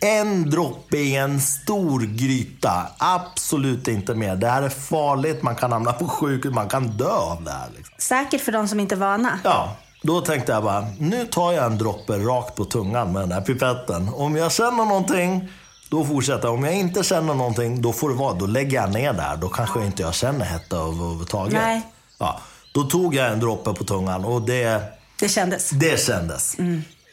en 0.00 0.50
droppe 0.50 0.96
i 0.96 1.16
en 1.16 1.40
stor 1.40 2.00
gryta, 2.00 2.86
absolut 2.98 3.88
inte 3.88 4.14
mer. 4.14 4.36
Det 4.36 4.48
här 4.48 4.62
är 4.62 4.68
farligt, 4.68 5.42
man 5.42 5.56
kan 5.56 5.72
hamna 5.72 5.92
på 5.92 6.08
sjukhus, 6.08 6.54
man 6.54 6.68
kan 6.68 6.88
dö 6.88 7.10
av 7.10 7.44
det 7.44 7.50
här. 7.50 7.68
Liksom. 7.76 7.94
Säkert 7.98 8.40
för 8.40 8.52
de 8.52 8.68
som 8.68 8.80
inte 8.80 8.94
är 8.94 8.96
vana. 8.96 9.38
Ja, 9.44 9.76
då 10.02 10.20
tänkte 10.20 10.52
jag 10.52 10.62
bara, 10.62 10.86
nu 10.98 11.26
tar 11.26 11.52
jag 11.52 11.66
en 11.66 11.78
droppe 11.78 12.18
rakt 12.18 12.54
på 12.54 12.64
tungan 12.64 13.12
med 13.12 13.22
den 13.22 13.32
här 13.32 13.40
pipetten. 13.40 14.08
Om 14.14 14.36
jag 14.36 14.52
känner 14.52 14.84
någonting, 14.84 15.48
då 15.90 16.04
fortsätter 16.04 16.48
jag. 16.48 16.54
Om 16.54 16.64
jag 16.64 16.74
inte 16.74 17.02
känner 17.02 17.34
någonting, 17.34 17.82
då 17.82 17.92
får 17.92 18.08
det 18.08 18.14
vara. 18.14 18.34
Då 18.34 18.46
lägger 18.46 18.80
jag 18.80 18.92
ner 18.92 19.12
där. 19.12 19.36
Då 19.36 19.48
kanske 19.48 19.78
jag 19.78 19.86
inte 19.86 20.02
jag 20.02 20.14
känner 20.14 20.44
hetta 20.44 20.76
överhuvudtaget. 20.76 21.52
Nej. 21.62 21.82
Ja, 22.18 22.40
då 22.74 22.82
tog 22.82 23.14
jag 23.14 23.32
en 23.32 23.40
droppe 23.40 23.72
på 23.74 23.84
tungan 23.84 24.24
och 24.24 24.42
det, 24.42 24.82
Det 25.20 25.28
kändes. 25.28 25.70
det 25.70 26.00
kändes. 26.00 26.56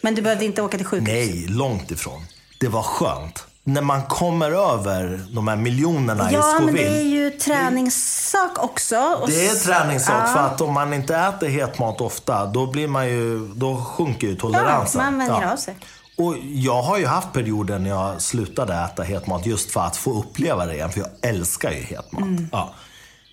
Men 0.03 0.15
du 0.15 0.21
behövde 0.21 0.45
inte 0.45 0.61
åka 0.61 0.77
till 0.77 0.85
sjukhus? 0.85 1.07
Nej, 1.07 1.45
långt 1.47 1.91
ifrån. 1.91 2.21
Det 2.59 2.67
var 2.67 2.83
skönt. 2.83 3.45
När 3.63 3.81
man 3.81 4.03
kommer 4.03 4.51
över 4.51 5.25
de 5.35 5.47
här 5.47 5.55
miljonerna 5.55 6.31
i 6.31 6.33
Ja, 6.33 6.41
Scoville. 6.41 6.65
men 6.65 6.75
det 6.75 6.99
är 6.99 7.03
ju 7.03 7.29
träningssak 7.29 8.63
också. 8.63 8.95
Det 9.27 9.45
är 9.47 9.55
träningssak 9.55 10.23
Ja. 10.29 10.33
för 10.33 10.39
att 10.39 10.61
om 10.61 10.73
man 10.73 10.93
inte 10.93 11.15
äter 11.15 11.47
het 11.49 11.79
mat 11.79 12.01
ofta, 12.01 12.45
då 12.45 12.67
blir 12.67 12.87
man 12.87 13.07
ju, 13.09 13.47
då 13.55 13.77
sjunker 13.83 14.27
ju 14.27 14.35
toleransen. 14.35 15.01
Ja, 15.03 15.11
man 15.11 15.19
vänjer 15.19 15.51
av 15.53 15.57
sig. 15.57 15.75
Och 16.17 16.35
jag 16.43 16.81
har 16.81 16.97
ju 16.97 17.05
haft 17.05 17.33
perioder 17.33 17.79
när 17.79 17.89
jag 17.89 18.21
slutade 18.21 18.73
äta 18.75 19.03
het 19.03 19.27
mat 19.27 19.45
just 19.45 19.71
för 19.71 19.81
att 19.81 19.97
få 19.97 20.19
uppleva 20.19 20.65
det 20.65 20.73
igen, 20.73 20.91
för 20.91 20.99
jag 20.99 21.09
älskar 21.21 21.71
ju 21.71 21.81
het 21.81 22.11
mat. 22.11 22.21
Mm. 22.21 22.49
Ja. 22.51 22.73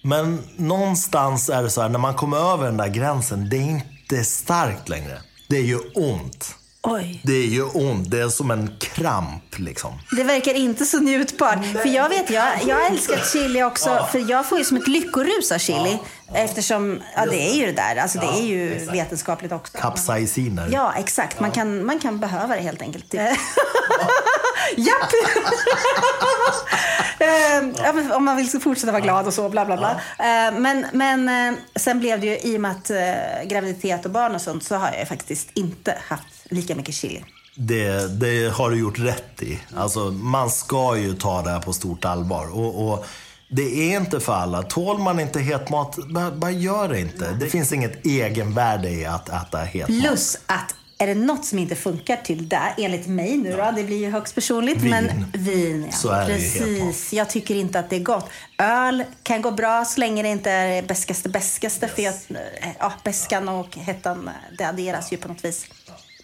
Men 0.03 0.43
någonstans 0.57 1.49
är 1.49 1.63
det 1.63 1.71
så 1.71 1.83
här, 1.83 1.89
när 1.89 1.99
man 1.99 2.15
kommer 2.15 2.53
över 2.53 2.65
den 2.65 2.77
där 2.77 2.89
gränsen, 2.89 3.49
det 3.51 3.57
är 3.57 3.61
inte 3.61 4.25
starkt 4.25 4.89
längre. 4.89 5.19
Det 5.49 5.57
är 5.57 5.63
ju 5.63 5.79
ont. 5.95 6.55
Oj. 6.83 7.21
Det 7.25 7.33
är 7.33 7.47
ju 7.47 7.63
ont. 7.63 8.11
Det 8.11 8.21
är 8.21 8.29
som 8.29 8.51
en 8.51 8.77
kramp 8.81 9.59
liksom. 9.59 10.01
Det 10.17 10.23
verkar 10.23 10.55
inte 10.55 10.85
så 10.85 10.99
njutbart. 10.99 11.65
För 11.65 11.89
jag 11.89 12.09
vet, 12.09 12.31
jag, 12.31 12.49
jag 12.67 12.87
älskar 12.87 13.21
chili 13.33 13.63
också. 13.63 14.07
För 14.13 14.31
jag 14.31 14.49
får 14.49 14.59
ju 14.59 14.65
som 14.65 14.77
ett 14.77 14.89
lyckorus 14.89 15.53
av 15.53 15.59
chili. 15.59 15.99
Eftersom, 16.35 17.01
ja 17.17 17.27
det 17.27 17.51
är 17.51 17.55
ju 17.55 17.67
det 17.67 17.73
där. 17.73 17.97
Alltså 17.97 18.19
det 18.19 18.27
är 18.27 18.43
ju 18.43 18.87
vetenskapligt 18.93 19.53
också. 19.53 19.79
Capsaiciner. 19.79 20.69
Ja, 20.73 20.93
exakt. 20.97 21.41
Man 21.41 21.51
kan, 21.51 21.87
man 21.87 21.99
kan 21.99 22.21
behöva 22.21 22.57
det 22.57 22.63
helt 22.63 22.83
enkelt. 22.83 23.15
Japp! 24.77 25.13
Eh, 27.21 27.69
ja, 27.77 28.17
om 28.17 28.25
man 28.25 28.37
vill 28.37 28.49
fortsätta 28.49 28.93
vara 28.93 29.03
glad 29.03 29.27
och 29.27 29.35
så, 29.35 29.49
bla 29.49 29.65
bla 29.65 29.77
bla. 29.77 29.91
Eh, 30.19 30.59
Men, 30.59 30.87
men 30.93 31.29
eh, 31.29 31.59
sen 31.77 32.01
blev 32.01 32.21
det 32.21 32.27
ju, 32.27 32.39
i 32.39 32.57
och 32.57 32.61
med 32.61 32.71
att 32.71 32.91
eh, 32.91 33.49
graviditet 33.49 34.05
och 34.05 34.11
barn 34.11 34.35
och 34.35 34.41
sånt, 34.41 34.65
så 34.65 34.77
har 34.77 34.93
jag 34.99 35.09
faktiskt 35.09 35.49
inte 35.55 35.99
haft 36.09 36.27
lika 36.51 36.75
mycket 36.75 36.95
chili. 36.95 37.25
Det, 37.55 38.21
det 38.21 38.53
har 38.53 38.71
du 38.71 38.79
gjort 38.79 38.99
rätt 38.99 39.43
i. 39.43 39.61
Alltså, 39.77 40.01
man 40.11 40.51
ska 40.51 40.97
ju 40.97 41.15
ta 41.15 41.43
det 41.43 41.51
här 41.51 41.61
på 41.61 41.73
stort 41.73 42.05
allvar. 42.05 42.57
Och, 42.59 42.89
och 42.93 43.07
det 43.51 43.93
är 43.93 43.97
inte 43.97 44.21
för 44.21 44.33
alla. 44.33 44.63
Tål 44.63 44.99
man 44.99 45.21
inte 45.21 45.41
het 45.41 45.71
mat, 45.71 45.97
bara, 46.15 46.31
bara 46.31 46.51
gör 46.51 46.89
det 46.89 47.01
inte. 47.01 47.31
Det 47.41 47.47
finns 47.47 47.73
inget 47.73 48.07
egenvärde 48.07 48.91
i 48.91 49.07
att 49.07 49.29
äta 49.29 49.59
het 49.59 49.89
mat. 49.89 50.01
Plus 50.01 50.39
att 50.47 50.75
är 50.99 51.07
det 51.07 51.15
något 51.15 51.45
som 51.45 51.59
inte 51.59 51.77
funkar 51.77 52.17
till 52.17 52.49
det, 52.49 52.75
enligt 52.79 53.07
mig 53.07 53.37
nu 53.37 53.57
då, 53.57 53.73
det 53.77 53.85
blir 53.85 53.97
ju 53.97 54.11
högst 54.11 54.35
personligt, 54.35 54.83
Vin. 54.83 54.91
men 54.91 55.27
vin. 55.33 55.85
Ja. 55.91 55.97
Så 55.97 56.09
är 56.11 56.27
det 56.27 56.39
ju 56.39 56.49
helt 56.49 56.81
Precis. 56.81 57.13
Jag 57.13 57.31
tycker 57.31 57.55
inte 57.55 57.79
att 57.79 57.91
det 57.91 57.97
är 57.97 58.01
gott. 58.01 58.31
Öl 58.59 59.05
kan 59.23 59.43
gå 59.43 59.51
bra 59.51 59.85
så 59.85 60.01
länge 60.01 60.23
det 60.23 60.29
inte 60.29 60.51
är 60.51 60.83
beskaste 60.83 61.29
beskaste. 61.29 61.89
För 61.89 62.03
jag, 62.03 62.15
ja, 62.79 62.93
beskan 63.05 63.49
och 63.49 63.77
hettan, 63.77 64.31
det 64.59 64.65
adderas 64.65 65.13
ju 65.13 65.17
på 65.17 65.29
något 65.29 65.45
vis. 65.45 65.67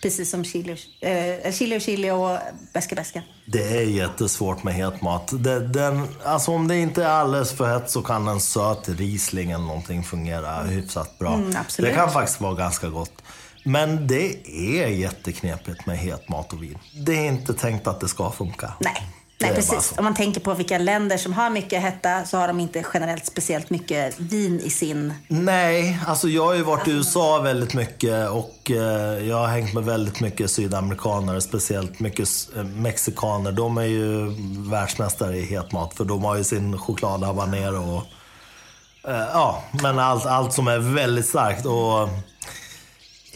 Precis 0.03 0.31
som 0.31 0.45
chili, 0.45 0.77
eh, 1.01 1.53
chili 1.53 1.77
och 1.77 1.81
chili 1.81 2.11
och 2.11 2.39
beska 2.72 2.95
beska. 2.95 3.22
Det 3.47 3.79
är 3.79 3.83
jättesvårt 3.83 4.62
med 4.62 4.75
het 4.75 5.03
mat. 5.03 5.31
Det, 5.33 5.68
den, 5.68 6.09
alltså 6.25 6.51
om 6.51 6.68
det 6.68 6.77
inte 6.77 7.05
är 7.05 7.09
alldeles 7.09 7.53
för 7.53 7.79
hett 7.79 7.91
så 7.91 8.03
kan 8.03 8.29
en 8.29 8.41
söt 8.41 8.89
Riesling 8.89 9.51
eller 9.51 9.64
någonting 9.64 10.03
fungera 10.03 10.62
hyfsat 10.62 11.18
bra. 11.18 11.35
Mm, 11.35 11.55
det 11.79 11.93
kan 11.93 12.11
faktiskt 12.11 12.41
vara 12.41 12.55
ganska 12.55 12.89
gott. 12.89 13.24
Men 13.65 14.07
det 14.07 14.49
är 14.49 14.87
jätteknepigt 14.87 15.87
med 15.87 15.99
het 15.99 16.29
mat 16.29 16.53
och 16.53 16.62
vin. 16.62 16.79
Det 16.93 17.12
är 17.12 17.27
inte 17.27 17.55
tänkt 17.55 17.87
att 17.87 18.01
det 18.01 18.09
ska 18.09 18.31
funka. 18.31 18.73
Nej. 18.79 19.11
Nej, 19.41 19.55
precis. 19.55 19.95
Om 19.99 20.05
man 20.05 20.15
tänker 20.15 20.41
på 20.41 20.55
vilka 20.55 20.79
länder 20.79 21.17
som 21.17 21.33
har 21.33 21.51
mycket 21.51 21.83
hetta 21.83 22.25
så 22.25 22.37
har 22.37 22.49
de 22.49 22.61
inte 22.61 22.85
generellt 22.95 23.27
speciellt 23.27 23.71
mycket 23.71 24.21
vin 24.21 24.61
i 24.61 24.71
sin... 24.71 25.15
Nej, 25.29 25.99
alltså 26.07 26.29
jag 26.29 26.45
har 26.45 26.55
ju 26.55 26.62
varit 26.62 26.89
i 26.89 26.91
USA 26.91 27.39
väldigt 27.39 27.75
mycket 27.75 28.31
och 28.31 28.71
eh, 28.71 29.29
jag 29.29 29.37
har 29.37 29.47
hängt 29.47 29.75
med 29.75 29.85
väldigt 29.85 30.21
mycket 30.21 30.51
sydamerikaner, 30.51 31.41
speciellt 31.41 32.01
mycket 32.01 32.29
eh, 32.57 32.65
mexikaner. 32.65 33.53
De 33.53 33.79
är 33.79 33.85
ju 33.85 34.35
världsmästare 34.71 35.37
i 35.37 35.45
het 35.45 35.73
mat 35.73 35.95
för 35.95 36.05
de 36.05 36.25
har 36.25 36.37
ju 36.37 36.45
sin 36.45 36.79
choklad 36.79 37.23
habanero 37.23 37.97
och 37.97 39.11
eh, 39.11 39.27
ja, 39.33 39.62
men 39.83 39.99
allt, 39.99 40.27
allt 40.27 40.53
som 40.53 40.69
är 40.69 40.79
väldigt 40.79 41.27
starkt. 41.27 41.67
Och 41.67 42.09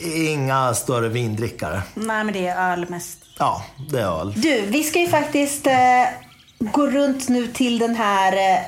inga 0.00 0.74
större 0.74 1.08
vindrickare. 1.08 1.82
Nej, 1.94 2.24
men 2.24 2.32
det 2.34 2.46
är 2.46 2.72
öl 2.72 2.86
mest. 2.90 3.18
Ja, 3.38 3.64
det 3.90 4.00
är 4.00 4.20
öl. 4.20 4.32
Du, 4.36 4.60
vi 4.60 4.82
ska 4.82 4.98
ju 4.98 5.08
faktiskt 5.08 5.66
eh, 5.66 5.74
gå 6.58 6.86
runt 6.86 7.28
nu 7.28 7.46
till 7.46 7.78
den 7.78 7.96
här 7.96 8.32
eh, 8.32 8.60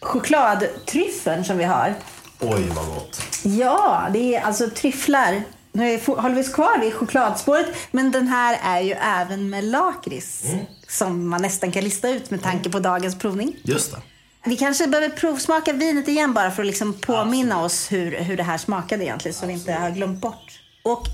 chokladtryffeln 0.00 1.44
som 1.44 1.58
vi 1.58 1.64
har. 1.64 1.94
Oj, 2.40 2.62
vad 2.76 2.86
gott. 2.86 3.20
Ja, 3.42 4.06
det 4.12 4.34
är 4.34 4.40
alltså 4.40 4.70
tryfflar. 4.70 5.42
Nu 5.72 5.90
är- 5.94 6.20
håller 6.22 6.34
vi 6.34 6.40
oss 6.42 6.52
kvar 6.54 6.78
vid 6.80 6.94
chokladspåret, 6.94 7.66
men 7.90 8.10
den 8.10 8.28
här 8.28 8.58
är 8.62 8.80
ju 8.80 8.92
även 8.92 9.50
med 9.50 9.64
lakrits. 9.64 10.42
Som 10.88 11.28
man 11.28 11.42
nästan 11.42 11.72
kan 11.72 11.84
lista 11.84 12.08
ut 12.08 12.30
med 12.30 12.42
tanke 12.42 12.70
på 12.70 12.78
dagens 12.78 13.18
provning. 13.18 13.56
Just 13.62 13.92
det. 13.92 13.98
Vi 14.44 14.56
kanske 14.56 14.86
behöver 14.86 15.08
provsmaka 15.16 15.72
vinet 15.72 16.08
igen 16.08 16.32
bara 16.34 16.50
för 16.50 16.62
att 16.62 16.66
liksom 16.66 16.92
påminna 16.94 17.62
oss 17.64 17.92
hur, 17.92 18.16
hur 18.18 18.36
det 18.36 18.42
här 18.42 18.58
smakade 18.58 19.04
egentligen 19.04 19.34
så 19.34 19.46
vi 19.46 19.52
inte 19.52 19.72
har 19.72 19.90
glömt 19.90 20.20
bort. 20.20 20.47
Och 20.92 21.06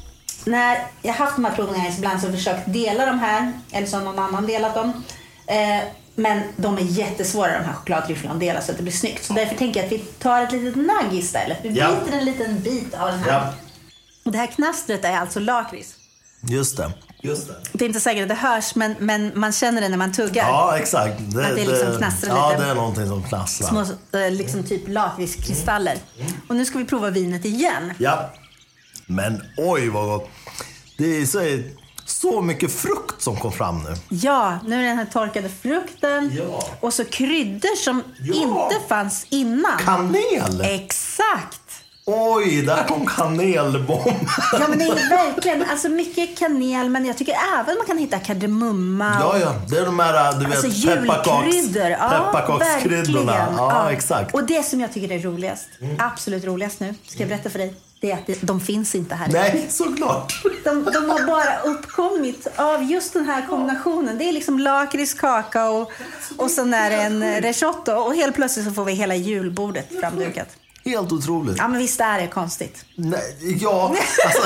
när 0.44 0.86
jag 1.02 1.12
haft 1.12 1.36
de 1.36 1.44
här 1.44 1.52
provningarna 1.54 1.94
ibland 1.98 2.20
så 2.20 2.26
har 2.26 2.30
jag 2.32 2.38
försökt 2.38 2.72
dela 2.72 3.06
de 3.06 3.18
här 3.18 3.52
eller 3.72 3.86
så 3.86 3.96
har 3.96 4.04
någon 4.04 4.18
annan 4.18 4.46
delat 4.46 4.74
dem. 4.74 5.04
Eh, 5.46 5.80
men 6.14 6.42
de 6.56 6.78
är 6.78 6.82
jättesvåra 6.82 7.58
de 7.58 7.64
här 7.64 7.72
chokladtryfflarna 7.72 8.34
att 8.34 8.40
dela 8.40 8.60
så 8.60 8.70
att 8.70 8.76
det 8.76 8.82
blir 8.82 8.92
snyggt. 8.92 9.24
Så 9.24 9.32
därför 9.32 9.54
tänker 9.56 9.80
jag 9.80 9.86
att 9.86 9.92
vi 9.92 9.98
tar 9.98 10.42
ett 10.42 10.52
litet 10.52 10.76
nugg 10.76 11.12
istället. 11.12 11.58
Vi 11.62 11.68
Ja. 11.78 11.90
biter 12.04 12.18
en 12.18 12.24
liten 12.24 12.60
bit 12.60 12.94
av 12.94 13.08
den 13.08 13.18
här. 13.18 13.32
Ja, 13.32 13.52
Och 14.24 14.32
det 14.32 14.38
här 14.38 14.46
knastret 14.46 15.04
är 15.04 15.16
alltså 15.18 15.40
lakrits. 15.40 15.94
just 16.48 16.76
det. 16.76 16.92
Just 17.22 17.48
det. 17.48 17.54
Det 17.72 17.84
är 17.84 17.86
inte 17.86 18.00
säkert 18.00 18.22
att 18.22 18.28
det 18.28 18.34
hörs 18.34 18.74
men, 18.74 18.94
men 18.98 19.32
man 19.34 19.52
känner 19.52 19.80
det 19.80 19.88
när 19.88 19.96
man 19.96 20.12
tuggar. 20.12 20.48
Ja, 20.48 20.78
exakt. 20.78 21.20
Att 21.20 21.34
det 21.34 21.54
liksom 21.66 21.98
knastrar 21.98 22.50
lite. 22.50 22.64
det 22.64 22.70
är 22.70 22.74
någonting 22.74 23.06
som 23.08 23.22
knastrar. 23.22 23.68
Små 23.68 24.18
eh, 24.18 24.30
liksom 24.30 24.62
typ 24.64 24.88
lakritskristaller. 24.88 25.98
Och 26.48 26.56
nu 26.56 26.64
ska 26.64 26.78
vi 26.78 26.84
prova 26.84 27.10
vinet 27.10 27.44
igen. 27.44 27.92
Ja. 27.98 28.30
Men 29.06 29.42
oj 29.56 29.88
vad 29.88 30.06
gott. 30.06 30.30
Det 30.98 31.04
är 31.20 31.26
så, 31.26 31.62
så 32.04 32.42
mycket 32.42 32.72
frukt 32.72 33.22
som 33.22 33.36
kom 33.36 33.52
fram 33.52 33.78
nu. 33.78 33.94
Ja, 34.08 34.58
nu 34.66 34.74
är 34.84 34.88
den 34.88 34.96
här 34.98 35.04
torkade 35.04 35.48
frukten. 35.48 36.32
Ja. 36.38 36.68
Och 36.80 36.92
så 36.94 37.04
kryddor 37.04 37.76
som 37.76 38.02
Ja. 38.20 38.34
inte 38.34 38.88
fanns 38.88 39.26
innan. 39.30 39.78
Kanel! 39.78 40.60
Exakt! 40.60 41.60
Oj, 42.06 42.62
där 42.62 42.84
kom 42.88 43.06
kanelbomb. 43.06 44.28
Ja 44.52 44.68
men 44.68 44.78
det 44.78 44.84
är 44.84 45.08
verkligen, 45.10 45.64
alltså 45.70 45.88
mycket 45.88 46.38
kanel 46.38 46.88
men 46.88 47.04
jag 47.06 47.18
tycker 47.18 47.34
även 47.58 47.76
man 47.78 47.86
kan 47.86 47.98
hitta 47.98 48.18
kardemumma. 48.18 49.16
Ja, 49.20 49.38
ja. 49.38 49.54
Det 49.68 49.78
är 49.78 49.84
de 49.84 49.98
här, 49.98 50.32
du 50.40 50.46
vet, 50.46 50.64
Alltså 50.64 50.88
pepparkaks, 50.88 51.54
julkryddor. 51.54 51.90
Ja, 51.90 52.30
pepparkakskryddorna. 52.32 53.32
verkligen. 53.32 53.56
Ja, 53.56 53.90
exakt. 53.92 54.34
Och 54.34 54.44
det 54.46 54.62
som 54.66 54.80
jag 54.80 54.92
tycker 54.92 55.14
är 55.14 55.18
roligast, 55.18 55.68
absolut 55.98 56.44
roligast 56.44 56.80
nu, 56.80 56.94
ska 57.06 57.18
jag 57.18 57.28
berätta 57.28 57.50
för 57.50 57.58
dig, 57.58 57.74
det 58.04 58.10
är 58.10 58.16
att 58.34 58.40
de 58.40 58.60
finns 58.60 58.94
inte 58.94 59.14
här. 59.14 59.28
Nej, 59.28 59.66
såklart. 59.70 60.42
De, 60.64 60.84
de 60.84 61.10
har 61.10 61.26
bara 61.26 61.58
uppkommit 61.60 62.46
av 62.56 62.82
just 62.82 63.12
den 63.12 63.24
här 63.24 63.46
kombinationen. 63.46 64.18
Det 64.18 64.24
är 64.24 64.32
liksom 64.32 64.58
lakrits, 64.58 65.14
kakao 65.14 65.90
och 66.36 66.50
sen 66.50 66.74
är 66.74 66.90
det 66.90 66.96
en 66.96 67.42
risotto. 67.42 67.92
Och 67.92 68.14
helt 68.14 68.34
plötsligt 68.34 68.66
så 68.66 68.72
får 68.72 68.84
vi 68.84 68.92
hela 68.92 69.14
julbordet 69.14 70.00
framdukat. 70.00 70.48
Helt 70.84 71.12
otroligt. 71.12 71.56
Ja, 71.58 71.68
men 71.68 71.78
visst 71.78 72.00
är 72.00 72.18
det 72.18 72.26
konstigt? 72.26 72.84
Nej, 72.94 73.36
ja, 73.60 73.96
alltså. 74.24 74.42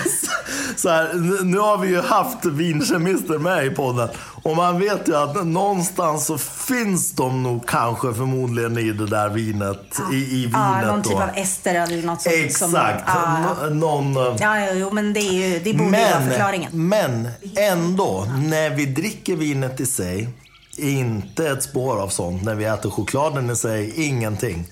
så, 0.83 0.89
här, 0.89 1.13
nu- 1.43 1.57
har 1.59 1.77
vi 1.77 1.87
ju 1.87 2.01
haft 2.01 2.45
vinkemister 2.45 3.37
med 3.39 3.65
i 3.65 3.69
podden. 3.69 4.09
Och 4.43 4.55
man 4.55 4.79
vet 4.79 5.07
ju 5.07 5.15
att 5.15 5.45
någonstans 5.47 6.25
så 6.25 6.37
finns 6.37 7.11
de 7.11 7.43
nog 7.43 7.67
kanske 7.67 8.13
förmodligen 8.13 8.77
i 8.77 8.91
det 8.91 9.05
där 9.07 9.29
vinet. 9.29 9.99
I, 10.11 10.15
i 10.15 10.45
vinet 10.45 10.51
Ja, 10.53 10.81
någon 10.87 11.01
då. 11.01 11.09
typ 11.09 11.19
av 11.19 11.29
ester 11.35 11.75
eller 11.75 12.03
något 12.03 12.21
sånt. 12.21 12.35
Exakt. 12.35 12.59
Som, 12.59 12.73
ja, 12.75 13.55
Nå- 13.69 13.69
Någon... 13.69 14.17
eh, 14.17 14.35
ja, 14.39 14.59
ja, 14.59 14.73
jo, 14.73 14.91
men 14.91 15.13
det, 15.13 15.19
är 15.19 15.31
ju, 15.49 15.59
det 15.59 15.73
borde 15.73 15.97
ju 15.97 16.03
vara 16.11 16.21
förklaringen. 16.29 16.87
men 16.87 17.27
ändå, 17.55 18.27
när 18.37 18.69
vi 18.69 18.85
dricker 18.85 19.35
vinet 19.35 19.79
i 19.79 19.85
sig, 19.85 20.29
inte 20.77 21.49
ett 21.49 21.63
spår 21.63 22.01
av 22.01 22.07
sånt. 22.07 22.43
När 22.43 22.55
vi 22.55 22.65
äter 22.65 22.89
chokladen 22.89 23.49
i 23.49 23.55
sig, 23.55 24.05
ingenting. 24.07 24.65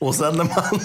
Och 0.00 0.14
sen 0.14 0.36
när 0.36 0.44
man, 0.44 0.80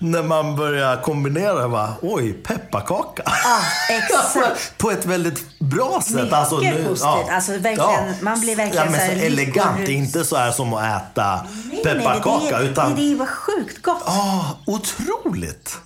när 0.00 0.22
man 0.22 0.56
börjar 0.56 1.02
kombinera 1.02 1.62
det, 1.62 1.68
bara, 1.68 1.94
oj, 2.02 2.32
pepparkaka. 2.32 3.22
Ja, 3.44 3.60
exakt. 3.90 4.78
På 4.78 4.90
ett 4.90 5.04
väldigt 5.06 5.58
bra 5.58 6.00
sätt. 6.04 6.14
Mycket 6.14 6.32
alltså, 6.32 6.56
positivt. 6.56 7.30
Alltså, 7.30 7.52
verkligen, 7.52 8.14
man 8.24 8.40
blir 8.40 8.56
verkligen 8.56 8.84
ja, 8.84 8.90
men 8.90 9.00
så 9.00 9.06
så 9.06 9.12
elegant. 9.26 9.78
lyckorus. 9.80 9.88
Inte 9.88 10.24
så 10.24 10.36
här 10.36 10.52
som 10.52 10.74
att 10.74 11.02
äta 11.02 11.34
Nej, 11.34 11.52
nej, 11.64 11.80
nej, 11.84 11.94
pepparkaka. 11.94 12.58
det, 12.58 12.64
är- 12.64 12.70
utan, 12.70 12.94
det, 12.94 13.00
det 13.02 13.12
är 13.12 13.16
bara 13.16 13.28
sjukt 13.28 13.82
gott. 13.82 14.02
ah, 14.06 14.44
otroligt! 14.66 15.78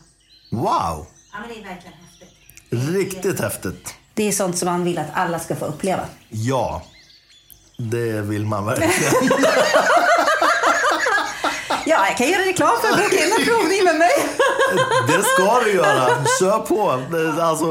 Wow! 0.52 0.62
Ja, 0.62 1.38
men 1.40 1.48
det 1.48 1.54
är 1.54 1.64
verkligen 1.74 1.94
häftigt. 2.08 2.94
Riktigt 2.94 3.40
häftigt. 3.40 3.94
Det 4.14 4.28
är 4.28 4.32
sånt 4.32 4.58
som 4.58 4.66
man 4.68 4.84
vill 4.84 4.98
att 4.98 5.06
alla 5.14 5.38
ska 5.38 5.56
få 5.56 5.64
uppleva. 5.66 6.02
Ja, 6.28 6.82
det 7.78 8.20
vill 8.20 8.46
man 8.46 8.64
verkligen. 8.66 9.30
Ja, 11.90 12.06
jag 12.08 12.16
kan 12.16 12.28
göra 12.28 12.42
reklam 12.42 12.70
för 12.82 12.88
att 12.88 12.96
boka 12.96 13.24
in 13.26 13.32
en 13.38 13.44
provning 13.46 13.84
med 13.84 13.96
mig. 13.96 14.10
Det 15.06 15.22
ska 15.22 15.60
du 15.64 15.72
göra. 15.72 16.08
Kör 16.40 16.58
på. 16.58 17.02
Det- 17.10 17.42
Alltså, 17.44 17.64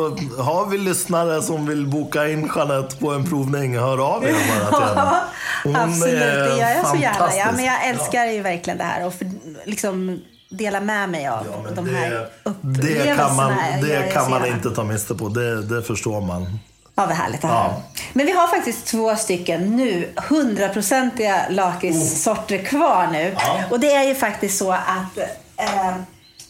har 0.43 0.65
vi 0.65 0.77
lyssnare 0.77 1.41
som 1.41 1.65
vill 1.65 1.87
boka 1.87 2.27
in 2.27 2.51
Jeanette 2.55 2.95
på 2.95 3.11
en 3.11 3.29
provning, 3.29 3.77
hör 3.79 4.15
av 4.15 4.23
er 4.23 4.31
bara 4.33 4.79
till 4.79 4.87
henne. 4.87 5.19
Hon 5.63 5.75
Absolut, 5.75 6.13
är 6.23 6.37
det 6.39 6.57
gör 6.57 6.69
jag 6.69 6.87
så 6.87 6.95
gärna. 6.95 7.35
Ja, 7.35 7.47
men 7.55 7.65
jag 7.65 7.87
älskar 7.87 8.25
ju 8.25 8.41
verkligen 8.41 8.77
det 8.77 8.83
här 8.83 9.05
och 9.05 9.13
för, 9.13 9.27
liksom 9.65 10.19
dela 10.49 10.79
med 10.81 11.09
mig 11.09 11.27
av 11.27 11.45
Ja, 11.65 11.69
de 11.75 11.85
det, 11.85 11.91
här 11.97 12.09
det 12.09 12.27
upplevelserna. 12.43 13.15
kan 13.15 13.35
man, 13.35 13.53
det 13.81 14.13
kan 14.13 14.29
man 14.29 14.45
inte 14.45 14.69
ta 14.69 14.83
miste 14.83 15.15
på. 15.15 15.29
Det, 15.29 15.61
det 15.63 15.83
förstår 15.83 16.21
man. 16.21 16.59
Ja, 16.99 17.05
vad 17.05 17.15
härligt 17.15 17.41
det 17.41 17.47
här. 17.47 17.55
Ja. 17.55 17.81
Men 18.13 18.25
vi 18.25 18.31
har 18.31 18.47
faktiskt 18.47 18.85
två 18.87 19.15
stycken 19.15 19.75
nu 19.75 20.13
hundraprocentiga 20.15 21.45
lakritssorter 21.49 22.65
kvar 22.65 23.07
nu. 23.11 23.35
Ja. 23.39 23.63
Och 23.69 23.79
det 23.79 23.91
är 23.93 24.03
ju 24.03 24.15
faktiskt 24.15 24.57
så 24.57 24.71
att 24.71 25.17
eh, 25.57 25.95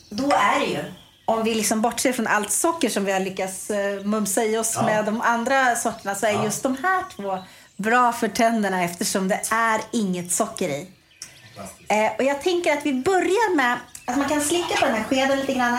då 0.09 0.31
är 0.31 0.59
det 0.59 0.65
ju, 0.65 0.83
om 1.25 1.43
vi 1.43 1.55
liksom 1.55 1.81
bortser 1.81 2.13
från 2.13 2.27
allt 2.27 2.51
socker 2.51 2.89
som 2.89 3.05
vi 3.05 3.11
har 3.11 3.19
lyckats 3.19 3.69
eh, 3.69 4.03
mumsa 4.03 4.43
i 4.43 4.57
oss 4.57 4.73
Ja. 4.75 4.81
med 4.85 5.05
de 5.05 5.21
andra 5.21 5.75
sorterna 5.75 6.15
så 6.15 6.25
är 6.25 6.43
just 6.43 6.63
de 6.63 6.77
här 6.83 7.03
två 7.15 7.37
bra 7.77 8.11
för 8.13 8.27
tänderna 8.27 8.83
eftersom 8.83 9.27
det 9.27 9.41
är 9.51 9.81
inget 9.91 10.31
socker 10.31 10.69
i. 10.69 10.87
Eh, 11.87 12.11
och 12.17 12.23
jag 12.23 12.41
tänker 12.41 12.73
att 12.77 12.85
vi 12.85 12.93
börjar 12.93 13.55
med 13.55 13.77
att 14.05 14.17
man 14.17 14.29
kan 14.29 14.41
slicka 14.41 14.75
på 14.79 14.85
den 14.85 14.95
här 14.95 15.03
skeden 15.03 15.39
lite 15.39 15.53
grann. 15.53 15.77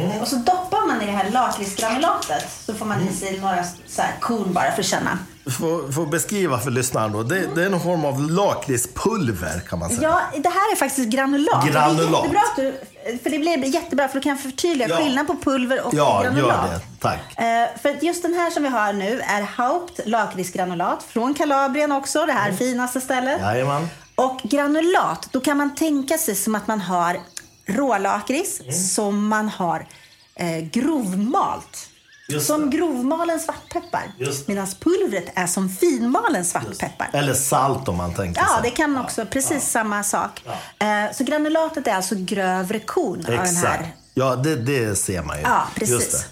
Mm. 0.00 0.20
Och 0.22 0.28
så 0.28 0.36
doppar 0.36 0.86
man 0.86 1.02
i 1.02 1.06
det 1.06 1.12
här 1.12 1.30
lakritsgranulatet. 1.30 2.46
Så 2.66 2.74
får 2.74 2.86
man 2.86 3.08
i 3.08 3.12
sig 3.12 3.40
några 3.40 3.64
så 3.86 4.02
här 4.02 4.14
korn 4.20 4.52
bara 4.52 4.72
för 4.72 4.80
att 4.80 4.86
känna. 4.86 5.18
Får, 5.58 5.92
får 5.92 6.06
beskriva 6.06 6.58
för 6.58 6.70
lyssnaren 6.70 7.12
då. 7.12 7.22
Det, 7.22 7.54
det 7.54 7.64
är 7.64 7.70
någon 7.70 7.80
form 7.82 8.04
av 8.04 8.20
lakritspulver 8.30 9.60
kan 9.68 9.78
man 9.78 9.90
säga. 9.90 10.02
Ja, 10.02 10.20
det 10.42 10.48
här 10.48 10.72
är 10.72 10.76
faktiskt 10.76 11.08
granulat. 11.08 11.66
Granulat. 11.66 12.24
Det 12.30 12.36
är 12.36 12.42
att 12.42 12.56
du, 12.56 12.80
för 13.22 13.30
det 13.30 13.38
blir 13.38 13.64
jättebra 13.64 14.08
för 14.08 14.14
då 14.14 14.22
kan 14.22 14.30
jag 14.30 14.40
förtydliga 14.40 14.88
Ja. 14.88 14.96
skillnaden 14.96 15.26
på 15.26 15.50
pulver 15.50 15.86
och 15.86 15.94
Ja, 15.94 16.20
granulat. 16.22 16.66
gör 16.66 16.72
det. 16.74 16.80
Tack. 17.00 17.38
Eh, 17.38 17.80
för 17.82 18.04
just 18.04 18.22
den 18.22 18.34
här 18.34 18.50
som 18.50 18.62
vi 18.62 18.68
har 18.68 18.92
nu 18.92 19.20
är 19.20 19.42
Haupt 19.42 20.00
lakritsgranulat 20.04 21.02
från 21.08 21.34
Kalabrien 21.34 21.92
också, 21.92 22.26
det 22.26 22.32
här 22.32 22.52
finaste 22.52 23.00
stället. 23.00 23.38
Mm. 23.40 23.54
Jajamän. 23.54 23.88
Och 24.14 24.40
granulat, 24.44 25.28
då 25.32 25.40
kan 25.40 25.56
man 25.56 25.74
tänka 25.74 26.18
sig 26.18 26.34
som 26.34 26.54
att 26.54 26.66
man 26.66 26.80
har 26.80 27.16
rålakrits 27.66 28.60
Mm. 28.60 28.72
som 28.72 29.28
man 29.28 29.48
har 29.48 29.86
eh, 30.34 30.58
grovmalt. 30.58 31.88
Just 32.28 32.46
som 32.46 32.70
det. 32.70 32.76
grovmalen 32.76 33.40
svartpeppar. 33.40 34.12
Medan 34.46 34.66
pulvret 34.80 35.32
är 35.34 35.46
som 35.46 35.68
finmalen 35.68 36.44
svartpeppar. 36.44 37.10
Eller 37.12 37.34
salt 37.34 37.88
om 37.88 37.96
man 37.96 38.14
tänker 38.14 38.40
Ja, 38.40 38.46
sig. 38.46 38.70
det 38.70 38.70
kan 38.70 38.98
också. 38.98 39.26
Precis 39.26 39.70
samma 39.70 40.02
sak. 40.02 40.42
Eh, 40.78 41.12
Så 41.14 41.24
granulatet 41.24 41.86
är 41.86 41.94
alltså 41.94 42.14
grövre 42.18 42.78
korn 42.80 43.18
av 43.18 43.24
den 43.24 43.40
Exakt. 43.40 43.66
här. 43.66 43.94
Ja, 44.14 44.36
det, 44.36 44.56
det 44.56 44.96
ser 44.96 45.22
man 45.22 45.36
ju. 45.36 45.42
Ja, 45.42 45.62
precis. 45.74 46.12
det. 46.12 46.26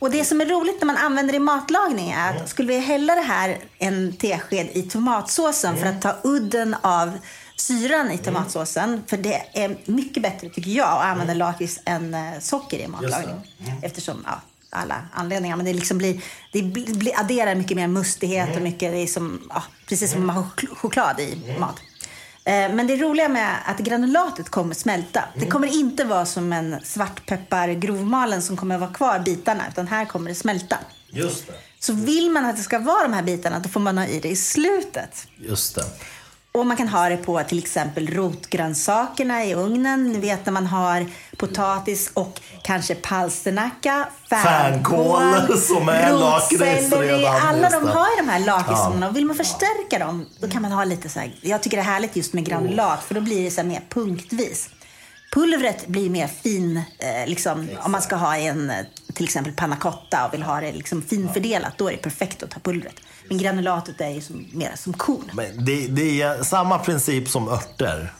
Och 0.00 0.10
det 0.10 0.24
som 0.24 0.40
är 0.40 0.46
roligt 0.46 0.80
när 0.80 0.86
man 0.86 0.96
använder 0.96 1.32
det 1.32 1.36
i 1.36 1.40
matlagning 1.40 2.10
är 2.10 2.36
att 2.36 2.48
skulle 2.48 2.68
vi 2.68 2.78
hälla 2.78 3.14
det 3.14 3.20
här 3.20 3.58
en 3.78 4.12
tesked 4.16 4.68
i 4.72 4.82
tomatsåsen 4.82 5.76
för 5.76 5.86
att 5.86 6.02
ta 6.02 6.14
udden 6.24 6.76
av 6.82 7.18
syran 7.60 8.10
i 8.10 8.18
tomatsåsen. 8.18 9.02
För 9.06 9.16
det 9.16 9.42
är 9.52 9.76
mycket 9.84 10.22
bättre 10.22 10.48
tycker 10.48 10.70
jag 10.70 10.88
att 10.88 11.04
använda 11.04 11.34
lakrits 11.34 11.80
än 11.84 12.14
eh, 12.14 12.38
socker 12.40 12.78
i 12.78 12.86
matlagning. 12.88 13.54
Eftersom, 13.82 14.22
ja, 14.26 14.40
alla 14.70 15.02
anledningar. 15.14 15.56
Men 15.56 15.66
det 15.66 15.72
liksom 15.72 15.98
blir, 15.98 16.20
det 16.52 16.62
blir, 16.62 17.20
adderar 17.20 17.54
mycket 17.54 17.76
mer 17.76 17.86
mustighet 17.86 18.56
och 18.56 18.62
mycket, 18.62 18.92
det 18.92 18.98
är 18.98 19.06
som, 19.06 19.40
ja, 19.50 19.62
precis 19.88 20.12
som 20.12 20.26
man 20.26 20.36
har 20.36 20.42
chok- 20.42 20.74
choklad 20.76 21.20
i 21.20 21.56
mat. 21.58 21.76
Eh, 22.44 22.74
Men 22.74 22.86
det 22.86 22.96
roliga 22.96 23.28
med 23.28 23.56
att 23.66 23.78
granulatet 23.78 24.48
kommer 24.48 24.74
smälta. 24.74 25.24
Det 25.34 25.46
kommer 25.46 25.66
inte 25.80 26.04
vara 26.04 26.26
som 26.26 26.52
en 26.52 26.76
svartpeppar 26.84 27.68
grovmalen 27.68 28.42
som 28.42 28.56
kommer 28.56 28.78
vara 28.78 28.92
kvar 28.92 29.18
bitarna. 29.18 29.64
Utan 29.68 29.86
här 29.88 30.04
kommer 30.04 30.28
det 30.28 30.34
smälta. 30.34 30.78
Just 31.10 31.46
det. 31.46 31.52
Så 31.80 31.92
vill 31.92 32.30
man 32.30 32.44
att 32.44 32.56
det 32.56 32.62
ska 32.62 32.78
vara 32.78 33.02
de 33.02 33.12
här 33.12 33.22
bitarna 33.22 33.58
då 33.58 33.68
får 33.68 33.80
man 33.80 33.98
ha 33.98 34.06
i 34.06 34.20
det 34.20 34.28
i 34.28 34.36
slutet. 34.36 35.26
Just 35.36 35.74
det. 35.74 35.84
Och 36.52 36.66
man 36.66 36.76
kan 36.76 36.88
ha 36.88 37.08
det 37.08 37.16
på 37.16 37.42
till 37.42 37.58
exempel 37.58 38.06
rotgrönsakerna 38.06 39.44
i 39.44 39.54
ugnen. 39.54 40.12
Ni 40.12 40.18
vet 40.18 40.46
när 40.46 40.52
man 40.52 40.66
har 40.66 41.06
potatis 41.36 42.10
och 42.14 42.40
kanske 42.62 42.94
palsternacka, 42.94 44.08
Fänkål, 44.30 45.22
rotselleri. 46.10 47.26
Alla 47.26 47.70
de 47.70 47.88
har 47.88 48.10
ju 48.10 48.16
de 48.16 48.28
här 48.28 48.40
lakritsämnena 48.40 49.08
och 49.08 49.16
vill 49.16 49.26
man 49.26 49.36
förstärka 49.36 49.98
dem 49.98 50.26
då 50.40 50.48
kan 50.48 50.62
man 50.62 50.72
ha 50.72 50.84
lite 50.84 51.08
så 51.08 51.20
här, 51.20 51.34
jag 51.40 51.62
tycker 51.62 51.76
det 51.76 51.82
är 51.82 51.84
härligt 51.84 52.16
just 52.16 52.32
med 52.32 52.44
granulat 52.46 53.04
för 53.04 53.14
då 53.14 53.20
blir 53.20 53.44
det 53.44 53.50
så 53.50 53.62
mer 53.62 53.82
punktvis. 53.88 54.70
Pulvret 55.32 55.86
blir 55.86 56.10
mer 56.10 56.26
fin, 56.26 56.82
eh, 56.98 57.26
liksom, 57.28 57.68
om 57.78 57.92
man 57.92 58.02
ska 58.02 58.16
ha 58.16 58.36
en 58.36 58.70
eh, 58.70 58.76
till 59.14 59.24
exempel 59.24 59.52
panna 59.52 59.76
cotta 59.76 60.26
och 60.26 60.34
vill 60.34 60.42
ha 60.42 60.60
det 60.60 60.72
liksom 60.72 61.02
finfördelat, 61.02 61.78
då 61.78 61.88
är 61.88 61.92
det 61.92 61.98
perfekt 61.98 62.42
att 62.42 62.50
ta 62.50 62.60
pulvret. 62.60 62.94
Men 63.28 63.38
granulatet 63.38 64.00
är 64.00 64.08
ju 64.08 64.20
som, 64.20 64.46
mer 64.52 64.72
som 64.76 64.92
korn. 64.92 65.30
Men 65.32 65.64
det, 65.64 65.86
det 65.86 66.22
är 66.22 66.42
samma 66.42 66.78
princip 66.78 67.28
som 67.28 67.48
örter. 67.48 68.12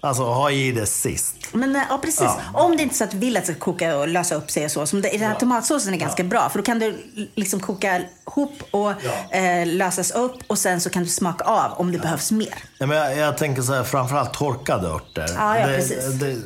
Alltså 0.00 0.22
ha 0.24 0.50
i 0.50 0.72
det 0.72 0.86
sist. 0.86 1.36
Men 1.52 1.76
eh, 1.76 1.82
ja, 1.90 1.98
precis. 2.02 2.20
Ja. 2.20 2.38
Om 2.54 2.76
det 2.76 2.82
inte 2.82 2.94
är 2.94 2.96
så 2.96 3.04
att 3.04 3.10
du 3.10 3.18
vill 3.18 3.36
att 3.36 3.44
det 3.46 3.52
ska 3.52 3.60
koka 3.60 3.96
och 3.98 4.08
lösa 4.08 4.34
upp 4.34 4.50
sig 4.50 4.64
och 4.64 4.70
så. 4.70 4.86
Som 4.86 5.02
det, 5.02 5.08
den 5.08 5.20
här 5.20 5.34
tomatsåsen 5.34 5.94
är 5.94 5.98
ganska 5.98 6.24
bra. 6.24 6.48
För 6.48 6.58
då 6.58 6.64
kan 6.64 6.78
du 6.78 7.06
liksom 7.34 7.60
koka 7.60 8.00
ihop 8.26 8.52
och 8.70 8.92
Ja. 9.30 9.36
eh, 9.38 9.66
lösas 9.66 10.10
upp. 10.10 10.34
Och 10.46 10.58
sen 10.58 10.80
så 10.80 10.90
kan 10.90 11.02
du 11.02 11.08
smaka 11.08 11.44
av 11.44 11.72
om 11.72 11.92
det 11.92 11.98
behövs 11.98 12.32
mer. 12.32 12.54
Nej, 12.78 12.88
men 12.88 12.96
jag, 12.98 13.16
jag 13.16 13.38
tänker 13.38 13.62
så 13.62 13.74
här, 13.74 13.84
framförallt 13.84 14.32
torkade 14.34 14.88
örter. 14.88 15.30
Ja, 15.36 15.58
ja, 15.58 15.66
det, 15.66 15.76
precis. 15.76 16.04
Det, 16.12 16.36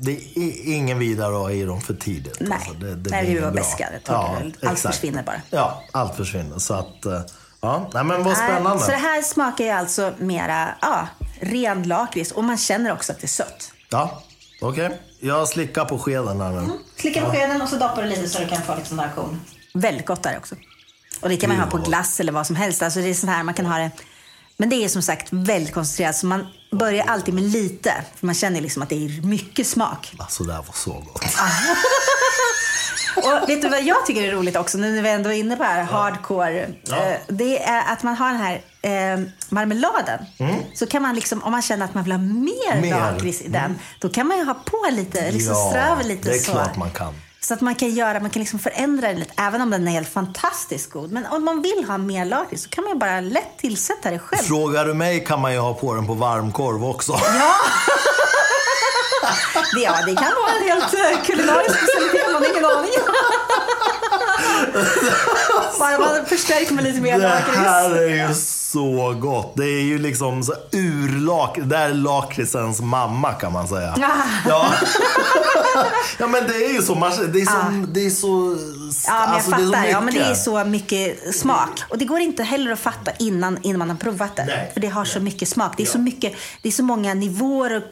det 0.00 0.12
är 0.12 0.74
ingen 0.74 0.98
vidare 0.98 1.28
att 1.36 1.40
ha 1.42 1.50
i 1.50 1.62
dem 1.62 1.80
för 1.80 1.94
tidigt. 1.94 2.36
Nej, 2.40 2.52
Alltså, 2.58 2.72
det, 2.74 2.94
det 2.94 3.10
nej, 3.10 3.24
det 3.24 3.30
är 3.30 3.34
ju 3.34 3.40
torkar 3.40 3.90
väl. 3.90 4.54
Allt 4.66 4.72
exakt. 4.72 4.94
försvinner 4.94 5.22
bara. 5.22 5.40
Ja, 5.50 5.82
allt 5.92 6.16
försvinner. 6.16 6.58
Så 6.58 6.74
att, 6.74 7.06
eh, 7.06 7.20
ja, 7.66 7.90
nej 7.94 8.04
men 8.04 8.16
vad 8.24 8.26
Nej, 8.26 8.50
spännande. 8.50 8.84
Så 8.84 8.90
det 8.90 8.96
här 8.96 9.22
smakar 9.22 9.64
ju 9.64 9.70
alltså 9.70 10.12
mera 10.18 10.74
ja, 10.80 11.08
ren 11.40 11.82
lakrits. 11.82 12.32
Och 12.32 12.44
man 12.44 12.58
känner 12.58 12.92
också 12.92 13.12
att 13.12 13.20
det 13.20 13.24
är 13.24 13.28
sött. 13.28 13.72
Ja, 13.90 14.22
okej. 14.60 15.00
Jag 15.20 15.48
slickar 15.48 15.84
på 15.84 15.98
skeden 15.98 16.40
här 16.40 16.50
nu. 16.50 16.70
Slicka 16.96 17.24
på 17.24 17.30
skeden 17.30 17.62
och 17.62 17.68
så 17.68 17.76
doppar 17.76 18.02
du 18.02 18.08
lite 18.08 18.28
så 18.28 18.38
du 18.38 18.48
kan 18.48 18.62
få 18.62 18.74
lite 18.74 18.88
sån 18.88 18.98
där 18.98 19.12
korn. 19.14 19.40
Väldigt 19.74 20.06
gott 20.06 20.22
där 20.22 20.38
också. 20.38 20.54
Och 21.20 21.28
det 21.28 21.36
kan 21.36 21.50
man 21.50 21.58
ha 21.58 21.66
på 21.66 21.78
glass 21.78 22.20
eller 22.20 22.32
vad 22.32 22.46
som 22.46 22.56
helst. 22.56 22.82
Alltså 22.82 23.00
det 23.00 23.08
är 23.08 23.14
sån 23.14 23.28
här, 23.28 23.42
man 23.42 23.54
kan 23.54 23.66
ha 23.66 23.78
det. 23.78 23.90
Men 24.56 24.68
det 24.68 24.84
är 24.84 24.88
som 24.88 25.02
sagt 25.02 25.28
väldigt 25.30 25.74
koncentrerat. 25.74 26.16
Så 26.16 26.26
man 26.26 26.46
börjar 26.72 27.06
alltid 27.06 27.34
med 27.34 27.44
lite. 27.44 27.94
För 28.16 28.26
man 28.26 28.34
känner 28.34 28.60
liksom 28.60 28.82
att 28.82 28.88
det 28.88 29.04
är 29.04 29.26
mycket 29.26 29.66
smak. 29.66 30.14
Alltså 30.18 30.44
det 30.44 30.52
här 30.52 30.62
var 30.62 30.74
så 30.74 30.92
gott. 30.92 31.22
Och 33.16 33.48
vet 33.48 33.62
du 33.62 33.68
vad 33.68 33.82
jag 33.82 34.06
tycker 34.06 34.22
är 34.22 34.32
roligt 34.32 34.56
också, 34.56 34.78
nu 34.78 34.92
när 34.94 35.02
vi 35.02 35.08
ändå 35.08 35.30
är 35.32 35.34
inne 35.38 35.56
på 35.56 35.62
här 35.62 35.82
hardcore. 35.82 36.68
Ja. 36.84 36.96
eh, 36.96 37.16
Det 37.28 37.62
är 37.62 37.92
att 37.92 38.02
man 38.02 38.14
har 38.14 38.28
den 38.32 38.40
här 38.40 38.54
eh, 38.82 39.20
marmeladen. 39.48 40.18
Så 40.74 40.86
kan 40.86 41.02
man 41.02 41.14
liksom, 41.14 41.42
om 41.42 41.52
man 41.52 41.62
känner 41.62 41.84
att 41.84 41.94
man 41.94 42.04
vill 42.04 42.12
ha 42.12 42.18
mer, 42.18 42.52
Mm. 42.72 42.80
Mer. 42.80 42.92
Mm. 42.96 43.14
lakrits 43.14 43.40
i 43.42 43.48
den, 43.48 43.78
då 44.00 44.08
kan 44.08 44.26
man 44.28 44.38
ju 44.38 44.44
ha 44.44 44.54
på 44.54 44.86
lite, 44.90 45.30
liksom 45.30 45.54
Ja, 45.54 45.68
strö 45.70 45.92
över 45.92 46.04
lite 46.04 46.28
det 46.28 46.34
är 46.34 46.38
så. 46.38 46.52
klart 46.52 46.76
man 46.76 46.90
kan. 46.90 47.14
Så 47.40 47.54
att 47.54 47.60
man 47.60 47.74
kan 47.74 47.90
göra, 47.90 48.20
man 48.20 48.30
kan 48.30 48.40
liksom 48.40 48.58
förändra 48.58 49.08
den 49.08 49.18
lite, 49.18 49.32
även 49.42 49.60
om 49.60 49.70
den 49.70 49.88
är 49.88 49.92
helt 49.92 50.08
fantastiskt 50.08 50.90
god. 50.90 51.12
Men 51.12 51.26
om 51.26 51.44
man 51.44 51.62
vill 51.62 51.84
ha 51.88 51.98
mer 51.98 52.24
lakrits 52.24 52.62
så 52.62 52.68
kan 52.68 52.84
man 52.84 52.92
ju 52.92 52.98
bara 52.98 53.20
lätt 53.20 53.58
tillsätta 53.58 54.10
det 54.10 54.18
själv. 54.18 54.42
Frågar 54.42 54.84
du 54.84 54.94
mig 54.94 55.24
kan 55.24 55.40
man 55.40 55.52
ju 55.52 55.58
ha 55.58 55.74
på 55.74 55.94
den 55.94 56.06
på 56.06 56.14
varmkorv 56.14 56.84
också. 56.84 57.12
Ja! 57.12 57.54
Det, 59.74 59.80
ja, 59.80 59.94
det 60.06 60.14
kan 60.14 60.32
vara 60.42 60.52
en 60.56 60.62
helt 60.68 60.94
eh, 60.94 61.22
kulinarisk 61.24 61.76
specialitet, 61.78 62.26
man 62.32 62.42
har 62.42 62.50
ingen 62.50 62.64
aning. 62.64 62.90
Bara 65.78 65.98
man 65.98 66.26
förstärker 66.26 66.74
med 66.74 66.84
lite 66.84 67.00
mer 67.00 67.18
Det 67.18 67.28
lakrits. 67.28 67.58
här 67.58 67.90
är 67.90 68.28
ju 68.28 68.34
så 68.34 69.16
gott. 69.20 69.52
Det 69.56 69.64
är 69.64 69.82
ju 69.82 69.98
liksom 69.98 70.42
så 70.42 70.52
urlak... 70.72 71.58
Det 71.62 71.76
är 71.76 71.94
lakritsens 71.94 72.80
mamma 72.80 73.32
kan 73.32 73.52
man 73.52 73.68
säga. 73.68 73.94
Ja. 74.48 74.66
ja 76.18 76.18
men 76.26 76.46
det 76.46 76.64
är 76.64 76.72
ju 76.72 76.82
så. 76.82 76.94
Det 77.32 77.40
är 77.40 77.46
så... 77.46 77.86
Det 77.88 78.06
är 78.06 78.10
så 78.10 78.56
Ja, 79.06 79.12
men 79.12 79.26
jag 79.28 79.34
alltså, 79.34 79.50
det 79.50 79.56
är 79.62 79.66
fattar. 79.66 79.84
ja, 79.84 80.00
men 80.00 80.14
det 80.14 80.20
är 80.20 80.34
så 80.34 80.64
mycket 80.64 81.34
smak. 81.36 81.80
Och 81.90 81.98
det 81.98 82.04
går 82.04 82.20
inte 82.20 82.42
heller 82.42 82.72
att 82.72 82.78
fatta 82.78 83.10
innan, 83.18 83.58
innan 83.62 83.78
man 83.78 83.90
har 83.90 83.96
provat 83.96 84.36
det. 84.36 84.44
Nej. 84.44 84.70
För 84.72 84.80
det 84.80 84.88
har 84.88 85.04
så 85.04 85.20
mycket 85.20 85.48
smak. 85.48 85.74
Det 85.76 85.82
är, 85.82 85.86
så, 85.86 85.98
mycket, 85.98 86.32
det 86.62 86.68
är 86.68 86.72
så 86.72 86.82
många 86.82 87.14
nivåer 87.14 87.76
och 87.76 87.82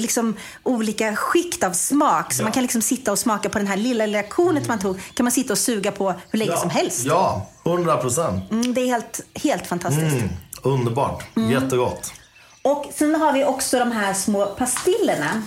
liksom 0.00 0.36
olika 0.62 1.16
skikt 1.16 1.64
av 1.64 1.72
smak. 1.72 2.32
Så 2.32 2.40
Ja. 2.40 2.44
man 2.44 2.52
kan 2.52 2.62
liksom 2.62 2.82
sitta 2.82 3.12
och 3.12 3.18
smaka 3.18 3.48
på 3.48 3.58
den 3.58 3.66
här 3.66 3.76
lilla, 3.76 4.06
lilla 4.06 4.22
kornet 4.22 4.68
man 4.68 4.78
tog. 4.78 5.00
Kan 5.14 5.24
man 5.24 5.32
sitta 5.32 5.52
och 5.52 5.58
suga 5.58 5.92
på 5.92 6.14
hur 6.30 6.38
länge 6.38 6.56
som 6.56 6.70
helst. 6.70 7.04
Ja, 7.04 7.46
100 7.66 7.96
procent. 7.96 8.50
Mm, 8.50 8.74
det 8.74 8.80
är 8.80 8.86
helt, 8.86 9.20
helt 9.34 9.66
fantastiskt. 9.66 10.16
Mm, 10.16 10.28
underbart. 10.62 11.24
Mm. 11.36 11.50
Jättegott. 11.50 12.12
Och 12.62 12.86
sen 12.94 13.14
har 13.14 13.32
vi 13.32 13.44
också 13.44 13.78
de 13.78 13.92
här 13.92 14.14
små 14.14 14.46
pastillerna. 14.46 15.42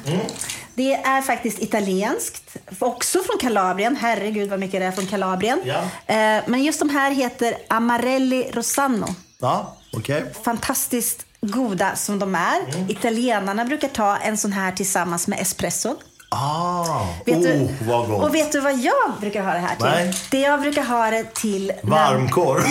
Det 0.76 0.94
är 0.94 1.22
faktiskt 1.22 1.60
italienskt. 1.60 2.58
Också 2.80 3.20
från 3.24 3.38
Kalabrien. 3.40 3.96
Herregud 3.96 4.50
vad 4.50 4.60
mycket 4.60 4.80
det 4.82 4.86
är 4.86 4.92
från 4.92 5.06
Kalabrien. 5.08 5.62
Ja. 5.66 5.80
Eh, 6.16 6.44
Men 6.46 6.64
just 6.64 6.80
de 6.80 6.90
här 6.90 7.12
heter 7.12 7.58
Amarelli 7.70 8.50
Rossano. 8.54 9.08
Ja, 9.42 9.78
okej. 9.98 10.24
Fantastiskt 10.44 11.26
goda 11.42 11.96
som 11.96 12.20
de 12.20 12.36
är. 12.36 12.60
Mm. 12.76 12.90
Italienarna 12.90 13.66
brukar 13.66 13.88
ta 13.88 14.18
en 14.18 14.38
sån 14.38 14.54
här 14.54 14.72
tillsammans 14.72 15.28
med 15.28 15.40
espresso. 15.42 15.96
Ah, 16.30 17.06
Vet 17.26 17.36
oh, 17.36 17.42
du, 17.42 17.68
vad 17.82 18.08
gott. 18.08 18.24
Och 18.24 18.36
vet 18.36 18.52
du 18.52 18.60
vad 18.60 18.78
jag 18.80 19.12
brukar 19.20 19.44
ha 19.44 19.54
det 19.54 19.60
här 19.60 19.76
till? 19.76 19.86
Nej. 19.86 20.14
Det 20.32 20.40
jag 20.40 20.62
brukar 20.62 20.84
ha 20.84 21.10
det 21.12 21.34
till... 21.34 21.74
när- 21.84 21.90
Varmkorv. 21.90 22.64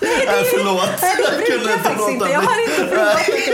Nej, 0.00 0.44
förlåt. 0.50 0.88
Nej, 1.02 1.16
det 1.16 1.22
Jag 1.22 1.36
brukar 1.36 1.52
jag 1.52 1.62
inte 1.78 1.78
faktiskt 1.88 2.08
inte. 2.10 2.26
Jag 2.28 2.40
har 2.40 2.62
inte 2.62 2.94
provat 2.94 3.26
det 3.26 3.52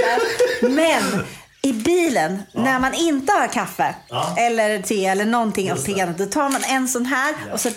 där. 0.61 0.68
Men 0.68 1.24
i 1.69 1.73
bilen, 1.73 2.43
när 2.53 2.79
man 2.79 2.95
inte 2.95 3.33
har 3.33 3.47
kaffe 3.49 3.95
Ja. 4.09 4.35
eller 4.39 4.83
te 4.83 5.07
eller 5.07 5.25
någonting 5.25 5.73
av 5.73 5.77
piggarna, 5.77 6.14
då 6.19 6.27
tar 6.27 6.49
man 6.49 6.64
en 6.64 6.89
sån 6.89 7.07
här 7.07 7.35
och 7.53 7.61
så 7.61 7.69
ding, 7.69 7.77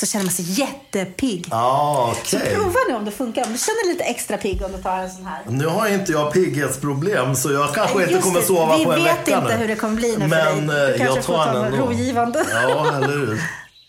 så 0.00 0.06
känner 0.06 0.24
man 0.24 0.32
sig 0.34 0.44
jättepigg. 0.60 1.48
Ja, 1.50 2.14
Så 2.24 2.36
okej. 2.36 2.54
prova 2.54 2.78
nu 2.88 2.94
om 2.94 3.04
det 3.04 3.10
funkar. 3.10 3.44
Om 3.46 3.52
du 3.52 3.58
känner 3.58 3.84
dig 3.84 3.92
lite 3.92 4.04
extra 4.04 4.36
pigg 4.36 4.62
om 4.64 4.72
du 4.72 4.78
tar 4.82 4.96
en 4.98 5.10
sån 5.10 5.26
här. 5.26 5.42
Nu 5.48 5.66
har 5.66 5.88
inte 5.88 6.12
jag 6.12 6.32
pigghetsproblem 6.32 7.34
så 7.36 7.52
jag 7.52 7.74
kanske 7.74 8.00
inte 8.02 8.12
Just 8.12 8.24
kommer 8.24 8.40
det, 8.40 8.46
sova 8.46 8.76
vi 8.76 8.84
på 8.84 8.92
en 8.92 9.04
vet 9.04 9.12
vecka 9.18 9.36
inte 9.38 9.48
nu. 9.54 9.60
hur 9.60 9.68
det 9.68 9.76
kommer 9.76 9.94
bli 9.96 10.16
nu 10.16 10.20
för 10.20 10.28
Men 10.28 10.66
dig. 10.66 10.76
Du 10.76 10.82
eh, 10.92 10.98
kanske 10.98 11.04
jag 11.16 11.24
får 11.24 11.34
tar 11.36 11.44
ta 11.46 11.52
den 11.52 11.62
något 11.62 11.72
ändå. 11.72 11.86
rogivande. 11.86 12.44
Ja, 12.52 12.96
eller 12.96 13.08
hur? 13.08 13.40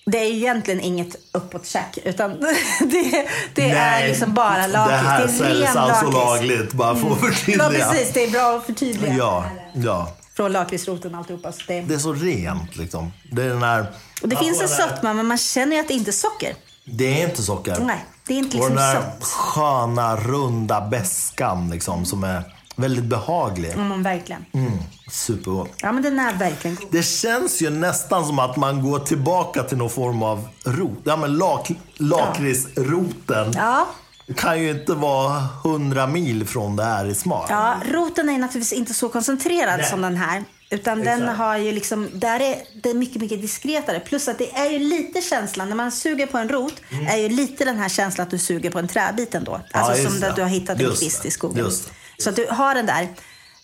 Det 0.05 0.17
är 0.17 0.25
egentligen 0.31 0.79
inget 0.81 1.15
uppåtkäk, 1.31 1.97
utan 2.03 2.39
det, 2.79 3.27
det 3.55 3.69
är 3.71 4.07
liksom 4.07 4.33
bara 4.33 4.67
lakrits. 4.67 5.01
Det 5.01 5.07
här 5.07 5.21
är 5.23 5.27
säljs 5.27 5.75
alltså 5.75 6.11
lagligt, 6.11 6.73
bara 6.73 6.95
för 6.95 7.07
att 7.11 7.21
Ja, 7.21 7.27
förtydliga. 7.27 7.69
precis. 7.69 8.13
Det 8.13 8.23
är 8.23 8.31
bra 8.31 8.57
att 8.57 8.65
förtydliga. 8.65 9.13
Ja, 9.13 9.45
ja. 9.73 10.11
Från 10.35 10.51
lakritsroten 10.51 11.13
och 11.13 11.19
alltihopa. 11.19 11.51
Så 11.51 11.61
det, 11.67 11.81
Det 11.81 11.93
är 11.93 11.97
så 11.99 12.13
rent 12.13 12.75
liksom. 12.75 13.11
Det 13.31 13.43
är 13.43 13.47
den 13.49 13.63
här... 13.63 13.85
och 14.21 14.29
det 14.29 14.35
finns 14.37 14.61
en 14.61 14.67
sötma, 14.69 15.13
men 15.13 15.25
man 15.25 15.37
känner 15.37 15.75
ju 15.75 15.79
att 15.81 15.87
det 15.87 15.93
inte 15.93 16.09
är 16.11 16.13
socker. 16.13 16.55
Det 16.85 17.21
är 17.21 17.29
inte 17.29 17.43
socker. 17.43 17.77
Nej, 17.79 18.05
det 18.27 18.33
är 18.33 18.37
inte 18.37 18.57
Och 18.57 18.63
liksom 18.69 18.75
den 18.75 18.83
där 18.95 19.01
sött. 19.01 19.23
sköna, 19.23 20.15
runda 20.15 20.81
beskan 20.81 21.69
liksom, 21.71 22.05
som 22.05 22.23
är 22.23 22.54
väldigt 22.75 23.03
behaglig. 23.05 23.71
Mm, 23.71 24.03
verkligen. 24.03 24.45
Mm, 24.53 24.71
supergott. 25.11 25.69
Ja, 25.81 25.91
men 25.91 26.03
den 26.03 26.19
är 26.19 26.33
verkligen 26.33 26.75
god. 26.75 26.87
Det 26.91 27.03
känns 27.03 27.61
ju 27.61 27.69
nästan 27.69 28.25
som 28.25 28.39
att 28.39 28.55
man 28.55 28.81
går 28.89 28.99
tillbaka 28.99 29.63
till 29.63 29.77
någon 29.77 29.89
form 29.89 30.23
av 30.23 30.47
rot. 30.65 30.99
Ja, 31.03 31.15
men 31.15 31.37
lak, 31.37 31.71
lakritsroten 31.97 33.51
Ja. 33.55 33.87
kan 34.35 34.61
ju 34.61 34.71
inte 34.71 34.93
vara 34.93 35.39
hundra 35.63 36.07
mil 36.07 36.47
från 36.47 36.75
det 36.75 36.83
här 36.83 37.05
i 37.05 37.15
smak. 37.15 37.45
ja, 37.49 37.75
roten 37.91 38.29
är 38.29 38.37
naturligtvis 38.37 38.79
inte 38.79 38.93
så 38.93 39.09
koncentrerad 39.09 39.77
Nej. 39.79 39.89
som 39.89 40.01
den 40.01 40.15
här. 40.17 40.43
Utan 40.69 40.99
den 41.03 41.21
Exakt. 41.21 41.37
har 41.37 41.57
ju 41.57 41.71
liksom, 41.71 42.09
där 42.13 42.39
är 42.39 42.55
det 42.83 42.93
mycket, 42.93 43.21
mycket 43.21 43.41
diskretare. 43.41 43.99
Plus 43.99 44.27
att 44.27 44.37
det 44.37 44.55
är 44.55 44.69
ju 44.71 44.79
lite 44.79 45.21
känslan, 45.21 45.69
när 45.69 45.75
man 45.75 45.91
suger 45.91 46.25
på 46.27 46.37
en 46.37 46.49
rot, 46.49 46.73
är 47.09 47.17
ju 47.17 47.29
lite 47.29 47.65
den 47.65 47.77
här 47.77 47.89
känslan 47.89 48.23
att 48.25 48.31
du 48.31 48.37
suger 48.37 48.69
på 48.71 48.79
en 48.79 48.87
träbit 48.87 49.35
ändå. 49.35 49.59
Alltså 49.71 49.91
Mm. 49.91 50.03
just 50.03 50.11
som 50.13 50.21
det. 50.21 50.29
att 50.29 50.35
du 50.35 50.41
har 50.41 50.49
hittat 50.49 50.79
en 50.81 50.91
kvist 50.95 51.21
det. 51.21 51.27
i 51.27 51.31
skogen. 51.31 51.57
Just 51.65 51.85
det. 51.85 51.91
Så 52.17 52.29
att 52.29 52.35
du 52.35 52.47
har 52.51 52.75
den 52.75 52.85
där, 52.85 53.07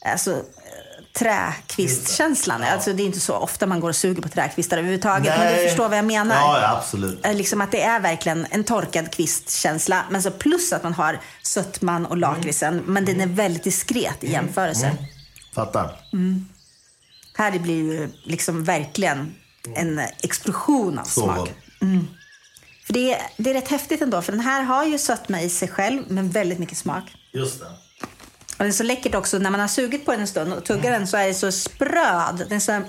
alltså 0.06 0.44
träkvistkänslan. 1.14 2.64
Alltså 2.64 2.94
det 2.94 3.04
är 3.04 3.06
inte 3.06 3.20
så 3.20 3.36
ofta 3.36 3.68
man 3.68 3.80
går 3.80 3.90
och 3.90 3.96
suger 3.96 4.22
på 4.22 4.30
träkvistar 4.30 4.78
överhuvudtaget. 4.78 5.38
Men 5.38 5.48
du 5.48 5.54
Nej. 5.54 5.68
förstår 5.68 5.90
vad 5.90 5.98
jag 5.98 6.06
menar. 6.06 6.36
Ja, 6.36 6.60
ja, 6.62 6.78
absolut. 6.78 7.26
Eh, 7.26 7.34
Liksom 7.34 7.62
att 7.62 7.72
det 7.72 7.82
är 7.82 8.00
verkligen 8.00 8.48
en 8.50 8.64
torkad 8.64 9.12
kvistkänsla. 9.12 10.06
Men 10.10 10.24
så 10.24 10.32
plus 10.32 10.74
att 10.74 10.84
man 10.84 10.94
har 10.94 11.20
sötman 11.44 12.06
och 12.06 12.18
lakritsen. 12.18 12.78
Men 12.86 13.06
den 13.06 13.22
är 13.22 13.28
väldigt 13.28 13.64
diskret 13.64 14.24
i 14.24 14.32
jämförelse. 14.32 14.98
Fattar. 15.56 16.00
Här 17.38 17.60
blir 17.60 17.76
ju 17.94 18.10
liksom 18.24 18.64
verkligen 18.64 19.36
en 19.76 20.00
explosion 20.24 21.00
av 21.00 21.04
Så 21.04 21.22
smak. 21.22 21.38
gott. 21.38 21.52
För 22.86 22.94
det 22.94 23.14
är, 23.14 23.22
det 23.38 23.50
är 23.50 23.54
rätt 23.54 23.68
häftigt 23.68 24.02
ändå. 24.02 24.22
För 24.22 24.32
den 24.32 24.42
här 24.42 24.64
har 24.64 24.86
ju 24.86 24.98
sötma 24.98 25.42
i 25.42 25.50
sig 25.50 25.68
själv. 25.68 26.04
Men 26.08 26.30
väldigt 26.30 26.60
mycket 26.60 26.78
smak. 26.78 27.04
Just 27.34 27.60
det. 27.60 27.66
Och 28.62 28.66
det 28.66 28.70
är 28.70 28.74
så 28.74 28.84
läckert 28.84 29.16
också 29.16 29.38
när 29.38 29.50
man 29.50 29.60
har 29.60 29.68
sugit 29.68 30.06
på 30.06 30.12
den 30.12 30.22
en 30.22 30.28
stund 30.28 30.54
och 30.54 30.64
tuggar 30.66 30.92
den 30.92 31.08
så 31.08 31.18
är 31.18 31.28
det 31.28 31.34
så 31.34 31.52
spröd. 31.52 32.46
Den 32.50 32.52
är 32.56 32.60
så, 32.60 32.82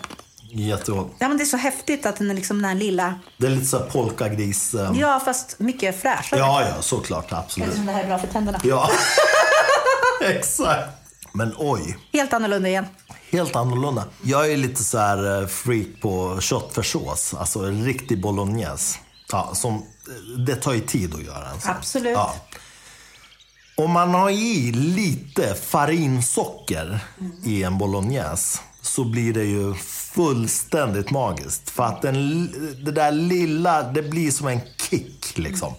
Jättegott. 0.51 1.15
ja, 1.19 1.29
men 1.29 1.37
det 1.37 1.43
är 1.43 1.47
så 1.47 1.57
häftigt 1.57 2.07
att 2.07 2.17
den 2.17 2.31
är 2.31 2.35
liksom 2.35 2.57
den 2.57 2.65
här 2.65 2.75
lilla... 2.75 3.15
Det 3.39 3.47
är 3.47 3.51
lite 3.51 3.67
så 3.67 3.81
polkagris. 3.81 4.75
eh, 4.75 4.93
Ja, 4.95 5.21
fast 5.25 5.59
mycket 5.59 6.03
fräschare. 6.03 6.41
Ja, 6.41 6.63
ja, 6.77 6.83
såklart. 6.83 7.33
Absolut. 7.33 7.69
Eftersom 7.69 7.87
det 7.87 7.93
här 7.93 8.03
är 8.03 8.07
bra 8.07 8.19
för 8.19 8.27
tänderna. 8.27 8.61
Ja, 8.65 8.91
exakt. 10.25 10.89
Men 11.33 11.55
oj, 11.59 11.99
Helt 12.13 12.33
annorlunda 12.33 12.69
igen. 12.69 12.87
helt 13.31 13.57
annorlunda. 13.57 14.05
Jag 14.23 14.53
är 14.53 14.57
lite 14.57 14.85
så 14.85 14.99
här 14.99 15.41
eh, 15.43 15.47
freak 15.49 15.87
på 16.03 16.41
köttfärssås. 16.41 17.35
Alltså 17.35 17.59
en 17.59 17.85
riktig 17.85 18.23
bolognese. 18.23 18.99
Ja, 19.33 19.51
som, 19.55 19.83
det 20.47 20.57
tar 20.57 20.73
ju 20.73 20.81
tid 20.81 21.15
att 21.15 21.23
göra 21.25 21.49
en 21.55 21.61
sån. 21.61 21.71
Absolut. 21.71 22.13
Ja. 22.13 22.35
Om 23.83 23.91
man 23.91 24.15
har 24.15 24.31
i 24.31 24.73
lite 24.73 25.55
farinsocker 25.55 27.01
i 27.45 27.63
en 27.63 27.79
bolognese 27.79 28.61
så 28.83 29.05
blir 29.05 29.33
det 29.33 29.45
ju 29.45 29.75
fullständigt 30.15 31.11
magiskt. 31.11 31.71
För 31.71 31.85
att 31.85 32.03
den, 32.03 32.47
det 32.85 32.93
där 32.93 33.13
lilla, 33.13 33.83
det 33.83 34.03
blir 34.03 34.31
som 34.31 34.49
en 34.49 34.61
kick 34.77 35.39
liksom. 35.39 35.75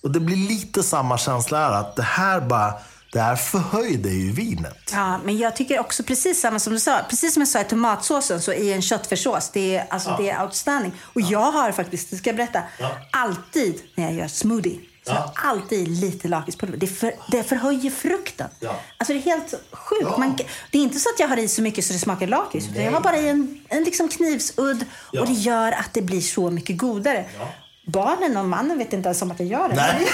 Och 0.00 0.10
det 0.10 0.20
blir 0.20 0.36
lite 0.36 0.82
samma 0.82 1.18
känsla 1.18 1.58
här 1.58 1.72
att 1.72 1.96
det 1.96 2.02
här 2.02 2.40
bara, 2.40 2.74
det 3.12 3.20
här 3.20 3.36
förhöjde 3.36 4.08
ju 4.08 4.32
vinet. 4.32 4.90
Ja, 4.92 5.20
men 5.24 5.38
jag 5.38 5.56
tycker 5.56 5.80
också 5.80 6.02
precis 6.02 6.40
samma 6.40 6.58
som 6.58 6.72
du 6.72 6.80
sa. 6.80 7.00
Precis 7.10 7.34
som 7.34 7.40
jag 7.40 7.48
sa 7.48 7.60
i 7.60 7.64
tomatsåsen 7.64 8.40
så 8.40 8.52
i 8.52 8.72
en 8.72 8.82
köttfärssås. 8.82 9.50
Det 9.52 9.76
är, 9.76 9.86
alltså, 9.90 10.16
det 10.18 10.30
är 10.30 10.42
outstanding. 10.42 10.92
Och 11.02 11.20
jag 11.20 11.52
har 11.52 11.72
faktiskt, 11.72 12.10
det 12.10 12.16
ska 12.16 12.30
jag 12.30 12.36
berätta, 12.36 12.62
alltid 13.10 13.82
när 13.94 14.04
jag 14.04 14.14
gör 14.14 14.28
smoothie. 14.28 14.91
Så 15.06 15.12
jag 15.12 15.30
alltid 15.34 15.88
lite 15.88 16.28
lakritspulver. 16.28 16.76
Det, 16.76 16.86
för, 16.86 17.14
det 17.28 17.42
förhöjer 17.42 17.90
frukten. 17.90 18.48
Ja. 18.60 18.80
Alltså 18.98 19.12
det 19.12 19.18
är 19.18 19.22
helt 19.22 19.54
sjukt. 19.72 20.02
Ja. 20.02 20.18
Man, 20.18 20.38
det 20.70 20.78
är 20.78 20.82
inte 20.82 20.98
så 20.98 21.08
att 21.08 21.20
jag 21.20 21.28
har 21.28 21.36
i 21.36 21.48
så 21.48 21.62
mycket 21.62 21.84
så 21.84 21.92
det 21.92 21.98
smakar 21.98 22.26
lakrits. 22.26 22.66
Jag 22.74 22.92
har 22.92 23.00
bara 23.00 23.16
i 23.16 23.28
en, 23.28 23.60
en 23.68 23.84
liksom 23.84 24.08
knivsudd. 24.08 24.84
Ja. 25.12 25.20
Och 25.20 25.26
det 25.26 25.32
gör 25.32 25.72
att 25.72 25.92
det 25.92 26.02
blir 26.02 26.20
så 26.20 26.50
mycket 26.50 26.78
godare. 26.78 27.24
Barnen 27.86 28.36
och 28.36 28.44
mannen 28.44 28.78
vet 28.78 28.92
inte 28.92 29.06
ens 29.06 29.22
om 29.22 29.30
att 29.30 29.40
jag 29.40 29.48
gör 29.48 29.68
det. 29.68 29.74
Nej. 29.74 30.08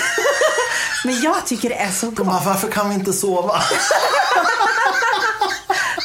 Men 1.04 1.20
jag 1.20 1.46
tycker 1.46 1.68
det 1.68 1.74
är 1.74 1.90
så 1.90 2.10
gott. 2.10 2.26
bara, 2.26 2.42
varför 2.44 2.68
kan 2.68 2.88
vi 2.88 2.94
inte 2.94 3.12
sova? 3.12 3.54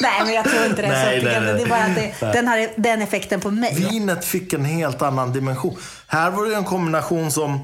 Nej, 0.00 0.24
men 0.24 0.34
jag 0.34 0.44
tror 0.44 0.64
inte 0.66 0.82
det 0.82 0.88
är 0.88 0.92
Nej, 0.92 1.20
så 1.20 1.26
nej, 1.26 1.40
nej. 1.40 1.54
Det 1.54 1.62
är 1.62 1.66
bara 1.66 1.84
att 1.84 1.94
det, 1.94 2.32
den 2.32 2.48
har 2.48 2.68
den 2.76 3.02
effekten 3.02 3.40
på 3.40 3.50
mig. 3.50 3.74
Vinet 3.74 4.24
fick 4.24 4.52
en 4.52 4.64
helt 4.64 5.02
annan 5.02 5.32
dimension. 5.32 5.78
Här 6.06 6.30
var 6.30 6.46
det 6.46 6.54
en 6.54 6.64
kombination 6.64 7.30
som... 7.30 7.60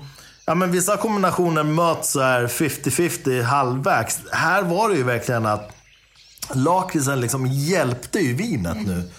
Ja, 0.51 0.55
men 0.55 0.73
vissa 0.73 0.97
kombinationer 0.97 1.63
möts 1.63 2.13
så 2.13 2.21
här 2.21 2.47
50-50 2.47 3.43
halvvägs. 3.43 4.21
Här 4.33 4.63
var 4.63 4.89
det 4.89 4.95
ju 4.95 5.03
verkligen 5.03 5.47
att 5.47 5.73
lakritsen 6.55 7.21
liksom 7.21 7.47
hjälpte 7.47 8.19
ju 8.19 8.35
vinet 8.35 8.77
nu 8.87 9.11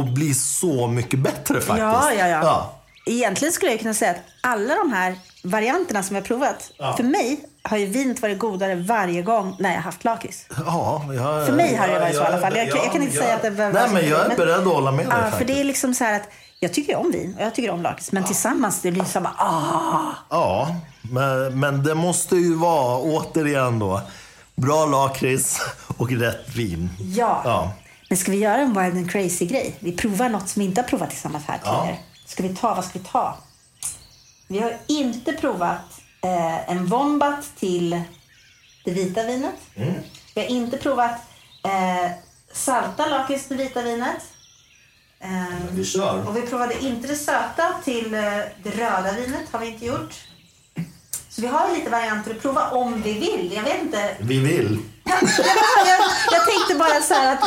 att 0.00 0.14
bli 0.14 0.34
så 0.34 0.86
mycket 0.86 1.18
bättre 1.18 1.54
faktiskt. 1.54 1.78
Ja, 1.78 2.12
ja, 2.12 2.28
ja, 2.28 2.40
ja. 2.42 2.72
Egentligen 3.06 3.52
skulle 3.52 3.70
jag 3.70 3.80
kunna 3.80 3.94
säga 3.94 4.10
att 4.10 4.22
alla 4.40 4.74
de 4.74 4.92
här 4.92 5.16
varianterna 5.44 6.02
som 6.02 6.16
jag 6.16 6.24
provat. 6.24 6.72
För 6.96 7.02
mig 7.02 7.40
har 7.62 7.76
ju 7.76 7.86
vinet 7.86 8.22
varit 8.22 8.38
godare 8.38 8.74
varje 8.74 9.22
gång 9.22 9.56
när 9.58 9.74
jag 9.74 9.80
haft 9.80 10.04
lakrits. 10.04 10.46
Ja, 10.66 11.04
jag, 11.14 11.46
För 11.46 11.52
mig 11.52 11.74
har 11.74 11.88
det 11.88 11.98
varit 11.98 12.16
så 12.16 12.22
i 12.22 12.26
alla 12.26 12.38
fall. 12.38 12.56
Jag, 12.56 12.68
jag 12.68 12.92
kan 12.92 13.02
inte 13.02 13.16
ja, 13.16 13.22
säga 13.22 13.34
att 13.34 13.42
det 13.42 13.50
behöver 13.50 13.80
Nej, 13.80 13.90
men 13.92 14.08
jag 14.08 14.32
är 14.32 14.36
beredd 14.36 14.58
att 14.58 14.64
hålla 14.64 14.92
med 14.92 15.06
dig 15.06 15.18
Ja, 15.20 15.38
för 15.38 15.44
det 15.44 15.60
är 15.60 15.64
liksom 15.64 15.94
så 15.94 16.04
här 16.04 16.16
att 16.16 16.28
jag 16.62 16.74
tycker 16.74 16.96
om 16.96 17.10
vin 17.10 17.34
och 17.38 17.42
jag 17.42 17.54
tycker 17.54 17.70
om 17.70 17.82
lakrits. 17.82 18.12
Men 18.12 18.24
tillsammans 18.24 18.82
det 18.82 18.90
blir 18.92 19.04
samma, 19.04 19.28
ah. 19.38 20.14
Ja, 20.30 20.76
men, 21.02 21.60
men 21.60 21.82
det 21.82 21.94
måste 21.94 22.36
ju 22.36 22.54
vara, 22.54 22.98
återigen 22.98 23.78
då, 23.78 24.00
bra 24.54 24.86
lakrits 24.86 25.60
och 25.96 26.10
rätt 26.10 26.48
vin. 26.54 26.88
Ja. 26.98 27.42
Ja. 27.44 27.72
Men 28.08 28.18
ska 28.18 28.30
vi 28.32 28.38
göra 28.38 28.56
en 28.56 28.68
wild 28.82 28.96
and 28.96 29.10
crazy 29.10 29.46
grej? 29.46 29.76
Vi 29.80 29.92
provar 29.92 30.28
något 30.28 30.48
som 30.48 30.60
vi 30.60 30.66
inte 30.66 30.80
har 30.80 30.88
provat 30.88 31.10
tillsammans 31.10 31.44
här 31.46 31.60
Ja. 31.64 31.80
tidigare. 31.80 31.98
Ska 32.26 32.42
vi 32.42 32.54
ta, 32.54 32.74
vad 32.74 32.84
ska 32.84 32.98
vi 32.98 33.04
ta? 33.04 33.36
Vi 34.48 34.58
har 34.60 34.76
inte 34.86 35.32
provat 35.32 36.00
eh, 36.22 36.70
en 36.70 36.86
vombat 36.86 37.50
till 37.58 38.02
det 38.84 38.90
vita 38.90 39.22
vinet. 39.22 39.54
Mm. 39.76 39.94
Vi 40.34 40.40
har 40.40 40.48
inte 40.48 40.76
provat 40.76 41.20
eh, 41.64 42.10
salta 42.52 43.06
lakrits 43.06 43.48
till 43.48 43.56
vita 43.56 43.82
vinet. 43.82 44.22
Eh, 45.22 45.28
Vi 45.70 45.84
kör. 45.84 46.28
och 46.28 46.36
vi 46.36 46.42
provade 46.42 46.78
inte 46.80 47.08
det 47.08 47.16
söta 47.16 47.74
till 47.84 48.14
eh, 48.14 48.20
det 48.62 48.70
röda 48.70 49.12
vinet. 49.12 49.40
Har 49.52 49.58
vi 49.58 49.66
inte 49.66 49.86
gjort. 49.86 50.14
Så 51.28 51.40
vi 51.42 51.46
har 51.46 51.74
lite 51.76 51.90
varianter 51.90 52.30
att 52.30 52.42
prova 52.42 52.68
om 52.70 53.02
vi 53.02 53.12
vill. 53.12 53.52
Jag 53.56 53.62
vet 53.62 53.82
inte. 53.82 54.16
Vi 54.20 54.38
vill. 54.38 54.78
jag, 55.04 55.18
jag 56.32 56.46
tänkte 56.46 56.74
bara 56.78 57.00
så 57.02 57.14
här 57.14 57.32
att... 57.36 57.44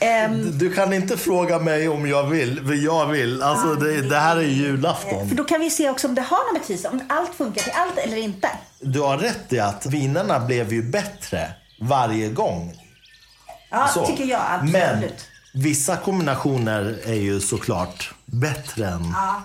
ehm, 0.00 0.58
Du 0.58 0.74
kan 0.74 0.92
inte 0.92 1.16
fråga 1.16 1.58
mig 1.58 1.88
om 1.88 2.08
jag 2.08 2.22
vill, 2.24 2.66
för 2.66 2.74
jag 2.74 3.06
vill. 3.06 3.42
Alltså 3.42 3.74
det, 3.74 4.00
det 4.00 4.18
här 4.18 4.36
är 4.36 4.40
ju 4.40 4.48
julafton. 4.52 5.28
för 5.28 5.36
då 5.36 5.44
kan 5.44 5.60
vi 5.60 5.70
se 5.70 5.90
också 5.90 6.08
om 6.08 6.14
det 6.14 6.22
har 6.22 6.52
någon 6.52 6.60
betydelse. 6.60 6.88
Om 6.88 7.00
allt 7.08 7.34
funkar 7.34 7.62
till 7.62 7.72
allt 7.76 7.98
eller 7.98 8.16
inte. 8.16 8.48
Du 8.80 9.00
har 9.00 9.18
rätt 9.18 9.52
i 9.52 9.58
att 9.60 9.86
vinerna 9.86 10.40
blev 10.40 10.72
ju 10.72 10.82
bättre 10.82 11.48
varje 11.80 12.28
gång. 12.28 12.74
Ja, 13.70 13.88
Så. 13.94 14.06
tycker 14.06 14.24
jag 14.24 14.40
absolut. 14.50 14.72
Men 14.72 15.04
vissa 15.54 15.96
kombinationer 15.96 16.98
är 17.04 17.14
ju 17.14 17.40
såklart 17.40 18.14
bättre 18.26 18.86
än... 18.86 19.10
Ja. 19.14 19.42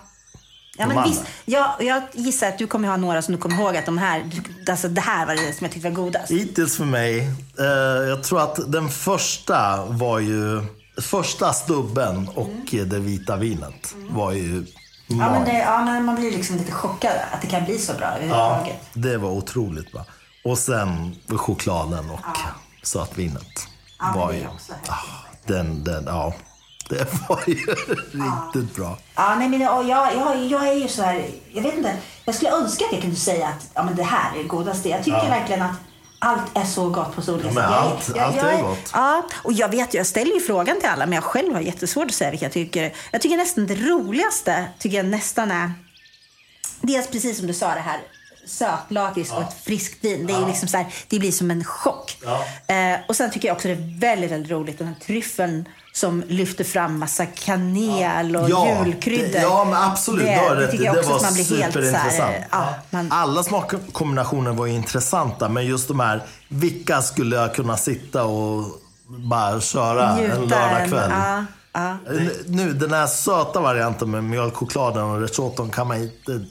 Ja, 0.78 0.88
men 0.88 1.04
visst, 1.04 1.24
jag, 1.46 1.74
jag 1.80 2.04
gissar 2.14 2.48
att 2.48 2.58
du 2.58 2.68
kommer 2.68 2.88
ha 2.88 2.98
några 2.98 3.22
som 3.22 3.36
du 3.36 3.42
kommer 3.42 3.56
ihåg 3.56 3.78
att 3.78 3.86
de 3.86 3.98
här, 3.98 4.32
alltså 4.70 4.88
det 4.88 5.02
här 5.02 5.26
var 5.26 5.36
det 5.36 5.54
som 5.54 5.66
jag 5.66 5.72
tyckte 5.72 5.90
var 5.90 5.96
godast. 5.96 6.32
Hittills 6.32 6.78
för 6.78 6.86
mig, 6.86 7.20
eh, 7.60 7.66
jag 8.10 8.24
tror 8.24 8.42
att 8.42 8.72
den 8.72 8.90
första 8.90 9.86
var 9.86 10.20
ju... 10.20 10.66
Första 11.02 11.54
stubben 11.54 12.30
och 12.36 12.50
det 12.72 13.00
vita 13.00 13.36
vinet 13.36 13.96
var 14.10 14.32
ju 14.32 14.66
Mm. 15.10 15.26
Ja 15.26 15.32
men, 15.32 15.46
det, 15.46 15.58
ja, 15.58 15.86
men 15.86 16.06
man 16.06 16.16
blir 16.16 16.32
liksom 16.32 16.58
lite 16.58 16.72
chockad 16.72 17.12
att 17.32 17.42
det 17.42 17.48
kan 17.48 17.66
bli 17.66 17.78
så 17.78 17.94
bra 17.94 18.24
Ja, 18.24 18.68
det 18.94 19.18
var 19.18 19.30
otroligt 19.30 19.92
bra. 19.92 20.06
Och 20.46 20.58
sen 20.58 21.16
chokladen 21.28 22.10
och 22.10 22.38
sötvinet. 22.84 23.68
Ja, 24.00 24.14
var 24.16 24.34
ju, 24.34 24.48
den, 25.48 25.84
den, 25.84 26.04
ja, 26.08 26.34
det 26.90 27.08
var 27.30 27.40
ju 27.48 27.56
riktigt 28.12 28.76
bra. 28.76 28.98
Ja, 29.16 29.36
nej, 29.36 29.50
men 29.50 29.62
jag, 29.62 29.88
jag, 29.88 30.16
jag, 30.46 30.68
är 30.68 30.74
ju 30.74 30.88
så 30.88 31.02
här, 31.04 31.26
jag 31.54 31.64
vet 31.64 31.78
inte. 31.78 31.96
Jag 32.26 32.36
skulle 32.36 32.52
önska 32.52 32.86
att 32.86 32.92
jag 32.92 33.02
kunde 33.02 33.16
säga 33.16 33.48
att 33.48 33.70
ja, 33.74 33.84
men 33.84 33.96
det 33.96 34.04
här 34.04 34.34
är 34.34 34.38
det 34.38 34.48
godaste. 34.50 34.90
Jag 34.90 35.04
tycker 35.04 35.18
Ja. 35.18 35.30
verkligen 35.30 35.62
att 35.62 35.76
allt 36.20 36.58
är 36.58 36.64
så 36.66 36.90
gott 36.90 37.16
på 37.16 37.32
olika 37.32 37.48
Ja, 37.50 37.62
Jag- 37.62 37.74
allt- 37.74 38.10
jag, 38.16 38.20
allt 38.26 38.36
jag, 38.36 38.54
är 38.54 38.62
gott. 38.64 38.90
Ja, 38.94 39.24
och 39.44 39.54
jag 39.54 39.70
vet 39.70 39.94
jag 39.94 40.06
ställer 40.08 40.34
ju 40.34 40.40
frågan 40.42 40.80
till 40.80 40.90
alla, 40.90 41.06
men 41.06 41.14
jag 41.16 41.24
själv 41.24 41.54
har 41.54 41.62
jättesvårt 41.62 42.06
att 42.06 42.14
säga 42.14 42.32
vilka 42.32 42.46
jag 42.46 42.52
tycker. 42.54 42.94
Jag 43.12 43.22
tycker 43.22 43.38
nästan 43.38 43.68
det 43.68 43.76
roligaste, 43.76 44.66
tycker 44.80 44.98
jag 44.98 45.06
nästan 45.06 45.52
är, 45.52 45.72
dels 46.82 47.08
precis 47.08 47.38
som 47.38 47.48
du 47.48 47.54
sa 47.54 47.74
det 47.76 47.82
här, 47.82 48.00
sötlakrits 48.46 49.32
och 49.32 49.42
ett 49.42 49.64
friskt 49.64 50.06
vin. 50.06 50.28
Det, 50.28 50.34
är 50.34 50.40
ju 50.40 50.48
liksom 50.48 50.68
så 50.68 50.78
här, 50.78 50.86
det 51.08 51.20
blir 51.20 51.32
som 51.32 51.52
en 51.52 51.64
chock. 51.64 52.18
Ja. 52.26 52.46
Eh, 52.76 53.00
och 53.08 53.16
sen 53.16 53.32
tycker 53.32 53.48
jag 53.48 53.56
också 53.56 53.68
det 53.68 53.74
är 53.74 54.00
väldigt, 54.00 54.32
väldigt 54.32 54.52
roligt 54.52 54.78
den 54.78 54.88
här 54.88 54.96
tryffeln 55.06 55.66
som 55.94 56.24
lyfter 56.28 56.64
fram 56.64 56.98
massa 57.00 57.26
kanel 57.26 58.36
och 58.36 58.50
Ja, 58.50 58.86
julkryddor. 58.86 59.28
det, 59.34 59.42
ja, 59.42 59.66
men 59.66 59.74
absolut. 59.92 60.26
Det, 60.26 60.32
det 60.32 60.56
rätt. 60.56 60.72
tycker 60.72 60.86
jag 60.86 60.96
det 60.96 61.00
också 61.00 61.10
var 61.12 61.18
att 61.18 61.24
man 61.24 61.34
blir 61.34 61.44
helt 61.58 61.74
så 61.74 61.82
superintressant. 61.82 62.14
här, 62.32 62.48
ja, 62.52 62.74
man, 62.90 63.12
Alla 63.12 63.44
smakkombinationer 63.44 64.52
var 64.52 64.68
intressanta, 64.68 65.50
men 65.50 65.66
just 65.66 65.88
de 65.88 66.00
här, 66.00 66.24
vilka 66.48 67.02
skulle 67.02 67.36
jag 67.36 67.56
kunna 67.56 67.78
sitta 67.78 68.24
och 68.24 68.66
bara 69.08 69.62
köra 69.62 70.10
en 70.10 70.18
njuta. 70.18 70.36
lördagkväll? 70.38 71.12
Ja, 71.12 71.46
ja. 71.74 71.98
Nu, 72.46 72.74
den 72.74 72.94
här 72.94 73.08
söta 73.08 73.60
varianten 73.60 74.12
med 74.12 74.24
mjölkchokladen 74.24 75.04
och 75.04 75.22
risotton 75.22 75.70
kan 75.70 75.88
man 75.88 75.98
inte. 75.98 76.46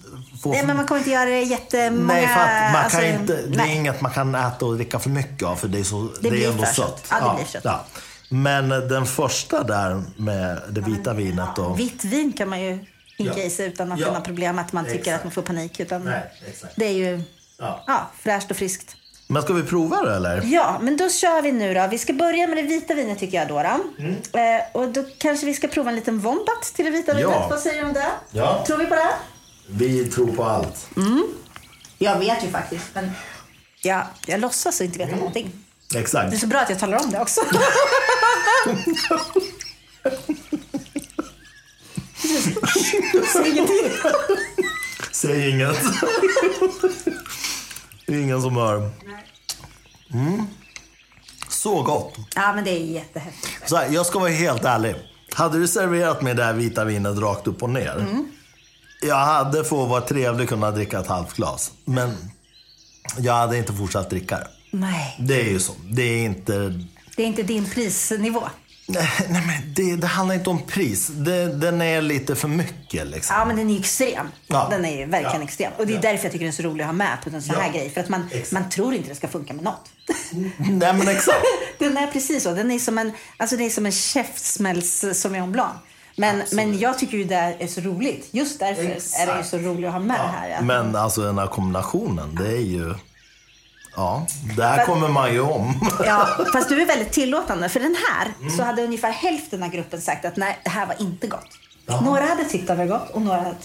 Nej, 0.45 0.67
men 0.67 0.77
man 0.77 0.87
kommer 0.87 0.99
inte 0.99 1.11
göra 1.11 1.25
det 1.31 1.41
jättemånga... 1.43 2.13
Nej, 2.15 2.27
för 2.27 2.41
att 2.41 2.73
man 2.73 2.83
alltså, 2.85 2.99
kan 2.99 3.07
inte, 3.09 3.33
det 3.37 3.55
är 3.55 3.57
nej. 3.57 3.77
inget 3.77 4.01
man 4.01 4.13
kan 4.13 4.35
äta 4.35 4.67
och 4.67 4.75
dricka 4.77 4.99
för 4.99 5.11
mycket 5.11 5.49
av 5.49 5.57
för 5.57 5.69
det 5.69 5.79
är, 5.79 5.85
så, 5.85 6.09
det 6.21 6.31
blir 6.31 6.45
är 6.47 6.51
ändå 6.51 6.65
för 6.65 6.73
sött. 6.75 7.07
Ja, 7.11 7.29
det 7.31 7.37
blir 7.37 7.47
sött. 7.47 7.65
Ja. 7.65 7.85
Men 8.29 8.69
den 8.69 9.07
första 9.07 9.63
där 9.63 10.03
med 10.17 10.63
det 10.71 10.81
vita 10.81 11.13
vinet 11.13 11.59
och... 11.59 11.79
Vitt 11.81 12.05
vin 12.05 12.33
kan 12.33 12.49
man 12.49 12.61
ju 12.61 12.71
hinka 13.19 13.39
Ja. 13.39 13.45
i 13.45 13.51
sig 13.51 13.67
utan 13.67 13.93
att 13.93 13.99
Ja. 13.99 14.07
det 14.07 14.11
är 14.11 14.15
något 14.15 14.25
problem 14.25 14.59
att 14.59 14.73
man 14.73 14.85
tycker 14.85 14.99
Exakt. 14.99 15.17
att 15.17 15.25
man 15.25 15.31
får 15.33 15.43
panik. 15.43 15.81
Utan 15.81 16.05
Nej, 16.05 16.23
det 16.77 16.85
är 16.87 16.93
ju 16.93 17.23
Ja. 17.59 17.85
ja, 17.87 18.11
fräscht 18.19 18.51
och 18.51 18.57
friskt. 18.57 18.97
Men 19.29 19.43
ska 19.43 19.53
vi 19.53 19.63
prova 19.63 20.03
det 20.03 20.17
eller? 20.17 20.43
Ja, 20.45 20.79
men 20.81 20.97
då 20.97 21.09
kör 21.11 21.43
vi 21.43 21.53
nu 21.53 21.75
då. 21.75 21.87
Vi 21.91 21.99
ska 21.99 22.13
börja 22.13 22.47
med 22.47 22.57
det 22.57 22.63
vita 22.63 22.95
vinet 22.95 23.19
tycker 23.19 23.39
jag 23.39 23.49
då. 23.49 23.55
då. 23.63 24.03
Mm. 24.03 24.17
Eh, 24.57 24.63
och 24.73 24.89
då 24.89 25.05
kanske 25.19 25.47
vi 25.47 25.55
ska 25.55 25.69
prova 25.69 25.91
en 25.91 25.97
liten 25.97 26.19
wombat 26.19 26.63
till 26.75 26.85
det 26.85 26.91
vita 26.91 27.21
Ja. 27.21 27.29
vinet. 27.29 27.51
Vad 27.51 27.61
säger 27.61 27.81
du 27.83 27.87
om 27.89 27.93
det? 27.93 28.09
Ja. 28.31 28.65
Tror 28.67 28.79
vi 28.79 28.87
på 28.87 28.95
det? 28.95 29.11
Vi 29.73 30.05
tror 30.05 30.37
på 30.37 30.45
allt. 30.45 30.89
Jag 31.99 32.19
vet 32.19 32.45
ju 32.45 32.49
faktiskt, 32.51 32.85
men 32.95 33.11
ja, 33.83 34.07
jag 34.27 34.41
låtsas 34.41 34.81
inte 34.81 34.99
veta 34.99 35.17
någonting. 35.17 35.53
Det 35.91 35.99
är 35.99 36.03
Exakt. 36.03 36.39
så 36.41 36.47
bra 36.47 36.61
att 36.61 36.71
jag 36.71 36.79
talar 36.79 37.05
om 37.05 37.11
det 37.11 37.21
också. 37.21 37.41
Säg 43.33 43.51
ingenting. 43.51 43.91
Säg 45.13 45.51
inget. 45.51 45.77
det 48.07 48.15
är 48.15 48.21
ingen 48.21 48.43
som 48.43 48.57
hör. 48.57 48.91
Mm. 50.15 50.47
Så 51.49 51.83
gott. 51.83 52.15
Ja, 52.35 52.53
men 52.55 52.65
det 52.65 52.71
är 52.71 52.85
jättehäftigt. 52.85 53.69
Så 53.69 53.77
här, 53.77 53.89
jag 53.91 54.07
ska 54.07 54.19
vara 54.19 54.31
helt 54.31 54.65
ärlig. 54.65 54.95
Hade 55.35 55.59
du 55.59 55.69
serverat 55.69 56.23
mig 56.23 56.35
det 56.35 56.45
här 56.45 56.53
vita 56.53 56.85
vinet 56.85 57.19
rakt 57.19 57.47
upp 57.47 57.63
och 57.63 57.71
ner. 57.71 57.97
Mm. 57.97 58.27
Jag 59.03 59.17
hade 59.17 59.65
för 59.65 59.83
att 59.85 59.89
vara 59.91 60.01
trevlig 60.01 60.49
kunnat 60.49 60.75
dricka 60.75 60.99
ett 61.01 61.07
halvt 61.07 61.33
glas. 61.37 61.71
Men 61.85 62.17
jag 63.19 63.33
hade 63.35 63.59
inte 63.59 63.73
fortsatt 63.73 64.11
dricka 64.11 64.39
det. 64.39 64.49
Nej, 64.71 65.17
Det 65.21 65.41
är 65.41 65.45
ju 65.51 65.61
så. 65.61 65.73
Det 65.91 66.03
är 66.03 66.25
inte... 66.25 66.53
det 67.17 67.23
är 67.23 67.27
inte 67.27 67.43
din 67.43 67.65
prisnivå. 67.71 68.43
Nej, 68.87 69.09
nej 69.29 69.43
men 69.47 69.75
det, 69.75 69.97
det 69.97 70.07
handlar 70.07 70.35
inte 70.35 70.51
om 70.51 70.63
pris. 70.67 71.09
Det, 71.09 71.53
den 71.55 71.83
är 71.83 72.03
lite 72.03 72.35
för 72.37 72.49
mycket 72.49 73.07
liksom. 73.07 73.37
Ja, 73.39 73.45
men 73.45 73.57
den 73.57 73.69
är 73.71 73.75
ju 73.75 73.81
extrem. 73.81 74.27
Ja. 74.47 74.67
Den 74.71 74.85
är 74.85 74.97
ju 74.99 75.07
verkligen 75.07 75.37
Ja. 75.41 75.45
extrem. 75.45 75.73
Och 75.79 75.87
det 75.87 75.93
är 75.93 75.95
Ja. 75.95 76.01
därför 76.03 76.25
jag 76.25 76.33
tycker 76.33 76.45
den 76.45 76.53
är 76.53 76.57
så 76.57 76.63
rolig 76.63 76.83
att 76.83 76.89
ha 76.89 76.93
med 76.93 77.19
på 77.25 77.31
en 77.31 77.43
sån 77.43 77.55
här 77.55 77.67
Ja. 77.67 77.73
grej. 77.73 77.91
För 77.91 78.01
att 78.01 78.09
man, 78.09 78.29
Exakt. 78.33 78.53
man 78.53 78.71
tror 78.71 78.95
inte 78.95 79.09
det 79.09 79.15
ska 79.15 79.29
funka 79.29 79.53
med 79.55 79.65
något. 79.65 79.91
Nej 80.59 80.93
men 80.95 81.09
exakt. 81.09 81.39
Den 81.79 81.97
är 81.97 82.07
precis 82.07 82.43
så. 82.43 82.55
Den 82.55 82.71
är 82.71 82.79
som 82.79 82.99
en, 82.99 83.13
alltså 83.37 83.57
det 83.57 83.65
är 83.65 83.71
som 83.71 83.87
en 83.87 83.93
käftsmälls 83.93 85.05
Sauvignon 85.13 85.53
Blanc. 85.53 85.73
Men, 86.17 86.43
men 86.53 86.79
jag 86.79 86.99
tycker 86.99 87.19
ju 87.19 87.25
det 87.25 87.57
är 87.59 87.67
så 87.67 87.81
roligt. 87.81 88.29
Just 88.31 88.59
därför 88.59 88.83
är 88.83 88.87
det 88.87 88.91
ju 88.91 88.97
Exakt. 88.97 89.49
så 89.49 89.59
roligt 89.59 89.87
att 89.87 89.93
ha 89.93 90.01
med 90.01 90.21
det 90.21 90.39
här. 90.39 90.51
Att- 90.59 90.65
Men 90.65 90.97
alltså 90.97 91.21
den 91.23 91.39
här 91.39 91.47
kombinationen, 91.47 92.35
det 92.35 92.47
är 92.49 92.61
ju... 92.61 92.95
Ja, 93.97 94.27
det 94.57 94.63
här 94.65 94.87
kommer 94.87 95.09
man 95.09 95.33
ju 95.33 95.41
om. 95.41 95.91
Ja, 96.07 96.29
fast 96.53 96.69
du 96.69 96.83
är 96.83 96.87
väldigt 96.87 97.13
tillåtande. 97.13 97.69
För 97.69 97.81
den 97.81 97.97
här 98.11 98.29
Mm. 98.41 98.57
så 98.57 98.63
hade 98.63 98.83
ungefär 98.85 99.11
hälften 99.13 99.63
av 99.63 99.69
gruppen 99.71 100.01
sagt 100.01 100.25
att 100.25 100.37
nej, 100.37 100.59
det 100.65 100.71
här 100.71 100.87
var 100.87 100.95
inte 101.03 101.27
gott. 101.27 101.47
Jaha. 101.87 102.01
Några 102.01 102.27
hade 102.27 102.45
tyckt 102.45 102.71
att 102.71 102.79
det 102.79 102.85
var 102.87 102.99
gott 102.99 103.11
och 103.11 103.23
några 103.23 103.39
hade 103.41 103.57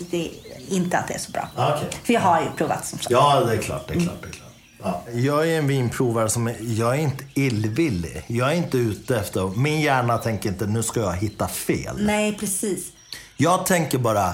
inte 0.69 0.97
att 0.97 1.07
det 1.07 1.13
är 1.13 1.19
så 1.19 1.31
bra. 1.31 1.47
Ja, 1.55 1.73
okej. 1.77 1.89
För 2.03 2.13
jag 2.13 2.21
har 2.21 2.41
ju 2.41 2.47
provat 2.57 2.85
som 2.85 2.99
sagt. 2.99 3.09
Ja, 3.11 3.39
det 3.39 3.53
är 3.53 3.57
klart. 3.57 3.87
Det 3.87 3.93
är 3.93 3.99
klart, 3.99 4.21
det 4.21 4.27
är 4.27 4.31
klart. 4.31 4.46
Ja. 4.83 5.03
Jag 5.13 5.47
är 5.49 5.57
en 5.57 5.67
vinprovare 5.67 6.29
som 6.29 6.47
är, 6.47 6.55
jag 6.61 6.95
är 6.95 6.99
inte 6.99 7.23
illvillig. 7.33 8.23
Jag 8.27 8.51
är 8.51 8.55
inte 8.55 8.77
ute 8.77 9.17
efter, 9.19 9.47
min 9.47 9.81
hjärna 9.81 10.17
tänker 10.17 10.49
inte 10.49 10.65
nu 10.65 10.83
ska 10.83 10.99
jag 10.99 11.13
hitta 11.13 11.47
fel. 11.47 11.95
Nej, 12.05 12.37
precis. 12.39 12.85
Jag 13.37 13.65
tänker 13.65 13.97
bara, 13.97 14.33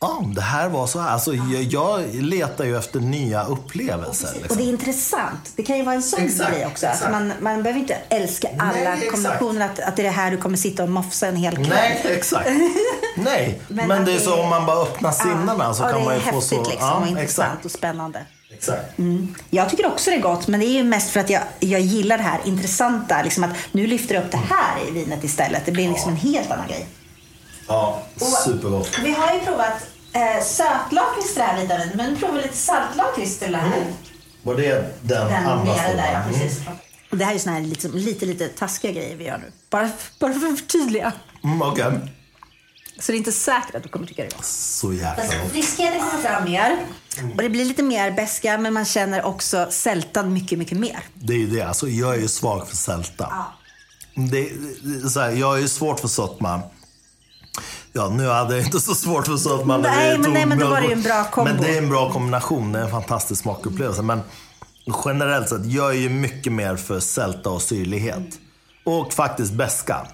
ja 0.00 0.22
det 0.34 0.40
här 0.40 0.68
var 0.68 0.86
så 0.86 1.00
här. 1.00 1.10
Alltså, 1.10 1.34
jag, 1.34 1.62
jag 1.62 2.14
letar 2.14 2.64
ju 2.64 2.78
efter 2.78 3.00
nya 3.00 3.44
upplevelser. 3.44 4.28
Och 4.34 4.40
Liksom. 4.42 4.56
det 4.56 4.62
är 4.64 4.68
intressant. 4.68 5.52
Det 5.56 5.62
kan 5.62 5.76
ju 5.76 5.82
vara 5.84 5.94
en 5.94 6.02
sån 6.02 6.22
Exakt, 6.22 6.50
grej 6.52 6.66
också. 6.66 6.86
exakt. 6.86 7.04
Att 7.04 7.10
man, 7.10 7.32
man 7.40 7.62
behöver 7.62 7.80
inte 7.80 7.94
älska 8.08 8.48
alla 8.58 8.72
Nej, 8.72 8.86
exakt. 8.86 9.10
kombinationer. 9.12 9.64
Att, 9.66 9.80
att 9.80 9.96
det 9.96 10.02
är 10.02 10.04
det 10.04 10.10
här 10.10 10.30
du 10.30 10.36
kommer 10.36 10.56
sitta 10.56 10.82
och 10.82 10.88
mofsa 10.88 11.26
en 11.26 11.36
hel 11.36 11.54
kväll. 11.56 11.68
Nej, 11.68 12.02
exakt. 12.04 12.48
Nej, 13.16 13.60
men, 13.68 13.88
Men 13.88 14.04
det 14.04 14.12
är 14.14 14.18
så 14.18 14.42
om 14.42 14.48
man 14.48 14.66
bara 14.66 14.82
öppnar 14.82 15.12
sinnena 15.12 15.74
så 15.74 15.82
ja, 15.82 15.88
kan 15.90 16.04
man 16.04 16.14
ju 16.14 16.20
få 16.20 16.40
så... 16.40 16.64
liksom 16.70 17.02
och 17.02 17.08
intressant 17.08 17.64
och 17.64 17.70
spännande. 17.70 18.24
Exakt. 18.56 18.94
Jag 19.50 19.70
tycker 19.70 19.86
också 19.86 20.10
det 20.10 20.16
är 20.16 20.20
gott, 20.20 20.48
men 20.48 20.60
det 20.60 20.66
är 20.66 20.72
ju 20.72 20.84
mest 20.84 21.10
för 21.10 21.20
att 21.20 21.30
jag, 21.30 21.42
jag 21.60 21.80
gillar 21.80 22.16
det 22.18 22.22
här 22.24 22.40
intressanta. 22.44 23.22
Liksom 23.22 23.44
att 23.44 23.50
nu 23.72 23.86
lyfter 23.86 24.14
jag 24.14 24.24
upp 24.24 24.30
det 24.30 24.40
här 24.50 24.88
i 24.88 24.90
vinet 24.90 25.24
istället. 25.24 25.66
Det 25.66 25.72
blir 25.72 25.88
liksom 25.88 26.10
en 26.10 26.16
helt 26.16 26.50
annan 26.50 26.68
grej. 26.68 26.86
Ja, 27.68 28.02
supergott. 28.44 28.98
Vi 29.04 29.12
har 29.12 29.34
ju 29.34 29.40
provat 29.40 29.86
eh, 30.12 30.44
sötlakrits 30.44 31.32
till 31.34 31.38
det 31.42 31.46
här 31.46 31.60
vinet, 31.60 31.94
men 31.94 32.12
nu 32.12 32.16
provar 32.18 32.34
vi 32.34 32.42
lite 32.42 32.56
saltlakrits 32.56 33.38
till 33.38 33.52
det 33.52 33.58
här. 33.58 33.84
Var 34.42 34.54
det 34.54 34.98
den, 35.02 35.28
Den 35.28 35.46
andra 35.46 35.74
nere 35.74 35.96
där, 35.96 36.12
ja, 36.12 36.22
precis. 36.28 36.60
Och 37.10 37.16
det 37.16 37.24
här 37.24 37.34
är 37.34 37.38
såna 37.38 37.56
här 37.56 37.62
lite, 37.62 37.88
lite, 37.88 38.26
lite 38.26 38.48
taskiga 38.48 38.92
grejer 38.92 39.16
vi 39.16 39.24
gör 39.24 39.38
nu. 39.38 39.52
Bara, 39.70 39.90
bara 40.20 40.32
för 40.32 40.46
att 40.46 40.58
förtydliga. 40.58 41.12
Mm, 41.44 41.62
Okej. 41.62 41.84
Så 42.98 43.12
det 43.12 43.16
är 43.16 43.18
inte 43.18 43.32
säkert 43.32 43.74
att 43.74 43.82
du 43.82 43.88
kommer 43.88 44.06
tycka 44.06 44.22
det 44.22 44.28
är 44.28 44.36
gott. 44.36 44.44
Så 44.44 44.92
jäkla 44.92 45.24
gott. 45.24 45.52
friskheten 45.52 46.00
kommer 46.00 46.22
fram 46.22 46.44
mer. 46.44 46.86
Och 47.36 47.42
det 47.42 47.50
blir 47.50 47.64
lite 47.64 47.82
mer 47.82 48.10
beska 48.10 48.58
men 48.58 48.72
man 48.72 48.84
känner 48.84 49.24
också 49.24 49.66
sältan 49.70 50.32
mycket, 50.32 50.58
mycket 50.58 50.78
mer. 50.78 51.00
Det 51.14 51.32
är 51.32 51.38
ju 51.38 51.46
det. 51.46 51.62
Alltså, 51.62 51.88
jag 51.88 52.14
är 52.14 52.20
ju 52.20 52.28
svag 52.28 52.68
för 52.68 52.76
sälta. 52.76 53.46
Det, 54.14 54.50
det, 54.82 55.10
så 55.10 55.20
här, 55.20 55.30
jag 55.30 55.56
är 55.56 55.60
ju 55.60 55.68
svårt 55.68 56.00
för 56.00 56.08
sötma. 56.08 56.60
Ja, 57.92 58.08
nu 58.08 58.28
hade 58.28 58.56
jag 58.56 58.64
inte 58.64 58.80
så 58.80 58.94
svårt 58.94 59.26
för 59.26 59.36
sötma 59.36 59.76
Nej, 59.76 60.18
men 60.18 60.32
nej, 60.32 60.46
men 60.46 60.58
då 60.58 60.68
var 60.68 60.80
det 60.80 60.86
ju 60.86 60.92
en 60.92 61.02
bra 61.02 61.24
kombo. 61.24 61.52
Men 61.52 61.62
det 61.62 61.74
är 61.74 61.78
en 61.78 61.88
bra 61.88 62.12
kombination. 62.12 62.72
Det 62.72 62.78
är 62.78 62.82
en 62.82 62.90
fantastisk 62.90 63.42
smakupplevelse. 63.42 64.02
Men 64.02 64.20
generellt 65.04 65.48
sett, 65.48 65.66
jag 65.66 65.90
är 65.90 65.98
ju 65.98 66.08
mycket 66.08 66.52
mer 66.52 66.76
för 66.76 67.00
sälta 67.00 67.50
och 67.50 67.62
syrlighet. 67.62 68.38
Och 68.84 69.12
faktiskt 69.12 69.52
beska. 69.52 70.06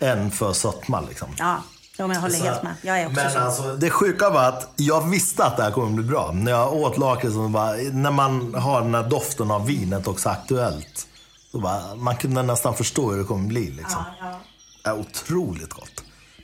Än 0.00 0.30
för 0.30 0.52
sötma 0.52 1.00
liksom. 1.00 1.28
Ja, 1.38 1.62
jo, 2.02 2.06
men 2.08 2.14
jag 2.14 2.20
håller 2.22 2.34
Så 2.38 2.44
helt 2.44 2.62
med. 2.62 2.74
Jag 2.82 3.00
är 3.00 3.06
också 3.06 3.20
men 3.22 3.30
så. 3.30 3.38
alltså, 3.38 3.76
det 3.76 3.90
sjuka 3.90 4.30
var 4.30 4.44
att 4.44 4.72
jag 4.76 5.08
visste 5.10 5.44
att 5.44 5.56
det 5.56 5.62
här 5.62 5.70
kommer 5.70 5.90
bli 5.90 6.04
bra. 6.04 6.30
När 6.34 6.52
jag 6.52 6.72
åt 6.72 6.98
lakritsen, 6.98 7.52
när 7.92 8.10
man 8.10 8.54
har 8.54 8.80
den 8.80 8.94
här 8.94 9.02
doften 9.08 9.50
av 9.50 9.66
vinet 9.66 10.06
också 10.06 10.28
aktuellt. 10.28 11.06
Så 11.52 11.58
bara, 11.60 11.94
man 11.94 12.16
kunde 12.16 12.42
nästan 12.42 12.74
förstå 12.74 13.10
hur 13.10 13.18
det 13.18 13.24
kommer 13.24 13.48
bli. 13.48 13.70
Liksom. 13.70 14.04
Ja, 14.20 14.40
Det 14.84 14.90
är 14.90 14.98
otroligt 15.00 15.72
gott. 15.72 15.91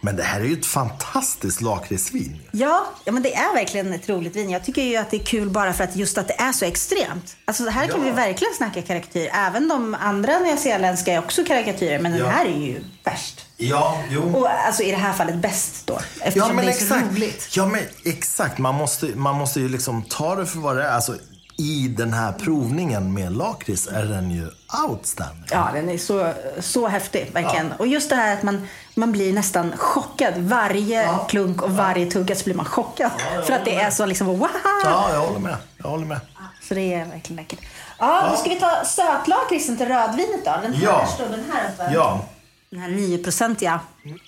Men 0.01 0.17
det 0.17 0.23
här 0.23 0.41
är 0.41 0.45
ju 0.45 0.53
ett 0.53 0.67
fantastiskt 0.67 1.61
lakritsvin. 1.61 2.41
Ja, 2.53 2.87
ja, 3.05 3.13
men 3.13 3.23
det 3.23 3.35
är 3.35 3.55
verkligen 3.55 3.93
ett 3.93 4.09
roligt 4.09 4.37
vin. 4.37 4.51
Jag 4.51 4.65
tycker 4.65 4.83
ju 4.83 4.97
att 4.97 5.11
det 5.11 5.17
är 5.17 5.25
kul 5.25 5.51
bara 5.51 5.73
för 5.73 5.85
att 5.85 5.97
just 5.97 6.19
att 6.19 6.29
det 6.29 6.41
är 6.41 6.53
så 6.53 6.65
extremt. 6.65 7.37
Alltså 7.45 7.69
här 7.69 7.87
kan 7.87 7.99
Ja. 7.99 8.05
vi 8.05 8.11
verkligen 8.11 8.55
snacka 8.55 8.83
karikatyr. 8.83 9.31
Även 9.35 9.69
de 9.69 9.95
andra 9.95 10.39
nyzeeländska 10.39 11.13
är 11.13 11.19
också 11.19 11.45
karikatyrer, 11.45 11.99
men 11.99 12.13
den 12.13 12.21
Ja. 12.21 12.27
här 12.29 12.45
är 12.47 12.59
ju 12.59 12.85
värst. 13.05 13.45
Ja, 13.57 14.03
jo. 14.11 14.37
Och 14.37 14.49
alltså 14.51 14.83
i 14.83 14.91
det 14.91 14.97
här 14.97 15.13
fallet 15.13 15.37
bäst 15.37 15.87
då. 15.87 15.99
Eftersom 16.21 16.49
Ja 16.49 16.55
men, 16.55 16.67
det 16.67 16.71
är 16.73 16.77
så 16.77 16.85
exakt. 16.95 17.13
roligt. 17.13 17.49
ja 17.57 17.67
men 17.67 17.81
exakt. 18.05 18.59
Man 18.59 18.75
måste, 18.75 19.07
man 19.07 19.35
måste 19.37 19.61
ju 19.61 19.69
liksom 19.69 20.03
ta 20.03 20.35
det 20.37 20.47
för 20.47 20.59
vad 20.59 20.77
det 20.77 20.85
är. 20.85 20.91
Alltså, 20.93 21.15
I 21.61 21.89
den 21.89 22.13
här 22.13 22.33
provningen 22.33 23.15
med 23.15 23.33
lakrits 23.37 23.87
är 23.87 24.05
den 24.05 24.31
ju 24.31 24.49
outstanding. 24.89 25.45
Ja, 25.51 25.69
den 25.75 25.89
är 25.89 25.99
så, 25.99 26.33
så 26.61 26.89
häftig, 26.89 27.31
verkligen. 27.35 27.73
Och 27.73 27.87
just 27.87 28.11
det 28.11 28.17
här 28.17 28.33
att 28.37 28.43
man, 28.43 28.67
man 28.95 29.13
blir 29.13 29.33
nästan 29.33 29.73
chockad. 29.77 30.35
Varje 30.39 31.03
Ja. 31.03 31.27
klunk 31.31 31.63
och 31.63 31.71
varje 31.71 32.11
tugga 32.11 32.35
så 32.37 32.45
blir 32.45 32.55
man 32.55 32.65
chockad. 32.67 33.11
jag 33.35 33.47
för 33.47 33.53
att 33.55 33.65
det 33.65 33.71
håller 33.71 33.81
är 33.81 33.85
med. 33.85 33.95
så 33.95 34.07
liksom, 34.07 34.27
wow! 34.27 34.49
Ja, 34.85 35.13
jag 35.13 35.21
håller 35.21 35.39
med. 35.41 35.57
Jag 35.77 35.89
håller 35.89 36.07
med. 36.07 36.21
Så 36.69 36.75
det 36.75 36.95
är 36.95 37.05
verkligen 37.05 37.37
läckert. 37.37 37.59
Ja, 37.99 38.29
då 38.31 38.37
ska 38.37 38.51
vi 38.51 38.61
ta 38.61 38.85
sötlakritsen 38.85 39.77
till 39.77 39.87
rödvinet 39.89 40.45
då. 40.45 40.55
Den 40.63 40.75
här 40.75 40.83
Ja. 40.85 41.07
står 41.07 41.29
den 41.29 41.45
här 41.53 41.69
uppe. 41.73 41.91
Ja. 41.95 42.25
Den 42.71 42.81
här 42.81 42.89
9-procentiga 42.89 43.81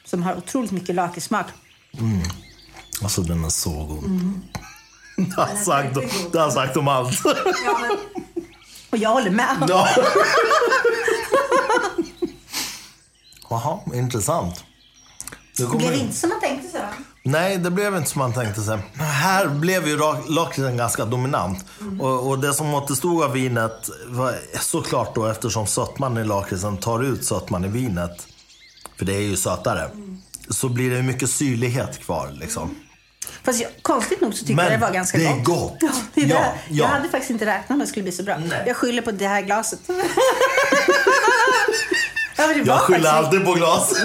som 0.05 0.23
har 0.23 0.36
otroligt 0.36 0.70
mycket 0.70 0.94
lakritssmak. 0.94 1.47
Alltså 3.02 3.23
den 3.23 3.44
är 3.44 3.48
så 3.48 3.70
god. 3.70 4.05
Det 5.37 5.43
har 5.43 5.57
sagt, 5.65 5.97
det 6.33 6.39
har 6.39 6.51
sagt 6.51 6.77
om 6.77 6.89
allt. 6.89 7.25
Och 8.91 8.99
jag 8.99 9.11
håller 9.11 9.31
med. 9.31 9.57
Ja. 9.69 9.89
Jaha, 13.51 13.79
intressant. 13.95 14.65
Det 15.57 15.67
Det 15.67 15.77
blev 15.77 15.95
inte 15.95 16.17
som 16.17 16.29
man 16.31 16.41
tänkte 16.41 16.69
sig 16.69 16.81
va? 16.81 16.89
Nej, 17.25 17.59
det 17.59 17.71
blev 17.71 17.97
inte 17.97 18.11
som 18.11 18.19
man 18.19 18.33
tänkte 18.33 18.61
sig. 18.63 18.79
Här 18.99 19.49
blev 19.49 19.89
ju 19.89 19.99
lakritsen 20.29 20.77
ganska 20.77 21.05
dominant. 21.05 21.65
Och, 22.01 22.29
och 22.29 22.39
det 22.39 22.55
som 22.55 22.75
återstod 22.75 23.23
av 23.23 23.33
vinet 23.33 23.91
var 24.07 24.35
såklart 24.61 25.15
då 25.15 25.27
eftersom 25.27 25.67
sötman 25.67 26.19
i 26.19 26.25
lakritsen 26.25 26.77
tar 26.77 27.03
ut 27.03 27.25
sötman 27.25 27.65
i 27.65 27.69
vinet. 27.69 28.27
För 28.99 29.05
det 29.05 29.15
är 29.15 29.21
ju 29.21 29.37
sötare. 29.37 29.91
Så 30.49 30.69
blir 30.69 30.91
det 30.91 31.03
mycket 31.03 31.31
syrlighet 31.31 31.99
kvar 31.99 32.31
liksom. 32.33 32.75
Fast 33.44 33.61
jag, 33.61 33.70
konstigt 33.82 34.20
nog 34.20 34.35
så 34.35 34.40
tycker 34.40 34.55
Men 34.55 34.65
jag 34.65 34.73
det 34.81 34.86
var 34.86 34.93
ganska 34.93 35.19
det 35.19 35.24
gott. 35.44 35.44
gott. 35.44 35.77
Ja, 35.81 35.89
det 36.15 36.20
är 36.20 36.27
Ja, 36.27 36.35
det. 36.39 36.43
ja. 36.69 36.85
Jag 36.85 36.86
hade 36.86 37.09
faktiskt 37.09 37.31
inte 37.31 37.47
räknat 37.47 37.69
med 37.69 37.74
att 37.77 37.81
det 37.81 37.86
skulle 37.86 38.02
bli 38.02 38.12
så 38.12 38.23
bra. 38.23 38.36
Nej. 38.39 38.65
Jag 38.66 38.77
skyller 38.77 39.02
på 39.02 39.11
det 39.11 39.27
här 39.28 39.40
glaset. 39.43 39.81
ja, 42.36 42.52
Jag 42.65 42.81
skyller 42.81 43.01
faktiskt- 43.01 43.07
alltid 43.12 43.44
på 43.44 43.52
glas. 43.52 43.93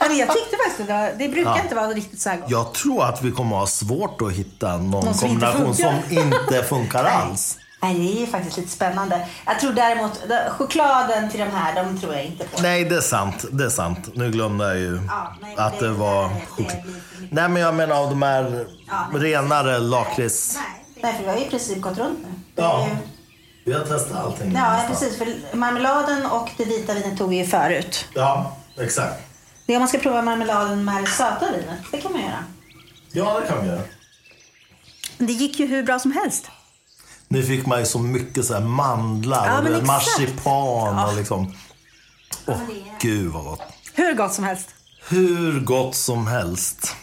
Ja, 0.00 0.08
men 0.08 0.16
jag 0.18 0.28
tyckte 0.32 0.56
faktiskt 0.56 0.80
att 0.80 0.86
det, 0.86 0.92
var, 0.92 1.12
det 1.18 1.28
brukar 1.28 1.60
inte 1.62 1.74
vara 1.74 1.86
riktigt 1.88 2.20
så 2.20 2.28
här 2.28 2.36
gott. 2.36 2.50
Jag 2.50 2.74
tror 2.74 3.04
att 3.04 3.22
vi 3.22 3.30
kommer 3.32 3.56
ha 3.56 3.66
svårt 3.66 4.22
att 4.22 4.32
hitta 4.32 4.76
någon, 4.76 4.90
Någon 5.04 5.14
som 5.14 5.28
inte 5.28 5.46
kombination 5.46 5.76
som 5.76 6.02
funkar. 6.02 6.22
inte 6.48 6.62
funkar 6.68 7.04
alls. 7.04 7.58
Nej, 7.82 7.94
det 7.94 8.22
är 8.22 8.26
faktiskt 8.26 8.56
lite 8.56 8.68
spännande. 8.70 9.28
Jag 9.46 9.60
tror 9.60 9.72
däremot, 9.72 10.20
chokladen 10.50 11.30
till 11.30 11.40
de 11.40 11.46
här, 11.46 11.74
de 11.84 12.00
tror 12.00 12.14
jag 12.14 12.24
inte 12.24 12.44
på. 12.44 12.62
Nej, 12.62 12.84
det 12.84 12.96
är 12.96 13.00
sant. 13.00 13.44
Det 13.52 13.64
är 13.64 13.68
sant. 13.68 14.08
Nu 14.14 14.30
glömde 14.30 14.64
jag 14.64 14.76
ju 14.78 15.00
Ja, 15.08 15.34
nej, 15.40 15.54
att 15.58 15.78
det- 15.78 15.86
det 15.86 15.92
var 15.92 16.28
choklad. 16.50 16.82
Nej, 17.30 17.48
men 17.48 17.62
jag 17.62 17.74
menar 17.74 17.96
av 17.96 18.10
de 18.10 18.22
här 18.22 18.66
Ja, 18.88 19.06
nej. 19.12 19.20
renare 19.32 19.78
lakrits... 19.78 20.54
Nej, 20.56 20.84
nej, 21.02 21.14
för 21.14 21.22
vi 21.22 21.28
har 21.30 21.36
ju 21.36 21.44
i 21.44 21.48
princip 21.50 21.80
gått 21.80 21.98
runt 21.98 22.18
nu. 22.22 22.28
Det 22.54 22.62
Ja, 22.62 22.86
ju- 22.88 22.96
vi 23.64 23.72
har 23.72 23.84
testat 23.84 24.16
allting. 24.24 24.52
Ja, 24.54 24.72
nästan. 24.72 24.90
precis. 24.90 25.18
För 25.18 25.56
marmeladen 25.56 26.26
och 26.26 26.48
det 26.56 26.64
vita 26.64 26.94
vinet 26.94 27.18
tog 27.18 27.28
vi 27.30 27.36
ju 27.36 27.46
förut. 27.46 28.08
Ja, 28.14 28.56
exakt. 28.80 29.22
Det 29.66 29.72
är 29.72 29.76
om 29.76 29.80
man 29.80 29.88
ska 29.88 29.98
prova 29.98 30.22
marmeladen 30.22 30.84
med 30.84 31.02
det 31.04 31.10
söta 31.10 31.46
vinet. 31.52 31.78
Det 31.92 31.98
kan 31.98 32.12
man 32.12 32.20
göra. 32.20 32.44
Ja, 33.12 33.40
det 33.40 33.46
kan 33.46 33.62
vi 33.62 33.68
göra. 33.68 33.80
Det 35.18 35.32
gick 35.32 35.58
ju 35.60 35.66
hur 35.66 35.82
bra 35.82 35.98
som 35.98 36.12
helst. 36.12 36.50
Nu 37.28 37.42
fick 37.42 37.66
man 37.66 37.80
ju 37.80 37.86
så 37.86 37.98
mycket 37.98 38.44
så 38.44 38.60
mandlar 38.60 39.46
Ja, 39.46 39.58
och 39.58 39.66
exakt. 39.66 39.86
marsipan 39.86 40.96
Ja. 40.96 41.08
och 41.10 41.16
liksom... 41.16 41.52
Åh, 42.46 42.54
är- 42.54 43.00
gud 43.00 43.32
vad 43.32 43.44
gott. 43.44 43.60
Hur 43.94 44.14
gott 44.14 44.34
som 44.34 44.44
helst. 44.44 44.68
Hur 45.08 45.60
gott 45.60 45.94
som 45.94 46.26
helst. 46.26 46.96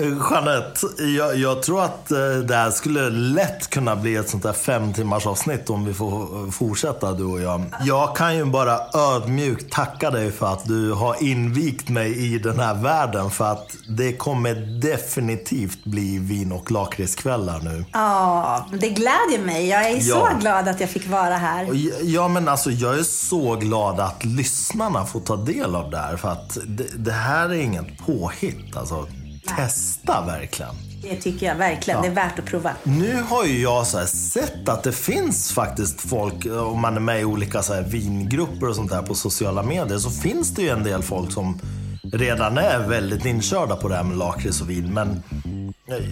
Jeanette, 0.00 1.02
jag, 1.02 1.36
jag, 1.36 1.62
tror 1.62 1.84
att 1.84 2.10
eh, 2.10 2.18
det 2.18 2.54
här 2.54 2.70
skulle 2.70 3.10
lätt 3.10 3.70
kunna 3.70 3.96
bli 3.96 4.16
ett 4.16 4.28
sånt 4.28 4.42
där 4.42 4.52
fem 4.52 4.92
timmars 4.92 5.26
avsnitt 5.26 5.70
om 5.70 5.84
vi 5.84 5.94
får 5.94 6.50
fortsätta 6.50 7.12
du 7.12 7.24
och 7.24 7.40
jag. 7.40 7.64
Jag 7.84 8.16
kan 8.16 8.36
ju 8.36 8.44
bara 8.44 8.78
ödmjukt 8.94 9.72
tacka 9.72 10.10
dig 10.10 10.32
för 10.32 10.52
att 10.52 10.64
du 10.64 10.92
har 10.92 11.22
invigt 11.22 11.88
mig 11.88 12.34
i 12.34 12.38
den 12.38 12.60
här 12.60 12.74
världen. 12.74 13.30
För 13.30 13.52
att 13.52 13.76
det 13.88 14.12
kommer 14.12 14.54
definitivt 14.80 15.84
bli 15.84 16.18
vin 16.18 16.52
och 16.52 16.70
lakritskvällar 16.70 17.60
nu. 17.60 17.84
Ja, 17.92 18.66
det 18.70 18.88
glädjer 18.88 19.44
mig. 19.44 19.68
Jag 19.68 19.90
är 19.90 19.96
ja. 19.96 20.00
så 20.00 20.38
glad 20.40 20.68
att 20.68 20.80
jag 20.80 20.90
fick 20.90 21.08
vara 21.08 21.36
här. 21.36 21.68
Ja, 22.02 22.28
men 22.28 22.48
alltså 22.48 22.70
jag 22.70 22.98
är 22.98 23.02
så 23.02 23.56
glad 23.56 24.00
att 24.00 24.24
lyssnarna 24.24 25.06
får 25.06 25.20
ta 25.20 25.36
del 25.36 25.74
av 25.74 25.90
det 25.90 25.98
här. 25.98 26.16
För 26.16 26.28
att 26.28 26.58
det, 26.66 27.04
det 27.04 27.12
här 27.12 27.48
är 27.48 27.60
inget 27.60 27.98
påhitt. 28.06 28.76
Alltså. 28.76 29.06
Testa 29.46 30.24
verkligen. 30.26 30.74
Det 31.02 31.16
tycker 31.16 31.46
jag 31.46 31.54
verkligen. 31.54 31.98
Ja. 31.98 32.02
Det 32.02 32.08
är 32.08 32.14
värt 32.14 32.38
att 32.38 32.44
prova. 32.44 32.72
Nu 32.82 33.22
har 33.22 33.44
ju 33.44 33.62
jag 33.62 33.86
så 33.86 34.06
sett 34.06 34.68
att 34.68 34.82
det 34.82 34.92
finns 34.92 35.52
faktiskt 35.52 36.00
folk, 36.00 36.46
om 36.46 36.80
man 36.80 36.96
är 36.96 37.00
med 37.00 37.20
i 37.20 37.24
olika 37.24 37.62
så 37.62 37.82
vingrupper 37.86 38.68
och 38.68 38.76
sånt 38.76 38.90
där 38.90 39.02
på 39.02 39.14
sociala 39.14 39.62
medier, 39.62 39.98
så 39.98 40.10
finns 40.10 40.54
det 40.54 40.62
ju 40.62 40.68
en 40.68 40.82
del 40.82 41.02
folk 41.02 41.32
som 41.32 41.60
redan 42.12 42.58
är 42.58 42.78
väldigt 42.88 43.24
inkörda 43.24 43.76
på 43.76 43.88
det 43.88 43.96
här 43.96 44.04
med 44.04 44.18
lakrits 44.18 44.60
och 44.60 44.70
vin. 44.70 44.94
Men 44.94 45.22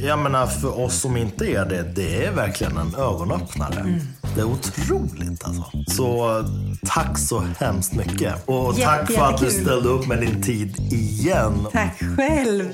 jag 0.02 0.18
menar, 0.18 0.46
för 0.46 0.80
oss 0.80 1.00
som 1.00 1.16
inte 1.16 1.46
är 1.46 1.64
det, 1.64 1.82
det 1.82 2.24
är 2.24 2.32
verkligen 2.32 2.76
en 2.76 2.94
ögonöppnare. 2.94 3.80
Mm. 3.80 4.00
Det 4.34 4.40
är 4.40 4.44
otroligt 4.44 5.44
alltså. 5.44 5.64
Så 5.86 6.44
tack 6.86 7.18
så 7.18 7.44
hemskt 7.58 7.92
mycket. 7.92 8.34
Och 8.46 8.74
Jätte, 8.74 8.90
tack 8.90 9.12
för 9.12 9.22
att 9.22 9.40
du 9.40 9.50
ställde 9.50 9.88
upp 9.88 10.06
med 10.06 10.20
din 10.20 10.42
tid 10.42 10.92
igen. 10.92 11.66
Tack 11.72 12.02
själv. 12.16 12.72